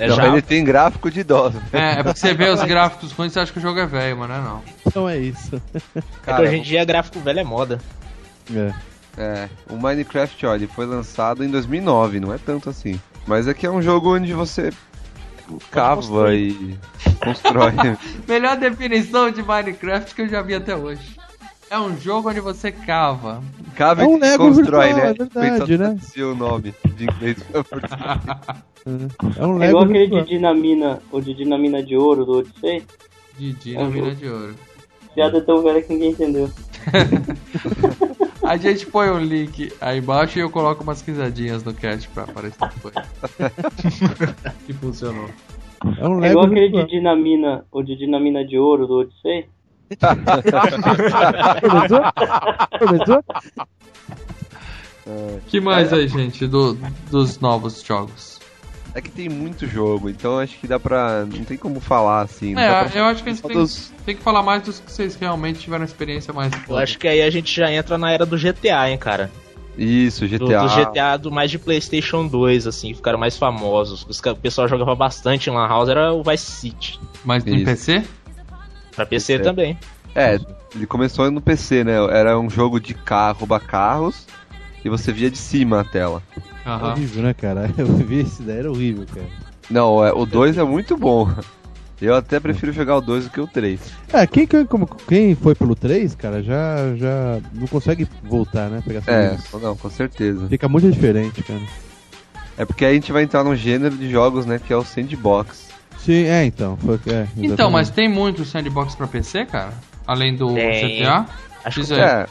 É 0.02 0.08
Não, 0.08 0.16
já. 0.16 0.28
ele 0.30 0.42
tem 0.42 0.64
gráfico 0.64 1.12
de 1.12 1.20
idoso. 1.20 1.62
É, 1.72 2.00
é 2.00 2.04
porque 2.04 2.18
você 2.20 2.34
vê 2.34 2.50
os 2.50 2.64
gráficos 2.64 3.12
ruins 3.12 3.32
e 3.32 3.34
você 3.34 3.40
acha 3.42 3.54
que 3.54 3.60
o 3.60 3.62
jogo 3.62 3.80
é 3.80 3.86
velho, 3.86 4.18
mas 4.18 4.30
não 4.30 4.36
é 4.36 4.42
não. 4.42 4.64
Então 4.88 5.08
é 5.08 5.18
isso. 5.20 5.62
É 5.96 6.02
que 6.02 6.08
Cara, 6.24 6.44
hoje 6.44 6.56
em 6.58 6.62
dia 6.64 6.84
gráfico 6.84 7.20
velho 7.20 7.40
é 7.40 7.44
moda. 7.44 7.80
É. 8.52 8.74
É, 9.16 9.50
o 9.70 9.76
Minecraft, 9.76 10.44
olha, 10.48 10.58
ele 10.64 10.68
foi 10.68 10.88
lançado 10.88 11.44
em 11.44 11.50
2009, 11.50 12.20
não 12.20 12.34
é 12.34 12.40
tanto 12.40 12.68
assim. 12.70 13.00
Mas 13.28 13.48
aqui 13.48 13.68
é 13.68 13.70
um 13.70 13.82
jogo 13.82 14.16
onde 14.16 14.34
você 14.34 14.72
cava 15.70 15.98
construir. 15.98 16.50
e 16.50 16.80
constrói. 17.24 17.74
Melhor 18.28 18.58
definição 18.58 19.30
de 19.30 19.44
Minecraft 19.44 20.16
que 20.16 20.22
eu 20.24 20.30
já 20.30 20.42
vi 20.42 20.56
até 20.56 20.76
hoje. 20.76 21.16
É 21.70 21.78
um 21.80 21.96
jogo 21.98 22.30
onde 22.30 22.40
você 22.40 22.72
cava. 22.72 23.44
Cava 23.76 24.02
É 24.02 24.06
um 24.06 24.18
e 24.18 24.20
Lego 24.20 24.46
constrói, 24.46 24.94
virtual, 24.94 25.14
né? 25.14 25.16
é 25.36 25.40
verdade, 25.50 25.78
né? 25.78 25.98
o 26.24 26.36
nome 26.36 26.74
de 26.96 27.04
inglês 27.04 27.38
pra 27.44 27.64
português. 27.64 28.62
É 28.86 29.46
um 29.46 29.62
É 29.62 29.70
igual 29.70 29.84
aquele 29.84 30.08
de 30.08 30.24
dinamina, 30.24 31.02
o 31.12 31.22
de 31.22 31.34
dinamina 31.34 31.84
de 31.84 31.96
ouro 31.96 32.26
do 32.26 32.40
Odyssey. 32.40 32.84
Didi 33.38 33.76
É 33.76 33.80
na 33.80 33.84
um 33.86 33.92
mina 33.92 34.06
jogo. 34.10 34.16
de 34.18 34.30
ouro. 34.30 34.56
Piada 35.14 35.42
tão 35.42 35.62
velha 35.62 35.82
que 35.82 35.94
ninguém 35.94 36.12
entendeu. 36.12 36.50
A 38.44 38.58
gente 38.58 38.86
põe 38.88 39.08
o 39.10 39.20
link 39.20 39.72
aí 39.80 40.00
embaixo 40.00 40.38
e 40.40 40.42
eu 40.42 40.50
coloco 40.50 40.84
umas 40.84 41.02
risadinhas 41.02 41.64
no 41.64 41.74
cast 41.74 42.10
pra 42.10 42.24
aparecer 42.24 42.68
depois. 42.70 42.96
que 44.66 44.74
funcionou. 44.74 45.30
É 46.00 46.08
um 46.08 46.24
É 46.24 46.32
igual 46.32 46.46
aquele 46.46 46.70
de 46.70 46.84
dinamina, 46.88 47.66
o 47.72 47.84
de 47.84 47.96
dinamina 47.96 48.44
de 48.44 48.58
ouro 48.58 48.88
do 48.88 49.00
Odyssey. 49.00 49.46
Começou? 51.62 52.02
Começou? 52.80 53.24
que 55.48 55.60
mais 55.60 55.92
aí, 55.94 56.08
gente, 56.08 56.48
do, 56.48 56.74
dos 57.10 57.40
novos 57.40 57.82
jogos? 57.84 58.31
É 58.94 59.02
que 59.02 59.10
tem 59.10 59.30
muito 59.30 59.66
jogo, 59.68 60.10
então 60.10 60.38
acho 60.40 60.58
que 60.60 60.68
dá 60.68 60.78
pra. 60.80 61.26
Não 61.26 61.44
tem 61.46 61.58
como 61.58 61.80
falar 61.80 62.22
assim. 62.24 62.52
É, 62.60 62.84
pra 62.84 62.92
eu 63.00 63.06
acho 63.06 63.24
que 63.24 63.30
a 63.30 63.34
gente 63.34 63.42
tem, 63.42 63.56
dos- 63.56 63.94
tem 64.06 64.16
que 64.16 64.22
falar 64.22 64.44
mais 64.44 64.62
dos 64.64 64.80
que 64.82 64.92
vocês 64.92 65.16
realmente 65.16 65.60
tiveram 65.62 65.86
experiência 65.86 66.34
mais 66.34 66.52
Eu 66.68 66.78
acho 66.78 67.00
que 67.00 67.08
aí 67.08 67.22
a 67.22 67.30
gente 67.30 67.56
já 67.56 67.72
entra 67.72 67.98
na 67.98 68.12
era 68.12 68.26
do 68.26 68.38
GTA, 68.38 68.90
hein, 68.90 68.98
cara. 68.98 69.32
Isso, 69.78 70.28
Do, 70.28 70.28
GTA. 70.28 70.62
do 70.64 70.68
GTA 70.70 71.18
do 71.18 71.32
mais 71.32 71.50
de 71.50 71.58
PlayStation 71.58 72.28
2, 72.28 72.68
assim, 72.68 72.94
ficaram 72.94 73.18
mais 73.18 73.38
famosos. 73.38 74.06
Os 74.10 74.20
o 74.20 74.36
pessoal 74.36 74.68
jogava 74.68 74.94
bastante 74.94 75.50
em 75.50 75.54
Lan 75.54 75.68
House 75.70 75.88
era 75.88 76.12
o 76.12 76.22
Vice 76.22 76.52
City. 76.52 77.00
Mas 77.24 77.48
em 77.48 77.56
Isso. 77.56 77.66
PC? 77.66 78.04
Pra 78.94 79.06
PC 79.06 79.34
É. 79.36 79.40
também. 79.40 79.80
É, 80.14 80.38
ele 80.76 80.86
começou 80.86 81.32
no 81.32 81.40
PC, 81.40 81.86
né? 81.86 81.94
Era 82.12 82.38
um 82.38 82.50
jogo 82.50 82.82
de 82.82 82.94
carro, 82.94 83.40
roubar 83.40 83.62
carros, 83.62 84.28
e 84.84 84.90
você 84.90 85.12
via 85.12 85.30
de 85.30 85.38
cima 85.38 85.82
a 85.82 85.84
tela. 85.84 86.22
Aham. 86.66 86.92
Horrível, 86.92 87.24
né, 87.24 87.34
cara? 87.34 87.70
Eu 87.78 87.88
vi 87.88 88.20
esse 88.20 88.42
daí, 88.44 88.60
era 88.60 88.72
horrível, 88.72 89.06
cara. 89.14 89.28
Não, 89.70 90.04
é, 90.06 90.12
o 90.12 90.26
2 90.26 90.58
é 90.58 90.64
muito 90.64 90.98
bom. 90.98 91.30
Eu 92.02 92.16
até 92.16 92.40
prefiro 92.40 92.74
jogar 92.74 92.98
o 92.98 93.02
2 93.02 93.26
do 93.26 93.30
que 93.30 93.40
o 93.40 93.46
3. 93.48 93.80
É, 94.12 94.26
quem, 94.26 94.48
como- 94.68 94.88
quem 95.08 95.36
foi 95.36 95.54
pelo 95.54 95.76
3, 95.76 96.16
cara, 96.16 96.42
já, 96.42 96.96
já 96.96 97.40
não 97.54 97.68
consegue 97.68 98.08
voltar, 98.24 98.70
né? 98.70 98.82
Pegar 98.86 99.04
É, 99.06 99.36
essa 99.36 99.60
não, 99.60 99.76
com 99.78 99.90
certeza. 99.90 100.48
Fica 100.48 100.68
muito 100.68 100.90
diferente, 100.92 101.44
cara. 101.44 101.62
É 102.58 102.66
porque 102.66 102.84
aí 102.86 102.92
a 102.92 102.96
gente 102.96 103.12
vai 103.12 103.24
entrar 103.24 103.44
num 103.44 103.56
gênero 103.56 103.96
de 103.96 104.10
jogos, 104.10 104.46
né, 104.46 104.60
que 104.60 104.74
é 104.74 104.76
o 104.76 104.84
sandbox. 104.84 105.70
Sim, 106.00 106.24
é, 106.26 106.44
então. 106.44 106.76
Foi, 106.78 107.00
é, 107.14 107.28
Então, 107.38 107.70
mas 107.70 107.92
tem 107.92 108.10
muito 108.10 108.44
sandbox 108.44 108.96
pra 108.96 109.08
PC, 109.08 109.46
cara? 109.46 109.74
Além 110.06 110.36
do 110.36 110.56
Tem. 110.56 110.98
GTA? 111.04 111.28
Acho 111.64 111.80
Diz 111.82 111.90
que 111.90 111.94
aí. 111.94 112.02
É, 112.02 112.28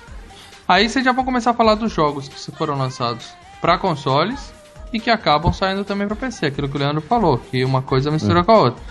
Aí 0.73 0.89
vocês 0.89 1.05
já 1.05 1.11
vão 1.11 1.25
começar 1.25 1.51
a 1.51 1.55
falar 1.55 1.75
dos 1.75 1.93
jogos 1.93 2.29
que 2.29 2.39
se 2.39 2.53
foram 2.53 2.79
lançados 2.79 3.33
pra 3.61 3.77
consoles 3.77 4.53
e 4.93 5.01
que 5.01 5.11
acabam 5.11 5.53
saindo 5.53 5.85
também 5.85 6.07
pra 6.07 6.15
PC, 6.15 6.47
aquilo 6.47 6.69
que 6.69 6.77
o 6.77 6.79
Leandro 6.79 7.01
falou, 7.03 7.39
que 7.39 7.65
uma 7.65 7.83
coisa 7.83 8.09
mistura 8.11 8.45
com 8.45 8.53
a 8.53 8.59
outra. 8.59 8.83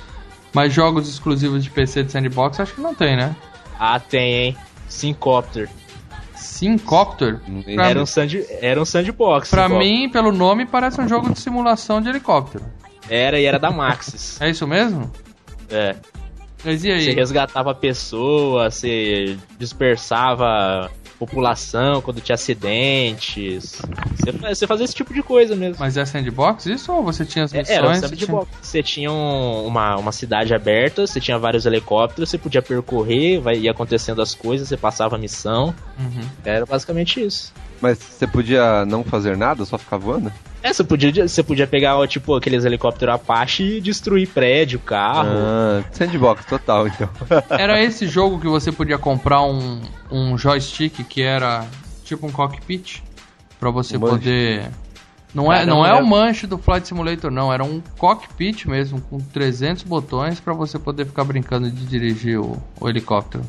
Mas 0.53 0.73
jogos 0.73 1.07
exclusivos 1.07 1.63
de 1.63 1.69
PC 1.69 2.03
de 2.03 2.11
sandbox 2.11 2.59
acho 2.59 2.73
que 2.75 2.81
não 2.81 2.93
tem, 2.93 3.15
né? 3.15 3.33
Ah, 3.79 3.97
tem, 3.97 4.33
hein? 4.33 4.57
Syncopter. 4.89 5.69
Syncopter? 6.35 7.39
não- 7.47 7.61
Pra 7.63 7.85
Era 7.85 7.95
mim- 7.95 8.01
um, 8.01 8.05
sand, 8.05 8.45
era 8.61 8.81
um 8.81 8.85
sandbox. 8.85 9.49
Pra 9.49 9.63
Syncopter. 9.69 9.87
mim, 9.87 10.09
pelo 10.09 10.31
nome, 10.33 10.65
parece 10.65 10.99
um 10.99 11.07
jogo 11.07 11.31
de 11.31 11.39
simulação 11.39 12.01
de 12.01 12.09
helicóptero. 12.09 12.65
Era 13.09 13.39
e 13.39 13.45
era 13.45 13.57
da 13.57 13.71
Maxis. 13.71 14.39
É 14.41 14.49
isso 14.49 14.67
mesmo? 14.67 15.09
é. 15.69 15.95
Mas 16.65 16.83
e 16.83 16.87
Você 16.87 17.09
aí? 17.09 17.15
resgatava 17.15 17.71
a 17.71 17.73
pessoa, 17.73 18.69
você 18.69 19.37
dispersava 19.57 20.91
população 21.19 22.01
quando 22.01 22.21
tinha 22.21 22.33
acidentes. 22.35 23.81
Você, 24.15 24.31
você 24.31 24.65
fazia 24.67 24.85
esse 24.85 24.95
tipo 24.95 25.13
de 25.13 25.21
coisa 25.21 25.55
mesmo. 25.55 25.75
Mas 25.79 25.97
é 25.97 26.05
sandbox 26.05 26.65
isso 26.65 26.91
ou 26.91 27.03
você 27.03 27.25
tinha 27.25 27.45
as 27.45 27.53
É, 27.53 27.59
missões? 27.59 27.77
Era 27.77 27.87
um 27.87 27.93
você 27.93 28.07
tinha- 28.15 28.19
sandbox. 28.27 28.49
Você 28.61 28.83
tinha 28.83 29.11
um- 29.11 29.65
uma, 29.67 29.97
uma 29.97 30.11
cidade 30.11 30.53
aberta, 30.53 31.05
você 31.05 31.19
tinha 31.19 31.37
vários 31.37 31.65
helicópteros, 31.65 32.29
você 32.29 32.37
podia 32.37 32.61
percorrer, 32.61 33.39
vai, 33.39 33.57
ia 33.57 33.71
acontecendo 33.71 34.21
as 34.21 34.33
coisas, 34.33 34.67
você 34.67 34.77
passava 34.77 35.15
a 35.15 35.19
missão. 35.19 35.73
Uhum. 35.99 36.21
Era 36.43 36.65
basicamente 36.65 37.21
isso. 37.23 37.53
Mas 37.81 37.97
você 37.97 38.27
podia 38.27 38.85
não 38.85 39.03
fazer 39.03 39.37
nada, 39.37 39.63
só 39.65 39.77
ficar 39.77 39.97
voando? 39.97 40.31
É, 40.61 40.73
você 40.73 40.83
podia, 40.83 41.27
você 41.27 41.41
podia 41.41 41.65
pegar, 41.65 41.97
ó, 41.97 42.05
tipo, 42.05 42.35
aqueles 42.35 42.65
helicópteros 42.65 43.15
Apache 43.15 43.77
e 43.77 43.81
destruir 43.81 44.27
prédio, 44.27 44.79
carro. 44.79 45.29
Ah, 45.31 45.83
sandbox 45.91 46.45
total, 46.45 46.87
então. 46.87 47.09
Era 47.49 47.81
esse 47.81 48.05
jogo 48.07 48.39
que 48.39 48.47
você 48.47 48.71
podia 48.71 48.97
comprar 48.97 49.41
um, 49.41 49.81
um 50.11 50.37
joystick 50.37 51.03
que 51.05 51.21
era 51.21 51.65
tipo 52.03 52.27
um 52.27 52.31
cockpit 52.31 53.01
pra 53.59 53.69
você 53.71 53.95
Um 53.95 54.01
manche. 54.01 54.13
poder. 54.13 54.71
Não 55.33 55.53
é, 55.53 55.63
não 55.65 55.85
é 55.85 55.93
o 55.93 56.05
manche 56.05 56.47
do 56.47 56.57
Flight 56.57 56.87
Simulator, 56.87 57.29
não. 57.29 57.53
Era 57.53 57.63
um 57.63 57.81
cockpit 57.97 58.65
mesmo, 58.65 58.99
com 58.99 59.19
300 59.19 59.83
botões 59.83 60.39
pra 60.39 60.53
você 60.53 60.79
poder 60.79 61.05
ficar 61.05 61.23
brincando 61.23 61.69
de 61.69 61.85
dirigir 61.85 62.39
o, 62.39 62.57
o 62.81 62.89
helicóptero. 62.89 63.43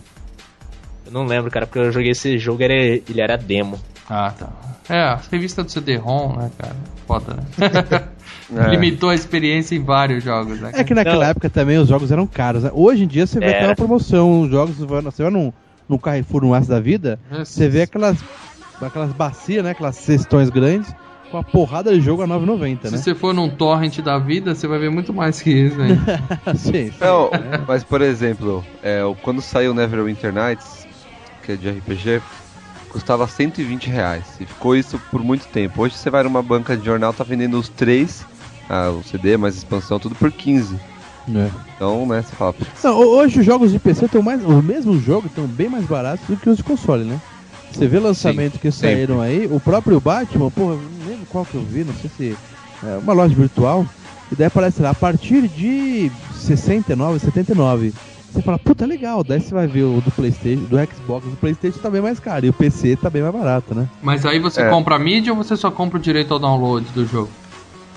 Eu 1.10 1.14
não 1.14 1.26
lembro, 1.26 1.50
cara, 1.50 1.66
porque 1.66 1.78
eu 1.80 1.90
joguei 1.90 2.12
esse 2.12 2.38
jogo, 2.38 2.62
era, 2.62 2.72
ele 2.72 3.20
era 3.20 3.36
demo. 3.36 3.78
Ah, 4.08 4.32
tá. 4.36 4.48
É, 4.88 5.00
a 5.00 5.20
revista 5.30 5.62
do 5.64 5.70
CD-ROM, 5.70 6.36
né, 6.36 6.50
cara? 6.56 6.76
Foda, 7.06 7.34
né? 7.34 7.42
É. 8.52 8.68
Limitou 8.68 9.10
a 9.10 9.14
experiência 9.14 9.76
em 9.76 9.82
vários 9.84 10.24
jogos, 10.24 10.58
né? 10.60 10.72
É 10.74 10.82
que 10.82 10.92
naquela 10.92 11.24
Não. 11.24 11.30
época 11.30 11.48
também 11.48 11.78
os 11.78 11.88
jogos 11.88 12.10
eram 12.10 12.26
caros, 12.26 12.64
né? 12.64 12.70
Hoje 12.74 13.04
em 13.04 13.06
dia 13.06 13.24
você 13.24 13.38
vê 13.38 13.46
Era. 13.46 13.58
aquela 13.58 13.76
promoção, 13.76 14.40
os 14.42 14.50
jogos, 14.50 14.76
você 14.76 14.86
vai- 14.86 15.02
você 15.02 15.22
vai 15.22 15.30
num, 15.30 15.52
num 15.88 15.96
Carrefour, 15.96 16.42
num 16.42 16.52
Aço 16.52 16.68
da 16.68 16.80
Vida, 16.80 17.20
você 17.44 17.68
vê 17.68 17.82
aquelas, 17.82 18.24
aquelas 18.80 19.12
bacias, 19.12 19.62
né? 19.62 19.70
Aquelas 19.70 19.94
cestões 19.96 20.50
grandes, 20.50 20.92
com 21.30 21.36
a 21.38 21.44
porrada 21.44 21.94
de 21.94 22.00
jogo 22.00 22.22
a 22.22 22.26
9,90, 22.26 22.88
Se 22.88 22.92
né? 22.96 22.98
você 22.98 23.14
for 23.14 23.32
num 23.32 23.48
torrent 23.48 24.00
da 24.00 24.18
vida, 24.18 24.52
você 24.52 24.66
vai 24.66 24.80
ver 24.80 24.90
muito 24.90 25.14
mais 25.14 25.40
que 25.40 25.50
isso, 25.50 25.80
hein? 25.80 25.96
sim, 26.56 26.90
sim. 26.90 26.92
Não, 27.00 27.30
mas 27.68 27.84
por 27.84 28.02
exemplo, 28.02 28.64
é, 28.82 29.00
quando 29.22 29.40
saiu 29.40 29.72
Neverwinter 29.72 30.32
Nights, 30.32 30.79
de 31.56 31.68
RPG, 31.70 32.20
custava 32.90 33.26
120 33.26 33.88
reais. 33.88 34.24
E 34.40 34.46
ficou 34.46 34.74
isso 34.76 35.00
por 35.10 35.22
muito 35.22 35.46
tempo. 35.48 35.82
Hoje 35.82 35.94
você 35.96 36.10
vai 36.10 36.22
numa 36.22 36.42
banca 36.42 36.76
de 36.76 36.84
jornal, 36.84 37.12
tá 37.12 37.24
vendendo 37.24 37.58
os 37.58 37.68
três, 37.68 38.24
ah, 38.68 38.90
o 38.90 39.02
CD, 39.04 39.36
mais 39.36 39.56
expansão, 39.56 39.98
tudo 39.98 40.14
por 40.14 40.30
15. 40.32 40.74
É. 41.34 41.50
Então, 41.76 42.06
né, 42.06 42.22
você 42.22 42.34
fala, 42.34 42.52
"Putz, 42.52 42.82
Não, 42.82 42.98
ho- 42.98 43.18
hoje 43.18 43.40
os 43.40 43.46
jogos 43.46 43.70
de 43.70 43.78
PC 43.78 44.06
estão 44.06 44.22
mais. 44.22 44.44
Os 44.44 44.64
mesmos 44.64 45.02
jogos 45.04 45.26
estão 45.30 45.46
bem 45.46 45.68
mais 45.68 45.84
baratos 45.84 46.26
do 46.26 46.36
que 46.36 46.48
os 46.50 46.56
de 46.56 46.64
console, 46.64 47.04
né? 47.04 47.20
Você 47.70 47.86
vê 47.86 48.00
lançamentos 48.00 48.60
que 48.60 48.72
sempre. 48.72 48.96
saíram 48.96 49.20
aí, 49.20 49.46
o 49.48 49.60
próprio 49.60 50.00
Batman, 50.00 50.50
porra, 50.50 50.74
não 50.74 51.06
lembro 51.08 51.26
qual 51.28 51.44
que 51.44 51.54
eu 51.54 51.62
vi, 51.62 51.84
não 51.84 51.94
sei 51.94 52.10
se. 52.16 52.36
É 52.82 52.96
uma 52.98 53.12
loja 53.12 53.32
virtual, 53.34 53.86
e 54.32 54.34
daí 54.34 54.46
aparece 54.48 54.82
lá, 54.82 54.90
a 54.90 54.94
partir 54.94 55.46
de 55.46 56.10
69, 56.34 57.18
79. 57.20 57.92
Você 58.32 58.42
fala, 58.42 58.58
puta 58.58 58.86
legal, 58.86 59.24
daí 59.24 59.40
você 59.40 59.52
vai 59.52 59.66
ver 59.66 59.82
o 59.82 60.00
do 60.00 60.10
Playstation, 60.12 60.62
do 60.64 60.76
Xbox, 60.94 61.26
o 61.26 61.36
Playstation 61.36 61.78
tá 61.80 61.90
bem 61.90 62.00
mais 62.00 62.20
caro, 62.20 62.46
e 62.46 62.48
o 62.48 62.52
PC 62.52 62.96
tá 62.96 63.10
bem 63.10 63.22
mais 63.22 63.34
barato, 63.34 63.74
né? 63.74 63.88
Mas 64.02 64.24
aí 64.24 64.38
você 64.38 64.62
É. 64.62 64.68
compra 64.68 64.94
a 64.94 64.98
mídia 64.98 65.32
ou 65.32 65.36
você 65.36 65.56
só 65.56 65.70
compra 65.70 65.98
o 65.98 66.00
direito 66.00 66.32
ao 66.32 66.38
download 66.38 66.86
do 66.92 67.04
jogo? 67.06 67.28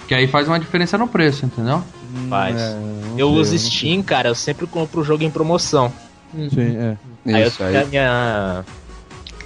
Que 0.08 0.16
aí 0.16 0.28
faz 0.28 0.48
uma 0.48 0.60
diferença 0.60 0.98
no 0.98 1.08
preço, 1.08 1.46
entendeu? 1.46 1.84
Faz. 2.30 2.60
É, 2.60 2.78
eu 3.18 3.30
sei, 3.30 3.40
uso 3.40 3.58
Steam, 3.60 4.02
cara, 4.04 4.30
eu 4.30 4.36
sempre 4.36 4.66
compro 4.68 5.02
o 5.02 5.04
jogo 5.04 5.24
em 5.24 5.30
promoção. 5.32 5.92
sei. 6.36 6.50
Sim, 6.50 6.78
é. 6.78 6.98
Aí, 7.28 7.42
eu, 7.42 7.48
isso 7.48 7.64
aí. 7.64 7.78
a 7.78 7.86
minha, 7.86 8.66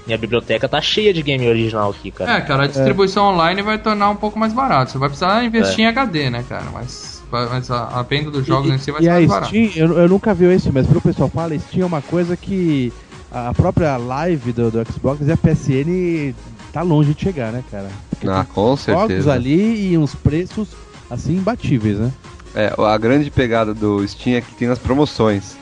minha 0.06 0.18
biblioteca 0.18 0.68
tá 0.70 0.82
cheia 0.82 1.14
de 1.14 1.22
game 1.22 1.48
original 1.48 1.92
aqui, 1.92 2.12
cara. 2.12 2.38
É, 2.38 2.42
cara, 2.42 2.64
a 2.64 2.68
distribuição 2.68 3.26
online 3.26 3.62
vai 3.62 3.78
tornar 3.78 4.10
um 4.10 4.16
pouco 4.16 4.40
mais 4.40 4.54
barato. 4.54 4.92
Você 4.92 4.98
vai 4.98 5.10
precisar 5.10 5.44
investir 5.44 5.82
em 5.82 5.88
HD, 5.88 6.30
né, 6.30 6.44
cara? 6.48 6.66
Mas, 6.74 7.17
mas 7.32 7.70
a, 7.72 7.88
a 8.00 8.02
venda 8.04 8.32
dos 8.32 8.46
jogos 8.46 8.70
e, 8.70 8.74
em 8.74 8.78
si 8.78 8.92
vai 8.92 9.02
e 9.02 9.04
ser 9.06 9.10
a 9.10 9.14
mais 9.14 9.28
barata. 9.28 9.48
Steam, 9.48 9.72
eu, 9.76 9.98
eu 10.00 10.10
nunca 10.10 10.34
vi 10.34 10.46
esse, 10.46 10.72
mas 10.72 10.88
pelo 10.88 11.02
pessoal 11.02 11.30
fala, 11.30 11.58
Steam 11.58 11.84
é 11.84 11.86
uma 11.86 12.02
coisa 12.02 12.36
que 12.38 12.92
a 13.32 13.54
própria 13.54 13.98
live 13.98 14.52
do, 14.54 14.72
do 14.72 14.92
Xbox 14.92 15.28
e 15.28 15.32
a 15.32 15.38
PSN 15.38 16.34
tá 16.72 16.82
longe 16.82 17.14
de 17.14 17.22
chegar, 17.22 17.52
né, 17.52 17.64
cara? 17.70 17.90
Porque 18.10 18.28
Ah, 18.28 18.44
tem 18.44 18.54
com 18.54 18.62
jogos 18.62 18.82
certeza. 18.82 19.34
ali 19.34 19.92
e 19.92 19.98
uns 19.98 20.16
preços 20.16 20.70
assim 21.10 21.38
imbatíveis, 21.38 21.98
né? 21.98 22.12
É, 22.56 22.74
a 22.78 22.98
grande 22.98 23.30
pegada 23.30 23.74
do 23.74 24.06
Steam 24.08 24.38
é 24.38 24.42
que 24.42 24.54
tem 24.56 24.68
as 24.70 24.80
promoções. 24.80 25.56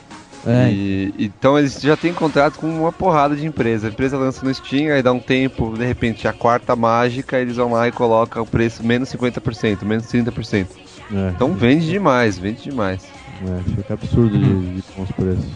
É, 0.46 0.70
E, 0.70 1.12
então 1.18 1.58
eles 1.58 1.80
já 1.80 1.96
têm 1.96 2.14
contrato 2.14 2.58
com 2.58 2.68
uma 2.68 2.92
porrada 2.92 3.34
de 3.34 3.44
empresa. 3.44 3.88
A 3.88 3.90
empresa 3.90 4.16
lança 4.16 4.44
no 4.46 4.54
Steam, 4.54 4.94
aí 4.94 5.02
dá 5.02 5.12
um 5.12 5.18
tempo, 5.18 5.74
de 5.76 5.84
repente 5.84 6.28
a 6.28 6.32
quarta 6.32 6.76
mágica, 6.76 7.36
eles 7.38 7.56
vão 7.56 7.72
lá 7.72 7.88
e 7.88 7.92
colocam 7.92 8.44
o 8.44 8.46
preço 8.46 8.84
menos 8.84 9.08
50%, 9.12 9.82
menos 9.82 10.06
30%. 10.06 10.66
É, 11.12 11.30
Então 11.34 11.52
vende 11.54 11.86
demais, 11.86 12.38
vende 12.38 12.62
demais. 12.62 13.04
é, 13.42 13.70
fica 13.70 13.94
absurdo 13.94 14.38
de, 14.38 14.76
de 14.76 14.82
com 14.94 15.02
os 15.02 15.10
preços. 15.12 15.46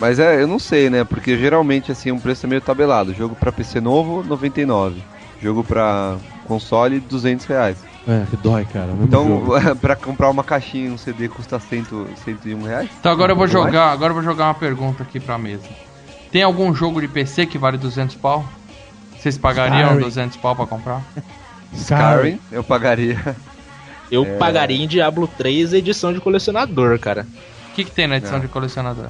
Mas 0.00 0.18
é, 0.20 0.40
eu 0.40 0.46
não 0.46 0.58
sei, 0.58 0.88
né? 0.88 1.02
Porque 1.04 1.36
geralmente 1.36 1.90
assim, 1.90 2.12
um 2.12 2.20
preço 2.20 2.46
é 2.46 2.48
meio 2.48 2.60
tabelado. 2.60 3.12
Jogo 3.12 3.34
pra 3.34 3.50
PC 3.50 3.80
novo, 3.80 4.22
99. 4.22 5.02
Jogo 5.42 5.64
pra 5.64 6.16
console, 6.46 7.00
200 7.00 7.46
reais. 7.46 7.78
É, 8.06 8.24
que 8.30 8.36
dói, 8.36 8.64
cara. 8.64 8.86
mesmo 8.86 9.04
Então, 9.04 9.42
pra 9.80 9.94
comprar 9.96 10.30
uma 10.30 10.42
caixinha, 10.44 10.90
um 10.92 10.96
CD 10.96 11.28
custa 11.28 11.58
100, 11.58 11.86
101 12.24 12.62
reais? 12.62 12.88
Então 12.98 13.10
agora 13.12 13.32
eu 13.32 13.36
vou 13.36 13.46
jogar, 13.48 13.90
agora 13.90 14.10
eu 14.10 14.14
vou 14.14 14.22
jogar 14.22 14.46
uma 14.46 14.54
pergunta 14.54 15.02
aqui 15.02 15.18
pra 15.20 15.36
mesa. 15.36 15.68
Tem 16.30 16.42
algum 16.42 16.74
jogo 16.74 17.00
de 17.00 17.08
PC 17.08 17.46
que 17.46 17.58
vale 17.58 17.76
200 17.76 18.14
pau? 18.16 18.44
Vocês 19.18 19.36
pagariam 19.36 19.88
Skyrim. 19.90 20.04
200 20.04 20.36
pau 20.38 20.54
pra 20.54 20.66
comprar? 20.66 21.02
Skyrim, 21.72 22.38
eu 22.52 22.62
pagaria. 22.62 23.18
Eu 24.10 24.24
É. 24.24 24.36
pagaria 24.36 24.82
em 24.82 24.88
Diablo 24.88 25.28
3 25.38 25.72
a 25.74 25.78
edição 25.78 26.12
de 26.12 26.20
colecionador, 26.20 26.98
cara. 26.98 27.26
O 27.70 27.74
que, 27.74 27.84
que 27.84 27.90
tem 27.90 28.06
na 28.06 28.16
edição 28.16 28.38
É. 28.38 28.40
de 28.40 28.48
colecionador? 28.48 29.06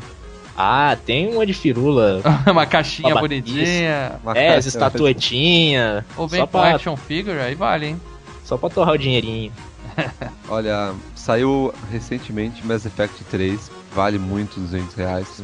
Ah, 0.56 0.96
tem 1.06 1.32
uma 1.32 1.46
de 1.46 1.54
firula. 1.54 2.20
uma 2.50 2.66
caixinha 2.66 3.14
Uma 3.14 3.20
bonitinha. 3.20 4.12
Uma 4.22 4.36
é, 4.36 4.54
caixa- 4.54 4.68
estatuetinhas. 4.68 6.04
Ou 6.16 6.26
vem 6.26 6.40
Só 6.40 6.46
com 6.46 6.58
pra, 6.58 6.74
action 6.74 6.96
figure, 6.96 7.38
aí 7.38 7.54
vale, 7.54 7.86
hein? 7.86 8.00
só 8.44 8.56
pra 8.56 8.68
torrar 8.68 8.94
o 8.94 8.98
dinheirinho. 8.98 9.52
Olha, 10.48 10.92
saiu 11.14 11.72
recentemente 11.92 12.66
Mass 12.66 12.86
Effect 12.86 13.22
3, 13.24 13.70
vale 13.94 14.18
muito 14.18 14.58
200 14.60 14.94
reais. 14.94 15.42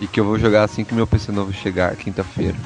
E 0.00 0.06
que 0.06 0.18
eu 0.20 0.24
vou 0.24 0.38
jogar 0.38 0.64
assim 0.64 0.84
que 0.84 0.94
meu 0.94 1.06
PC 1.06 1.30
novo 1.32 1.52
chegar, 1.52 1.94
quinta-feira. 1.96 2.56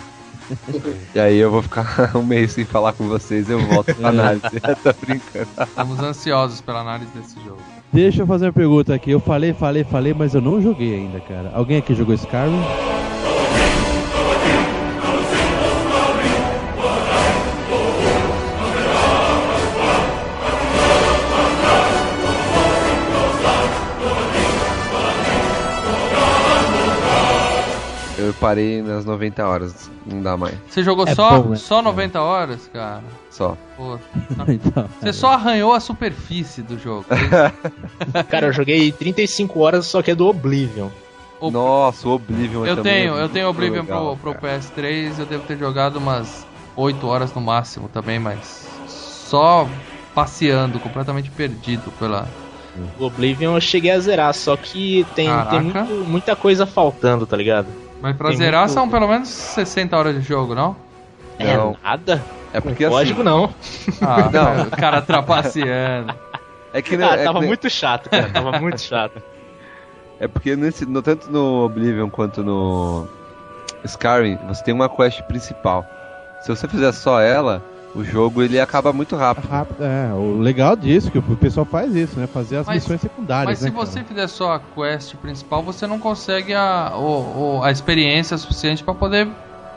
e 1.15 1.19
aí 1.19 1.37
eu 1.39 1.51
vou 1.51 1.63
ficar 1.63 2.13
um 2.17 2.23
mês 2.23 2.53
sem 2.53 2.65
falar 2.65 2.93
com 2.93 3.09
vocês, 3.09 3.49
eu 3.49 3.61
volto 3.61 3.95
pra 3.95 4.09
análise. 4.11 4.61
tá 4.61 4.95
brincando. 5.01 5.49
Estamos 5.59 6.01
ansiosos 6.01 6.61
pela 6.61 6.81
análise 6.81 7.11
desse 7.13 7.41
jogo. 7.45 7.61
Deixa 7.93 8.23
eu 8.23 8.27
fazer 8.27 8.47
uma 8.47 8.53
pergunta 8.53 8.95
aqui. 8.95 9.11
Eu 9.11 9.21
falei, 9.21 9.55
falei, 9.55 9.85
falei, 9.85 10.13
mas 10.13 10.35
eu 10.35 10.41
não 10.41 10.61
joguei 10.61 10.95
ainda, 10.95 11.21
cara. 11.21 11.51
Alguém 11.55 11.79
aqui 11.79 11.95
jogou 11.95 12.15
Skyrim? 12.15 12.61
Eu 28.19 28.33
parei 28.35 28.81
nas 28.83 29.05
90 29.05 29.47
horas. 29.47 29.91
Não 30.07 30.23
dá 30.23 30.37
mais. 30.37 30.55
Você 30.69 30.83
jogou 30.83 31.07
É 31.07 31.15
só, 31.15 31.41
bom, 31.43 31.51
né? 31.51 31.57
só 31.57 31.83
90 31.83 32.21
horas, 32.21 32.69
cara? 32.73 33.03
Só. 33.31 33.57
Pô, 33.77 33.99
então, 34.49 34.89
você 35.01 35.13
só 35.13 35.33
arranhou 35.33 35.73
a 35.75 35.81
superfície 35.81 36.63
do 36.63 36.79
jogo. 36.79 37.05
Cara, 38.31 38.47
eu 38.47 38.53
joguei 38.53 38.91
35 38.93 39.61
horas, 39.61 39.87
só 39.87 40.01
que 40.03 40.11
é 40.11 40.15
do 40.15 40.27
Oblivion. 40.27 40.89
O- 41.39 41.51
Nossa, 41.51 42.09
o 42.09 42.13
Oblivion 42.13 42.65
eu 42.65 42.77
também 42.77 43.03
tenho, 43.03 43.19
é 43.19 43.23
eu 43.23 43.29
tenho 43.29 43.49
Oblivion 43.49 43.83
legal, 43.83 44.17
pro, 44.17 44.33
pro 44.33 44.41
cara. 44.41 44.59
PS3, 44.59 45.19
eu 45.19 45.27
devo 45.27 45.45
ter 45.45 45.59
jogado 45.59 45.97
umas 45.97 46.47
8 46.75 47.07
horas 47.07 47.35
no 47.35 47.43
máximo 47.43 47.89
também, 47.91 48.19
mas 48.19 48.67
só 48.89 49.69
passeando, 50.15 50.81
completamente 50.81 51.31
perdido 51.31 51.91
pela. 51.99 52.27
O 52.99 53.05
Oblivion 53.05 53.55
eu 53.55 53.61
cheguei 53.61 53.91
a 53.91 53.99
zerar, 54.01 54.33
só 54.35 54.57
que 54.57 55.07
tem, 55.15 55.29
tem 55.51 55.61
muito- 55.61 56.05
muita 56.09 56.35
coisa 56.37 56.65
faltando, 56.67 57.27
tá 57.27 57.37
ligado? 57.37 57.67
Mas 58.01 58.17
pra 58.17 58.29
Tem 58.29 58.37
zerar 58.39 58.61
muito- 58.63 58.73
são 58.75 58.89
pelo 58.89 59.09
menos 59.09 59.29
60 59.29 59.97
horas 59.97 60.15
de 60.15 60.21
jogo, 60.21 60.55
não? 60.55 60.77
Não. 61.39 61.77
É 61.83 61.89
nada? 61.89 62.25
É 62.53 62.61
porque 62.61 62.85
assim, 62.85 63.13
não. 63.23 63.53
Ah, 64.01 64.29
Não. 64.33 64.63
o 64.69 64.71
cara 64.71 65.03
trapaceando. 65.03 66.15
é 66.73 66.81
que, 66.83 66.95
Ah, 66.97 67.17
é, 67.17 67.25
tava 67.25 67.41
que- 67.41 67.47
muito 67.47 67.69
chato, 67.69 68.09
cara. 68.11 68.29
Tava 68.31 68.53
muito 68.61 68.81
chato. 68.81 69.21
é 70.21 70.27
porque 70.29 70.57
nesse, 70.57 70.87
no, 70.87 71.03
tanto 71.03 71.31
no 71.31 71.65
Oblivion 71.65 72.09
quanto 72.09 72.43
no 72.43 73.07
Skyrim, 73.85 74.39
você 74.49 74.63
tem 74.65 74.73
uma 74.75 74.89
quest 74.89 75.21
principal. 75.23 75.85
Se 76.41 76.49
você 76.49 76.67
fizer 76.69 76.93
só 76.93 77.21
ela, 77.21 77.63
o 77.97 78.05
jogo 78.05 78.43
ele 78.43 78.61
acaba 78.61 78.93
muito 78.93 79.17
rápido. 79.17 79.49
rápido, 79.49 79.83
é, 79.83 80.13
o 80.13 80.39
legal 80.39 80.77
disso, 80.77 81.11
que 81.11 81.19
o 81.19 81.23
pessoal 81.37 81.65
faz 81.67 81.95
isso, 81.95 82.19
né? 82.19 82.27
Fazer 82.27 82.59
as 82.59 82.67
Mas- 82.67 82.83
missões 82.83 83.01
secundárias, 83.01 83.47
Mas 83.49 83.59
se 83.59 83.65
né, 83.65 83.71
você 83.71 83.95
cara? 84.01 84.07
fizer 84.07 84.27
só 84.29 84.53
a 84.55 84.61
quest 84.61 85.15
principal, 85.17 85.63
você 85.63 85.87
não 85.87 85.99
consegue 85.99 86.55
a, 86.55 86.93
o- 86.95 87.59
o- 87.59 87.63
a 87.65 87.71
experiência 87.71 88.37
suficiente 88.39 88.85
pra 88.85 88.95
poder 88.95 89.29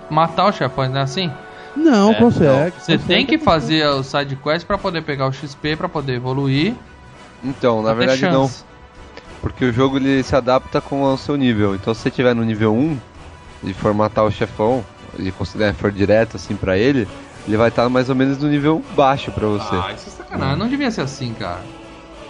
matar 0.09 0.49
os 0.49 0.55
chefões, 0.55 0.91
não 0.91 0.99
é 0.99 1.03
assim? 1.03 1.31
Não, 1.75 2.11
É, 2.11 2.15
consegue. 2.15 2.71
Você 2.71 2.97
consegue, 2.97 3.03
tem 3.05 3.25
que 3.25 3.37
consegue. 3.37 3.45
fazer 3.45 3.87
o 3.87 4.03
side 4.03 4.35
quest 4.35 4.65
pra 4.65 4.77
poder 4.77 5.01
pegar 5.03 5.27
o 5.27 5.31
XP, 5.31 5.75
pra 5.75 5.87
poder 5.87 6.15
evoluir. 6.15 6.73
Então, 7.43 7.81
na 7.81 7.93
verdade 7.93 8.23
não, 8.23 8.49
porque 9.41 9.63
o 9.65 9.71
jogo 9.71 9.97
ele 9.97 10.21
se 10.23 10.35
adapta 10.35 10.81
com 10.81 11.01
o 11.03 11.17
seu 11.17 11.35
nível. 11.37 11.73
Então, 11.75 11.93
se 11.93 12.01
você 12.01 12.11
tiver 12.11 12.33
no 12.35 12.43
nível 12.43 12.73
1 12.75 12.97
e 13.63 13.73
for 13.73 13.93
matar 13.93 14.23
o 14.23 14.31
chefão 14.31 14.83
e 15.17 15.31
considerar 15.31 15.73
for 15.73 15.91
direto 15.91 16.35
assim 16.35 16.55
pra 16.55 16.77
ele, 16.77 17.07
ele 17.49 17.57
vai 17.57 17.69
estar 17.69 17.89
mais 17.89 18.09
ou 18.09 18.15
menos 18.15 18.37
no 18.37 18.47
nível 18.47 18.83
baixo 18.91 19.31
pra 19.31 19.47
você. 19.47 19.75
Ah, 19.75 19.91
isso 19.91 20.07
é 20.07 20.11
sacanagem. 20.11 20.57
Não 20.57 20.67
devia 20.67 20.91
ser 20.91 21.01
assim, 21.01 21.33
cara. 21.33 21.63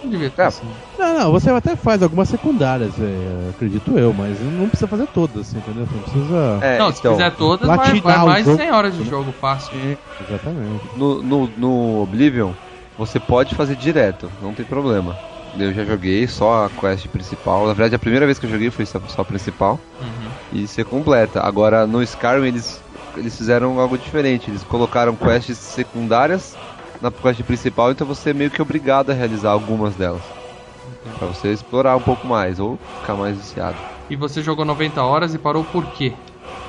Não 0.02 0.08
devia 0.10 0.30
ser 0.30 0.40
É. 0.40 0.46
assim. 0.46 0.66
Não, 0.98 1.18
não, 1.18 1.32
você 1.32 1.50
até 1.50 1.76
faz 1.76 2.02
algumas 2.02 2.28
secundárias, 2.30 2.98
é, 2.98 3.50
acredito 3.50 3.98
eu, 3.98 4.14
mas 4.14 4.40
não 4.40 4.66
precisa 4.66 4.88
fazer 4.88 5.06
todas, 5.08 5.52
entendeu? 5.54 5.86
Você 5.86 5.94
não 5.94 6.02
precisa. 6.02 6.58
É, 6.62 6.78
não, 6.78 6.90
se 6.90 7.00
então, 7.00 7.12
fizer 7.12 7.30
todas, 7.32 7.66
vai, 7.68 8.00
vai 8.00 8.24
mais 8.24 8.44
de 8.44 8.50
jogo. 8.50 8.62
100 8.62 8.70
horas 8.72 8.94
de 8.94 9.04
jogo 9.04 9.32
fácil. 9.38 9.76
É, 9.76 9.98
exatamente. 10.22 10.88
no, 10.96 11.22
no, 11.22 11.46
no 11.48 12.02
Oblivion, 12.02 12.52
você 12.96 13.20
pode 13.20 13.54
fazer 13.54 13.76
direto, 13.76 14.30
não 14.40 14.54
tem 14.54 14.64
problema. 14.64 15.18
Eu 15.58 15.74
já 15.74 15.84
joguei 15.84 16.26
só 16.28 16.64
a 16.64 16.70
quest 16.70 17.08
principal. 17.08 17.66
Na 17.66 17.74
verdade, 17.74 17.94
a 17.94 17.98
primeira 17.98 18.24
vez 18.24 18.38
que 18.38 18.46
eu 18.46 18.50
joguei 18.50 18.70
foi 18.70 18.86
só 18.86 19.00
a 19.18 19.24
principal. 19.24 19.80
E 20.52 20.66
você 20.66 20.84
completa. 20.84 21.40
Agora, 21.40 21.86
no 21.86 22.02
Skyrim, 22.02 22.46
eles, 22.46 22.80
eles 23.16 23.36
fizeram 23.36 23.78
algo 23.80 23.98
diferente. 23.98 24.50
Eles 24.50 24.62
colocaram 24.64 25.14
quests 25.16 25.58
secundárias 25.58 26.56
na 27.00 27.10
quest 27.10 27.42
principal, 27.42 27.90
então 27.90 28.06
você 28.06 28.30
é 28.30 28.34
meio 28.34 28.50
que 28.50 28.60
obrigado 28.60 29.10
a 29.10 29.14
realizar 29.14 29.50
algumas 29.50 29.94
delas. 29.94 30.22
Pra 31.18 31.26
você 31.26 31.52
explorar 31.52 31.96
um 31.96 32.00
pouco 32.00 32.26
mais, 32.26 32.58
ou 32.60 32.78
ficar 33.00 33.14
mais 33.14 33.36
viciado. 33.36 33.76
E 34.08 34.16
você 34.16 34.42
jogou 34.42 34.64
90 34.64 35.02
horas 35.02 35.34
e 35.34 35.38
parou 35.38 35.64
por 35.64 35.86
quê? 35.86 36.12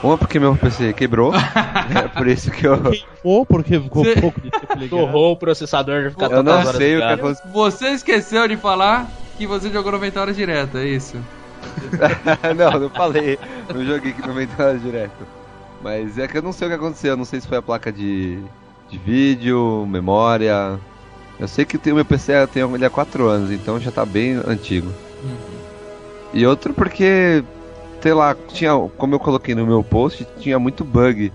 Uma 0.02 0.18
porque 0.18 0.40
meu 0.40 0.56
PC 0.56 0.94
quebrou, 0.94 1.32
é 1.96 2.08
por 2.08 2.28
isso 2.28 2.50
que 2.50 2.66
eu, 2.66 2.80
Ou 3.24 3.46
porque 3.46 3.80
ficou 3.80 4.04
Cê- 4.04 4.20
pouco 4.20 4.42
de 4.42 4.50
tempo 4.50 4.74
ligado. 4.74 4.90
Torrou 4.90 5.34
o 5.34 5.36
processador 5.36 6.04
de 6.04 6.10
ficar 6.10 6.32
eu 6.32 6.42
não 6.44 6.66
sei 6.66 6.96
o 6.98 7.00
que 7.00 7.04
aconteceu. 7.04 7.52
Você 7.52 7.90
esqueceu 7.90 8.48
de 8.48 8.58
falar 8.58 9.08
que 9.38 9.46
você 9.46 9.70
jogou 9.70 9.92
90 9.92 10.20
horas 10.22 10.36
direto, 10.36 10.78
é 10.78 10.88
isso? 10.88 11.18
não, 12.58 12.80
não 12.80 12.90
falei. 12.90 13.38
Não 13.74 13.86
joguei 13.86 14.14
que 14.14 14.28
90 14.28 14.64
horas 14.64 14.82
direto. 14.82 15.41
Mas 15.84 16.18
é 16.18 16.28
que 16.28 16.38
eu 16.38 16.42
não 16.42 16.52
sei 16.52 16.68
o 16.68 16.72
que 16.72 16.76
aconteceu. 16.76 17.12
Eu 17.12 17.18
não 17.18 17.26
sei 17.26 17.42
se 17.42 17.48
foi 17.48 17.58
a 17.58 17.62
placa 17.62 17.92
de, 17.92 18.40
de 18.90 18.98
vídeo, 18.98 19.86
memória. 19.88 20.80
Eu 21.40 21.48
sei 21.48 21.66
que 21.66 21.78
tem 21.78 21.92
o 21.92 21.96
meu 21.96 22.06
PC 22.06 22.46
tem, 22.48 22.62
ele 22.62 22.86
há 22.86 22.90
4 22.90 23.28
anos, 23.28 23.52
então 23.52 23.80
já 23.80 23.92
tá 23.92 24.06
bem 24.06 24.40
antigo. 24.46 24.94
E 26.34 26.46
outro 26.46 26.74
porque, 26.74 27.44
sei 28.00 28.14
lá, 28.14 28.36
tinha, 28.48 28.72
como 28.98 29.16
eu 29.16 29.20
coloquei 29.20 29.56
no 29.56 29.66
meu 29.66 29.84
post, 29.84 30.26
tinha 30.38 30.60
muito 30.60 30.84
bug. 30.84 31.34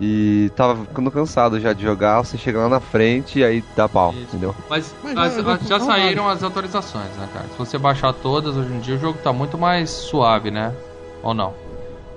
E 0.00 0.52
tava 0.54 0.84
ficando 0.84 1.10
cansado 1.10 1.58
já 1.58 1.72
de 1.72 1.82
jogar, 1.82 2.22
você 2.22 2.38
chega 2.38 2.60
lá 2.60 2.68
na 2.68 2.78
frente 2.78 3.40
e 3.40 3.44
aí 3.44 3.64
dá 3.74 3.88
pau, 3.88 4.12
Isso. 4.12 4.22
entendeu? 4.22 4.54
Mas, 4.70 4.94
Mas 5.02 5.18
as- 5.18 5.44
já- 5.44 5.52
as- 5.54 5.66
já 5.66 5.78
não 5.78 5.86
saíram 5.86 6.28
as 6.28 6.44
atualizações, 6.44 7.16
né, 7.16 7.28
cara? 7.32 7.46
Se 7.48 7.58
você 7.58 7.76
baixar 7.78 8.12
todas 8.12 8.56
hoje 8.56 8.72
em 8.72 8.78
dia, 8.78 8.94
o 8.94 8.98
jogo 8.98 9.18
tá 9.24 9.32
muito 9.32 9.58
mais 9.58 9.90
suave, 9.90 10.52
né? 10.52 10.72
Ou 11.20 11.34
não? 11.34 11.52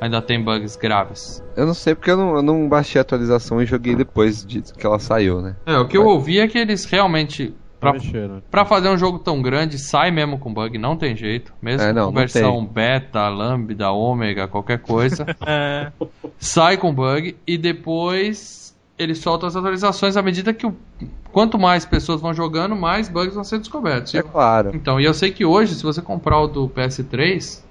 Ainda 0.02 0.20
tem 0.20 0.44
bugs 0.44 0.76
graves. 0.76 1.44
Eu 1.56 1.68
não 1.68 1.76
sei 1.76 1.94
porque 1.94 2.10
eu 2.10 2.18
não, 2.18 2.36
eu 2.38 2.42
não 2.42 2.68
baixei 2.68 3.00
a 3.00 3.04
atualização 3.04 3.62
e 3.62 3.68
joguei 3.68 3.96
depois 3.96 4.44
de 4.44 4.64
que 4.64 4.84
ela 4.84 4.98
saiu, 4.98 5.44
né? 5.44 5.56
É, 5.64 5.78
o 5.78 5.88
que 5.88 5.96
eu 5.96 6.08
ouvi 6.08 6.40
é 6.40 6.48
que 6.48 6.58
eles 6.58 6.86
realmente. 6.86 7.54
Pra, 7.80 7.94
Mexeram. 7.94 8.44
pra 8.52 8.64
fazer 8.64 8.90
um 8.90 8.98
jogo 8.98 9.18
tão 9.18 9.42
grande, 9.42 9.80
sai 9.80 10.12
mesmo 10.12 10.38
com 10.38 10.54
bug, 10.54 10.78
não 10.78 10.96
tem 10.96 11.16
jeito. 11.16 11.52
Mesmo 11.60 11.82
É, 11.82 11.92
não, 11.92 12.08
com 12.12 12.20
versão 12.20 12.64
beta, 12.64 13.28
lambda, 13.28 13.92
ômega, 13.92 14.48
qualquer 14.48 14.80
coisa. 14.80 15.26
É. 15.46 15.92
sai 16.38 16.78
com 16.78 16.94
bug 16.94 17.36
e 17.46 17.58
depois 17.58 18.76
eles 19.00 19.18
soltam 19.18 19.48
as 19.48 19.56
atualizações 19.56 20.16
à 20.16 20.22
medida 20.22 20.54
que 20.54 20.66
o, 20.66 20.76
quanto 21.32 21.58
mais 21.58 21.86
pessoas 21.86 22.22
vão 22.22 22.34
jogando, 22.34 22.76
mais 22.76 23.10
bugs 23.10 23.34
vão 23.34 23.44
ser 23.44 23.58
descobertos. 23.58 24.14
É 24.14 24.22
claro. 24.22 24.72
Então, 24.76 25.00
e 25.00 25.06
eu 25.06 25.14
sei 25.14 25.32
que 25.32 25.44
hoje, 25.44 25.74
se 25.74 25.84
você 25.84 26.02
comprar 26.02 26.40
o 26.40 26.48
do 26.48 26.70
PS3, 26.70 27.64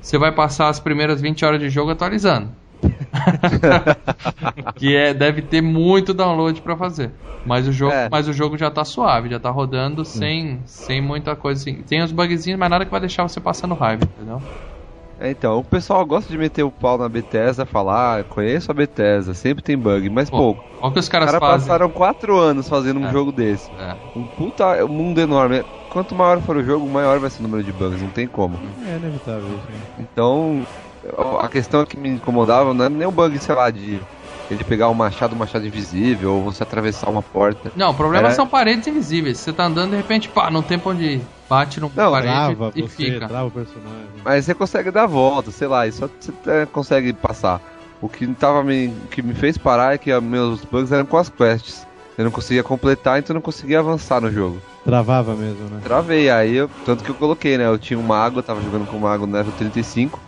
você 0.00 0.18
vai 0.18 0.32
passar 0.32 0.68
as 0.68 0.80
primeiras 0.80 1.20
20 1.20 1.44
horas 1.44 1.60
de 1.60 1.68
jogo 1.68 1.90
atualizando. 1.90 2.50
que 4.76 4.94
é, 4.96 5.12
deve 5.12 5.42
ter 5.42 5.60
muito 5.60 6.14
download 6.14 6.60
pra 6.62 6.76
fazer. 6.76 7.10
Mas 7.44 7.66
o 7.66 7.72
jogo, 7.72 7.92
É. 7.92 8.08
mas 8.10 8.28
o 8.28 8.32
jogo 8.32 8.56
já 8.58 8.70
tá 8.70 8.84
suave, 8.84 9.28
já 9.28 9.38
tá 9.40 9.50
rodando 9.50 10.04
sem, 10.04 10.60
sem 10.66 11.00
muita 11.00 11.34
coisa 11.34 11.60
assim. 11.60 11.82
Tem 11.82 12.02
os 12.02 12.12
bugzinhos, 12.12 12.58
mas 12.58 12.70
nada 12.70 12.84
que 12.84 12.90
vai 12.90 13.00
deixar 13.00 13.22
você 13.22 13.40
passando 13.40 13.74
raiva, 13.74 14.04
entendeu? 14.04 14.42
É, 15.20 15.30
então, 15.30 15.58
o 15.58 15.64
pessoal 15.64 16.06
gosta 16.06 16.30
de 16.30 16.38
meter 16.38 16.62
o 16.62 16.70
pau 16.70 16.96
na 16.96 17.08
Bethesda, 17.08 17.66
falar, 17.66 18.20
ah, 18.20 18.24
conheço 18.24 18.70
a 18.70 18.74
Bethesda, 18.74 19.34
sempre 19.34 19.64
tem 19.64 19.76
bug, 19.76 20.08
mas 20.10 20.30
Pô, 20.30 20.36
pouco. 20.36 20.64
Olha 20.80 20.90
o 20.90 20.92
que 20.92 21.00
os 21.00 21.08
caras 21.08 21.26
caras 21.30 21.40
fazem. 21.40 21.66
passaram 21.66 21.90
quatro 21.90 22.38
anos 22.38 22.68
fazendo 22.68 23.00
um 23.00 23.06
É. 23.08 23.10
jogo 23.12 23.32
desse. 23.32 23.68
É. 23.76 23.96
Um 24.14 24.22
puta 24.24 24.84
um 24.84 24.88
mundo 24.88 25.20
enorme. 25.20 25.64
Quanto 25.90 26.14
maior 26.14 26.40
for 26.42 26.56
o 26.56 26.62
jogo, 26.62 26.88
maior 26.88 27.18
vai 27.18 27.30
ser 27.30 27.40
o 27.40 27.42
número 27.42 27.64
de 27.64 27.72
bugs, 27.72 28.00
não 28.00 28.10
tem 28.10 28.28
como. 28.28 28.58
É 28.86 28.96
inevitável 28.96 29.48
isso. 29.48 29.66
Né? 29.72 29.78
Então, 29.98 30.64
a 31.40 31.48
questão 31.48 31.84
que 31.84 31.96
me 31.98 32.10
incomodava 32.10 32.72
não 32.72 32.84
é 32.84 32.88
nem 32.88 33.06
o 33.06 33.10
bug, 33.10 33.36
sei 33.38 33.54
lá, 33.54 33.70
de 33.70 34.00
ele 34.50 34.62
pegar 34.64 34.88
um 34.88 34.94
machado, 34.94 35.34
um 35.34 35.38
machado 35.38 35.66
invisível, 35.66 36.32
ou 36.34 36.44
você 36.44 36.62
atravessar 36.62 37.10
uma 37.10 37.22
porta. 37.22 37.72
Não, 37.74 37.90
o 37.90 37.94
problema 37.94 38.28
Era- 38.28 38.34
são 38.36 38.46
paredes 38.46 38.86
invisíveis. 38.86 39.38
Você 39.38 39.52
tá 39.52 39.64
andando 39.64 39.90
de 39.90 39.96
repente, 39.96 40.28
pá, 40.28 40.48
não 40.50 40.62
tem 40.62 40.78
pra 40.78 40.92
onde 40.92 41.04
ir. 41.04 41.22
Bate 41.48 41.80
no 41.80 41.90
Não, 41.94 42.12
parede 42.12 42.32
Trava 42.32 42.72
e 42.74 42.82
você, 42.82 42.88
fica. 42.88 43.26
trava 43.28 43.46
o 43.46 43.50
personagem. 43.50 44.06
Mas 44.24 44.44
você 44.44 44.54
consegue 44.54 44.90
dar 44.90 45.04
a 45.04 45.06
volta, 45.06 45.50
sei 45.50 45.66
lá, 45.66 45.86
e 45.86 45.92
só 45.92 46.08
você 46.20 46.66
consegue 46.66 47.12
passar. 47.12 47.60
O 48.00 48.08
que 48.08 48.26
tava 48.34 48.62
me, 48.62 48.88
o 48.88 49.08
que 49.08 49.22
me 49.22 49.34
fez 49.34 49.56
parar 49.58 49.94
é 49.94 49.98
que 49.98 50.18
meus 50.20 50.64
bugs 50.64 50.92
eram 50.92 51.06
com 51.06 51.16
as 51.16 51.28
quests. 51.28 51.86
Eu 52.16 52.24
não 52.24 52.30
conseguia 52.30 52.62
completar, 52.62 53.18
então 53.18 53.32
eu 53.32 53.36
não 53.36 53.40
conseguia 53.42 53.78
avançar 53.78 54.20
no 54.20 54.30
jogo. 54.30 54.60
Travava 54.84 55.34
mesmo, 55.34 55.68
né? 55.68 55.80
Travei, 55.82 56.28
aí 56.30 56.54
eu, 56.54 56.68
tanto 56.84 57.04
que 57.04 57.10
eu 57.10 57.14
coloquei, 57.14 57.56
né? 57.56 57.66
Eu 57.66 57.78
tinha 57.78 57.98
um 57.98 58.02
mago, 58.02 58.38
eu 58.38 58.42
tava 58.42 58.60
jogando 58.62 58.86
com 58.86 58.96
um 58.96 59.00
mago 59.00 59.26
no 59.26 59.32
level 59.34 59.52
35. 59.56 60.20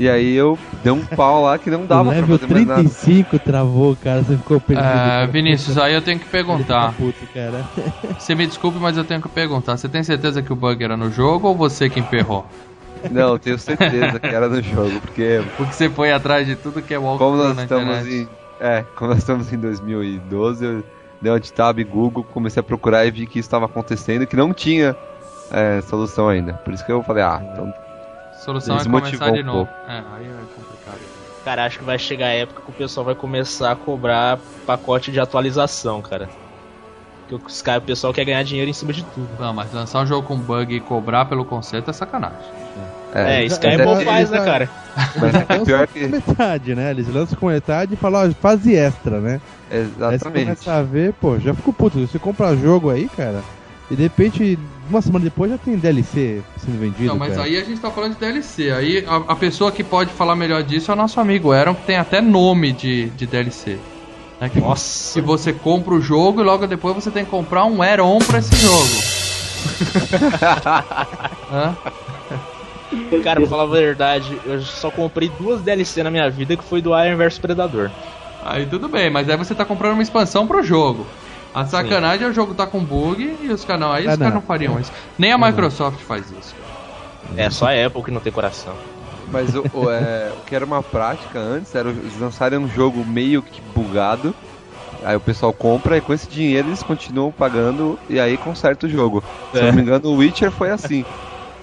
E 0.00 0.08
aí 0.08 0.34
eu 0.34 0.58
dei 0.82 0.90
um 0.90 1.04
pau 1.04 1.42
lá 1.42 1.58
que 1.58 1.68
não 1.68 1.84
dava 1.84 2.08
o 2.08 2.12
pra 2.14 2.26
fazer 2.26 2.46
mais 2.50 2.66
nada. 2.66 2.80
35 2.80 3.38
travou, 3.38 3.94
cara, 3.94 4.22
você 4.22 4.34
ficou 4.34 4.58
perdido. 4.58 4.88
É. 4.88 5.26
Vinícius, 5.26 5.76
aí 5.76 5.92
eu 5.92 6.00
tenho 6.00 6.18
que 6.18 6.24
perguntar. 6.24 6.94
puto, 6.94 7.18
cara. 7.34 7.66
Você 8.18 8.34
me 8.34 8.46
desculpe, 8.46 8.78
mas 8.78 8.96
eu 8.96 9.04
tenho 9.04 9.20
que 9.20 9.28
perguntar. 9.28 9.76
Você 9.76 9.90
tem 9.90 10.02
certeza 10.02 10.40
que 10.40 10.50
o 10.50 10.56
bug 10.56 10.82
era 10.82 10.96
no 10.96 11.10
jogo 11.10 11.48
ou 11.48 11.54
você 11.54 11.90
que 11.90 12.00
emperrou? 12.00 12.46
Não, 13.10 13.38
tenho 13.38 13.58
certeza 13.58 14.18
que 14.18 14.26
era 14.26 14.48
no 14.48 14.62
jogo, 14.62 15.00
porque 15.02 15.42
Porque 15.58 15.72
você 15.74 15.90
foi 15.90 16.10
atrás 16.12 16.46
de 16.46 16.56
tudo 16.56 16.80
que 16.80 16.94
é 16.94 16.96
como 16.96 17.08
walkthrough 17.08 17.36
nós 17.36 17.56
na 17.56 17.62
estamos 17.64 17.98
internet. 17.98 18.28
em. 18.60 18.64
É, 18.64 18.84
como 18.96 19.10
nós 19.10 19.18
estamos 19.18 19.52
em 19.52 19.58
2012, 19.58 20.64
eu 20.64 20.84
dei 21.20 21.30
uma 21.30 21.40
de 21.40 21.52
tab 21.52 21.78
Google, 21.84 22.24
comecei 22.24 22.60
a 22.60 22.64
procurar 22.64 23.04
e 23.04 23.10
vi 23.10 23.26
que 23.26 23.38
isso 23.38 23.46
estava 23.48 23.66
acontecendo 23.66 24.22
e 24.22 24.26
que 24.26 24.36
não 24.36 24.54
tinha 24.54 24.96
é, 25.52 25.82
solução 25.82 26.26
ainda. 26.26 26.54
Por 26.54 26.72
isso 26.72 26.86
que 26.86 26.90
eu 26.92 27.02
falei, 27.02 27.22
ah, 27.22 27.42
então 27.52 27.70
solução 28.40 28.76
é 28.78 28.84
começar 28.84 29.30
de 29.30 29.40
um 29.42 29.44
novo. 29.44 29.66
pouco. 29.66 29.72
É, 29.88 30.02
aí 30.14 30.26
é 30.26 30.46
complicado. 30.56 31.00
Cara, 31.44 31.64
acho 31.64 31.78
que 31.78 31.84
vai 31.84 31.98
chegar 31.98 32.26
a 32.26 32.32
época 32.32 32.62
que 32.62 32.70
o 32.70 32.74
pessoal 32.74 33.06
vai 33.06 33.14
começar 33.14 33.72
a 33.72 33.76
cobrar 33.76 34.38
pacote 34.66 35.10
de 35.10 35.20
atualização, 35.20 36.02
cara. 36.02 36.28
Porque 37.28 37.46
os 37.46 37.62
caras, 37.62 37.82
o 37.82 37.86
pessoal 37.86 38.12
quer 38.12 38.24
ganhar 38.24 38.42
dinheiro 38.42 38.70
em 38.70 38.74
cima 38.74 38.92
de 38.92 39.04
tudo. 39.04 39.28
Não, 39.38 39.54
mas 39.54 39.72
lançar 39.72 40.02
um 40.02 40.06
jogo 40.06 40.26
com 40.26 40.36
bug 40.36 40.74
e 40.74 40.80
cobrar 40.80 41.24
pelo 41.26 41.44
conceito 41.44 41.90
é 41.90 41.92
sacanagem. 41.92 42.60
É, 43.14 43.44
isso 43.44 43.58
que 43.58 43.66
mas 43.66 43.80
é 43.80 43.84
bom 43.84 44.00
é- 44.00 44.04
faz, 44.04 44.30
né, 44.30 44.38
é- 44.38 44.44
cara? 44.44 44.70
Mas 45.20 45.34
é 45.50 45.64
pior 45.64 45.86
com 45.86 45.92
que. 45.92 46.06
metade, 46.06 46.74
né? 46.74 46.90
Eles 46.90 47.08
lançam 47.08 47.38
com 47.38 47.46
metade 47.46 47.94
e 47.94 47.96
falam, 47.96 48.28
ó, 48.28 48.32
fase 48.34 48.74
extra, 48.74 49.20
né? 49.20 49.40
Aí 49.70 49.78
você 49.78 49.94
Exatamente. 49.96 50.44
começa 50.44 50.72
a 50.74 50.82
ver, 50.82 51.12
pô, 51.14 51.38
já 51.38 51.54
fico 51.54 51.72
puto. 51.72 52.06
Você 52.06 52.18
compra 52.18 52.56
jogo 52.56 52.90
aí, 52.90 53.08
cara, 53.08 53.42
e 53.90 53.96
de 53.96 54.02
repente, 54.02 54.58
uma 54.88 55.02
semana 55.02 55.24
depois 55.24 55.50
já 55.50 55.58
tem 55.58 55.76
DLC 55.76 56.42
sendo 56.64 56.78
vendido. 56.78 57.06
Não, 57.06 57.16
mas 57.16 57.34
cara. 57.34 57.44
aí 57.44 57.56
a 57.56 57.64
gente 57.64 57.80
tá 57.80 57.90
falando 57.90 58.14
de 58.14 58.20
DLC. 58.20 58.70
Aí 58.70 59.04
a, 59.06 59.32
a 59.32 59.36
pessoa 59.36 59.72
que 59.72 59.82
pode 59.82 60.12
falar 60.12 60.36
melhor 60.36 60.62
disso 60.62 60.92
é 60.92 60.94
o 60.94 60.96
nosso 60.96 61.18
amigo 61.20 61.50
Aaron, 61.50 61.74
que 61.74 61.82
tem 61.86 61.96
até 61.96 62.20
nome 62.20 62.72
de, 62.72 63.10
de 63.10 63.26
DLC. 63.26 63.78
Né? 64.40 64.48
Que, 64.48 64.60
Nossa. 64.60 65.20
que 65.20 65.26
você 65.26 65.52
compra 65.52 65.92
o 65.92 66.00
jogo 66.00 66.40
e 66.40 66.44
logo 66.44 66.66
depois 66.66 66.94
você 66.94 67.10
tem 67.10 67.24
que 67.24 67.30
comprar 67.30 67.64
um 67.64 67.82
add-on 67.82 68.18
pra 68.20 68.38
esse 68.38 68.54
jogo. 68.56 69.20
Hã? 71.52 71.76
Cara, 73.22 73.40
pra 73.40 73.48
falar 73.48 73.64
a 73.64 73.66
verdade, 73.66 74.40
eu 74.46 74.60
só 74.62 74.90
comprei 74.90 75.30
duas 75.38 75.62
DLC 75.62 76.02
na 76.02 76.10
minha 76.10 76.30
vida, 76.30 76.56
que 76.56 76.64
foi 76.64 76.80
do 76.80 76.90
Iron 76.98 77.16
vs 77.16 77.38
Predador. 77.38 77.90
Aí 78.44 78.66
tudo 78.66 78.88
bem, 78.88 79.10
mas 79.10 79.28
aí 79.28 79.36
você 79.36 79.54
tá 79.54 79.64
comprando 79.64 79.92
uma 79.92 80.02
expansão 80.02 80.46
pro 80.46 80.62
jogo. 80.62 81.06
A 81.52 81.64
sacanagem 81.66 82.26
é 82.26 82.30
o 82.30 82.32
jogo 82.32 82.54
tá 82.54 82.66
com 82.66 82.84
bug 82.84 83.22
e 83.22 83.50
os 83.50 83.64
caras 83.64 83.80
não, 83.80 83.92
aí 83.92 84.06
Ah, 84.06 84.10
os 84.12 84.16
caras 84.16 84.34
não. 84.34 84.46
fariam 84.46 84.78
isso. 84.78 84.92
Nem 85.18 85.32
a 85.32 85.38
Microsoft 85.38 86.00
faz 86.02 86.30
isso. 86.30 86.54
É, 87.36 87.50
só 87.50 87.66
a 87.66 87.86
Apple 87.86 88.02
que 88.02 88.10
não 88.10 88.20
tem 88.20 88.32
coração. 88.32 88.78
Mas 89.26 89.54
o, 89.54 89.66
o, 89.72 89.90
é, 89.90 90.34
o 90.34 90.42
que 90.42 90.54
era 90.54 90.64
uma 90.64 90.82
prática 90.82 91.38
antes 91.38 91.74
era 91.74 91.90
eles 91.90 92.16
lançarem 92.16 92.58
um 92.58 92.68
jogo 92.68 93.04
meio 93.04 93.42
que 93.42 93.60
bugado. 93.60 94.34
Aí 95.02 95.16
o 95.16 95.20
pessoal 95.20 95.54
compra 95.54 95.96
e 95.98 96.02
com 96.02 96.12
esse 96.12 96.28
dinheiro 96.28 96.68
eles 96.68 96.82
continuam 96.82 97.32
pagando 97.32 98.00
e 98.08 98.20
aí 98.20 98.38
conserta 98.38 98.86
o 98.86 98.90
jogo. 98.90 99.24
Se 99.52 99.62
eu 99.62 99.68
É. 99.68 99.68
não 99.68 99.74
me 99.74 99.82
engano, 99.82 100.08
o 100.10 100.16
Witcher 100.16 100.50
foi 100.52 100.70
assim. 100.70 101.06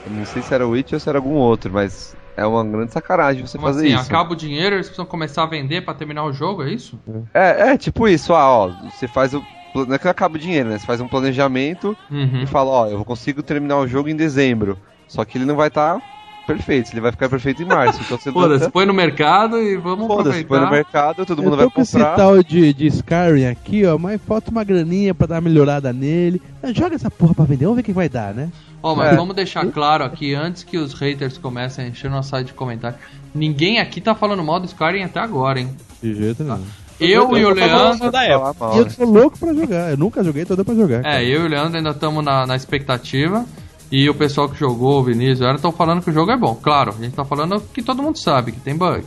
Eu 0.06 0.12
não 0.12 0.26
sei 0.26 0.42
se 0.44 0.54
era 0.54 0.68
o 0.68 0.72
Witcher 0.72 0.96
ou 0.98 1.00
se 1.00 1.10
era 1.10 1.18
algum 1.20 1.34
outro, 1.36 1.74
mas 1.74 2.16
é 2.36 2.46
uma 2.46 2.64
grande 2.66 2.94
sacanagem 2.94 3.46
você 3.46 3.58
Como 3.58 3.68
fazer 3.68 3.88
assim? 3.88 3.90
isso. 3.90 4.06
Acaba 4.08 4.34
o 4.34 4.36
dinheiro, 4.36 4.76
eles 4.76 4.88
precisam 4.88 5.06
começar 5.06 5.44
a 5.44 5.48
vender 5.48 5.82
pra 5.84 5.94
terminar 5.94 6.24
o 6.26 6.34
jogo, 6.34 6.64
é 6.64 6.72
isso? 6.72 7.00
É, 7.34 7.72
é 7.74 7.78
tipo 7.78 8.08
isso, 8.08 8.34
ah, 8.34 8.50
ó, 8.50 8.70
você 8.72 9.08
faz 9.08 9.34
o. 9.34 9.48
Não 9.86 9.96
é 9.96 10.00
que 10.00 10.08
acaba 10.08 10.36
o 10.36 10.40
dinheiro, 10.40 10.70
né? 10.70 10.78
Você 10.78 10.86
faz 10.86 11.00
um 11.02 11.08
planejamento 11.08 11.96
Uhum. 12.10 12.42
e 12.44 12.48
fala, 12.48 12.70
ó, 12.72 12.88
eu 12.88 13.04
consigo 13.06 13.44
terminar 13.44 13.78
o 13.78 13.88
jogo 13.88 14.10
em 14.10 14.16
dezembro. 14.16 14.78
Só 15.08 15.24
que 15.24 15.38
ele 15.38 15.46
não 15.46 15.56
vai 15.56 15.68
estar 15.70 16.00
perfeito, 16.46 16.92
ele 16.94 17.02
vai 17.02 17.12
ficar 17.12 17.28
perfeito 17.28 17.62
em 17.62 17.66
março. 17.66 18.00
Então 18.02 18.18
você 18.18 18.32
Foda-se, 18.34 18.70
põe 18.72 18.86
no 18.86 18.94
mercado 18.94 19.58
e 19.62 19.76
vamos 19.76 20.08
Foda-se, 20.08 20.46
põe 20.46 20.60
no 20.62 20.70
mercado, 20.72 21.26
todo 21.26 21.42
mundo 21.44 21.54
eu 21.54 21.58
vai 21.58 21.66
tô 21.66 21.72
com 21.72 21.82
esse 21.82 21.94
comprar. 21.94 22.16
tal 22.16 22.42
de, 22.42 22.74
de 22.74 22.88
Skyrim 22.88 23.46
aqui, 23.46 23.86
ó, 23.86 23.98
mas 23.98 24.22
falta 24.22 24.50
uma 24.50 24.64
graninha 24.64 25.14
pra 25.14 25.28
dar 25.28 25.36
uma 25.36 25.42
melhorada 25.42 25.92
nele. 25.92 26.42
Joga 26.74 26.96
essa 26.96 27.12
porra 27.12 27.34
pra 27.34 27.44
vender, 27.46 27.66
vamos 27.66 27.76
ver 27.76 27.82
o 27.82 27.86
que 27.86 27.92
vai 27.94 28.08
dar, 28.10 28.34
né? 28.34 28.50
Ó, 28.82 28.96
mas 28.96 29.12
É. 29.12 29.16
vamos 29.16 29.36
deixar 29.36 29.66
claro 29.68 30.04
aqui, 30.06 30.34
antes 30.36 30.64
que 30.64 30.78
os 30.78 30.94
haters 30.94 31.38
comecem 31.38 31.84
a 31.86 31.88
encher 31.90 32.10
nosso 32.10 32.30
site 32.30 32.48
de 32.48 32.54
comentário. 32.54 32.98
Ninguém 33.36 33.80
aqui 33.80 34.00
tá 34.00 34.16
falando 34.16 34.42
mal 34.44 34.60
do 34.60 34.66
Skyrim 34.68 35.04
até 35.04 35.20
agora, 35.20 35.60
hein? 35.60 35.76
De 36.02 36.14
jeito 36.16 36.44
nenhum. 36.44 36.64
Eu 37.00 37.38
e 37.38 37.46
o 37.46 37.50
Leandro. 37.50 38.12
da 38.12 38.26
E 38.28 38.32
eu 38.32 38.86
né? 38.86 38.92
tô 38.98 39.06
louco 39.06 39.38
pra 39.38 39.54
jogar, 39.54 39.92
eu 39.92 39.98
nunca 39.98 40.24
joguei, 40.24 40.46
tô 40.46 40.56
doido 40.56 40.66
pra 40.66 40.76
jogar. 40.76 41.04
cara. 41.04 41.22
É, 41.22 41.26
eu 41.26 41.44
e 41.44 41.46
o 41.46 41.48
Leandro 41.48 41.78
ainda 41.78 41.92
estamos 41.92 42.24
na, 42.24 42.46
na 42.46 42.56
expectativa. 42.56 43.46
E 43.90 44.10
o 44.10 44.14
pessoal 44.14 44.50
que 44.50 44.60
jogou, 44.60 45.00
o 45.00 45.04
Vinícius, 45.04 45.42
era 45.42 45.56
estão 45.56 45.72
falando 45.72 46.02
que 46.02 46.10
o 46.10 46.14
jogo 46.14 46.32
é 46.32 46.38
bom. 46.38 46.56
Claro, 46.56 46.94
a 46.98 47.02
gente 47.02 47.16
tá 47.16 47.24
falando 47.24 47.62
que 47.74 47.82
todo 47.82 48.04
mundo 48.04 48.18
sabe 48.18 48.52
que 48.52 48.60
tem 48.60 48.76
bug. 48.76 49.06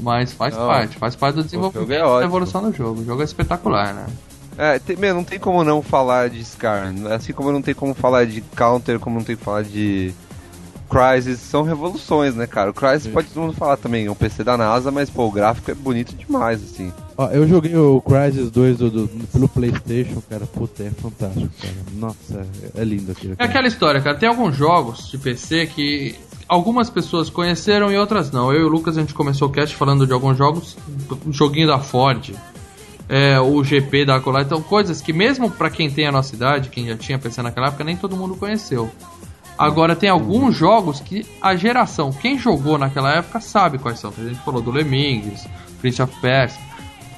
Mas 0.00 0.32
faz 0.32 0.56
Não, 0.56 0.66
parte, 0.66 0.96
faz 0.98 1.16
parte 1.16 1.34
do 1.34 1.42
jogo 1.42 1.48
desenvolvimento 1.70 1.92
é 1.92 2.18
da 2.20 2.24
evolução 2.24 2.62
do 2.62 2.72
jogo. 2.76 3.00
O 3.00 3.04
jogo 3.04 3.22
é 3.22 3.24
espetacular, 3.24 3.92
né? 3.92 4.06
É, 4.56 4.78
tem, 4.78 4.96
meu, 4.96 5.14
não 5.14 5.24
tem 5.24 5.38
como 5.38 5.64
não 5.64 5.82
falar 5.82 6.30
de 6.30 6.40
Skyrim. 6.40 7.08
Assim 7.12 7.32
como 7.32 7.50
não 7.50 7.60
tem 7.62 7.74
como 7.74 7.92
falar 7.94 8.24
de 8.24 8.40
Counter, 8.40 9.00
como 9.00 9.16
não 9.18 9.24
tem 9.24 9.34
como 9.36 9.44
falar 9.44 9.62
de 9.62 10.12
Crysis. 10.84 11.40
São 11.40 11.62
revoluções, 11.62 12.34
né, 12.34 12.46
cara? 12.46 12.70
O 12.70 12.74
Crysis 12.74 13.06
pode 13.12 13.28
todo 13.28 13.42
mundo 13.44 13.54
falar 13.54 13.76
também, 13.76 14.06
é 14.06 14.10
um 14.10 14.14
PC 14.14 14.44
da 14.44 14.56
NASA, 14.56 14.90
mas, 14.90 15.08
pô, 15.10 15.26
o 15.26 15.30
gráfico 15.30 15.70
é 15.70 15.74
bonito 15.74 16.14
demais, 16.14 16.62
assim. 16.62 16.92
Ó, 17.16 17.28
eu 17.28 17.46
joguei 17.48 17.76
o 17.76 18.00
Crysis 18.00 18.50
2 18.50 18.78
do, 18.78 18.90
do- 18.90 19.08
pelo 19.28 19.48
Playstation, 19.48 20.22
cara, 20.28 20.46
puta, 20.46 20.82
é 20.82 20.90
fantástico, 20.90 21.48
cara. 21.60 21.74
Nossa, 21.94 22.46
é 22.76 22.84
lindo 22.84 23.12
aquilo. 23.12 23.34
É 23.38 23.44
aquela 23.44 23.66
história, 23.68 24.00
cara. 24.00 24.16
Tem 24.16 24.28
alguns 24.28 24.56
jogos 24.56 25.08
de 25.10 25.18
PC 25.18 25.66
que 25.66 26.16
algumas 26.48 26.90
pessoas 26.90 27.30
conheceram 27.30 27.90
e 27.90 27.96
outras 27.96 28.30
não. 28.30 28.52
Eu 28.52 28.60
e 28.62 28.64
o 28.64 28.68
Lucas 28.68 28.98
a 28.98 29.00
gente 29.00 29.14
começou 29.14 29.48
o 29.48 29.50
cast 29.52 29.74
falando 29.76 30.06
de 30.06 30.12
alguns 30.12 30.36
jogos, 30.36 30.76
um 31.26 31.32
joguinho 31.32 31.68
da 31.68 31.78
Ford, 31.78 32.30
é, 33.08 33.38
o 33.38 33.62
GP 33.62 34.06
da 34.06 34.18
Colar, 34.18 34.42
então 34.42 34.60
coisas 34.62 35.00
que 35.00 35.12
mesmo 35.12 35.50
pra 35.50 35.68
quem 35.70 35.90
tem 35.90 36.06
a 36.06 36.12
nossa 36.12 36.34
idade, 36.34 36.68
quem 36.70 36.86
já 36.86 36.96
tinha 36.96 37.18
PC 37.18 37.42
naquela 37.42 37.68
época, 37.68 37.84
nem 37.84 37.96
todo 37.96 38.16
mundo 38.16 38.34
conheceu. 38.34 38.90
Agora 39.56 39.94
tem 39.94 40.08
alguns 40.08 40.56
jogos 40.56 41.00
que 41.00 41.24
a 41.40 41.54
geração, 41.54 42.12
quem 42.12 42.38
jogou 42.38 42.76
naquela 42.76 43.14
época 43.14 43.40
sabe 43.40 43.78
quais 43.78 44.00
são. 44.00 44.12
A 44.16 44.22
gente 44.22 44.40
falou 44.40 44.60
do 44.60 44.70
Lemmings, 44.70 45.46
Prince 45.80 46.02
of 46.02 46.12
Persia. 46.20 46.60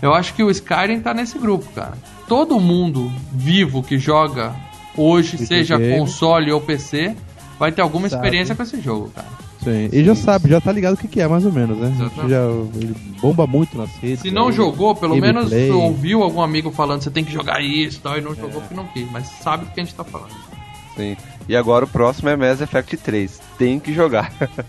Eu 0.03 0.13
acho 0.13 0.35
que 0.35 0.43
o 0.43 0.51
Skyrim 0.51 1.01
tá 1.01 1.15
nesse 1.15 1.39
grupo, 1.39 1.67
cara. 1.73 1.97
Todo 2.29 2.61
mundo 2.61 3.11
vivo 3.33 3.83
que 3.83 3.99
joga 3.99 4.55
hoje, 4.97 5.39
seja 5.39 5.79
console 5.79 6.53
ou 6.53 6.61
PC, 6.61 7.17
vai 7.59 7.73
ter 7.73 7.81
alguma 7.81 8.09
Sabe. 8.09 8.23
experiência 8.23 8.55
com 8.55 8.63
esse 8.63 8.81
jogo, 8.81 9.11
cara. 9.15 9.29
Sim, 9.63 9.89
e 9.93 10.05
já 10.05 10.15
sabe, 10.15 10.49
já 10.49 10.61
tá 10.61 10.71
ligado 10.71 10.95
o 10.95 10.97
que, 10.97 11.09
que 11.09 11.21
é, 11.21 11.27
mais 11.27 11.45
ou 11.45 11.51
menos, 11.51 11.77
né? 11.79 11.93
Já 12.29 12.43
ele 12.75 12.95
bomba 13.21 13.47
muito 13.49 13.77
nas 13.77 13.91
redes. 13.97 14.21
Se 14.21 14.31
não 14.31 14.49
aí, 14.49 14.53
jogou, 14.53 14.95
pelo 14.95 15.17
menos 15.17 15.51
gameplay. 15.51 15.71
ouviu 15.73 16.23
algum 16.23 16.41
amigo 16.41 16.71
falando 16.71 17.03
você 17.03 17.11
tem 17.11 17.25
que 17.25 17.33
jogar 17.33 17.61
isso 17.61 17.99
e 17.99 18.01
tal, 18.01 18.17
e 18.17 18.21
não 18.21 18.35
jogou 18.35 18.61
porque 18.61 18.75
não 18.75 18.87
quis, 18.87 19.11
mas 19.11 19.27
sabe 19.27 19.65
do 19.65 19.73
que 19.73 19.81
a 19.81 19.85
gente 19.85 19.95
tá 19.95 20.05
falando. 20.05 20.35
Sim. 20.97 21.17
E 21.49 21.55
agora 21.57 21.85
o 21.85 21.89
próximo 21.89 22.29
é 22.29 22.37
Mass 22.37 22.61
Effect 22.61 22.97
3. 22.97 23.41
Tem 23.59 23.79
que 23.81 23.93
jogar. 23.93 24.33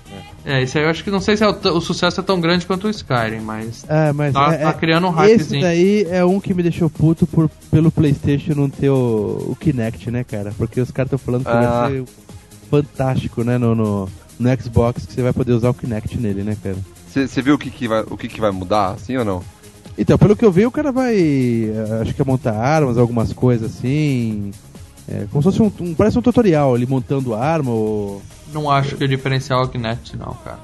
É, 0.50 0.64
isso 0.64 0.78
aí 0.78 0.86
eu 0.86 0.90
acho 0.90 1.04
que 1.04 1.12
não 1.12 1.20
sei 1.20 1.36
se 1.36 1.44
é 1.44 1.48
o, 1.50 1.52
o 1.76 1.82
sucesso 1.82 2.22
é 2.22 2.24
tão 2.24 2.40
grande 2.40 2.66
quanto 2.66 2.88
o 2.88 2.90
Skyrim, 2.90 3.42
mas 3.42 3.84
É, 3.90 4.14
mas 4.14 4.32
Tá- 4.34 4.54
é, 4.54 4.58
tá 4.60 4.70
é- 4.70 4.74
criando 4.74 5.08
um 5.08 5.24
Esse 5.26 5.34
hypezinho. 5.34 5.62
daí 5.62 6.08
é 6.10 6.24
um 6.24 6.40
que 6.40 6.54
me 6.54 6.64
deixou 6.64 6.90
puto 6.90 7.28
por, 7.28 7.50
pelo 7.70 7.92
PlayStation 7.92 8.54
não 8.56 8.70
ter 8.70 8.90
o, 8.90 9.48
o 9.50 9.58
Kinect, 9.60 10.10
né, 10.10 10.24
cara? 10.24 10.54
Porque 10.58 10.80
os 10.80 10.90
caras 10.90 11.08
estão 11.12 11.20
falando 11.20 11.44
que 11.44 11.50
Ah. 11.52 11.82
vai 11.90 11.92
ser 11.92 12.06
fantástico, 12.70 13.44
né, 13.44 13.58
no, 13.58 13.76
no, 13.76 14.10
no 14.40 14.62
Xbox, 14.62 15.06
que 15.06 15.14
você 15.14 15.22
vai 15.22 15.34
poder 15.34 15.52
usar 15.52 15.70
o 15.70 15.74
Kinect 15.74 16.18
nele, 16.18 16.44
né, 16.44 16.56
cara? 16.64 16.78
Você 17.10 17.42
viu 17.42 17.56
o, 17.56 17.58
que, 17.58 17.70
que, 17.70 17.86
vai, 17.86 18.04
o 18.10 18.16
que, 18.16 18.30
que 18.30 18.40
vai 18.40 18.52
mudar, 18.52 18.98
sim 19.00 19.18
ou 19.18 19.26
não? 19.26 19.44
Então, 19.98 20.18
pelo 20.18 20.36
que 20.36 20.46
eu 20.46 20.52
vi, 20.52 20.66
o 20.66 20.72
cara 20.72 20.92
vai. 20.92 21.16
eh, 21.18 22.00
Acho 22.04 22.14
que 22.14 22.22
é 22.22 22.26
montar 22.26 22.54
armas, 22.56 22.98
algumas 23.00 23.34
coisas 23.34 23.76
assim. 23.76 24.52
É, 25.10 25.26
como 25.32 25.42
se 25.42 25.50
fosse 25.58 25.62
um, 25.62 25.72
um- 25.86 25.94
Parece 25.96 26.18
um 26.20 26.22
tutorial, 26.22 26.76
ele 26.76 26.86
montando 26.86 27.34
arma 27.34 27.72
ou. 27.72 28.22
não 28.54 28.70
acho 28.70 28.96
que 28.96 29.04
o 29.04 29.08
diferencial 29.08 29.62
é 29.62 29.66
o 29.66 29.68
Kinect, 29.70 30.18
não, 30.18 30.34
cara. 30.44 30.60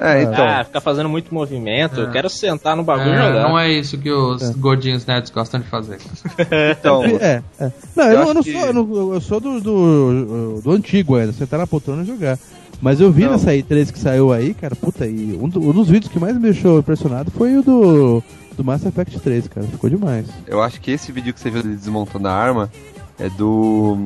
É, 0.00 0.22
então. 0.22 0.44
Ah, 0.44 0.64
ficar 0.64 0.80
fazendo 0.80 1.08
muito 1.08 1.32
movimento. 1.32 2.00
É. 2.00 2.04
Eu 2.04 2.10
quero 2.10 2.28
sentar 2.30 2.74
no 2.74 2.82
bagulho 2.82 3.10
e 3.10 3.18
É, 3.18 3.22
jogar. 3.28 3.42
não 3.48 3.58
é 3.58 3.70
isso 3.70 3.98
que 3.98 4.10
os 4.10 4.50
gordinhos 4.56 5.04
nerds 5.06 5.30
gostam 5.30 5.60
de 5.60 5.66
fazer. 5.66 5.98
então 6.70 7.04
É, 7.04 7.42
é. 7.60 7.72
Não, 7.94 8.04
Eu 8.04 8.10
eu, 8.10 8.16
não- 8.16 8.22
acho 8.22 8.30
eu 8.30 8.34
não 8.34 8.42
que- 8.42 8.52
sou, 8.52 8.60
eu, 8.66 8.72
não- 8.72 9.14
eu 9.14 9.20
sou 9.20 9.38
do, 9.40 9.60
do, 9.60 10.60
do 10.62 10.70
antigo 10.72 11.16
ainda, 11.16 11.32
sentar 11.32 11.58
na 11.60 11.66
poltrona 11.66 12.02
e 12.02 12.06
jogar. 12.06 12.38
Mas 12.80 13.00
eu 13.00 13.12
vi 13.12 13.24
Não. 13.24 13.32
nessa 13.32 13.52
E3 13.52 13.92
que 13.92 13.98
saiu 13.98 14.32
aí, 14.32 14.54
cara, 14.54 14.74
puta, 14.74 15.06
e 15.06 15.38
um, 15.40 15.48
do- 15.48 15.60
um 15.60 15.72
dos 15.72 15.88
vídeos 15.88 16.10
que 16.10 16.18
mais 16.18 16.34
me 16.34 16.42
deixou 16.42 16.80
impressionado 16.80 17.30
foi 17.30 17.56
o 17.58 17.62
do, 17.62 18.22
do 18.56 18.64
Mass 18.64 18.84
Effect 18.84 19.20
3, 19.20 19.46
cara, 19.46 19.66
ficou 19.68 19.88
demais. 19.88 20.26
eu 20.48 20.60
acho 20.60 20.80
que 20.80 20.90
esse 20.90 21.12
vídeo 21.12 21.32
que 21.32 21.38
você 21.38 21.48
viu 21.50 21.62
dele 21.62 21.76
desmontando 21.76 22.26
a 22.26 22.32
arma 22.32 22.72
é 23.22 23.28
do 23.30 24.04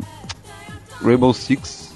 Rainbow 1.03 1.33
Six. 1.33 1.87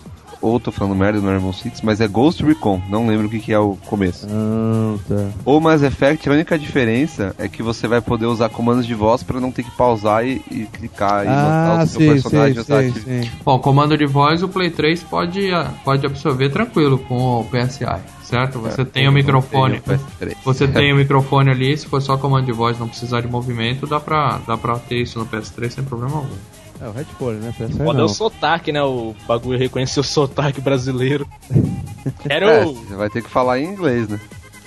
Ou 0.42 0.58
tô 0.58 0.72
falando 0.72 0.96
merda 0.96 1.20
no 1.20 1.28
Rainbow 1.28 1.52
Six, 1.52 1.82
mas 1.82 2.00
é 2.00 2.08
Ghost 2.08 2.42
Recon. 2.42 2.80
Não 2.88 3.06
lembro 3.06 3.26
o 3.26 3.30
que, 3.30 3.40
que 3.40 3.52
é 3.52 3.58
o 3.58 3.76
começo. 3.84 4.26
Ah, 4.26 4.96
tá. 5.06 5.28
O 5.44 5.60
Mass 5.60 5.82
Effect, 5.82 6.26
a 6.30 6.32
única 6.32 6.58
diferença 6.58 7.34
é 7.38 7.46
que 7.46 7.62
você 7.62 7.86
vai 7.86 8.00
poder 8.00 8.24
usar 8.24 8.48
comandos 8.48 8.86
de 8.86 8.94
voz 8.94 9.22
pra 9.22 9.38
não 9.38 9.52
ter 9.52 9.64
que 9.64 9.70
pausar 9.72 10.26
e, 10.26 10.40
e 10.50 10.66
clicar 10.72 11.26
e 11.26 11.28
Ah, 11.28 11.42
botar 11.74 11.84
o 11.84 11.86
seu 11.86 12.00
sim, 12.00 12.06
personagem 12.08 12.64
sim, 12.64 12.92
sim, 12.92 13.22
sim. 13.24 13.30
Bom, 13.44 13.58
comando 13.58 13.98
de 13.98 14.06
voz 14.06 14.42
o 14.42 14.48
Play 14.48 14.70
3 14.70 15.02
pode, 15.02 15.52
ah, 15.52 15.70
pode 15.84 16.06
absorver 16.06 16.48
tranquilo 16.48 16.98
com 17.00 17.40
o 17.40 17.44
PSI, 17.44 17.84
certo? 18.22 18.60
Você 18.60 18.82
tem 18.82 19.06
o 19.10 19.12
microfone. 19.12 19.76
O 19.76 19.82
PS3. 19.82 20.36
Você 20.42 20.66
tem 20.72 20.90
o 20.90 20.96
microfone 20.96 21.50
ali, 21.50 21.76
se 21.76 21.84
for 21.86 22.00
só 22.00 22.16
comando 22.16 22.46
de 22.46 22.52
voz, 22.52 22.78
não 22.78 22.88
precisar 22.88 23.20
de 23.20 23.28
movimento, 23.28 23.86
dá 23.86 24.00
pra, 24.00 24.40
dá 24.46 24.56
pra 24.56 24.78
ter 24.78 25.02
isso 25.02 25.18
no 25.18 25.26
PS3 25.26 25.68
sem 25.68 25.84
problema 25.84 26.16
algum. 26.16 26.36
É 26.80 26.88
o 26.88 26.92
headphone, 26.92 27.38
né? 27.40 27.52
PSI 27.56 27.76
Pode 27.76 28.00
é 28.00 28.02
o 28.02 28.08
sotaque, 28.08 28.72
né? 28.72 28.82
O 28.82 29.14
bagulho 29.26 29.58
reconhecer 29.58 30.00
o 30.00 30.04
sotaque 30.04 30.60
brasileiro. 30.60 31.26
Quero. 32.26 32.48
É, 32.48 32.64
você 32.64 32.94
vai 32.94 33.10
ter 33.10 33.22
que 33.22 33.28
falar 33.28 33.58
em 33.60 33.66
inglês, 33.66 34.08
né? 34.08 34.18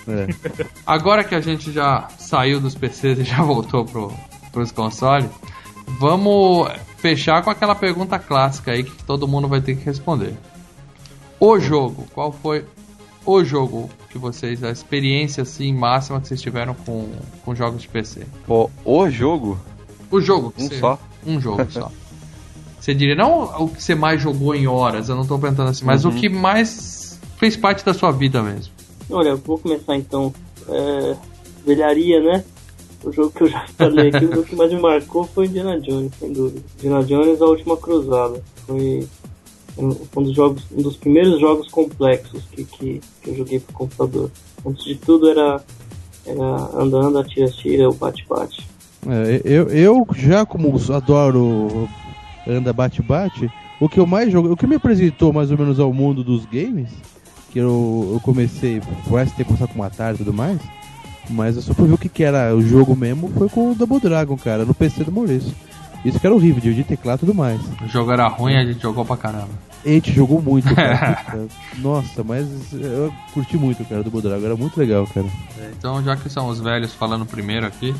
É. 0.07 0.27
Agora 0.85 1.23
que 1.23 1.33
a 1.33 1.39
gente 1.41 1.71
já 1.71 2.07
saiu 2.19 2.59
dos 2.59 2.75
PCs 2.75 3.19
e 3.19 3.23
já 3.23 3.41
voltou 3.41 3.85
pro, 3.85 4.13
pros 4.51 4.71
consoles, 4.71 5.29
vamos 5.99 6.69
fechar 6.97 7.41
com 7.41 7.49
aquela 7.49 7.73
pergunta 7.73 8.19
clássica 8.19 8.71
aí 8.73 8.83
que 8.83 9.03
todo 9.05 9.27
mundo 9.27 9.47
vai 9.47 9.61
ter 9.61 9.75
que 9.75 9.83
responder. 9.85 10.35
O 11.39 11.59
jogo, 11.59 12.05
qual 12.13 12.31
foi 12.31 12.65
o 13.25 13.43
jogo 13.43 13.89
que 14.09 14.17
vocês, 14.17 14.63
a 14.63 14.69
experiência 14.71 15.43
assim 15.43 15.73
máxima 15.73 16.19
que 16.21 16.27
vocês 16.27 16.41
tiveram 16.41 16.73
com, 16.73 17.09
com 17.43 17.55
jogos 17.55 17.81
de 17.81 17.87
PC? 17.87 18.25
Pô, 18.45 18.69
o 18.85 19.09
jogo, 19.09 19.57
O 20.11 20.21
jogo 20.21 20.51
que 20.51 20.63
um 20.63 20.67
você- 20.67 20.79
só. 20.79 20.99
Um 21.25 21.39
jogo 21.39 21.65
só. 21.71 21.89
Você 22.83 22.93
diria, 22.93 23.15
não 23.15 23.43
o 23.63 23.69
que 23.69 23.81
você 23.81 23.95
mais 23.95 24.21
jogou 24.21 24.53
em 24.53 24.67
horas, 24.67 25.07
eu 25.07 25.15
não 25.15 25.25
tô 25.25 25.39
perguntando 25.39 25.69
assim, 25.69 25.85
mas 25.85 26.03
Uhum. 26.03 26.11
o 26.11 26.15
que 26.15 26.27
mais 26.27 27.17
fez 27.37 27.55
parte 27.55 27.85
da 27.85 27.93
sua 27.93 28.11
vida 28.11 28.43
mesmo. 28.43 28.73
Olha, 29.09 29.29
eu 29.29 29.37
vou 29.37 29.57
começar 29.57 29.95
então. 29.95 30.33
É, 30.67 31.15
velharia, 31.65 32.21
né? 32.21 32.43
O 33.01 33.09
jogo 33.09 33.31
que 33.31 33.43
eu 33.43 33.47
já 33.47 33.65
falei 33.77 34.09
aqui, 34.09 34.25
o 34.25 34.35
jogo 34.35 34.43
que 34.43 34.55
mais 34.57 34.69
me 34.73 34.81
marcou 34.81 35.23
foi 35.23 35.45
Indiana 35.45 35.79
Jones, 35.79 36.11
sem 36.19 36.33
dúvida. 36.33 36.61
Indiana 36.77 37.05
Jones, 37.05 37.41
a 37.41 37.45
última 37.45 37.77
cruzada. 37.77 38.43
Foi 38.67 39.07
um 39.77 40.21
dos 40.21 40.35
jogos, 40.35 40.63
um 40.69 40.81
dos 40.81 40.97
primeiros 40.97 41.39
jogos 41.39 41.69
complexos 41.69 42.43
que, 42.51 42.65
que, 42.65 43.01
que 43.21 43.29
eu 43.29 43.35
joguei 43.37 43.61
pro 43.61 43.73
computador. 43.73 44.29
Antes 44.65 44.83
de 44.83 44.95
tudo 44.95 45.29
era, 45.29 45.63
era 46.25 46.69
andando, 46.77 47.17
atira, 47.17 47.45
atira, 47.45 47.89
o 47.89 47.93
bate-bate. 47.93 48.67
É, 49.07 49.41
eu, 49.45 49.69
eu 49.69 50.07
já 50.17 50.45
como 50.45 50.77
adoro 50.93 51.87
anda 52.47 52.73
bate-bate, 52.73 53.49
o 53.79 53.89
que 53.89 53.99
eu 53.99 54.05
mais 54.05 54.31
jogo, 54.31 54.51
o 54.51 54.57
que 54.57 54.67
me 54.67 54.75
apresentou 54.75 55.33
mais 55.33 55.51
ou 55.51 55.57
menos 55.57 55.79
ao 55.79 55.93
mundo 55.93 56.23
dos 56.23 56.45
games, 56.45 56.89
que 57.51 57.59
eu, 57.59 58.11
eu 58.13 58.19
comecei, 58.21 58.81
parece 59.09 59.35
ter 59.35 59.45
começado 59.45 59.69
com 59.69 59.75
uma 59.75 59.89
tarde 59.89 60.21
e 60.21 60.25
tudo 60.25 60.35
mais, 60.35 60.59
mas 61.29 61.55
eu 61.55 61.61
só 61.61 61.73
fui 61.73 61.87
ver 61.87 61.93
o 61.93 61.97
que, 61.97 62.09
que 62.09 62.23
era 62.23 62.55
o 62.55 62.61
jogo 62.61 62.95
mesmo, 62.95 63.29
foi 63.29 63.49
com 63.49 63.71
o 63.71 63.75
Double 63.75 63.99
Dragon, 63.99 64.37
cara, 64.37 64.65
no 64.65 64.73
PC 64.73 65.03
do 65.03 65.11
Maurício. 65.11 65.53
Isso 66.03 66.19
que 66.19 66.25
era 66.27 66.35
horrível, 66.35 66.73
de 66.73 66.83
teclado 66.83 67.19
e 67.19 67.19
tudo 67.21 67.33
mais. 67.33 67.61
O 67.81 67.87
jogo 67.87 68.11
era 68.11 68.27
ruim, 68.27 68.55
a 68.55 68.63
gente 68.65 68.81
jogou 68.81 69.05
pra 69.05 69.15
caramba. 69.15 69.49
A 69.85 69.89
gente 69.89 70.13
jogou 70.13 70.41
muito, 70.41 70.67
cara. 70.75 71.47
Nossa, 71.79 72.23
mas 72.23 72.45
eu 72.73 73.13
curti 73.33 73.57
muito, 73.57 73.83
cara, 73.85 74.01
do 74.03 74.21
Dragon, 74.21 74.45
era 74.45 74.55
muito 74.55 74.77
legal, 74.77 75.05
cara. 75.07 75.27
Então, 75.77 76.01
já 76.03 76.15
que 76.15 76.29
são 76.29 76.47
os 76.47 76.59
velhos 76.59 76.93
falando 76.93 77.25
primeiro 77.25 77.65
aqui, 77.65 77.93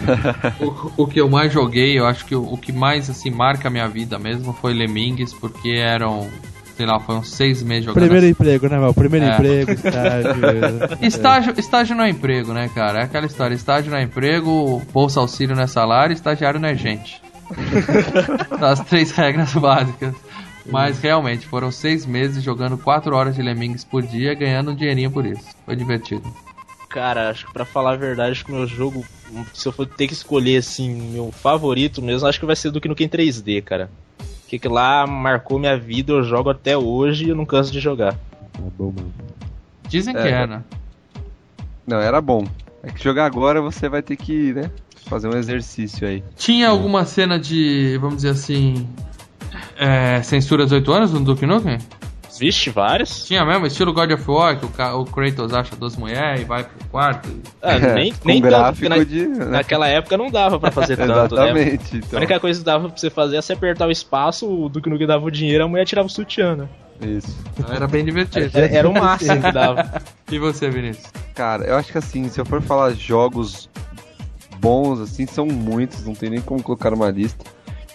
o, 0.60 1.02
o 1.02 1.06
que 1.06 1.20
eu 1.20 1.28
mais 1.28 1.52
joguei, 1.52 1.98
eu 1.98 2.06
acho 2.06 2.24
que 2.24 2.34
o, 2.34 2.42
o 2.54 2.56
que 2.56 2.72
mais 2.72 3.08
assim 3.10 3.30
marca 3.30 3.68
a 3.68 3.70
minha 3.70 3.88
vida 3.88 4.18
mesmo 4.18 4.52
foi 4.52 4.72
Lemmings, 4.72 5.32
porque 5.34 5.70
eram, 5.70 6.26
sei 6.76 6.86
lá, 6.86 6.98
uns 7.08 7.28
seis 7.30 7.62
meses 7.62 7.84
jogando. 7.84 8.02
Primeiro 8.02 8.26
emprego, 8.26 8.68
né, 8.68 8.78
Val? 8.78 8.94
Primeiro 8.94 9.26
É. 9.26 9.34
emprego, 9.34 9.72
estágio. 9.72 10.30
Estágio, 11.06 11.54
estágio 11.58 11.96
não 11.96 12.04
é 12.04 12.10
emprego, 12.10 12.52
né, 12.52 12.70
cara? 12.74 13.00
É 13.00 13.04
aquela 13.04 13.26
história: 13.26 13.54
estágio 13.54 13.90
não 13.90 13.98
é 13.98 14.02
emprego, 14.02 14.80
bolsa 14.92 15.20
auxílio 15.20 15.54
não 15.54 15.62
é 15.62 15.66
salário, 15.66 16.12
estagiário 16.14 16.58
não 16.58 16.68
é 16.68 16.74
gente. 16.74 17.20
As 18.60 18.80
três 18.80 19.10
regras 19.12 19.52
básicas. 19.54 20.14
Mas 20.66 21.00
realmente, 21.00 21.46
foram 21.46 21.70
seis 21.70 22.04
meses 22.06 22.42
jogando 22.42 22.76
quatro 22.78 23.16
horas 23.16 23.34
de 23.34 23.42
Lemmings 23.42 23.84
por 23.84 24.02
dia, 24.02 24.34
ganhando 24.34 24.70
um 24.70 24.74
dinheirinho 24.74 25.10
por 25.10 25.24
isso. 25.26 25.44
Foi 25.64 25.74
divertido. 25.74 26.22
Cara, 26.88 27.30
acho 27.30 27.46
que 27.46 27.52
pra 27.52 27.64
falar 27.64 27.92
a 27.92 27.96
verdade, 27.96 28.32
acho 28.32 28.44
que 28.44 28.52
o 28.52 28.54
meu 28.56 28.66
jogo, 28.66 29.04
se 29.54 29.66
eu 29.66 29.72
for 29.72 29.86
ter 29.86 30.06
que 30.06 30.12
escolher 30.12 30.58
assim, 30.58 31.12
meu 31.12 31.32
favorito 31.32 32.02
mesmo, 32.02 32.28
acho 32.28 32.38
que 32.38 32.46
vai 32.46 32.56
ser 32.56 32.70
do 32.70 32.80
que 32.80 32.88
no 32.88 32.94
Ken 32.94 33.08
3D, 33.08 33.62
cara. 33.62 33.90
Que 34.48 34.58
que 34.58 34.68
lá 34.68 35.06
marcou 35.06 35.58
minha 35.58 35.78
vida, 35.78 36.12
eu 36.12 36.24
jogo 36.24 36.50
até 36.50 36.76
hoje 36.76 37.26
e 37.26 37.28
eu 37.30 37.36
não 37.36 37.46
canso 37.46 37.70
de 37.72 37.80
jogar. 37.80 38.12
Tá 38.52 38.60
bom, 38.76 38.92
mano. 38.94 39.12
Dizem 39.88 40.14
que 40.14 40.20
É. 40.20 40.42
é, 40.42 40.46
né? 40.46 40.62
Não, 41.86 41.98
era 42.00 42.20
bom. 42.20 42.46
É 42.82 42.90
que 42.90 43.02
jogar 43.02 43.26
agora 43.26 43.60
você 43.60 43.88
vai 43.88 44.02
ter 44.02 44.16
que, 44.16 44.52
né, 44.52 44.70
fazer 45.10 45.28
um 45.28 45.36
exercício 45.36 46.06
aí. 46.08 46.24
Tinha 46.36 46.68
alguma 46.68 47.04
cena 47.04 47.38
de, 47.38 47.98
vamos 48.00 48.16
dizer 48.16 48.30
assim, 48.30 48.88
é, 49.78 50.22
censura 50.22 50.64
18 50.64 50.92
anos 50.92 51.12
no 51.12 51.20
Duke 51.20 51.44
Nukem? 51.44 51.78
Vixe, 52.38 52.70
vários? 52.70 53.26
Tinha 53.26 53.44
mesmo, 53.44 53.66
estilo 53.66 53.92
God 53.92 54.12
of 54.12 54.30
War, 54.30 54.58
que 54.58 54.64
o, 54.64 55.00
o 55.00 55.04
Kratos 55.04 55.52
acha 55.52 55.76
duas 55.76 55.94
mulheres 55.94 56.40
e 56.40 56.44
vai 56.44 56.64
pro 56.64 56.88
quarto. 56.88 57.28
e- 57.28 57.42
Ah, 57.60 57.78
nem, 57.78 58.14
nem 58.24 58.40
tanto, 58.40 58.50
gráfico 58.50 58.88
porque 58.88 58.88
na- 58.88 59.04
de. 59.04 59.26
né? 59.26 59.44
naquela 59.44 59.86
época 59.88 60.16
não 60.16 60.30
dava 60.30 60.58
pra 60.58 60.70
fazer 60.70 60.96
tanto, 60.96 61.34
né? 61.34 61.42
Exatamente. 61.50 61.96
A 61.96 61.98
Então, 61.98 62.16
única 62.18 62.40
coisa 62.40 62.58
que 62.60 62.64
dava 62.64 62.88
pra 62.88 62.96
você 62.96 63.10
fazer 63.10 63.36
é 63.36 63.42
você 63.42 63.52
apertar 63.52 63.86
o 63.86 63.90
espaço, 63.90 64.48
o 64.48 64.70
Duke 64.70 64.88
Nukem 64.88 65.06
dava 65.06 65.26
o 65.26 65.30
dinheiro, 65.30 65.64
a 65.64 65.68
mulher 65.68 65.84
tirava 65.84 66.06
o 66.06 66.10
sutiã, 66.10 66.56
né? 66.56 66.66
isso. 67.02 67.36
Era 67.74 67.86
bem 67.86 68.04
divertido. 68.04 68.50
Era, 68.56 68.74
era 68.74 68.88
o 68.88 68.92
máximo 68.94 69.42
que 69.42 69.52
dava. 69.52 70.00
E 70.30 70.38
você, 70.38 70.70
Vinícius? 70.70 71.06
Cara, 71.34 71.64
eu 71.64 71.76
acho 71.76 71.90
que 71.92 71.98
assim, 71.98 72.26
se 72.28 72.40
eu 72.40 72.44
for 72.46 72.62
falar 72.62 72.92
jogos 72.92 73.68
bons, 74.60 75.00
assim, 75.00 75.26
são 75.26 75.46
muitos, 75.46 76.04
não 76.04 76.14
tem 76.14 76.30
nem 76.30 76.40
como 76.40 76.62
colocar 76.62 76.90
numa 76.90 77.10
lista. 77.10 77.44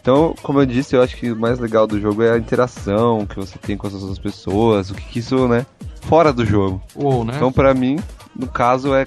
Então, 0.01 0.35
como 0.43 0.59
eu 0.61 0.65
disse, 0.65 0.95
eu 0.95 1.01
acho 1.01 1.15
que 1.17 1.31
o 1.31 1.35
mais 1.35 1.59
legal 1.59 1.87
do 1.87 1.99
jogo 1.99 2.21
é 2.21 2.31
a 2.31 2.37
interação 2.37 3.25
que 3.25 3.35
você 3.35 3.57
tem 3.57 3.75
com 3.75 3.87
as 3.87 3.93
outras 3.93 4.19
pessoas, 4.19 4.91
o 4.91 4.93
que, 4.93 5.03
que 5.03 5.19
isso, 5.19 5.47
né, 5.47 5.65
fora 6.01 6.31
do 6.31 6.45
jogo. 6.45 6.81
Ou, 6.95 7.25
né? 7.25 7.33
Então, 7.35 7.51
pra 7.51 7.73
mim, 7.73 7.97
no 8.35 8.47
caso, 8.47 8.93
é 8.93 9.05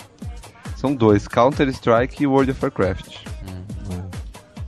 são 0.77 0.95
dois, 0.95 1.27
Counter-Strike 1.27 2.23
e 2.23 2.27
World 2.27 2.53
of 2.53 2.65
Warcraft. 2.65 3.25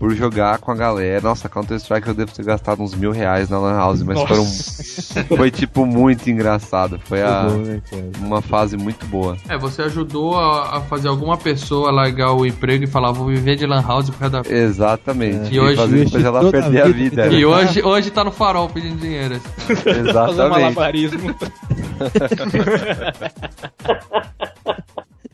Por 0.00 0.14
jogar 0.14 0.56
com 0.58 0.72
a 0.72 0.74
galera. 0.74 1.20
Nossa, 1.20 1.46
Counter-Strike 1.46 2.08
eu 2.08 2.14
devo 2.14 2.32
ter 2.32 2.42
gastado 2.42 2.82
uns 2.82 2.94
mil 2.94 3.12
reais 3.12 3.50
na 3.50 3.58
Lan 3.58 3.76
House, 3.76 4.02
mas 4.02 4.18
foram, 4.18 4.46
foi 5.36 5.50
tipo 5.50 5.84
muito 5.84 6.30
engraçado. 6.30 6.98
Foi 7.04 7.22
a, 7.22 7.42
né, 7.50 7.82
uma 8.18 8.40
fase 8.40 8.78
muito 8.78 9.04
boa. 9.04 9.36
É, 9.46 9.58
você 9.58 9.82
ajudou 9.82 10.38
a, 10.38 10.78
a 10.78 10.80
fazer 10.80 11.08
alguma 11.08 11.36
pessoa 11.36 11.90
largar 11.90 12.32
o 12.32 12.46
emprego 12.46 12.84
e 12.84 12.86
falar, 12.86 13.12
vou 13.12 13.26
viver 13.26 13.56
de 13.56 13.66
lan 13.66 13.82
house 13.86 14.08
pro 14.08 14.18
resto 14.20 14.42
da 14.42 14.54
Exatamente. 14.56 15.54
E 15.54 15.60
hoje- 15.60 15.76
fazer 15.76 16.04
depois 16.06 16.24
ela 16.24 16.50
perder 16.50 16.80
a 16.82 16.88
vida 16.88 17.26
E 17.26 17.44
hoje, 17.44 17.82
hoje 17.82 18.10
tá 18.10 18.24
no 18.24 18.32
farol 18.32 18.70
pedindo 18.70 18.98
dinheiro. 18.98 19.34
um 19.68 20.08
Exatamente. 20.08 20.48
malabarismo. 20.50 21.34